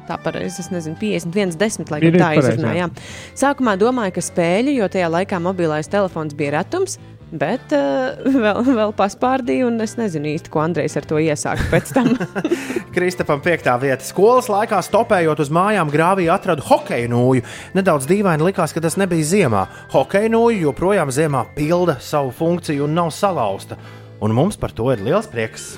Tā 0.10 0.18
pareizi, 0.24 0.62
es 0.64 0.70
nezinu, 0.74 0.96
51, 1.02 1.58
10, 1.58 1.92
lai 1.94 2.00
Ir 2.02 2.14
tā 2.16 2.30
pareizi, 2.32 2.54
izrunā. 2.56 2.72
jā. 2.78 2.86
Jā. 2.88 2.90
Sākumā 3.38 3.76
domāju, 3.78 4.16
ka 4.16 4.22
spēļu, 4.26 4.74
jo 4.78 4.88
tajā 4.90 5.10
laikā 5.10 5.42
mobilais 5.42 5.90
telefons 5.90 6.34
bija 6.38 6.56
retums. 6.60 6.98
Bet 7.30 7.74
uh, 7.78 8.18
vēl, 8.26 8.64
vēl 8.66 8.94
paspārdīju, 8.98 9.68
un 9.70 9.78
es 9.86 9.94
nezinu 10.00 10.32
īsti, 10.32 10.50
ko 10.50 10.64
Andrejs 10.64 10.98
ar 10.98 11.06
to 11.06 11.20
iesāka 11.22 11.68
pēc 11.70 11.92
tam. 11.94 12.08
Kristapam 12.96 13.44
piektā 13.46 13.76
vieta. 13.82 14.02
Skolas 14.06 14.50
laikā 14.50 14.80
stopējot 14.86 15.44
uz 15.46 15.52
mājām 15.54 15.92
grāvī 15.94 16.26
atradu 16.34 16.66
hokeja 16.66 17.12
nūju. 17.12 17.46
Nedaudz 17.78 18.10
dīvaini 18.10 18.50
likās, 18.50 18.74
ka 18.74 18.82
tas 18.82 18.98
nebija 18.98 19.30
ziemā. 19.30 19.68
Hokeja 19.94 20.32
nūja 20.34 20.64
joprojām 20.66 21.14
ziemā 21.14 21.46
pilda 21.54 22.00
savu 22.02 22.34
funkciju 22.34 22.88
un 22.88 22.98
nav 22.98 23.14
salauzta. 23.14 23.78
Un 24.26 24.34
mums 24.36 24.58
par 24.60 24.74
to 24.74 24.90
ir 24.96 25.06
liels 25.06 25.30
prieks. 25.30 25.76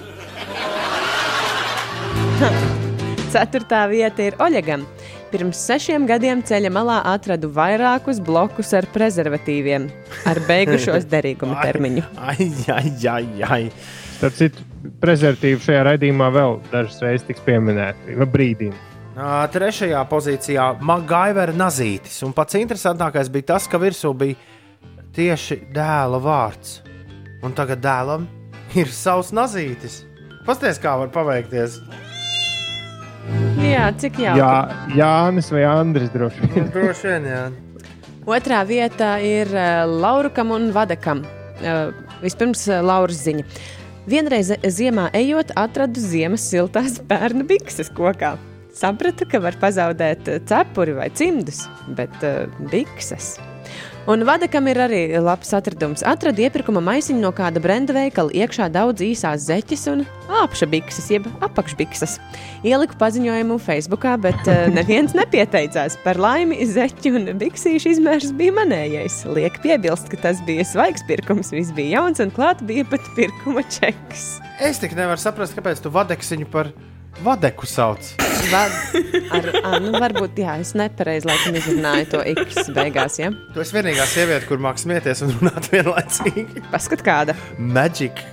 Ceturtā 3.33 3.83
vieta 3.91 4.23
ir 4.23 4.39
Oļegam. 4.39 4.87
Pirms 5.31 5.59
sešiem 5.63 6.03
gadiem 6.09 6.41
ceļa 6.43 6.69
malā 6.75 6.97
atradu 7.07 7.47
vairākus 7.55 8.19
blokus 8.19 8.73
ar 8.75 8.83
prezervatīviem, 8.91 9.85
ar 10.27 10.41
beigušos 10.49 11.07
derīguma 11.13 11.61
termiņu. 11.63 12.03
Ai, 12.19 12.49
ai, 12.75 12.91
ai, 13.07 13.27
ai. 13.47 13.61
Tad 14.19 14.35
citu 14.35 14.65
prezervatīvu 14.99 15.63
šajā 15.63 15.85
raidījumā 15.87 16.27
vēl 16.35 16.59
dažas 16.73 16.99
reizes 17.05 17.27
tiks 17.29 17.45
pieminēti. 17.47 18.17
Brīdī? 18.33 18.73
Trešajā 19.55 20.03
pozīcijā 20.11 20.67
Magaivera 20.83 21.55
nazītis. 21.55 22.19
Un 22.27 22.35
pats 22.35 22.59
interesantākais 22.59 23.31
bija 23.31 23.53
tas, 23.55 23.71
ka 23.71 23.79
virsū 23.79 24.11
bija 24.17 24.35
tieši 25.15 25.61
dēla 25.71 26.19
vārds. 26.23 26.81
Un 27.41 27.55
tagad 27.55 27.79
dēlam 27.83 28.27
ir 28.75 28.91
savs 28.91 29.31
nazītis. 29.35 30.01
Pasties, 30.43 30.79
kā 30.81 30.99
var 30.99 31.11
paveikties. 31.13 31.79
Jā, 33.61 33.89
cik 34.01 34.17
jauki. 34.23 34.41
Jā, 34.41 34.53
Jānis 34.97 35.51
vai 35.53 35.65
Andris 35.69 36.09
droši 36.13 36.47
vien. 36.47 36.69
Droši 36.75 37.11
vien, 37.11 37.27
jā. 37.29 37.43
Otrā 38.29 38.61
vietā 38.67 39.15
ir 39.25 39.49
uh, 39.53 39.83
Laurukam 39.89 40.53
un 40.55 40.69
Vadakam. 40.75 41.23
Uh, 41.61 41.91
vispirms 42.23 42.67
uh, 42.69 42.81
Lauras 42.85 43.21
ziņa. 43.25 43.45
Vienreiz 44.09 44.49
ziemā 44.65 45.09
ejot, 45.17 45.53
atradu 45.57 46.01
ziemas 46.01 46.45
siltās 46.49 46.99
bērnu 47.11 47.45
bikses 47.49 47.91
kokā. 47.93 48.35
Sapratu, 48.75 49.27
ka 49.27 49.41
var 49.43 49.57
pazaudēt 49.59 50.29
eh, 50.31 50.43
cepuri 50.47 50.95
vai 50.95 51.09
cimdus, 51.11 51.65
bet 51.97 52.13
uh, 52.23 52.45
bikses. 52.71 53.35
Un 54.09 54.23
vadakam 54.25 54.65
ir 54.65 54.79
arī 54.81 54.99
labs 55.21 55.51
atradums. 55.53 56.01
Atradu 56.09 56.41
iepirkuma 56.41 56.81
maisiņu 56.81 57.21
no 57.21 57.29
kāda 57.37 57.61
brenda 57.61 57.93
veikala, 57.93 58.33
iekšā 58.33 58.65
daudz 58.73 59.03
īsās 59.05 59.45
zeķes 59.45 59.83
un 59.91 60.01
apakša 60.25 60.67
bikses, 60.71 61.09
jeb 61.13 61.27
apakšbikses. 61.45 62.15
Ieliku 62.65 62.97
paziņojumu 62.97 63.59
Facebook, 63.61 64.07
bet 64.23 64.41
uh, 64.49 64.65
neviens 64.77 65.13
nepieteicās. 65.17 65.99
Par 66.01 66.17
laimi, 66.17 66.57
zeķu 66.65 67.13
un 67.19 67.29
biksīšu 67.43 67.93
izmērs 67.93 68.33
bija 68.39 68.57
manējais. 68.57 69.21
Liek 69.37 69.61
piebilst, 69.61 70.09
ka 70.09 70.17
tas 70.25 70.41
bija 70.49 70.65
svaigs 70.65 71.05
pirkums, 71.05 71.53
viss 71.53 71.73
bija 71.77 72.01
jauns 72.01 72.23
un 72.25 72.33
klāt 72.33 72.65
bija 72.65 72.87
pat 72.89 73.05
pirkuma 73.13 73.61
čeks. 73.69 74.39
Es 74.65 74.81
tik 74.81 74.97
nevaru 74.97 75.21
saprast, 75.21 75.53
kāpēc 75.53 75.85
tu 75.85 75.93
vadeksiņu 75.93 76.49
par 76.49 76.73
vadeku 77.19 77.67
sauc. 77.69 78.13
Vad, 78.51 78.73
ar, 79.31 79.47
ar, 79.61 79.77
nu, 79.83 79.91
varbūt, 80.01 80.39
jā, 80.41 80.55
es 80.63 80.73
nepareizi 80.77 81.29
laikam 81.29 81.55
izrunāju 81.59 82.07
to 82.15 82.23
X 82.33 82.71
beigās, 82.73 83.19
ja? 83.21 83.29
Tu 83.53 83.63
esi 83.63 83.75
vienīgā 83.77 84.07
sieviete, 84.09 84.47
kur 84.49 84.61
mākslinieks 84.63 85.03
smieties 85.03 85.23
un 85.27 85.35
runāt 85.37 85.69
vienlaicīgi. 85.71 86.65
Paskat 86.73 87.05
kāda. 87.05 87.37
Magic. 87.59 88.23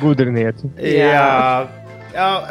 Gudrinieci. 0.00 0.70
Jā. 0.80 1.10
Jā, 1.10 1.79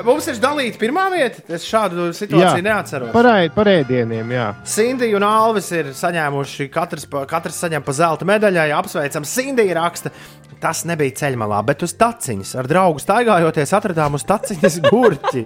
mums 0.07 0.27
ir 0.31 0.40
dalīta 0.41 0.80
pirmā 0.81 1.06
vieta. 1.14 1.41
Es 1.52 1.65
šādu 1.68 2.10
situāciju 2.15 2.64
neatceros. 2.65 3.11
Par, 3.15 3.27
ēd- 3.34 3.53
par 3.56 3.69
ēdieniem, 3.72 4.31
jā. 4.36 4.48
Sindija 4.68 5.18
un 5.19 5.26
Alvis 5.27 5.72
ir 5.76 5.91
saņēmuši, 5.98 6.69
katrs, 6.73 7.06
pa, 7.10 7.26
katrs 7.30 7.60
saņem 7.64 7.84
pa 7.86 7.95
zelta 7.98 8.27
medaļai. 8.30 8.69
Apsveicam, 8.80 9.26
Sindija 9.27 9.76
raksta. 9.81 10.11
Tas 10.60 10.81
nebija 10.84 11.15
ceļmalā, 11.15 11.61
bet 11.64 11.84
uz 11.88 11.94
taciņas. 11.95 12.56
Ar 12.60 12.68
draugu 12.68 12.99
staigājoties, 12.99 13.72
atradām 13.77 14.18
uz 14.19 14.26
taciņas 14.27 14.80
gurķi. 14.91 15.45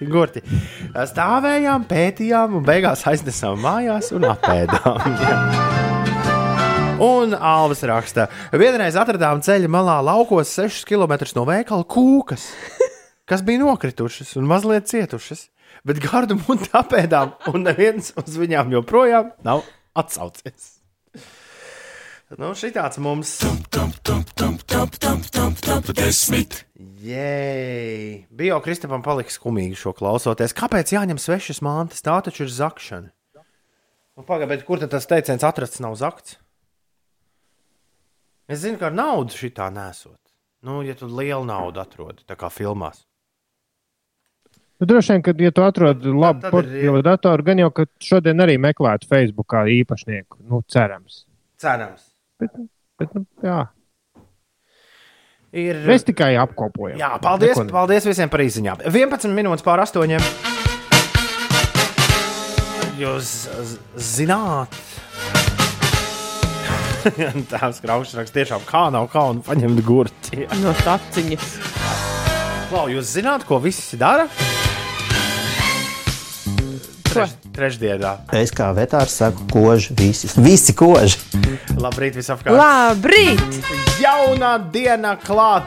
Gurti. 0.00 0.40
Stāvējām, 0.96 1.82
pētījām, 1.88 2.54
un 2.60 2.64
beigās 2.64 3.02
aiznesām 3.08 3.60
mājās 3.60 4.12
un 4.16 4.24
apēdām. 4.30 5.00
Jā. 5.20 5.36
Un 7.00 7.32
Alvis 7.32 7.80
raksta, 7.88 8.26
vienreiz 8.60 8.96
atradām 9.00 9.40
ceļa 9.44 9.68
malā 9.72 9.94
laukos 10.04 10.50
6 10.58 10.82
km 10.88 11.14
no 11.38 11.46
veikala 11.48 11.86
kūkas, 11.88 12.42
kas 13.30 13.44
bija 13.46 13.62
nokritušas 13.62 14.34
un 14.40 14.50
mazliet 14.50 14.90
cietušas. 14.90 15.46
Bet 15.86 16.00
gardu 16.02 16.36
muti 16.42 16.66
apēdām, 16.74 17.36
un 17.54 17.62
neviens 17.64 18.10
uz 18.18 18.36
viņām 18.36 18.74
joprojām 18.74 19.30
nav 19.46 19.62
atsaucies. 19.96 20.80
Nu, 22.38 22.52
šī 22.54 22.68
tāds 22.74 22.98
mums. 23.02 23.32
Jēj! 27.02 28.28
Bija 28.30 28.58
Kristapam 28.62 29.02
paliks 29.02 29.38
skumīgi 29.38 29.78
šo 29.78 29.94
klausoties. 29.98 30.54
Kāpēc 30.54 30.92
jāņem 30.94 31.18
svešas 31.18 31.62
mantas? 31.66 32.04
Tā 32.06 32.20
taču 32.22 32.44
ir 32.46 32.52
zakšana. 32.54 33.10
Nu, 34.14 34.26
Pagaidiet, 34.26 34.62
kur 34.68 34.78
tad 34.82 34.92
tas 34.94 35.08
teiciens 35.10 35.42
atrasts 35.46 35.82
nav 35.82 35.96
zakts? 35.98 36.38
Es 38.50 38.62
zinu, 38.62 38.78
ka 38.78 38.90
ar 38.90 38.94
naudu 38.94 39.34
šitā 39.34 39.70
nesot. 39.74 40.18
Nu, 40.66 40.82
ja 40.86 40.94
tu 40.98 41.08
lielu 41.10 41.46
naudu 41.46 41.82
atrodi, 41.82 42.26
tā 42.28 42.36
kā 42.38 42.50
filmās. 42.52 43.06
Nu, 44.80 44.86
droši 44.86 45.12
vien, 45.12 45.22
ka, 45.22 45.34
ja 45.36 45.50
tu 45.52 45.60
atrod 45.60 46.06
labu 46.08 46.48
portatīvo 46.48 47.02
datoru, 47.04 47.44
gan 47.44 47.58
jau, 47.60 47.68
ka 47.76 47.84
šodien 48.00 48.40
arī 48.40 48.54
meklētu 48.56 49.04
Facebookā 49.10 49.66
īpašnieku. 49.68 50.38
Nu, 50.48 50.62
cerams. 50.72 51.26
Cerams. 51.60 52.06
Bet, 52.40 52.54
bet 52.96 53.12
nu, 53.12 53.26
jā. 53.44 53.58
Ir... 55.52 55.82
Mēs 55.84 56.06
tikai 56.08 56.30
apkopojam. 56.40 56.96
Jā, 56.96 57.10
paldies, 57.20 57.52
Neko 57.52 57.66
ne- 57.66 57.74
paldies 57.74 58.06
visiem 58.08 58.32
par 58.32 58.40
izziņām. 58.40 58.80
11 58.88 59.36
minūtes 59.36 59.66
pār 59.66 59.82
8. 59.84 60.16
Jūs 63.00 63.34
zināt, 64.00 64.80
tās 67.52 67.82
kraušas 67.84 68.16
raksta 68.22 68.40
tiešām 68.40 68.64
kā 68.68 68.86
nav 68.96 69.10
kauna 69.12 69.44
paņemt 69.44 69.84
gurķi. 69.84 70.48
No 70.64 70.72
taciņas. 70.80 71.52
Klau, 72.70 72.88
jūs 72.92 73.12
zināt, 73.18 73.44
ko 73.48 73.60
visi 73.60 74.00
dara? 74.00 74.28
Treš, 77.10 77.30
trešdienā. 77.56 78.12
Es 78.38 78.52
kā 78.54 78.70
vetārs 78.76 79.16
saku, 79.18 79.46
koži, 79.50 79.94
visi, 79.98 80.30
visi 80.38 80.74
koži. 80.78 81.18
Labrīt, 81.80 82.14
visapkārt. 82.20 82.54
Labrīt! 82.54 83.60
Jaunā 84.02 84.56
diena 84.72 85.16
klāt! 85.18 85.66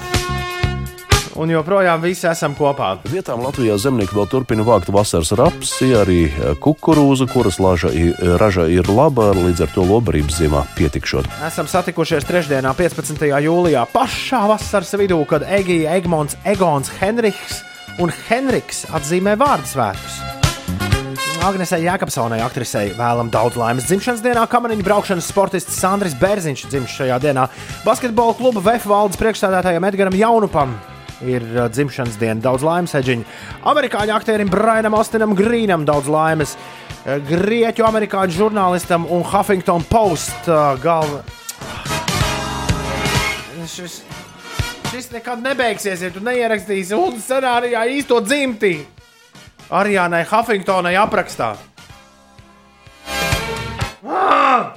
Un 1.33 1.49
joprojām 1.49 1.97
visi 2.03 2.27
esam 2.29 2.53
kopā. 2.53 2.91
Vietām 3.09 3.41
Latvijā 3.41 3.73
zemnieki 3.81 4.13
vēl 4.13 4.27
turpina 4.29 4.61
vākt 4.67 4.91
vasaras 4.93 5.31
rapsi, 5.33 5.87
arī 5.97 6.19
eh, 6.29 6.51
kukurūza, 6.61 7.25
kuras 7.31 7.57
laža, 7.57 7.89
i- 7.89 8.13
raža 8.37 8.67
ir 8.69 8.85
laba, 8.93 9.31
līdz 9.33 9.63
ar 9.65 9.73
to 9.73 9.81
lobarības 9.89 10.37
ziemā 10.43 10.61
pietikšot. 10.77 11.25
Esam 11.49 11.65
satikušies 11.71 12.29
trešdienā, 12.29 12.75
15. 12.77 13.25
jūlijā, 13.47 13.81
pašā 13.95 14.43
vasaras 14.53 14.93
vidū, 15.01 15.17
kad 15.25 15.41
Egija, 15.49 15.97
Egmons, 15.97 16.37
Egons, 16.45 16.93
Henriks 17.01 17.63
un 17.97 18.13
Henriks 18.29 18.85
atzīmē 18.93 19.33
vārdu 19.41 19.73
svētkus. 19.73 20.21
Agnesei 21.43 21.81
Jēkabsonai, 21.83 22.37
aktrisei, 22.39 22.93
vēlam 22.95 23.27
daudz 23.27 23.57
laimes 23.59 23.83
dzimšanas 23.89 24.21
dienā. 24.23 24.45
Kamaniņu 24.47 24.85
braukšanas 24.87 25.25
sportists 25.27 25.75
Sandris 25.75 26.13
Bērziņš 26.15 26.61
dzimš 26.71 26.93
šajā 27.01 27.17
dienā. 27.19 27.49
Basketbola 27.83 28.31
kluba 28.37 28.61
VF 28.63 28.87
valdes 28.87 29.19
priekšstādātājam 29.19 29.83
Edgaram 29.89 30.15
Jaunupam 30.15 30.71
ir 31.19 31.43
dzimšanas 31.67 32.15
diena. 32.21 32.39
Daudz 32.45 32.63
laimes, 32.63 32.95
Eģiņa. 32.95 33.27
Amerikāņu 33.73 34.15
aktierim 34.15 34.53
Brianam 34.53 34.95
Austinam 34.95 35.35
Grīnam 35.35 35.83
daudz 35.83 36.07
laimes. 36.07 36.55
Grieķu 37.03 37.89
amerikāņu 37.89 38.37
žurnālistam 38.39 39.09
un 39.11 39.27
Huffington 39.27 39.83
Post 39.91 40.47
galva. 40.79 41.25
Šis, 43.67 43.99
šis 44.93 45.11
nekad 45.11 45.43
nebeigsies, 45.43 46.07
ja 46.07 46.15
tu 46.15 46.23
neierakstīsi 46.23 46.95
un 46.95 47.19
scenārijā 47.19 47.83
īsto 47.99 48.23
dzimti. 48.23 48.77
Arijānai 49.73 50.21
Huffingtonai 50.29 50.93
aprakstā. 51.01 51.53
Ah! 54.05 54.73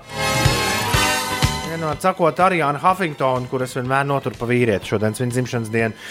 Vienot 1.69 2.01
sakot, 2.01 2.39
Arijāna 2.41 2.81
Huffingtona, 2.81 3.45
kuras 3.51 3.77
vienmēr 3.77 4.07
notur 4.09 4.33
pa 4.39 4.49
vīrieti 4.49 4.89
šodienas 4.89 5.21
viņa 5.21 5.35
dzimšanas 5.35 5.73
dienu. 5.75 6.07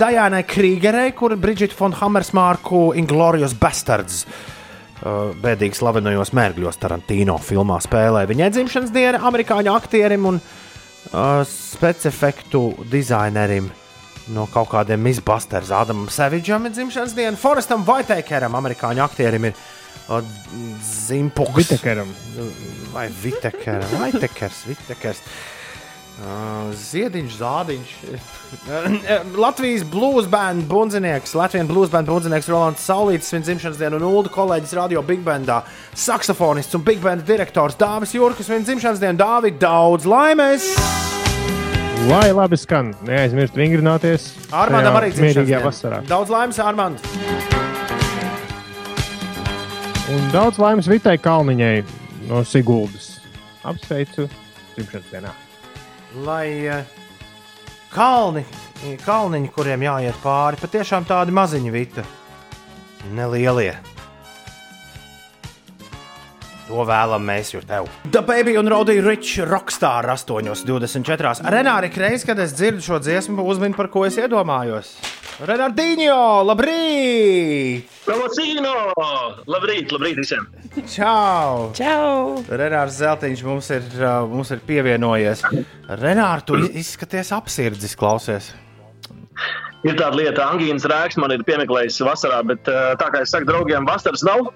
Dajānai 0.00 0.40
Krīgerei, 0.48 1.12
kur 1.18 1.36
Brigita 1.36 1.76
von 1.76 1.92
Hammersmārku 1.98 2.80
Inglorious 2.96 3.52
Bastards. 3.52 4.24
uh, 4.24 5.36
Bēdīgi 5.44 5.76
slavenojos 5.76 6.32
mērgļos 6.32 6.80
Tarantino 6.80 7.36
filmā 7.36 7.82
spēlē. 7.84 8.24
Viņai 8.30 8.50
dzimšanas 8.56 8.96
diena 8.96 9.20
amerikāņu 9.28 9.76
aktierim 9.76 10.32
un 10.32 10.40
uh, 10.40 11.44
specifektu 11.44 12.64
dizainerim 12.88 13.68
no 14.30 14.46
kaut 14.52 14.70
kādiem 14.72 15.06
izbasters 15.10 15.72
Ādamam 15.74 16.10
Sevidžam 16.12 16.66
ir 16.68 16.74
dzimšanas 16.76 17.14
diena. 17.16 17.38
Forestam 17.40 17.86
Vaitekeram, 17.86 18.54
amerikāņu 18.58 19.02
aktierim, 19.04 19.50
ir 19.50 19.56
uh, 20.08 20.20
Zimpuks. 20.82 21.56
Vitekeram. 21.58 22.12
Vai 22.92 23.08
Vitekeram, 23.22 23.98
Vaitekers, 23.98 24.62
Vitekers. 24.68 25.24
Uh, 26.22 26.68
Ziediņš, 26.76 27.36
Zādiņš. 27.40 27.92
Latvijas 29.44 29.82
blues 29.88 30.28
band 30.30 30.68
bundzinieks, 30.70 31.32
Latvijas 31.34 31.70
blues 31.70 31.90
band 31.90 32.10
bundzinieks 32.12 32.50
Rolands 32.52 32.84
Saulītis, 32.84 33.32
viņa 33.32 33.48
dzimšanas 33.48 33.80
diena 33.80 33.96
un 33.96 34.06
Ulu 34.10 34.30
kolēģis 34.30 34.76
radio 34.76 35.02
Big 35.08 35.24
Bandā, 35.24 35.62
saksofonists 35.96 36.76
un 36.78 36.84
Big 36.86 37.00
Band 37.02 37.24
direktors 37.26 37.80
Dāvis 37.80 38.12
Jurkas, 38.14 38.52
viņa 38.52 38.68
dzimšanas 38.68 39.02
diena 39.02 39.18
Dāvid 39.24 39.58
daudz 39.62 40.06
laimes! 40.06 40.74
Lai 42.08 42.32
labi 42.34 42.56
skan, 42.58 42.90
neaizmirst 43.06 43.54
vingrināties. 43.56 44.24
Armandam 44.50 44.96
tajā 44.96 45.02
arī 45.04 45.22
mierīgajā 45.22 45.60
vasarā. 45.62 46.00
Daudz 46.08 46.32
laimes, 46.32 46.58
Armand! 46.58 46.98
Un 50.12 50.26
daudz 50.34 50.58
laimes 50.60 50.88
Vitai 50.90 51.14
Kalniņai 51.22 51.84
no 52.28 52.42
Siguldas. 52.44 53.14
Apsveicu 53.62 54.26
dzimšanas 54.74 55.08
dienā. 55.12 55.30
lai 56.26 56.48
eh, 56.66 56.82
kalni, 57.94 58.42
kalniņi, 59.06 59.52
kuriem 59.54 59.86
jāiet 59.86 60.18
pāri, 60.24 60.58
patiešām 60.60 61.06
tādi 61.08 61.32
maziņi 61.32 61.72
vita, 61.72 62.04
nelielie. 63.14 63.76
To 66.72 66.86
vēlam 66.88 67.26
mēs, 67.28 67.50
jo 67.52 67.60
tev. 67.68 67.84
The 68.14 68.22
Baby 68.24 68.54
un 68.56 68.70
Rodija 68.72 69.02
Rich 69.04 69.42
Rockstar 69.44 70.06
8,24. 70.08 71.42
Renāri 71.52 71.90
reiz, 72.00 72.22
kad 72.24 72.38
es 72.40 72.54
dzirdu 72.56 72.80
šo 72.80 72.96
dziesmu, 73.02 73.44
uzmini, 73.44 73.76
par 73.76 73.90
ko 73.92 74.06
es 74.08 74.16
iedomājos. 74.16 74.94
Renardīņo, 75.44 76.16
labrīt! 76.48 77.92
Provocīno! 78.06 78.72
Labrīt, 79.52 79.92
labrīt 79.92 80.22
visiem! 80.22 80.48
Čau! 80.88 81.68
Čau! 81.76 82.40
Renārs 82.48 82.96
Zeltiņš 83.02 83.44
mums 83.50 83.68
ir, 83.76 83.84
uh, 84.00 84.24
mums 84.32 84.54
ir 84.56 84.64
pievienojies. 84.64 85.44
Renārs, 86.00 86.48
tu 86.48 86.56
izskaties 86.72 87.34
apsirdzis, 87.36 87.98
klausies. 88.00 88.48
Ir 89.84 90.00
tāda 90.00 90.16
lieta, 90.16 90.48
angīnas 90.48 90.88
rēks 90.88 91.20
man 91.20 91.36
ir 91.36 91.44
piemeklējis 91.44 92.00
vasarā, 92.08 92.40
bet 92.48 92.64
uh, 92.72 92.94
tā 92.96 93.12
kā 93.12 93.26
es 93.26 93.36
saku 93.36 93.52
draugiem, 93.52 93.84
vasaras 93.84 94.24
nav. 94.24 94.54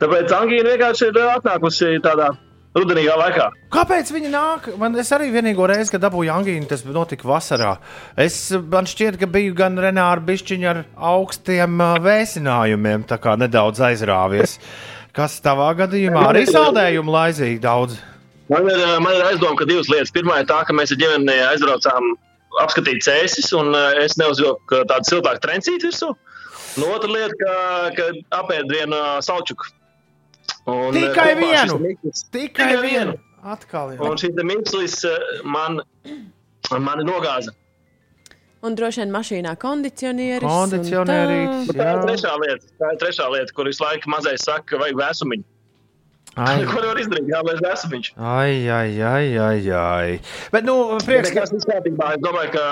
Tāpēc 0.00 0.30
angīna 0.32 0.70
vienkārši 0.72 1.10
ir 1.10 1.18
atnākusi 1.28 1.98
tādā 2.04 2.30
rudenīgā 2.76 3.16
laikā. 3.18 3.48
Kāpēc 3.74 4.12
viņi 4.14 4.30
nāk? 4.32 4.68
Man 4.80 4.94
es 5.00 5.10
arī 5.12 5.28
vienīgo 5.34 5.66
reizi, 5.68 5.90
kad 5.94 6.04
dabūju 6.06 6.30
angīnu, 6.32 6.68
tas 6.70 6.84
notika 6.86 7.28
vasarā. 7.28 7.74
Es, 8.16 8.38
man 8.72 8.88
šķiet, 8.88 9.18
ka 9.20 9.28
biju 9.30 9.56
gan 9.58 9.76
Renāra 9.80 10.22
bišķiņa 10.24 10.70
ar 10.70 10.80
augstiem 11.10 11.82
vēsinājumiem, 12.06 13.04
tā 13.10 13.18
kā 13.20 13.36
nedaudz 13.40 13.82
aizrāvies. 13.90 14.56
Kas 15.16 15.40
tavā 15.42 15.72
gadījumā 15.82 16.28
arī 16.30 16.46
saldējumu 16.48 17.12
laizīgi 17.12 17.60
daudz? 17.64 17.98
Man 18.50 18.66
ir, 18.70 18.80
man 19.02 19.14
ir 19.14 19.26
aizdoma, 19.28 19.58
ka 19.58 19.66
divas 19.66 19.90
lietas. 19.90 20.14
Pirmā 20.14 20.40
ir 20.40 20.48
tā, 20.50 20.62
ka 20.66 20.74
mēs 20.74 20.94
ar 20.94 21.00
ģimeni 21.02 21.36
aizbraucām 21.50 22.14
apskatīt 22.62 23.02
cēsis, 23.06 23.50
un 23.58 23.74
es 24.00 24.16
neuzvilku 24.18 24.80
tādu 24.90 25.10
siltāku 25.10 25.42
trencīti 25.44 25.90
virsū. 25.90 26.14
Un 26.78 26.86
otra 26.86 27.10
lieta, 27.10 27.34
ka, 27.42 27.52
ka 27.98 28.08
apēd 28.40 28.70
vienu 28.70 28.98
salčuku. 29.26 29.68
Un, 30.66 30.92
Tikai 30.94 31.34
kopā 31.34 31.40
vienu! 31.40 31.72
šis 31.78 31.80
mikls- 31.86 32.24
Tikai 32.34 32.76
vienu! 32.82 33.14
Atkal 33.44 33.94
jau. 33.96 34.10
Un 34.10 34.16
šis 34.20 34.36
mikls 34.44 35.04
man, 35.44 35.80
man 36.78 36.98
nogāza. 37.08 37.54
Un 38.62 38.74
droši 38.76 39.00
vien 39.00 39.12
mašīnā 39.14 39.54
kondicionieris. 39.56 40.44
un 40.44 40.50
Kondicionierītis, 40.70 41.70
tā. 41.72 41.78
Tā 41.80 41.92
ir 41.94 42.02
trešā 42.04 42.32
lieta, 42.42 42.66
tā 42.82 42.90
ir 42.92 42.98
trešā 43.00 43.28
lieta 43.32 43.54
kur 43.56 43.64
visu 43.70 43.84
laiku 43.86 44.10
mazais 44.12 44.44
saka, 44.44 44.66
ka 44.74 44.76
vajag 44.82 44.98
vēsumiņu. 45.00 45.44
Ai. 46.36 46.58
Ko 46.70 46.82
var 46.84 47.00
izdarīt? 47.00 47.30
Jā, 47.32 47.40
vajag 47.48 47.62
vēsumiņš. 47.64 48.10
Ai, 48.20 48.68
ai, 48.68 48.90
ai, 49.00 49.38
ai, 49.46 49.70
ai. 49.80 50.20
Bet, 50.52 50.68
nu, 50.68 50.76
prieks, 51.06 51.32
ka, 51.32 51.40
Tas 51.46 51.54
viss 51.56 51.64
kārtībā. 51.70 52.12
Es 52.18 52.20
domāju, 52.26 52.52
ka 52.52 52.66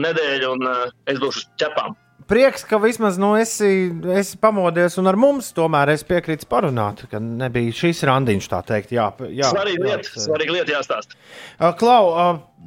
nedēļa 0.00 0.48
un 0.56 0.64
uh, 0.66 0.88
es 1.06 1.20
būšu 1.20 1.44
uz 1.44 1.46
ķepām. 1.60 1.92
Prieks, 2.32 2.64
ka 2.64 2.78
vismaz 2.80 3.18
nu, 3.20 3.34
esi, 3.36 3.90
esi 4.16 4.38
pamodies 4.40 4.96
un 5.00 5.10
ar 5.10 5.18
mums 5.20 5.50
tomēr 5.56 5.92
es 5.92 6.04
piekrītu 6.08 6.48
parunāt, 6.48 7.04
ka 7.10 7.20
nebija 7.22 7.74
šīs 7.76 8.00
randiņš, 8.08 8.48
tā 8.48 8.60
teikt. 8.70 8.94
Jā, 8.96 9.10
jā, 9.28 9.50
Svarīga 9.52 9.90
lieta, 9.90 10.22
svarīga 10.24 10.56
lieta 10.56 10.74
jāstāsta. 10.78 11.18
Klau, 11.80 12.06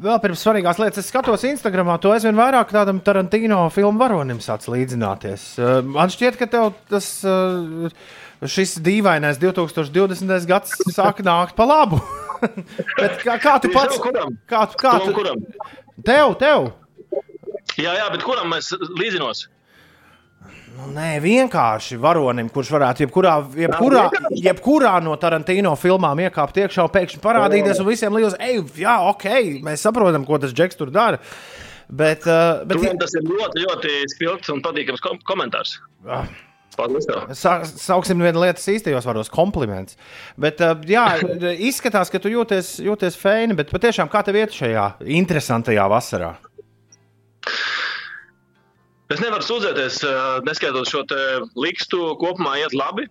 vēl 0.06 0.20
pirms 0.22 0.44
svarīgās 0.46 0.82
lietas, 0.82 1.02
es 1.02 1.10
skatos 1.10 1.48
Instagramā, 1.50 1.98
to 2.04 2.14
aizvien 2.14 2.38
vairāk 2.38 2.76
tādam 2.76 3.02
Tarantino 3.06 3.64
filmu 3.74 4.02
varonim 4.04 4.44
sāc 4.44 4.68
līdzināties. 4.70 5.56
Man 5.88 6.14
šķiet, 6.14 6.38
ka 6.42 6.50
tev 6.52 6.76
tas. 6.92 7.10
Šis 8.46 8.76
dīvainais 8.84 9.40
2020. 9.42 10.34
gads 10.46 10.76
sāk 10.92 11.24
nākt 11.26 11.56
pa 11.58 11.66
labu. 11.66 12.02
Bet 13.00 13.24
kā, 13.24 13.40
kā 13.42 13.56
tu 13.64 13.72
pats? 13.74 13.98
Kā, 14.52 14.66
kā 14.76 14.98
Tu? 15.08 15.38
Tev, 16.06 16.36
tev! 16.38 16.74
Jā, 17.80 17.96
jā, 17.98 18.06
bet 18.14 18.24
kuram 18.24 18.52
mēs 18.54 18.70
līdzinos? 19.00 19.48
Nu, 20.76 20.90
nē, 20.92 21.22
vienkārši 21.24 21.96
varonim, 22.04 22.50
kurš 22.52 22.74
varētu 22.76 23.06
jebkurā, 23.06 23.36
jebkurā, 23.64 24.02
jebkurā 24.36 24.96
no 25.04 25.14
Tarantino 25.22 25.72
filmām 25.80 26.20
iekāpt 26.26 26.58
iekšā, 26.66 26.88
pēkšņi 26.92 27.22
parādīties 27.24 27.80
un 27.80 27.88
visiem 27.88 28.16
liekas, 28.18 28.36
ej, 28.44 28.60
jā, 28.82 28.96
ok, 29.12 29.28
mēs 29.64 29.86
saprotam, 29.88 30.26
ko 30.28 30.40
tas 30.42 30.56
džeks 30.56 30.80
tur 30.80 30.92
dara. 30.92 31.22
Bet, 31.88 32.26
uh, 32.28 32.66
bet 32.68 32.82
Bet 32.82 32.98
tas 33.06 33.14
ir 33.16 33.24
ļoti, 33.30 33.62
ļoti 33.62 33.94
spilgts 34.16 34.52
un 34.52 34.64
patīkams 34.66 35.04
kom 35.06 35.22
komentārs. 35.30 35.78
Ah. 36.10 36.28
Sa 36.76 37.62
sauksim 37.64 38.20
vienu 38.20 38.42
lietu 38.42 38.60
īstajos 38.74 39.06
vārdos, 39.08 39.30
kompliments. 39.32 39.96
Bet, 40.36 40.60
uh, 40.60 40.76
jā, 40.90 41.06
izskatās, 41.70 42.12
ka 42.12 42.20
tu 42.20 42.34
jūties, 42.34 42.82
jūties 42.84 43.16
feini, 43.22 43.56
bet 43.56 43.72
patiešām 43.72 44.12
kā 44.12 44.26
tev 44.28 44.42
iet 44.42 44.58
šajā 44.58 44.90
interesantajā 45.22 45.88
vasarā? 45.94 46.34
Es 49.14 49.22
nevaru 49.22 49.46
sūdzēties, 49.46 50.00
eh, 50.02 50.20
neskatoties 50.48 50.90
šo 50.90 51.04
likstu, 51.62 52.00
kopumā 52.22 52.58
iet 52.58 52.74
labi. 52.74 53.06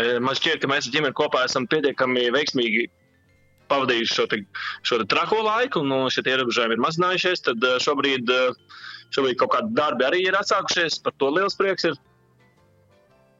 Eh, 0.00 0.18
Man 0.18 0.34
šķiet, 0.34 0.62
ka 0.62 0.68
mēs 0.70 0.88
ar 0.88 0.94
ģimeni 0.94 1.12
kopā 1.12 1.44
esam 1.44 1.66
pietiekami 1.68 2.30
veiksmīgi 2.32 2.86
pavadījuši 3.68 4.14
šo, 4.16 4.26
te, 4.28 4.38
šo 4.82 4.98
te 5.02 5.04
trako 5.04 5.42
laiku, 5.44 5.80
un 5.80 5.88
nu, 5.92 5.98
šie 6.08 6.24
ierobežojumi 6.24 6.76
ir 6.76 6.80
mazinājušies. 6.80 7.44
Tad 7.44 7.66
eh, 7.68 7.76
šobrīd, 7.84 8.32
šobrīd 9.12 9.36
kaut 9.42 9.52
kādi 9.52 9.76
darbi 9.76 10.08
arī 10.08 10.22
ir 10.24 10.38
atsākušies, 10.40 11.02
par 11.04 11.12
to 11.20 11.28
liels 11.36 11.56
prieks 11.60 11.84
ir. 11.90 12.00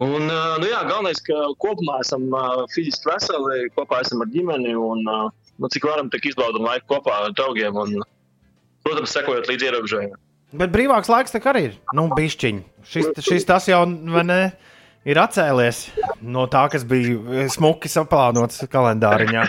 Un, 0.05 0.27
nu 0.28 0.69
jā, 0.69 0.82
galvenais, 0.85 1.23
ka 1.24 1.39
kopumā 1.62 2.01
esam 2.03 2.27
fiziski 2.74 3.09
veseli, 3.09 3.70
kopā 3.78 4.03
esam 4.05 4.20
ar 4.20 4.28
ģimeni 4.35 4.74
un 4.77 5.01
nu, 5.07 5.70
cik 5.70 5.86
varam, 5.86 6.11
tik 6.12 6.27
izbaudam 6.28 6.66
laiku 6.66 6.97
kopā 6.97 7.23
ar 7.23 7.32
draugiem 7.32 7.78
un, 7.78 8.03
protams, 8.85 9.15
sekojot 9.16 9.49
līdz 9.49 9.70
ierobežojumiem. 9.70 10.23
Bet 10.55 10.70
brīvāks 10.74 11.10
laiks 11.10 11.35
tā 11.35 11.40
arī 11.51 11.68
ir. 11.70 11.76
Nu, 11.97 12.06
bišķiņ. 12.14 12.60
Šis, 12.86 13.10
šis 13.26 13.47
tas 13.48 13.66
jau 13.66 13.82
ne, 13.89 14.40
ir 15.09 15.20
atcēlies 15.20 15.86
no 16.22 16.47
tā, 16.51 16.66
kas 16.72 16.85
bija 16.89 17.48
smuki 17.52 17.90
saplānots 17.90 18.62
kalendāriņā. 18.70 19.47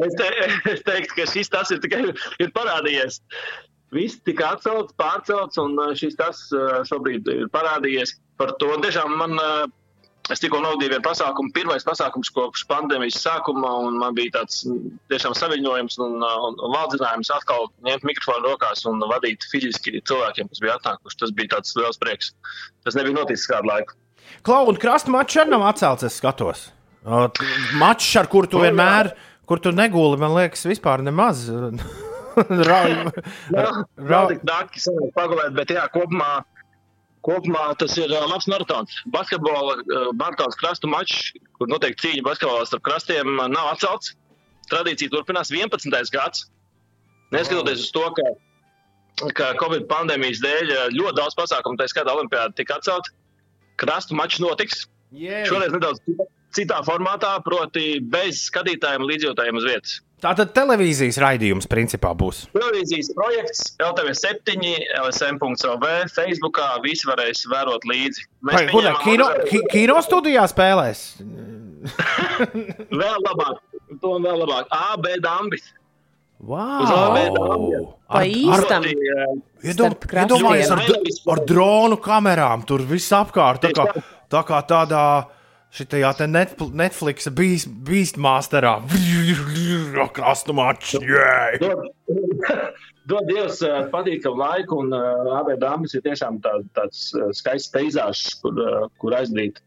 Es, 0.00 0.14
te, 0.14 0.28
es 0.70 0.84
teiktu, 0.86 1.16
ka 1.16 1.26
šis 1.26 1.50
tas 1.50 1.72
ir 1.74 1.82
tikai 1.82 2.04
ir 2.12 2.54
parādījies. 2.54 3.20
Viss 3.90 4.20
tika 4.22 4.52
atcelts, 4.54 4.94
pārcelts, 5.00 5.58
un 5.58 5.74
uh, 5.82 5.90
šis 5.98 6.14
tas 6.18 6.44
uh, 6.54 6.78
šobrīd 6.86 7.26
ir 7.32 7.48
parādījies. 7.50 8.14
Par 8.38 8.54
to 8.62 8.70
tiešām 8.84 9.16
man, 9.18 9.34
uh, 9.42 9.64
es 10.30 10.42
tikko 10.42 10.60
novadīju 10.62 10.94
vienu 10.94 11.04
pasākumu, 11.04 11.52
pirmais 11.56 11.86
pasākums 11.86 12.30
kopš 12.34 12.64
pandēmijas 12.70 13.20
sākuma, 13.24 13.72
un 13.86 13.98
man 14.00 14.16
bija 14.16 14.38
tāds 14.38 14.62
tiešām 15.12 15.34
saviņojums 15.38 15.98
un, 16.04 16.18
un, 16.22 16.58
un 16.58 16.76
valdzinājums 16.76 17.32
atkal 17.34 17.68
ņemt 17.86 18.06
mikrofonu 18.08 18.52
rokās 18.52 18.84
un 18.90 19.02
vadīt 19.10 19.46
fiziski 19.52 19.98
cilvēkiem, 19.98 20.50
kas 20.50 20.62
bija 20.62 20.76
atnākuši. 20.78 21.20
Tas 21.22 21.34
bija 21.36 21.54
tāds 21.56 21.74
liels 21.78 22.00
prieks. 22.00 22.34
Tas 22.86 22.98
nebija 22.98 23.18
noticis 23.18 23.48
kādu 23.50 23.72
laiku. 23.72 23.96
Klau 24.46 24.68
un 24.70 24.78
krasta 24.80 25.12
mačs 25.12 25.40
arī 25.40 25.54
nav 25.54 25.66
atcelts, 25.72 26.06
es 26.06 26.20
skatos. 26.20 26.68
Mačs, 27.80 28.12
ar 28.20 28.28
kuru 28.30 28.50
tu 28.50 28.60
vienmēr, 28.62 29.14
kur 29.48 29.60
tu 29.62 29.72
neguli, 29.74 30.20
man 30.20 30.36
liekas, 30.36 30.66
vispār 30.68 31.02
nemaz. 31.04 31.48
Tik 32.40 34.44
dārgi 34.46 34.80
sanāk 34.80 35.10
pagulēt, 35.16 35.52
bet 35.56 35.72
jā, 35.74 35.82
kopumā, 35.92 36.40
kopumā 37.26 37.70
tas 37.80 37.96
ir 38.00 38.12
labs 38.12 38.48
maratons. 38.50 38.94
Basketbola 39.14 39.80
maratons 40.18 40.58
krastu 40.60 40.90
mačs, 40.90 41.32
kur 41.58 41.70
notiek 41.70 41.98
cīņa 42.00 42.24
basketbolā 42.26 42.66
starp 42.68 42.84
krastiem, 42.86 43.36
nav 43.52 43.74
atcelts. 43.74 44.14
Tradīcija 44.70 45.12
turpinās 45.12 45.50
11. 45.52 46.12
gads. 46.14 46.46
Neskatoties 47.34 47.86
uz 47.86 47.92
to, 47.94 48.04
ka, 48.16 49.30
ka 49.38 49.52
Covid 49.60 49.86
pandēmijas 49.90 50.42
dēļ 50.42 50.74
ļoti 50.96 51.16
daudz 51.18 51.38
pasākumu, 51.38 51.78
tā 51.78 51.88
skaitā 51.90 52.14
Olimpijāda, 52.14 52.54
tika 52.58 52.78
atcelt. 52.78 53.10
Krastu 53.80 54.16
mačs 54.18 54.42
notiks. 54.42 54.84
Jē. 55.16 55.42
Šoreiz 55.48 55.74
nedaudz 55.74 56.02
citā 56.54 56.80
formātā, 56.86 57.32
proti 57.46 57.98
bez 58.12 58.44
skatītājiem 58.48 59.06
līdzjūtājiem 59.08 59.58
uz 59.58 59.66
vietas. 59.66 59.98
Tātad 60.20 60.52
televīzijas 60.52 61.16
raidījums 61.22 61.68
principā 61.70 62.10
būs. 62.18 62.42
Televīzijas 62.52 63.08
projekts 63.16 63.62
LTV7, 63.80 64.66
LSM.CLV, 65.00 65.90
Facebookā 66.12 66.74
visi 66.84 67.08
varēs 67.08 67.46
vērot 67.48 67.86
līdzi. 67.88 68.26
Vai, 68.44 68.66
kur 68.68 68.84
tā, 68.84 68.94
pieņemam 69.00 69.04
kino, 69.06 69.30
ki, 69.48 69.62
kino 69.72 69.96
studijā 70.04 70.44
spēlēs? 70.52 71.04
Vēl 73.00 73.20
labāk, 73.24 73.60
to 74.02 74.16
vēl 74.20 74.42
labāk. 74.42 74.68
A, 74.76 74.96
B, 75.00 75.16
dambis. 75.24 75.70
Wow. 76.40 76.84
Iedomā, 79.60 79.88
Starp 79.88 80.06
krastiem. 80.08 80.38
iedomājies 80.40 80.70
ar, 80.72 80.80
ar 81.34 81.42
dronu 81.48 81.98
kamerām, 82.00 82.64
tur 82.68 82.84
viss 82.88 83.12
apkārt. 83.12 83.66
Tā 83.66 83.72
kā, 83.76 84.04
tā 84.32 84.40
kā 84.48 84.60
tādā 84.68 85.04
šitajā 85.76 86.14
Netflix 86.26 87.28
beast, 87.36 87.68
beastmasterā. 87.68 88.78
Krastu 90.16 90.54
mačs. 90.56 90.96
Dod, 91.62 91.88
dod 93.10 93.30
Dievs 93.30 93.60
ā, 93.66 93.86
patīkamu 93.92 94.40
laiku, 94.40 94.82
un 94.84 94.94
uh, 94.96 95.32
AB 95.40 95.54
dāmas 95.62 95.96
ir 95.96 96.04
tiešām 96.06 96.40
tā, 96.44 96.58
tāds 96.78 97.10
ā, 97.14 97.30
skaists 97.36 97.72
peizāžs, 97.74 98.36
kur, 98.42 98.56
kur 99.02 99.16
aizdīt 99.18 99.60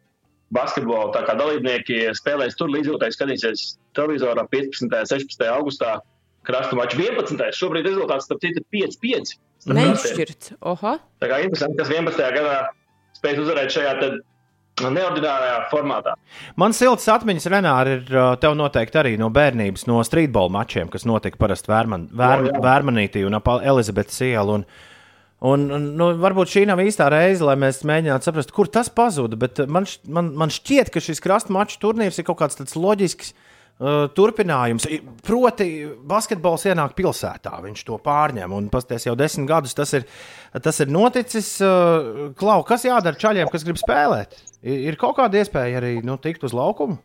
basketbolu. 0.54 1.12
Tā 1.16 1.24
kā 1.28 1.36
dalībnieki 1.40 2.02
spēlēs 2.18 2.58
tur, 2.60 2.72
līdzjūtēji 2.74 3.18
skatīsies 3.18 3.66
televizorā 3.98 4.46
15. 4.52 4.86
un 4.86 4.94
16. 5.10 5.48
augustā. 5.54 5.98
Krastu 6.44 6.76
maču 6.76 7.00
11. 7.00 7.40
Šobrīd 7.56 7.88
rezultāts 7.88 8.28
starp 8.28 8.42
citu 8.44 8.60
ir 8.60 8.92
5-5. 9.00 9.38
Neizšķirts. 9.72 10.58
Oha. 10.68 10.98
Tā 11.24 11.30
kā 11.32 11.40
interesanti, 11.46 11.80
kas 11.80 11.92
11. 11.94 12.20
gadā 12.36 12.58
spēj 13.16 13.40
uzvarēt 13.46 13.72
šajā 13.72 13.94
neordinārajā 14.82 15.58
formātā. 15.72 16.16
Man 16.60 16.74
silts 16.74 17.06
atmiņas, 17.12 17.50
Renāri, 17.54 18.00
ir 18.00 18.16
uh, 18.18 18.32
tev 18.42 18.56
noteikti 18.58 19.00
arī 19.02 19.14
no 19.22 19.30
bērnības, 19.34 19.86
no 19.90 20.00
streetbola 20.06 20.52
mačiem, 20.54 20.90
kas 20.94 21.06
notika 21.10 21.40
parasti 21.42 21.72
Vērman, 21.72 22.10
Vēr, 22.14 22.48
Jā, 22.48 22.56
jā. 22.56 22.64
Vērmanītī 22.66 23.24
un 23.28 23.38
ap 23.38 23.52
Elizabetes 23.62 24.20
ielu. 24.26 24.58
Un, 24.58 24.66
un, 25.44 25.66
un, 25.78 25.88
nu, 26.00 26.10
varbūt 26.24 26.56
šī 26.56 26.66
nav 26.70 26.82
īstā 26.84 27.10
reize, 27.14 27.46
lai 27.46 27.58
mēs 27.60 27.84
mēģinātu 27.88 28.30
saprast, 28.30 28.54
kur 28.56 28.72
tas 28.72 28.90
pazuda. 28.90 29.40
Bet 29.40 29.62
man, 29.68 29.88
man, 30.08 30.34
man 30.42 30.54
šķiet, 30.54 30.94
ka 30.94 31.04
šis 31.04 31.22
krasta 31.24 31.54
maču 31.54 31.82
turnīrs 31.84 32.18
ir 32.20 32.28
kaut 32.30 32.42
kāds 32.42 32.60
tāds 32.60 32.80
loģisks. 32.80 33.34
Uh, 33.34 33.50
turpinājums. 33.80 34.86
I- 34.90 35.02
Proti, 35.26 35.86
basketbols 36.08 36.66
ienāk 36.70 36.94
pilsētā, 36.96 37.56
viņš 37.64 37.84
to 37.86 37.98
pārņem. 37.98 38.54
Un 38.54 38.70
pasties 38.70 39.06
jau 39.06 39.16
desmit 39.16 39.48
gadus 39.50 39.74
tas 39.74 39.94
ir, 39.94 40.06
tas 40.62 40.80
ir 40.80 40.88
noticis. 40.88 41.62
Uh, 41.62 42.34
Klau, 42.38 42.64
kas 42.64 42.84
jādara 42.86 43.18
čaļiem, 43.18 43.50
kas 43.52 43.64
grib 43.64 43.78
spēlēt? 43.78 44.38
Ir, 44.64 44.96
kaut 44.96 45.18
kāda 45.18 45.42
iespēja 45.42 45.82
arī 45.82 46.04
nu, 46.04 46.18
tikt 46.18 46.44
uz 46.44 46.54
laukumu? 46.54 47.00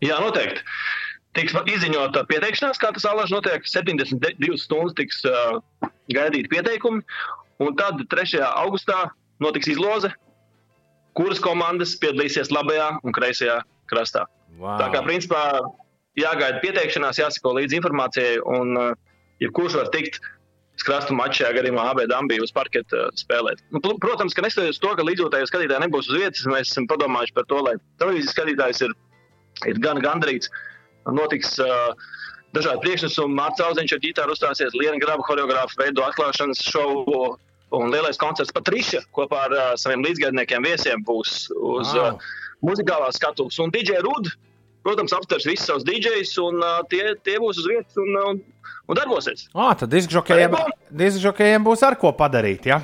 Jā, 0.00 0.18
noteikti. 0.20 0.60
Tiks 1.36 1.52
izziņota 1.52 2.24
pieteikšanās, 2.28 2.78
kā 2.80 2.92
tas 2.96 3.04
alaži 3.04 3.34
notiek. 3.36 3.64
72 3.68 4.56
stundas 4.56 4.96
tiks 4.96 5.20
uh, 5.28 5.60
gaidīti 6.12 6.48
pieteikumi. 6.48 7.02
Un 7.60 7.76
tad 7.76 8.00
3. 8.12 8.40
augustā 8.44 9.10
notiks 9.40 9.68
izloze, 9.68 10.10
kuras 11.16 11.40
komandas 11.40 11.94
piedalīsies 12.00 12.50
labajā 12.52 12.98
un 13.04 13.12
kreisajā 13.16 13.60
krastā. 13.88 14.24
Wow. 14.56 14.78
Tā 14.80 14.88
kā 14.94 15.02
principā 15.04 15.42
jāgaida 16.16 16.62
pieteikšanās, 16.64 17.20
jāsako 17.20 17.56
līdzi 17.58 17.78
informācijai, 17.80 18.40
un 18.56 18.72
uh, 18.80 18.90
jebkurš 19.42 19.76
var 19.80 19.90
tikt 19.92 20.20
uz 20.76 20.84
krastu 20.84 21.16
maču, 21.16 21.42
šajā 21.42 21.56
gadījumā 21.58 21.86
AB 21.92 22.02
Dambī 22.10 22.38
uz 22.42 22.52
parketa 22.56 23.06
uh, 23.06 23.10
spēlēt. 23.20 23.60
Nu, 23.74 23.82
protams, 23.82 24.36
ka 24.36 24.44
neskatoties 24.44 24.80
to, 24.82 24.92
ka 24.96 25.04
līdzjūtēji 25.06 25.50
skatītāji 25.50 25.84
nebūs 25.86 26.08
uz 26.10 26.20
vietas, 26.20 26.46
mēs 26.52 26.72
esam 26.72 26.88
padomājuši 26.90 27.36
par 27.36 27.48
to, 27.52 27.60
lai 27.68 27.76
televīzijas 28.00 28.36
skatītājs 28.36 28.84
ir, 28.88 28.94
ir 29.72 29.82
gan 29.84 30.00
gandrīz. 30.04 30.48
Notiks 31.06 31.56
uh, 31.62 31.92
dažādi 32.56 32.82
priekšnesumi, 32.86 33.36
Mārcis 33.36 33.62
Kalniņš 33.62 33.96
ar 33.96 34.02
ģitāru 34.06 34.36
uzstāsies, 34.36 34.78
Liena 34.78 35.00
Graba 35.02 35.24
choreogrāfa 35.28 35.84
veido 35.84 36.04
atklāšanas 36.06 36.64
šovu. 36.64 37.36
Un 37.76 37.90
lielais 37.90 38.14
koncerts 38.14 38.54
Patriša 38.54 39.00
kopā 39.16 39.40
ar 39.48 39.52
uh, 39.52 39.70
saviem 39.74 40.04
līdzgaitniekiem 40.06 40.64
viesiem 40.64 41.00
būs 41.04 41.48
uz 41.50 41.90
Wow. 41.96 42.14
uh, 42.14 42.44
muzikālās 42.62 43.18
skatuves. 43.18 43.58
Un 43.62 43.72
DJ 43.74 44.00
Rudd, 44.06 44.30
protams, 44.86 45.14
apstars 45.16 45.46
visus 45.48 45.66
savus 45.68 45.86
DJs, 45.88 46.36
un 46.44 46.62
uh, 46.62 46.78
tie, 46.90 47.02
tie 47.26 47.36
būs 47.42 47.58
uz 47.62 47.66
vietas 47.70 47.98
un, 48.02 48.14
un, 48.22 48.40
un 48.86 48.98
darbosies. 48.98 49.48
Ah, 49.54 49.74
tad 49.78 49.90
diskžokējiem, 49.92 51.66
būs 51.66 51.82
ar 51.86 51.98
ko 52.00 52.14
padarīt. 52.16 52.70
Ja? 52.70 52.80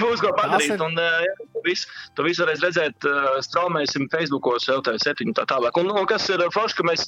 Būs 0.00 0.22
ko 0.22 0.32
padarīt. 0.36 0.76
Ir- 0.76 0.84
Un, 0.86 0.94
jā, 1.00 1.34
to 1.54 1.62
visu, 1.66 1.88
to 2.14 2.26
visu 2.26 2.44
varēs 2.44 2.62
redzēt, 2.62 3.06
straumēsim 3.48 4.06
Facebookos, 4.12 4.68
LT7 4.70 5.30
un 5.30 5.36
tā 5.38 5.46
tālāk. 5.50 5.78
Un, 5.80 5.90
un 5.90 6.06
kas 6.10 6.28
ir 6.30 6.44
forši, 6.54 6.78
ka 6.78 6.86
mēs 6.86 7.06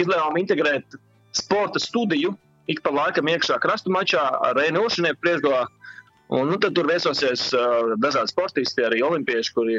izlēmām 0.00 0.36
integrēt 0.42 0.98
sporta 1.34 1.80
studiju 1.82 2.34
ik 2.70 2.80
pa 2.84 2.92
laikam 2.94 3.28
iekšā 3.28 3.58
krastu 3.60 3.92
mačā 3.92 4.22
ar 4.48 4.56
Reinu 4.56 4.84
Ošanieku 4.88 5.20
priekšgalā. 5.24 5.64
Un, 6.32 6.48
nu, 6.48 6.56
tad 6.60 6.72
tur 6.76 6.88
viesosies 6.88 7.50
uh, 7.52 7.92
dažādi 8.00 8.32
sportisti, 8.32 8.84
arī 8.86 9.02
olimpieši, 9.04 9.52
kuri, 9.54 9.74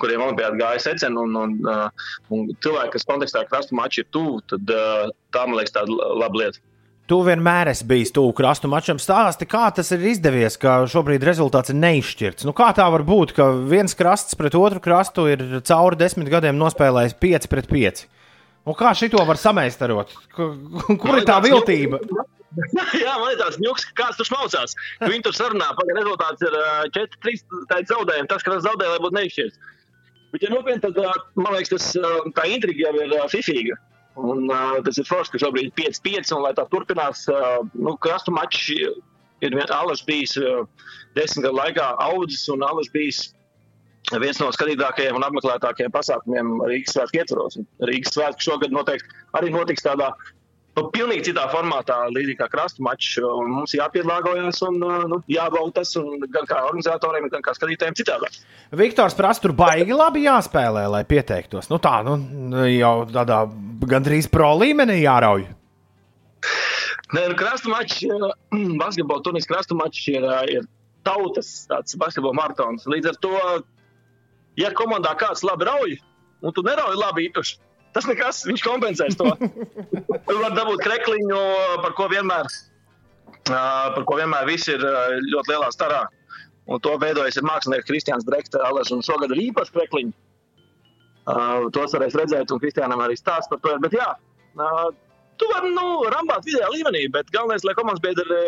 kuriem 0.00 0.24
olimpiāda 0.26 0.58
gāja 0.58 0.82
secen. 0.88 1.16
Un, 1.20 1.36
un, 1.38 1.56
uh, 1.68 2.12
un 2.34 2.50
cilvēki, 2.64 2.94
kas 2.96 3.08
kontekstā 3.08 3.46
krastu 3.48 3.78
maču 3.78 4.02
ir 4.02 4.10
tuvu, 4.14 4.42
tad 4.52 4.74
uh, 4.74 5.08
tā 5.34 5.46
man 5.48 5.58
liekas 5.60 5.76
tāda 5.78 6.12
laba 6.22 6.44
lieta. 6.44 6.62
Tu 7.10 7.18
vienmēr 7.26 7.68
esi 7.72 7.84
bijis 7.84 8.12
tuvu 8.14 8.30
krastu 8.38 8.70
mačam. 8.70 9.00
Stāsti, 9.02 9.44
kā 9.50 9.66
tas 9.74 9.90
ir 9.92 10.04
izdevies, 10.12 10.54
ka 10.60 10.84
šobrīd 10.88 11.24
rezultāts 11.26 11.72
ir 11.74 11.80
neizšķirts. 11.82 12.46
Nu, 12.48 12.54
kā 12.56 12.70
tā 12.76 12.86
var 12.94 13.02
būt, 13.04 13.34
ka 13.36 13.50
viens 13.68 13.96
krasts 13.98 14.38
pret 14.38 14.54
otru 14.56 14.80
krastu 14.80 15.26
ir 15.28 15.42
cauri 15.66 15.98
desmit 16.00 16.30
gadiem 16.32 16.60
nospēlējis 16.60 17.18
5 17.20 17.50
pret 17.52 17.68
5? 17.72 18.04
Un 18.70 18.78
kā 18.78 18.92
šito 18.94 19.20
var 19.26 19.40
samēstarot? 19.42 20.14
Kur, 20.36 21.18
ir 21.18 21.26
tā 21.26 21.40
viltība? 21.42 21.98
Jā, 23.04 23.12
man 23.20 23.32
ir 23.32 23.38
tāds 23.40 23.60
ņūks, 23.62 23.86
ka 23.90 23.98
kāds 24.02 24.18
tur 24.20 24.28
smaucās. 24.28 24.74
ka 25.00 25.10
Viņi 25.10 25.24
tur 25.26 25.36
sarunā, 25.36 25.70
pagaidām 25.78 26.02
rezultāts 26.02 26.44
ir 26.44 26.56
ā, 26.58 26.66
4-3. 26.96 27.44
Tā 27.70 27.80
ir 27.80 27.88
zaudējumi. 27.90 28.30
Tas, 28.32 28.44
ka 28.44 28.54
tas 28.54 28.66
zaudē, 28.66 28.90
lai 28.90 29.00
būtu 29.04 29.18
neizšķirts. 29.18 29.70
Bet, 30.32 30.44
ja 30.44 30.52
nopietni, 30.52 30.80
tad 30.84 31.00
man 31.36 31.56
liekas, 31.56 31.72
tas, 31.72 31.88
tā 32.36 32.46
intriga 32.48 32.88
jau 32.88 32.94
ir 33.04 33.16
fifīga. 33.32 33.78
Un, 34.20 34.44
uh, 34.50 34.78
tas 34.84 34.98
ir 35.00 35.08
forši, 35.08 35.32
ka 35.32 35.40
šobrīd 35.46 35.70
ir 35.70 35.76
5-5, 35.76 36.34
un 36.36 36.42
lai 36.44 36.52
tā 36.56 36.66
turpinās, 36.72 37.24
uh, 37.32 37.62
nu, 37.72 37.96
krastu 38.00 38.32
mačs 38.34 38.68
ir 38.72 39.56
Alaž 39.72 40.04
bijis 40.06 40.36
uh, 40.40 40.66
desmit 41.16 41.46
gadu 41.46 41.56
laikā 41.56 41.86
audzis, 42.04 42.44
un 42.52 42.64
Alaž 42.66 42.90
bijis 42.92 43.30
viens 44.20 44.38
no 44.42 44.50
skatītākajiem 44.52 45.16
un 45.16 45.24
apmeklētākajiem 45.24 45.92
pasākumiem 45.94 46.52
Rīgas 46.68 46.96
svētku 46.96 47.20
ietvaros. 47.20 47.58
Rīgas 47.88 48.12
svētki 48.16 48.44
šogad 48.44 48.74
noteikti 48.74 49.08
arī 49.38 49.52
notiks 49.54 49.86
tādā 49.86 50.10
nu, 50.78 50.84
pilnīgi 50.94 51.28
citā 51.30 51.46
formātā, 51.52 51.98
līdzīgi 52.12 52.38
kā 52.40 52.48
krastu 52.52 52.84
mačs. 52.86 53.16
Mums 53.22 53.74
jāpielāgojas 53.76 54.62
un 54.68 54.78
uh, 54.86 55.06
nu, 55.10 55.20
jābauda 55.30 55.80
tas 55.80 55.94
un 56.00 56.22
gan 56.32 56.48
kā 56.48 56.62
organizatoriem, 56.68 57.28
gan 57.32 57.44
kā 57.44 57.54
skatītājiem 57.56 57.96
citādāk. 57.98 58.38
Viktors 58.82 59.16
prasa, 59.18 59.44
tur 59.44 59.56
baigi 59.56 59.96
labi 59.96 60.24
jāspēlē, 60.26 60.86
lai 60.92 61.02
pieteiktos. 61.08 61.70
Nu, 61.72 61.80
tā 61.82 61.98
nu, 62.06 62.16
jau 62.70 62.94
tādā 63.12 63.42
gandrīz 63.88 64.30
pro 64.32 64.52
līmenī 64.60 65.02
jārauj. 65.02 65.48
Nē, 67.12 67.26
nu, 67.28 67.36
krastu 67.36 67.72
mačs, 67.72 68.00
uh, 68.08 68.32
basketbola 68.82 69.24
turnīrs 69.26 69.50
krastu 69.50 69.76
mačs 69.78 70.06
ir, 70.14 70.24
uh, 70.24 70.40
ir 70.48 70.64
tautas 71.06 71.50
tāds 71.70 71.98
basketbola 72.00 72.38
maratons. 72.38 72.88
Līdz 72.88 73.12
ar 73.12 73.20
to, 73.22 73.34
ja 74.60 74.72
komandā 74.76 75.12
kāds 75.20 75.44
labi 75.46 75.68
rauj, 75.68 75.98
un 76.42 76.54
tu 76.56 76.64
nerauj 76.66 76.96
labi 76.98 77.28
īpaši, 77.28 77.58
tas 77.96 78.08
nekas, 78.08 78.42
viņš 78.48 78.64
kompensēs 78.66 79.18
to. 79.20 79.30
Tu 80.28 80.38
vari 80.38 80.56
dabūt 80.56 80.82
krekliņu, 80.84 81.38
par 81.84 81.94
ko 81.98 82.08
vienmēr, 82.12 82.48
par 83.48 84.04
ko 84.08 84.18
vienmēr 84.20 84.48
visi 84.48 84.74
ir 84.74 84.82
ļoti 84.82 85.52
lielā 85.52 85.70
starā. 85.74 86.02
Un 86.70 86.78
to 86.80 86.94
veidojas 87.02 87.40
mākslinieks 87.42 87.88
Kristians 87.88 88.26
Brekts, 88.26 88.54
Aleš, 88.54 88.92
un 88.94 89.02
šogad 89.04 89.32
ir 89.34 89.48
īpaši 89.48 89.74
krekliņi. 89.74 90.12
Tos 91.74 91.94
varēs 91.96 92.16
redzēt, 92.18 92.54
un 92.54 92.62
Kristiānam 92.62 93.02
arī 93.02 93.16
stāsta 93.18 93.50
par 93.50 93.62
to. 93.64 93.74
Bet 93.82 93.96
jā, 93.98 94.08
tu 95.42 95.50
vari 95.50 95.74
nu, 95.74 95.90
rambāt 96.14 96.46
vidējā 96.46 96.70
līmenī, 96.70 97.04
bet 97.12 97.30
galvenais, 97.34 97.66
lai 97.66 97.74
komandas 97.78 98.02
biedri 98.04 98.40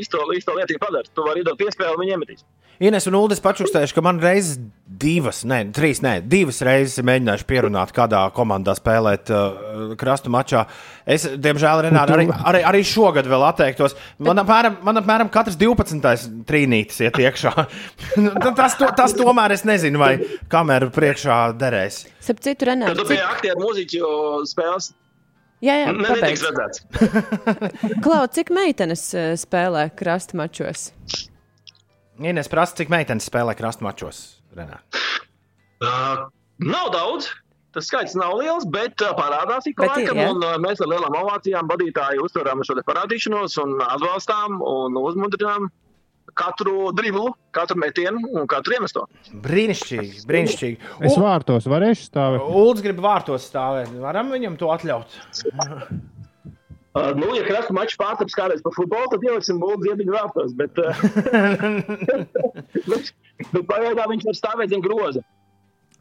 īsto, 0.00 0.24
īsto 0.32 0.56
lietu 0.56 0.80
padara. 0.80 1.08
Tu 1.12 1.24
vari 1.26 1.44
iedot 1.44 1.58
piespēli, 1.60 2.00
viņi 2.00 2.16
iemetīs. 2.16 2.44
Ines 2.82 3.04
un 3.06 3.14
Ulas 3.14 3.38
pačukstējuši, 3.44 3.94
ka 3.94 4.02
man 4.02 4.18
reizes 4.18 4.56
divas, 5.02 5.42
ne, 5.46 5.60
trīs, 5.74 6.00
ne, 6.02 6.16
divas 6.24 6.58
reizes 6.66 7.04
mēģinājuši 7.06 7.44
pierunāt, 7.46 7.92
kādā 7.94 8.22
komandā 8.34 8.74
spēlēt 8.74 9.30
uh, 9.30 9.92
krastu 10.00 10.32
mačā. 10.32 10.64
Es, 11.06 11.28
diemžēl, 11.44 11.84
Renāri, 11.86 12.16
arī, 12.16 12.24
arī, 12.50 12.62
arī 12.72 12.80
šogad 12.88 13.28
vēl 13.30 13.44
atteiktos. 13.46 13.94
Man 14.22 14.42
apmēram, 14.42 14.80
man 14.88 14.98
apmēram 15.02 15.30
katrs 15.32 15.58
12. 15.60 16.42
trīnītis 16.48 17.04
iet 17.06 17.20
iekšā. 17.22 17.54
Nu, 18.22 18.50
tas, 18.56 18.74
to, 18.78 18.86
tas 18.96 19.14
tomēr 19.16 19.54
es 19.54 19.62
nezinu, 19.66 20.00
vai 20.00 20.12
kameru 20.50 20.90
priekšā 20.94 21.38
derēs. 21.58 22.02
Starp 22.22 22.42
citu, 22.44 22.66
Renāri, 22.68 22.98
tu 22.98 23.06
biji 23.08 23.22
aktieru 23.24 23.62
mūziķu 23.62 24.10
spēles. 24.48 24.90
Jā, 25.62 25.74
jā, 25.78 25.92
Ne- 25.94 26.08
pabeidz. 26.08 26.22
netiks 26.22 26.42
redzēts. 26.48 26.80
Klau, 28.04 28.24
cik 28.34 28.50
meitenes 28.54 29.04
eh, 29.14 29.32
spēlē 29.38 29.84
krasta 29.94 30.34
mačos? 30.40 30.88
Ines 32.22 32.50
prasa, 32.50 32.76
cik 32.80 32.90
meitenes 32.92 33.26
spēlē 33.30 33.54
krastu 33.58 33.86
mačos. 33.86 34.18
Renāri. 34.58 34.82
Uh, 35.82 36.26
nav 36.62 36.90
daudz. 36.94 37.30
Tas 37.72 37.86
skaits 37.88 38.12
nav 38.18 38.34
liels, 38.36 38.66
bet 38.68 39.00
uh, 39.00 39.14
parādās 39.16 39.64
ik 39.70 39.78
pa 39.78 39.86
ir, 39.86 39.92
laikam. 40.02 40.18
ja? 40.20 40.26
Un, 40.34 40.42
uh, 40.44 40.58
mēs 40.60 40.82
ar 40.84 40.90
lielām 40.92 41.14
ovācijām 41.22 41.70
vadītāju 41.70 42.26
uztveram 42.26 42.60
šo 42.68 42.76
parādīšanos 42.84 43.54
un 43.62 43.78
atbalstām 43.86 44.58
un 44.60 44.98
uzmundrinām 45.00 45.70
katru 46.38 46.92
driblu, 46.96 47.32
katru 47.54 47.78
metienu 47.80 48.22
un 48.32 48.48
katru 48.50 48.76
iemesto. 48.78 49.04
Brīnišķīgi, 49.44 50.24
brīnišķīgi. 50.28 50.92
Es 51.08 51.18
vārtos 51.20 51.68
varēšu 51.70 52.08
stāvēt. 52.08 52.48
Ulas 52.48 52.82
grib 52.84 53.02
vārtos 53.04 53.46
stāvēt. 53.50 53.92
Varam 54.02 54.32
viņam 54.34 54.58
to 54.60 54.72
atļaut. 54.74 55.16
Uh, 56.92 57.14
nu, 57.16 57.30
ja 57.32 57.40
krasta 57.46 57.72
mačs 57.72 57.96
pārtaps 57.96 58.34
kādreiz 58.36 58.60
par 58.60 58.74
futbolu, 58.76 59.06
tad 59.08 59.22
ieliksim 59.24 59.56
būtu 59.62 59.86
ziediņu 59.86 60.12
vārtos. 60.12 60.50
Bet, 60.52 60.76
uh, 60.76 60.98
bet, 62.90 63.08
bet 63.46 63.62
pagaidām 63.70 64.12
viņš 64.12 64.26
var 64.28 64.36
stāvēt 64.36 64.74
zem 64.74 64.84
groza. 64.84 65.22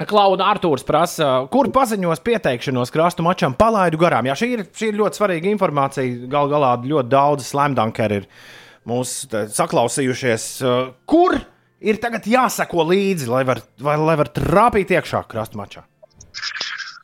Klauda 0.09 0.49
Arthurs 0.51 0.83
prasa, 0.83 1.29
kur 1.53 1.69
paziņos 1.71 2.19
pieteikšanos 2.25 2.91
krastu 2.91 3.23
mačam 3.23 3.55
palaidu 3.55 4.01
garām. 4.01 4.27
Jā, 4.27 4.35
šī 4.41 4.49
ir, 4.57 4.65
šī 4.75 4.91
ir 4.91 4.99
ļoti 4.99 5.21
svarīga 5.21 5.51
informācija. 5.53 6.27
Galu 6.31 6.51
galā 6.51 6.73
ļoti 6.83 7.11
daudz 7.13 7.47
slamdankeri 7.53 8.19
ir 8.19 8.27
mūs 8.89 9.15
saklausījušies. 9.57 10.47
Uh, 10.65 10.91
Kur 11.09 11.37
ir 11.81 12.01
tagad 12.01 12.27
jāsako 12.29 12.85
līdzi, 12.91 13.29
lai 13.31 13.45
var, 13.47 13.63
vai, 13.81 13.97
lai 14.01 14.17
var 14.19 14.31
trāpīt 14.33 14.93
iekšā 14.97 15.25
krastu 15.29 15.61
mačā? 15.61 15.85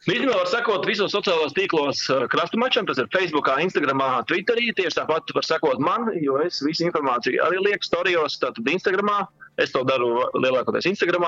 Īstenībā 0.08 0.38
var 0.38 0.48
sekot 0.48 0.86
visos 0.88 1.12
sociālajos 1.12 1.56
tīklos 1.58 2.06
uh, 2.14 2.22
krastu 2.32 2.60
mačam. 2.62 2.86
Tas 2.88 3.02
ir 3.02 3.10
Facebook, 3.12 3.50
Instagram, 3.60 4.06
Twitterī. 4.30 4.70
Tieši 4.78 5.02
tāpat 5.02 5.34
var 5.36 5.44
sekot 5.44 5.82
man, 5.84 6.08
jo 6.24 6.38
es 6.46 6.62
visu 6.64 6.86
informāciju 6.88 7.42
arī 7.44 7.60
lieku 7.66 7.90
storijos, 7.90 8.38
tātad 8.40 8.72
Instagram. 8.72 9.12
Es 9.60 9.74
to 9.74 9.82
daru 9.90 10.22
lielākoties 10.38 10.88
Instagram. 10.88 11.28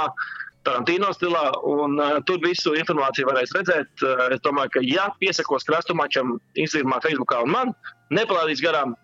Tarantino 0.63 1.11
stilā, 1.15 1.43
un 1.67 1.99
uh, 1.99 2.21
tur 2.27 2.39
visu 2.43 2.71
informāciju 2.79 3.27
varēs 3.27 3.51
redzēt. 3.57 3.91
Uh, 3.99 4.25
es 4.35 4.39
domāju, 4.47 4.77
ka, 4.77 4.85
ja 4.87 5.09
piesakos 5.19 5.67
krastu 5.67 5.95
mačam, 5.99 6.37
Instagram, 6.55 6.95
Facebook 7.03 7.35
un 7.35 7.51
man, 7.51 7.75
nepalaidīs 8.15 8.63
garām 8.63 8.95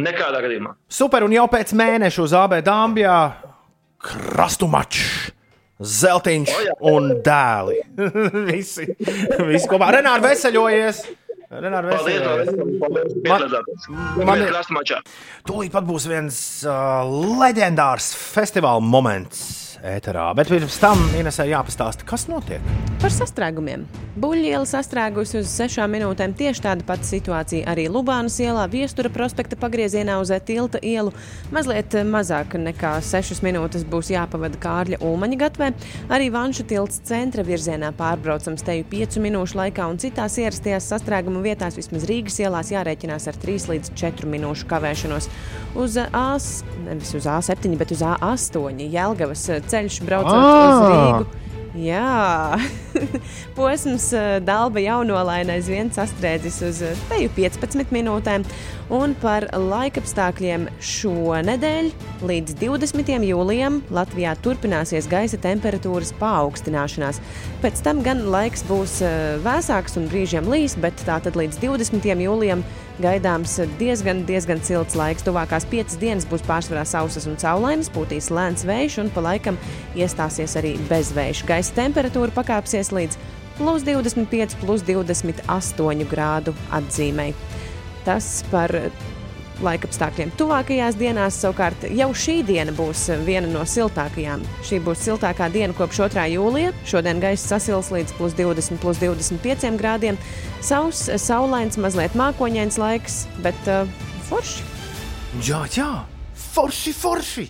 nekādā 0.00 0.40
gadījumā. 0.44 0.74
Super, 0.92 1.26
un 1.26 1.34
jau 1.36 1.46
pēc 1.52 1.74
mēneša 1.76 2.22
uz 2.24 2.34
AB 2.38 2.58
Dāmbijā 2.66 3.16
krastu 4.02 4.68
mačs. 4.70 5.30
Zeltiņš 5.82 6.50
un 6.86 7.08
dēli. 7.26 7.80
visi, 8.52 8.84
visi 9.48 9.66
kopā. 9.70 9.88
Renāri 9.96 10.22
veseļojies! 10.28 11.00
Renāri 11.52 11.90
Paldies! 11.90 12.20
veseļojies! 12.22 12.78
paldies, 12.80 13.16
Piedalāties! 13.24 13.88
man 13.90 14.28
Man 14.28 14.38
ir- 14.38 14.46
ir 14.46 14.52
krastu 14.54 14.76
mačā! 14.76 15.00
Tūlīt 15.48 15.74
pat 15.74 15.84
būs 15.88 16.06
viens 16.08 16.38
uh, 16.64 17.02
leģendārs 17.42 18.12
festivāla 18.14 18.80
moments 18.80 19.71
ēterā. 19.82 20.30
Bet 20.38 20.50
pirms 20.52 20.78
tam 20.82 21.00
Inesai 21.18 21.50
jāpastāsta, 21.50 22.06
kas 22.08 22.28
notiek. 22.30 22.62
Par 23.02 23.12
sastrēgumiem. 23.12 23.84
Buļļiela 24.22 24.66
sastrēgusi 24.68 25.40
uz 25.40 25.50
sešām 25.50 25.90
minūtēm. 25.96 26.34
Tieši 26.38 26.62
tāda 26.66 26.84
pati 26.86 27.08
situācija 27.08 27.66
arī 27.72 27.88
Lubānas 27.90 28.36
ielā, 28.44 28.66
Viestura 28.70 29.10
prospekta 29.12 29.56
pagriezienā 29.58 30.18
uz 30.22 30.30
Tilta 30.46 30.78
ielu. 30.84 31.10
Mazliet 31.54 31.96
mazāk 32.06 32.54
nekā 32.60 32.92
sešas 33.02 33.42
minūtes 33.42 33.86
būs 33.88 34.12
jāpavada 34.12 34.60
Kārļa 34.62 35.00
Ulmaņa 35.02 35.38
gatavē. 35.40 35.70
Arī 36.12 36.28
Vanšu 36.34 36.66
tilts 36.70 37.00
centra 37.08 37.44
virzienā 37.46 37.90
pārbraucams 37.98 38.62
teju 38.66 38.86
piecu 38.90 39.22
minūšu 39.24 39.58
laikā, 39.58 39.88
un 39.90 39.98
citās 40.02 40.38
ierastajās 40.38 40.90
sastrēguma 40.92 41.42
vietās, 41.42 41.78
vismaz 41.80 42.06
Rīgas 42.10 42.38
ielās, 42.44 42.70
jārēķinās 42.74 43.28
ar 43.32 43.40
3 43.42 43.68
līdz 43.72 43.94
4 43.98 44.30
minūšu 44.36 44.68
kavēšanos. 44.70 45.30
Uz 45.82 45.96
A, 46.04 46.26
nevis 46.84 47.14
uz 47.16 47.26
A7, 47.32 47.76
bet 47.80 47.94
uz 47.94 48.02
A8 48.04 48.82
Jelgavas 48.92 49.46
ceļš 49.72 50.02
braucot 50.06 50.36
uz 50.36 50.42
Ā! 50.48 50.90
Rīgu. 50.92 51.42
Jā, 51.72 52.58
posms 53.56 54.10
eh, 54.12 54.34
Dalba 54.44 54.82
jaunolaina 54.84 55.54
aizvien 55.56 55.88
sastrēdzis 55.88 56.58
uz 56.66 56.80
eh, 56.84 56.98
teju 57.08 57.30
15 57.32 57.94
minūtēm. 57.96 58.44
Un 58.92 59.14
par 59.22 59.46
laikapstākļiem 59.56 60.66
šonadēļ 60.84 61.88
līdz 62.28 62.58
20. 62.60 63.14
jūlijam 63.24 63.80
Latvijā 63.88 64.34
turpināsies 64.44 65.08
gaisa 65.08 65.40
temperatūras 65.40 66.12
paaugstināšanās. 66.20 67.22
Pēc 67.64 67.80
tam 67.86 68.04
gan 68.04 68.20
laiks 68.34 68.66
būs 68.68 68.98
eh, 69.08 69.16
vēsāks 69.40 69.96
un 69.96 70.12
brīžiem 70.12 70.52
līs, 70.52 70.76
bet 70.76 71.00
tātad 71.08 71.40
līdz 71.40 71.62
20. 71.64 72.12
jūlijam 72.26 72.66
gaidāms 73.02 73.58
diezgan, 73.80 74.22
diezgan 74.28 74.62
silts 74.64 74.96
laiks. 74.98 75.24
Tuvākās 75.26 75.66
piecas 75.70 75.98
dienas 76.00 76.26
būs 76.30 76.44
pārsvarā 76.46 76.84
sausas 76.88 77.26
un 77.30 77.38
saulainas, 77.40 77.90
būtīs 77.92 78.30
lēns 78.34 78.66
vējš 78.68 78.98
un 79.04 79.12
pa 79.14 79.24
laikam 79.28 79.58
iestāsies 79.98 80.56
arī 80.60 80.76
bezvējš. 80.90 81.44
Gaisa 81.48 81.76
temperatūra 81.82 82.34
pakāpsies 82.36 82.92
līdz 82.94 83.18
plus 83.58 83.84
25, 83.86 84.56
plus 84.62 84.84
28 84.88 86.08
grādu 86.10 86.54
atzīmei. 86.72 87.32
Tas 88.06 88.40
par 88.50 88.72
laika 89.66 89.88
apstākļiem. 89.88 90.32
Tuvākajās 90.38 90.98
dienās 91.00 91.38
savukārt 91.42 91.86
jau 91.94 92.08
šī 92.16 92.38
diena 92.48 92.74
būs 92.76 93.06
viena 93.26 93.50
no 93.50 93.64
siltākajām. 93.68 94.44
Šī 94.66 94.80
būs 94.84 95.04
siltākā 95.06 95.48
diena 95.54 95.76
kopš 95.76 96.04
2. 96.06 96.26
jūlija. 96.34 96.72
Šodien 96.88 97.22
gaisa 97.22 97.54
sasils 97.54 97.92
līdz 97.94 98.16
plus 98.18 98.36
20, 98.38 98.80
plus 98.82 99.00
25 99.02 99.78
grādiem. 99.80 100.20
Sauss, 100.62 101.10
saulains, 101.22 101.78
mazliet 101.80 102.16
mākoņains 102.18 102.78
laiks, 102.82 103.24
bet 103.44 103.58
uh, 103.70 103.88
forši. 104.28 104.66
Jā, 105.46 105.64
jā, 105.72 105.90
forši, 106.52 106.94
forši! 106.96 107.46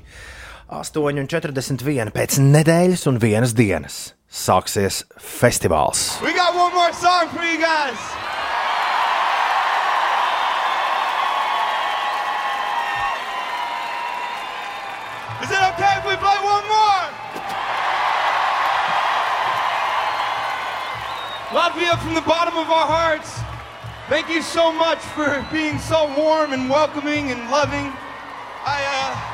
8,41 0.72 2.12
pēc 2.14 2.38
nedēļas 2.40 3.04
un 3.10 3.18
vienas 3.20 3.52
dienas 3.52 4.14
sāksies 4.32 5.02
festivāls. 5.20 6.16
We 6.24 6.32
got 6.32 6.54
one 6.56 6.72
more 6.72 6.92
song 6.92 7.28
for 7.28 7.44
you 7.44 7.60
guys. 7.60 8.41
Play 16.32 16.44
one 16.44 16.66
more? 16.68 17.04
Latvia, 21.52 22.00
from 22.02 22.14
the 22.14 22.22
bottom 22.22 22.56
of 22.56 22.70
our 22.70 22.86
hearts, 22.86 23.40
thank 24.08 24.28
you 24.28 24.40
so 24.40 24.72
much 24.72 24.98
for 24.98 25.46
being 25.52 25.78
so 25.78 26.06
warm 26.16 26.52
and 26.52 26.70
welcoming 26.70 27.30
and 27.30 27.50
loving. 27.50 27.92
I, 28.64 28.80
uh, 28.88 29.28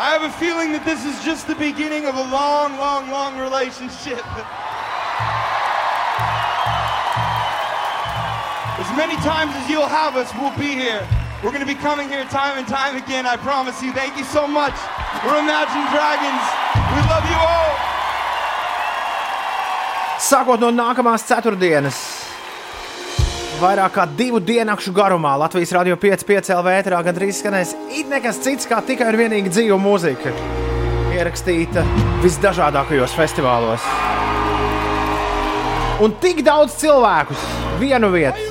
I 0.00 0.10
have 0.12 0.22
a 0.22 0.30
feeling 0.38 0.70
that 0.72 0.84
this 0.84 1.04
is 1.04 1.24
just 1.24 1.48
the 1.48 1.56
beginning 1.56 2.06
of 2.06 2.14
a 2.14 2.22
long, 2.30 2.76
long, 2.76 3.10
long 3.10 3.36
relationship. 3.36 4.24
As 8.78 8.96
many 8.96 9.16
times 9.26 9.56
as 9.56 9.68
you'll 9.68 9.88
have 9.88 10.14
us, 10.14 10.32
we'll 10.38 10.56
be 10.56 10.72
here. 10.72 11.04
We're 11.42 11.52
going 11.52 11.62
to 11.62 11.72
be 11.72 11.78
coming 11.78 12.08
here 12.08 12.24
time 12.24 12.58
and 12.58 12.66
time 12.66 12.96
again, 12.96 13.24
I 13.24 13.36
promise 13.36 13.80
you. 13.80 13.92
Thank 13.92 14.18
you 14.18 14.24
so 14.24 14.48
much. 14.48 14.74
We're 15.24 15.38
Imagine 15.38 15.86
Dragons. 15.94 16.44
We 16.94 17.00
love 17.06 17.26
you 17.30 17.38
all. 17.38 17.74
Sākot 20.18 20.58
no 20.58 20.72
nākamās 20.74 21.22
ceturtdienas, 21.30 21.98
vairāk 23.62 23.94
kā 23.94 24.08
divu 24.18 24.40
dienu 24.42 24.74
garumā 24.90 25.36
Latvijas 25.38 25.70
Rādio 25.76 25.94
5,5 25.94 26.50
LV 26.56 26.74
ēterā 26.74 26.98
gandrīz 27.06 27.38
skanēs 27.38 27.76
it 27.94 28.10
nekas 28.10 28.42
cits 28.42 28.66
kā 28.66 28.82
tikai 28.82 29.12
un 29.12 29.20
vienīgi 29.22 29.54
dzīva 29.54 29.78
mūzika. 29.78 30.34
Ierakstīta 31.14 31.86
visdažādākajos 32.26 33.14
festivālos. 33.14 33.86
Un 36.02 36.18
tik 36.18 36.42
daudz 36.42 36.74
cilvēku 36.82 37.38
vienu 37.78 38.10
vietu. 38.10 38.42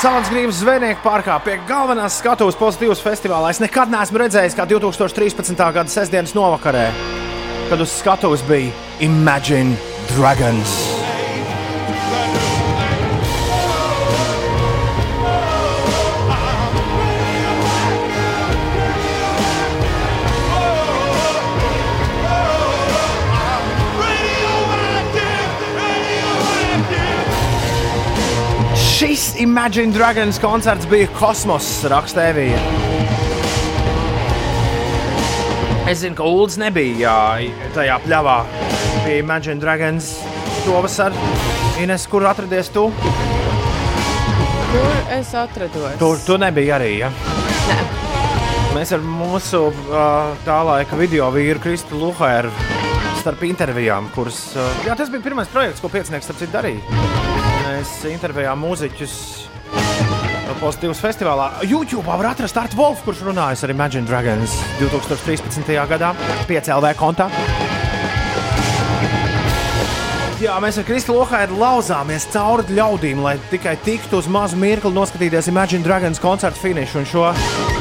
Saules 0.00 0.30
Grības 0.32 0.60
zvejnieku 0.60 1.00
parkā 1.04 1.38
pie 1.44 1.58
galvenās 1.68 2.18
skatuves 2.20 2.58
pozitīvas 2.58 3.02
festivālā. 3.04 3.52
Es 3.54 3.62
nekad 3.62 3.92
neesmu 3.92 4.24
redzējis, 4.24 4.58
kā 4.58 4.66
2013. 4.68 5.54
gada 5.56 5.90
sestdienas 5.92 6.36
novakarē 6.36 6.90
kad 7.68 7.80
uz 7.80 7.90
skatuves 7.90 8.40
bija 8.48 8.70
Imagine 9.00 9.76
Dragons. 10.16 10.95
Šis 28.96 29.34
Imagine 29.38 29.92
Dragons 29.92 30.38
koncerts 30.38 30.86
bija 30.88 31.06
kosmoss, 31.18 31.84
raksta 31.84 32.28
Evija. 32.28 32.56
Es 35.90 35.98
zinu, 35.98 36.16
ka 36.16 36.24
Ulas 36.24 36.56
nebija 36.56 36.96
jā, 36.96 37.50
tajā 37.74 37.98
pļavā 38.06 38.36
pie 39.04 39.18
Imagine 39.18 39.60
Dragons 39.60 40.14
to 40.64 40.80
vasaru. 40.80 41.28
Ines, 41.84 42.08
kur 42.08 42.24
atradies 42.24 42.72
tu? 42.72 42.86
Kur 44.72 45.12
es 45.18 45.34
atrados? 45.36 46.00
Tur 46.00 46.24
tu 46.24 46.40
nebija 46.40 46.80
arī. 46.80 46.94
Ja? 47.02 47.12
Nē. 47.68 47.78
Mēs 48.78 48.96
ar 48.96 49.04
mūsu 49.04 49.66
tā 50.48 50.62
laika 50.72 50.96
video 50.96 51.28
vīru 51.36 51.60
Kristu 51.68 52.00
Luhēru 52.00 52.48
starp 53.20 53.44
intervijām, 53.44 54.08
kuras. 54.16 54.46
Jā, 54.88 54.96
tas 54.96 55.12
bija 55.12 55.28
pirmais 55.28 55.52
projekts, 55.52 55.84
ko 55.84 55.92
piecinieks 55.92 56.30
starp 56.30 56.46
citu 56.46 56.56
darīja. 56.56 57.25
Mēs 57.76 57.90
intervijām 58.08 58.62
mūziķus 58.64 59.14
Pozitīvas 60.56 61.00
festivālā. 61.04 61.50
YouTube 61.68 62.06
var 62.08 62.30
atrast 62.30 62.56
Artu 62.56 62.78
Wolfu, 62.78 63.02
kurš 63.04 63.18
runājas 63.26 63.66
ar 63.66 63.72
Imagine 63.74 64.08
Dragons 64.08 64.54
2013. 64.78 65.74
gadā 65.90 66.14
5LV 66.48 66.92
kontā. 66.96 67.26
Jā, 70.40 70.54
mēs 70.64 70.78
ar 70.80 70.86
Kristu 70.88 71.18
Lohaidu 71.18 71.58
lauzāmies 71.60 72.24
cauri 72.32 72.78
ļaudīm, 72.78 73.20
lai 73.26 73.34
tikai 73.50 73.74
tiktu 73.84 74.22
uz 74.22 74.30
mazu 74.32 74.56
mirkli 74.56 74.94
noskatīties 74.96 75.50
Imagine 75.52 75.84
Dragons 75.84 76.22
koncertu 76.22 76.62
finišu. 76.62 77.02
Un 77.02 77.10
šo, 77.10 77.26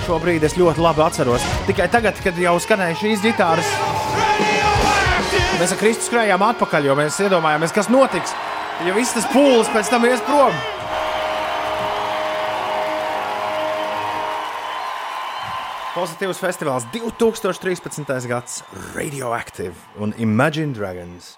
šo 0.10 0.20
brīdi 0.20 0.50
es 0.50 0.58
ļoti 0.60 0.84
labi 0.84 1.06
atceros. 1.08 1.46
Tikai 1.70 1.88
tagad, 1.94 2.20
kad 2.26 2.36
jau 2.44 2.58
skanēja 2.60 3.00
šīs 3.00 3.24
ģitāras, 3.30 3.72
mēs 5.62 5.72
ar 5.72 5.80
Kristu 5.80 6.10
skrējām 6.10 6.44
atpakaļ, 6.52 6.92
jo 6.92 7.00
mēs 7.00 7.22
iedomājāmies, 7.24 7.78
kas 7.80 7.88
notiks, 7.94 8.36
ja 8.84 8.96
viss 8.96 9.16
tas 9.16 9.28
pūlis 9.32 9.70
pēc 9.72 9.92
tam 9.94 10.08
ies 10.10 10.24
prom. 10.28 10.58
Pozitīvs 15.96 16.42
festivāls 16.44 16.84
2013. 16.92 18.28
gads, 18.28 18.60
Radioactive 18.98 20.04
un 20.04 20.12
Imagine 20.20 20.76
Dragons. 20.76 21.38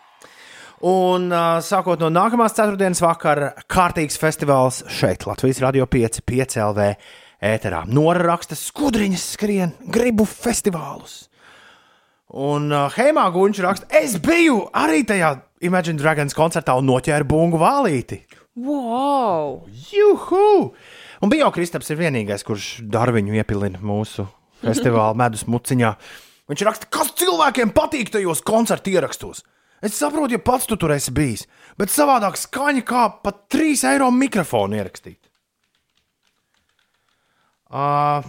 Un 0.81 1.29
sākot 1.65 2.01
no 2.01 2.09
nākamās 2.13 2.57
ceturtdienas 2.57 3.01
vakara, 3.01 3.51
kārtīgs 3.69 4.17
festivāls 4.17 4.83
šeit, 4.93 5.25
Latvijas 5.29 5.61
Radio 5.61 5.85
5, 5.89 6.21
5 6.25 6.57
LV 6.65 6.89
ēterā. 7.53 7.83
Nora 7.89 8.25
raksta, 8.33 8.57
skudriņas 8.57 9.25
skrien, 9.37 9.73
gribu 9.93 10.25
festivālus. 10.25 11.27
Un 12.37 12.71
uh, 12.73 12.89
Heimā 12.97 13.29
Gunčs 13.31 13.61
raksta, 13.63 13.87
es 13.95 14.17
biju 14.19 14.65
arī 14.75 15.05
tajā 15.07 15.31
Imagine 15.65 15.97
Dragons 15.97 16.35
koncertā 16.37 16.75
un 16.77 16.85
noķēru 16.85 17.25
bungu 17.25 17.57
vālīti. 17.57 18.19
Wow! 18.61 19.63
Juhu! 19.89 20.73
Un 21.21 21.31
bija 21.33 21.47
jau 21.47 21.53
Kristaps 21.55 21.89
ir 21.89 21.97
vienīgais, 21.97 22.45
kurš 22.45 22.67
darbiņu 22.93 23.37
iepilina 23.39 23.81
mūsu 23.81 24.27
festivāla 24.61 25.17
medus 25.17 25.47
muciņā. 25.49 25.93
Viņš 26.47 26.63
raksta, 26.67 26.89
kas 26.93 27.09
cilvēkiem 27.17 27.73
patīk 27.75 28.11
tajos 28.13 28.43
koncertu 28.45 28.93
ierakstos. 28.93 29.41
Es 29.81 29.97
saprotu, 29.97 30.37
ja 30.37 30.41
pats 30.41 30.65
tu 30.69 30.77
tur 30.79 30.93
esi 30.93 31.13
bijis, 31.13 31.45
bet 31.77 31.93
savādāk 31.93 32.37
skaņa 32.39 32.83
kā 32.85 33.03
pat 33.25 33.43
3 33.53 33.83
eiro 33.91 34.09
mikrofonu 34.13 34.77
ierakstīt. 34.77 35.19
Uh, 37.67 38.25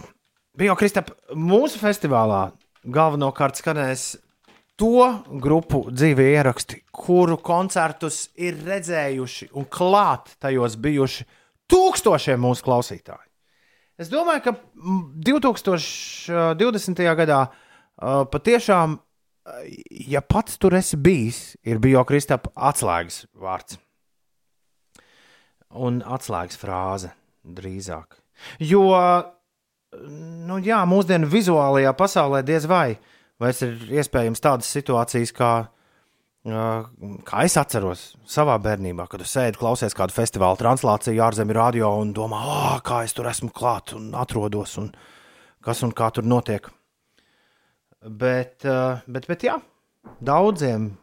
bija 0.57 0.73
jau 0.73 0.79
Kristap, 0.81 1.13
mūsu 1.33 1.79
festivālā 1.81 2.49
galvenokārt 2.89 3.61
skanēs 3.61 4.11
to 4.79 5.23
grupu 5.43 5.83
dzīvi 5.91 6.23
ieraksti, 6.33 6.83
kuru 6.91 7.37
koncertus 7.43 8.29
ir 8.39 8.59
redzējuši 8.63 9.49
un 9.59 9.67
klāt 9.67 10.35
tajos 10.39 10.77
bijuši 10.79 11.25
tūkstošiem 11.69 12.39
mūsu 12.41 12.63
klausītāju. 12.65 13.27
Es 13.99 14.07
domāju, 14.11 14.41
ka 14.45 14.51
mm, 14.55 15.01
2020. 15.27 17.03
gadā 17.19 17.39
patiešām, 18.31 18.95
ja 20.07 20.21
pats 20.23 20.55
tur 20.61 20.77
esi 20.79 20.97
bijis, 20.97 21.57
ir 21.67 21.81
bijis 21.83 22.05
Kristapa 22.07 22.53
atslēgas 22.69 23.25
vārds. 23.35 23.79
Un 25.75 25.99
atslēgas 26.01 26.57
frāze 26.57 27.11
drīzāk. 27.43 28.15
Jo, 28.63 28.87
nu 30.47 30.57
jā, 30.63 30.79
mūsdienu 30.87 31.27
vizuālajā 31.29 31.91
pasaulē 31.99 32.41
diez 32.47 32.65
vai, 32.69 32.95
vai 33.39 33.51
ir 33.55 33.99
iespējams 33.99 34.43
tādas 34.43 34.71
situācijas, 34.75 35.35
kā 35.35 35.53
Kā 37.27 37.41
es 37.43 37.57
atceros 37.59 38.13
savā 38.29 38.53
bērnībā, 38.63 39.09
kad 39.11 39.19
es 39.25 39.33
sēdu, 39.35 39.59
klausies 39.59 39.95
kādu 39.97 40.15
festivāla 40.15 40.55
translāciju 40.55 41.19
ārzemju 41.25 41.55
radio 41.57 41.89
un 41.99 42.13
domāju, 42.15 42.53
oh, 42.53 42.77
kā 42.85 43.01
es 43.03 43.13
tur 43.13 43.27
esmu 43.27 43.51
klāt 43.51 43.91
un 43.97 44.13
atrodos 44.15 44.77
un 44.79 44.87
kas 45.65 45.83
un 45.83 45.91
kā 45.91 46.07
tur 46.15 46.23
notiek. 46.23 46.69
Bet, 47.99 48.63
bet, 48.63 49.27
bet 49.27 49.43
jā, 49.43 49.57
daudziem 50.23 50.93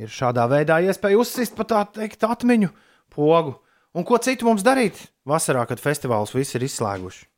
ir 0.00 0.08
šādā 0.08 0.48
veidā 0.48 0.80
iespēja 0.80 1.20
uzsist 1.20 1.56
pat 1.58 1.74
tā 1.74 1.84
teikt 2.00 2.24
atmiņu 2.24 2.72
pogu. 3.12 3.58
Un 3.96 4.04
ko 4.04 4.16
citu 4.16 4.48
mums 4.48 4.64
darīt 4.64 4.96
vasarā, 5.28 5.66
kad 5.68 5.80
festivāls 5.80 6.32
visi 6.32 6.56
ir 6.56 6.64
izslēguši? 6.64 7.28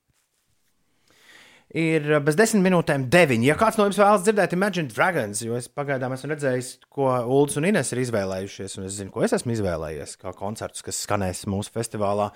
Ir 1.77 2.07
bez 2.25 2.37
desmit 2.39 2.65
minūtēm 2.65 3.09
deviņi. 3.13 3.49
Ja 3.51 3.57
kāds 3.61 3.79
no 3.79 3.89
jums 3.89 4.01
vēlas 4.01 4.25
dzirdēt 4.25 4.55
Imagine 4.57 4.93
Dragons, 4.93 5.43
jo 5.45 5.59
es 5.59 5.69
pagaidām 5.69 6.15
esmu 6.17 6.33
redzējis, 6.33 6.71
ko 6.93 7.11
Ulus 7.27 7.59
un 7.61 7.69
Ines 7.69 7.93
ir 7.93 8.05
izvēlējušies, 8.05 8.79
un 8.81 8.89
es 8.89 8.97
zinu, 9.01 9.13
ko 9.15 9.27
es 9.27 9.37
esmu 9.37 9.53
izvēlējies, 9.57 10.17
kā 10.23 10.33
koncertus, 10.37 10.85
kas 10.87 11.03
skanēs 11.05 11.45
mūsu 11.51 11.75
festivālā. 11.75 12.31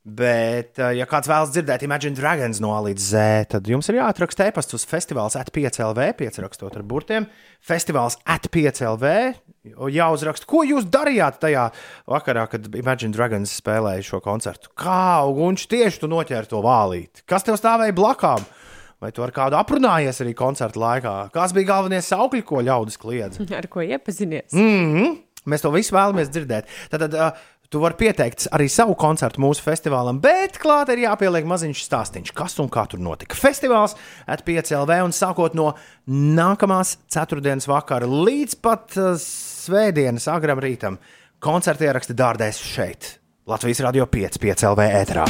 Bet, 0.00 0.78
eh, 0.80 0.94
ja 0.96 1.04
kāds 1.04 1.28
vēlas 1.28 1.50
dzirdēt 1.52 1.82
Imagine 1.84 2.16
Dragons 2.16 2.56
no 2.64 2.70
A 2.72 2.78
līdz 2.86 3.02
Z, 3.04 3.24
tad 3.52 3.66
jums 3.68 3.84
ir 3.92 3.98
jāatraksta 3.98 4.46
e-pasts 4.48 4.72
uz 4.78 4.86
festivāls 4.88 5.36
at5LV, 5.36 6.14
pierakstot 6.16 6.78
ar 6.78 6.82
burtiem. 6.88 7.26
Festivāls 7.60 8.16
at5LV, 8.24 9.34
jāuzraksta, 9.92 10.48
ko 10.48 10.62
jūs 10.64 10.88
darījāt 10.88 11.36
tajā 11.44 11.66
vakarā, 12.08 12.46
kad 12.48 12.70
Imagine 12.80 13.12
Dragons 13.12 13.52
spēlēja 13.60 14.06
šo 14.08 14.22
koncertu. 14.24 14.72
Kā, 14.72 15.20
Gunčs, 15.36 15.68
tieši 15.68 16.00
tu 16.00 16.08
noķēri 16.08 16.48
to 16.48 16.64
vālīti? 16.64 17.26
Kas 17.28 17.44
tev 17.44 17.60
stāvēja 17.60 17.92
blakām? 17.92 18.48
Vai 19.00 19.08
tu 19.16 19.24
ar 19.24 19.30
kādu 19.32 19.56
aprunājies 19.56 20.20
arī 20.20 20.34
koncerta 20.36 20.80
laikā? 20.80 21.14
Kāds 21.32 21.54
bija 21.56 21.70
galvenie 21.70 22.02
saukļi, 22.04 22.42
ko 22.44 22.60
ļaudis 22.66 23.00
kliedz? 23.00 23.40
Ar 23.60 23.68
ko 23.72 23.80
iepazinies? 23.80 24.52
Mm 24.52 24.90
-hmm. 24.92 25.14
Mēs 25.48 25.64
to 25.64 25.70
visu 25.72 25.94
vēlamies 25.96 26.28
dzirdēt. 26.28 26.68
Tad, 26.92 27.06
tad 27.06 27.14
uh, 27.16 27.30
tu 27.72 27.80
vari 27.80 27.96
pieteikt 27.96 28.50
arī 28.52 28.68
savu 28.68 28.94
koncertu 28.94 29.40
mūsu 29.40 29.64
festivālam, 29.64 30.20
bet 30.20 30.58
klāt 30.60 30.92
ir 30.92 31.06
jāpieliek 31.06 31.48
maziņš 31.48 31.84
stāstīns, 31.86 32.34
kas 32.34 32.58
un 32.60 32.68
kā 32.68 32.84
tur 32.86 33.00
notika. 33.00 33.34
Festivāls 33.34 33.96
at5LV 34.28 35.00
un 35.04 35.16
sākot 35.16 35.54
no 35.54 35.72
nākamās 36.06 36.98
ceturtdienas 37.08 37.68
vakara 37.68 38.06
līdz 38.06 38.60
pat 38.60 38.98
uh, 39.00 39.16
svētdienas 39.16 40.28
agram 40.28 40.60
rītam 40.60 40.98
koncerta 41.40 41.84
ieraksti 41.84 42.12
dārdēs 42.12 42.60
šeit, 42.60 43.18
Latvijas 43.46 43.80
Radio 43.80 44.04
5, 44.06 44.38
5 44.38 44.68
LV 44.74 44.90
ēterā. 45.00 45.24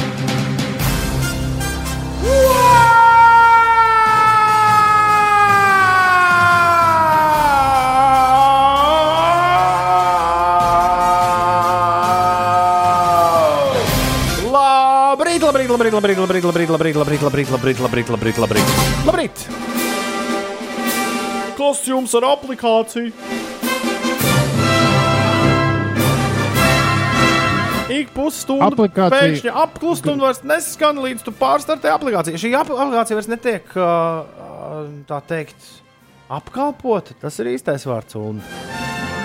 Labrīt, 2.21 2.60
labrīt, 15.89 15.93
labrīt, 15.97 16.17
labrīt, 16.21 16.43
labrīt, 16.45 16.69
labrīt, 16.69 16.97
labrīt, 17.01 17.21
labrīt, 17.25 17.49
labrīt, 17.51 17.79
labrīt, 17.81 18.09
labrīt, 18.13 18.37
labrīt, 18.37 18.73
labrīt. 19.07 19.45
Kas 21.57 21.81
jums 21.89 22.13
ar 22.19 22.27
aplikāciju? 22.35 23.09
Ik 27.91 28.13
pusstundu 28.15 28.63
Aplikācija- 28.63 29.17
pēkšņi 29.17 29.51
apklust 29.63 30.05
un 30.07 30.21
vairs 30.21 30.43
neskan 30.47 31.01
līdz 31.01 31.25
tu 31.25 31.31
pārstartē 31.35 31.89
aplikāciju. 31.91 32.37
Šī 32.39 32.53
ap- 32.55 32.69
aplikācija 32.71 33.17
vairs 33.17 33.27
netiek, 33.27 33.73
ā, 33.75 34.25
tā 35.09 35.19
teikt, 35.27 35.57
apkalpota. 36.29 37.17
Tas 37.19 37.39
ir 37.39 37.49
īstais 37.57 37.83
vārds. 37.89 38.15
Un... 38.15 38.39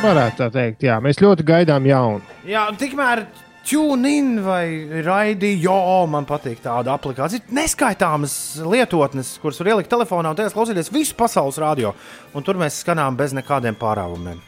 Varētu 0.03 0.41
tā 0.41 0.49
teikt, 0.53 0.83
jā. 0.89 0.99
Mēs 1.01 1.21
ļoti 1.23 1.45
gaidām 1.47 1.87
jaunu. 1.87 2.23
Jā, 2.45 2.67
tikmēr 2.77 3.27
TuneIn 3.67 4.37
vai 4.45 5.03
Raidījā. 5.07 5.79
Man 6.11 6.27
patīk 6.29 6.61
tāda 6.65 6.95
aplikācija. 6.95 7.47
Neskaitāmas 7.57 8.37
lietotnes, 8.63 9.37
kuras 9.43 9.59
var 9.63 9.75
ielikt 9.75 9.91
telefonā 9.91 10.31
un 10.31 10.39
tajās 10.39 10.55
klausīties 10.55 10.93
visu 10.95 11.17
pasaules 11.19 11.59
radio. 11.63 11.95
Un 12.35 12.47
tur 12.47 12.61
mēs 12.61 12.83
skanām 12.85 13.19
bez 13.19 13.35
nekādiem 13.37 13.79
pārāvumiem. 13.81 14.43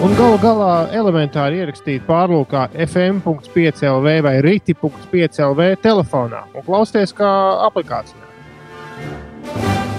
Un 0.00 0.14
galu 0.16 0.38
galā 0.40 0.72
elementāri 0.96 1.60
ierakstīt 1.60 2.06
pārlūkā 2.08 2.70
FM.5LV 2.86 4.16
vai 4.24 4.38
Rīti.5LV 4.46 5.74
telefonā 5.84 6.46
un 6.54 6.64
klausties 6.64 7.12
kā 7.16 7.30
aplikācijā. 7.68 9.89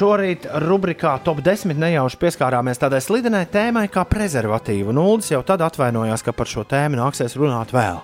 Šorīt 0.00 0.46
rubrikā 0.62 1.18
Top 1.20 1.42
10 1.44 1.76
nejauši 1.76 2.16
pieskārāmies 2.22 2.78
tādai 2.80 3.02
slidenai 3.04 3.42
tēmai 3.52 3.82
kā 3.92 4.06
prezervatīva. 4.08 4.94
Nulles 4.96 5.28
jau 5.28 5.42
tad 5.44 5.60
atvainojās, 5.66 6.24
ka 6.24 6.32
par 6.32 6.48
šo 6.48 6.64
tēmu 6.64 6.96
nāksies 6.96 7.36
runāt 7.36 7.74
vēl. 7.76 8.00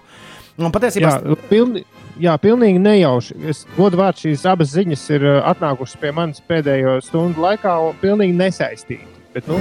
Un 0.61 0.75
patiesībā 0.75 1.15
Jā, 1.15 1.39
pilni, 1.49 1.87
jā, 2.21 2.37
pilnīgi 2.43 2.83
nejauši. 2.85 3.39
Es 3.49 3.65
godu 3.79 4.03
vārdu 4.03 4.27
šīs 4.27 4.45
abas 4.53 4.75
ziņas 4.77 5.07
ir 5.17 5.25
uh, 5.25 5.41
atnākušas 5.55 6.03
pie 6.03 6.13
manis 6.19 6.45
pēdējo 6.45 6.99
stundu 7.07 7.47
laikā 7.47 7.79
un 7.87 7.97
pilnīgi 8.05 8.37
nesaistīti. 8.45 9.25
Bet, 9.33 9.49
nu, 9.49 9.57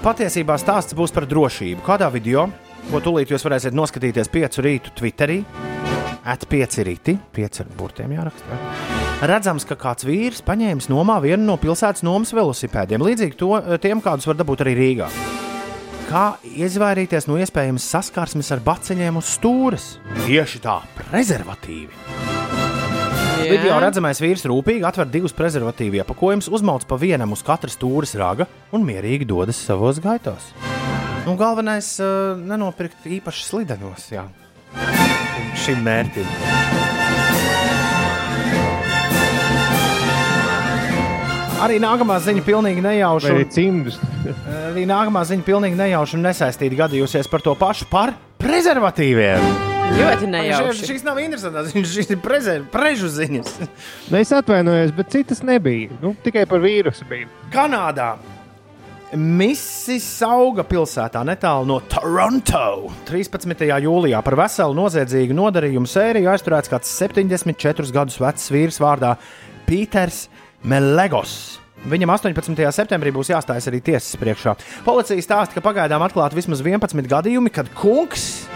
patiesībā 0.00 0.56
stāsts 0.64 0.96
būs 0.96 1.12
par 1.12 1.28
drošību. 1.28 1.84
Kādā 1.84 2.08
video, 2.14 2.48
ko 2.88 3.04
tūlīt 3.04 3.36
jūs 3.36 3.44
varēsiet 3.44 3.76
noskatīties 3.76 4.32
piecu 4.32 4.64
rītu 4.64 4.96
Twitterī, 4.96 5.42
at 6.24 6.48
pieci 6.48 6.88
rīti, 6.88 7.20
pieci 7.36 7.66
ar 7.66 7.74
burtiem 7.76 8.16
jāraksta. 8.16 9.03
Redzams, 9.22 9.64
ka 9.68 9.76
kāds 9.78 10.04
vīrs 10.04 10.42
paņēmis 10.44 10.90
nomā 10.90 11.20
vienu 11.22 11.46
no 11.46 11.54
pilsētas 11.60 12.02
nomas 12.04 12.34
velosipēdiem, 12.34 13.04
līdzīgi 13.04 13.38
to, 13.38 13.52
tiem, 13.80 14.02
kādus 14.04 14.26
var 14.26 14.36
dabūt 14.40 14.64
arī 14.64 14.74
Rīgā. 14.80 15.08
Kā 16.08 16.24
izvairīties 16.42 17.28
no 17.30 17.38
iespējamas 17.40 17.86
saskarsmes 17.94 18.50
ar 18.52 18.60
baciņiem 18.64 19.20
uz 19.20 19.30
stūres? 19.38 19.86
Tieši 20.26 20.60
tā, 20.66 20.80
prezervatīvi. 20.98 22.02
Jā. 23.44 23.50
Video 23.50 23.78
redzamais 23.80 24.20
vīrs 24.20 24.44
rūpīgi 24.48 24.84
atver 24.88 25.08
divus 25.12 25.34
prezervatīvu 25.36 26.00
iepakojumus, 26.00 26.48
uzmauc 26.52 26.86
pa 26.88 26.98
vienam 27.00 27.34
uz 27.36 27.44
katras 27.44 27.76
stūres 27.78 28.14
raga 28.20 28.48
un 28.72 28.84
mierīgi 28.88 29.28
dodas 29.28 29.60
savos 29.60 30.00
gaitos. 30.04 30.52
Nu, 31.24 31.36
galvenais 31.40 31.94
uh,- 32.04 32.36
nenopirkt 32.50 33.06
īpaši 33.08 33.48
slidenos 33.48 34.10
jā. 34.12 34.26
šim 35.64 35.80
mērķim. 35.84 36.28
Arī 41.64 41.78
nākamā 41.80 42.18
ziņa 42.20 42.42
pilnīgi 42.44 42.82
nejauša. 42.84 43.30
arī 43.32 43.44
cimdus. 43.48 43.94
Arī 44.68 44.82
nākamā 44.88 45.22
ziņa 45.24 45.46
pilnīgi 45.46 45.78
nejauša 45.78 46.18
un 46.18 46.26
nesaistīta 46.26 46.76
gadījusies 46.82 47.30
par 47.32 47.44
to 47.44 47.54
pašu 47.56 47.86
par 47.88 48.12
prezervatīviem. 48.42 49.46
Ļoti 49.94 50.28
nejauši. 50.28 50.88
šis 50.90 51.06
nav 51.06 51.20
interesants. 51.22 51.72
Šis 51.94 52.12
ir 52.12 52.20
prežu 52.20 53.08
ziņas. 53.12 53.56
Nu, 54.10 54.18
es 54.20 54.32
atvainojos, 54.36 54.92
bet 54.96 55.12
citas 55.14 55.40
nebija. 55.44 55.96
Nu, 56.02 56.12
tikai 56.24 56.44
par 56.50 56.60
vīrusu 56.64 57.08
bija. 57.08 57.30
Kanādā. 57.54 58.14
Mississauga 59.14 60.64
pilsētā 60.66 61.22
netālu 61.24 61.68
no 61.70 61.78
Toronto 61.88 62.90
13. 63.06 63.64
jūlijā 63.86 64.20
par 64.26 64.36
veselu 64.42 64.74
noziedzīgu 64.74 65.36
nodarījumu 65.38 65.88
sēriju 65.88 66.32
aizturēts 66.32 66.72
kāds 66.72 66.92
74 66.98 67.94
gadus 67.94 68.18
vecs 68.20 68.50
vīrs 68.50 68.80
vārdā 68.82 69.14
Pīters 69.68 70.24
Melegos. 70.64 71.60
Viņam 71.84 72.14
18. 72.14 72.56
septembrī 72.72 73.10
būs 73.12 73.28
jāstājas 73.28 73.68
arī 73.68 73.82
tiesas 73.84 74.16
priekšā. 74.16 74.54
Policija 74.86 75.20
stāsta, 75.20 75.52
ka 75.58 75.62
pagaidām 75.64 76.00
atklāti 76.06 76.38
vismaz 76.38 76.62
11 76.64 77.10
gadījumi, 77.10 77.52
kad 77.52 77.68
kungs 77.76 78.46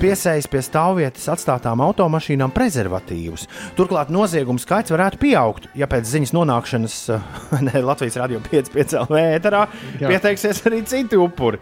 piesējis 0.00 0.46
pie 0.48 0.62
stāvvietas 0.64 1.26
atstātām 1.34 1.82
automašīnām 1.84 2.54
prezervatīvus. 2.54 3.48
Turklāt 3.76 4.12
noziegumu 4.14 4.62
skaits 4.62 4.94
varētu 4.94 5.18
pieaugt, 5.20 5.66
ja 5.76 5.90
pēc 5.90 6.06
ziņas 6.08 6.32
nonākšanas 6.38 6.96
ne, 7.66 7.74
Latvijas 7.84 8.20
radio 8.22 8.40
5,5 8.46 8.96
LV 9.02 9.24
ēterā 9.36 9.64
Jā. 10.00 10.06
pieteiksies 10.06 10.62
arī 10.70 10.84
citi 10.88 11.18
upuri. 11.20 11.60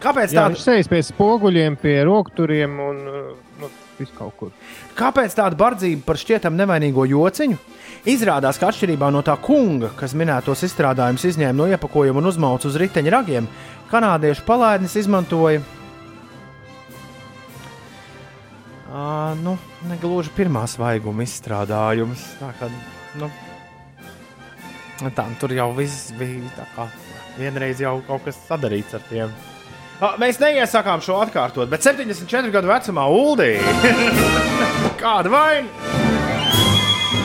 Kāpēc 0.00 0.34
tāda, 0.34 0.50
viņš 0.56 0.66
sēž 0.66 0.90
pie 0.90 1.00
spoguļiem, 1.04 1.78
pie 1.80 1.96
rokturiem 2.08 2.76
un 2.82 3.00
uh, 3.06 3.32
nu, 4.00 4.06
viss 4.06 4.16
kaut 4.16 4.36
kur. 4.38 4.52
kāpēc 4.98 5.36
tāda 5.36 5.58
bardzība 5.60 6.06
par 6.06 6.18
šķietam 6.20 6.56
nevainīgo 6.56 7.04
jociņu? 7.08 7.58
Izrādās, 8.08 8.56
ka 8.58 8.70
atšķirībā 8.70 9.10
no 9.12 9.20
tā 9.22 9.36
kunga, 9.36 9.90
kas 9.96 10.16
minētos 10.16 10.64
izstrādājumus 10.64 11.26
izņēma 11.28 11.56
no 11.56 11.68
iepakojuma 11.68 12.22
un 12.22 12.30
uzmauca 12.32 12.68
uz 12.70 12.78
riteņa 12.80 13.12
ragiem, 13.12 13.50
kanādiešu 13.92 14.46
palaidnis 14.48 14.96
izmantoja 14.96 15.60
Uh, 18.90 19.36
nu, 19.38 19.52
negluži 19.86 20.32
pirmā 20.34 20.64
svaiguma 20.66 21.22
izstrādājums. 21.22 22.24
Tā 22.40 22.48
kā, 22.58 22.66
nu, 23.22 23.28
tā, 25.14 25.28
tur 25.38 25.54
jau 25.54 25.68
viss 25.76 26.10
bija 26.18 26.50
tā 26.56 26.66
kā 26.74 26.88
vienreiz 27.36 27.78
jau 27.84 28.00
kaut 28.08 28.26
kas 28.26 28.40
sadarīts 28.48 28.98
ar 28.98 29.04
tiem. 29.06 29.36
Mēs 30.20 30.38
neiesakām 30.40 31.02
šo 31.04 31.18
atkārtot, 31.20 31.68
bet 31.68 31.84
74 31.84 32.48
gadu 32.54 32.70
vecumā 32.70 33.04
Uldī. 33.12 33.50
Kāda 35.02 35.28
vaina? 35.32 35.68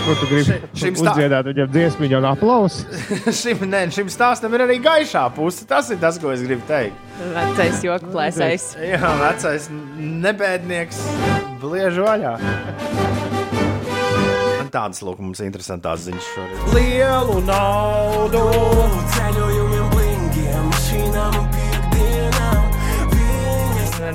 Ko 0.06 0.14
tu 0.20 0.28
gribi 0.30 0.44
Ši- 0.46 0.58
šim 0.78 0.98
stā- 1.00 1.14
uzdziedāt 1.16 1.48
viņam 1.50 1.70
dziesmu 1.74 2.10
un 2.20 2.26
aplausu? 2.30 2.84
šim, 3.42 3.64
ne, 3.72 3.86
šim 3.96 4.12
stāstam 4.14 4.54
ir 4.54 4.62
arī 4.68 4.76
gaišā 4.84 5.24
puse. 5.34 5.66
Tas 5.66 5.90
ir 5.90 5.98
tas, 6.04 6.20
ko 6.22 6.30
es 6.36 6.44
gribu 6.46 6.62
teikt. 6.70 6.94
Vecais 7.34 7.80
joks 7.88 8.12
plēsējs. 8.14 8.68
Jā, 8.92 9.14
vecais 9.24 9.66
nebēdnieks 9.98 11.00
bliež 11.64 11.98
vaļā. 12.06 12.36
Tādas 14.76 15.00
lūk, 15.08 15.22
mums 15.24 15.40
ir 15.40 15.48
interesantas 15.48 16.04
ziņas 16.04 16.26
šodien. 16.36 16.64
Lielu 16.76 17.38
naudu! 17.48 18.42
Ceļojumiem, 19.16 19.65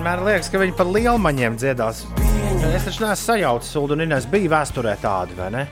Vienmēr 0.00 0.22
liekas, 0.24 0.46
ka 0.48 0.56
viņi 0.56 0.72
par 0.78 0.88
lielmaņiem 0.88 1.56
dziedās. 1.60 1.98
Es 2.72 2.86
taču 2.86 3.02
neesmu 3.04 3.20
sajaucis, 3.20 3.74
Ulu 3.76 3.98
un 3.98 4.02
Inês 4.06 4.24
bija 4.32 4.48
vēsturē 4.54 4.94
tādi, 4.96 5.36
vai 5.36 5.48
ne? 5.52 5.64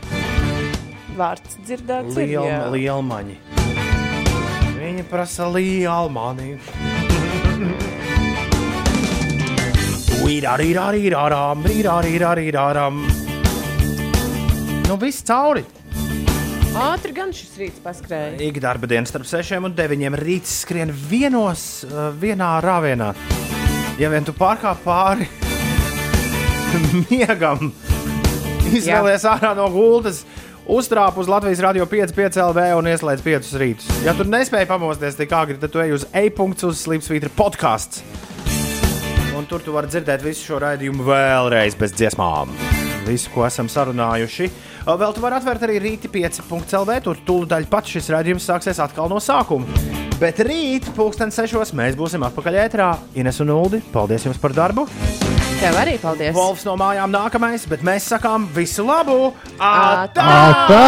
Vārds 1.17 1.57
dzirdēts. 1.65 2.13
ir, 2.13 2.35
Liel, 2.35 2.45
jā. 2.45 2.59
lielmaņi. 2.75 3.39
Viņi 4.77 5.07
prasa. 5.09 5.49
Vīrārīrārīrārām, 10.27 11.65
vīrārīrārīrārām. 11.65 13.01
Nu, 14.91 15.01
viss 15.01 15.25
cauri. 15.25 15.65
Ātri 16.77 17.17
gan 17.17 17.33
šis 17.33 17.57
rīts 17.65 17.81
paskrēja. 17.81 18.37
Ik 18.45 18.61
darba 18.61 18.93
dienas 18.93 19.09
starp 19.09 19.25
6 19.25 19.65
un 19.65 19.73
9 19.73 20.21
rīts 20.21 20.67
skrien 20.67 20.93
vienos, 20.93 21.87
uh, 21.89 22.11
vienā 22.13 22.59
rāvienā. 22.61 23.15
Ja 23.99 24.07
vien 24.12 24.23
tu 24.23 24.31
pārkāp 24.31 24.79
pāri 24.85 25.27
miegam, 27.09 27.73
izvēlies 28.70 29.25
ārā 29.27 29.51
no 29.59 29.65
gultas, 29.75 30.20
uztrāp 30.70 31.19
uz 31.19 31.27
Latvijas 31.27 31.59
radio 31.65 31.87
5,5 31.91 32.39
LV 32.45 32.66
un 32.79 32.91
ieslēdz 32.93 33.25
5 33.27 33.51
rītus. 33.59 33.89
Ja 34.07 34.15
tu 34.15 34.23
nespēji 34.23 34.69
pamosties 34.70 35.19
tik 35.19 35.35
agri, 35.35 35.59
tad 35.59 35.75
tu 35.75 35.83
ej 35.83 35.97
uz 35.97 36.07
e-punkts 36.15 36.69
uz 36.69 36.85
Slimsvītra 36.85 37.33
podkāsts. 37.35 38.05
Un 39.35 39.51
tur 39.51 39.66
tu 39.66 39.75
vari 39.75 39.91
dzirdēt 39.91 40.23
visu 40.23 40.47
šo 40.53 40.62
raidījumu 40.62 41.03
vēlreiz 41.09 41.75
bez 41.79 41.99
dziesmām. 41.99 42.55
Visu, 43.09 43.33
ko 43.35 43.49
esam 43.51 43.66
sarunājuši. 43.66 44.53
Vēl 44.89 45.12
tu 45.12 45.20
vari 45.20 45.36
atvērt 45.36 45.66
arī 45.66 45.74
rīti 45.85 46.09
5.CLV. 46.09 46.94
Tur 47.05 47.19
tūlīt 47.28 47.69
pat 47.69 47.85
šis 47.90 48.09
raidījums 48.15 48.47
sāksies 48.48 48.81
atkal 48.81 49.10
no 49.12 49.19
sākuma. 49.20 49.69
Bet 50.19 50.40
rīt, 50.43 50.89
pulksten 50.97 51.31
sešos, 51.31 51.74
mēs 51.77 51.94
būsim 51.98 52.24
atpakaļ 52.27 52.55
ētrā. 52.65 52.89
Ines 53.20 53.39
un 53.44 53.52
Uldi, 53.55 53.78
paldies 53.93 54.24
jums 54.27 54.40
par 54.40 54.56
darbu! 54.56 54.89
Tev 55.59 55.74
arī 55.78 55.98
paldies! 56.01 56.32
Wolfs 56.35 56.65
no 56.66 56.74
mājām 56.81 57.10
nākamais, 57.12 57.69
bet 57.70 57.85
mēs 57.86 58.09
sakām 58.15 58.48
visu 58.56 58.86
labu! 58.89 59.35
Atā! 59.60 60.24
Atā! 60.24 60.85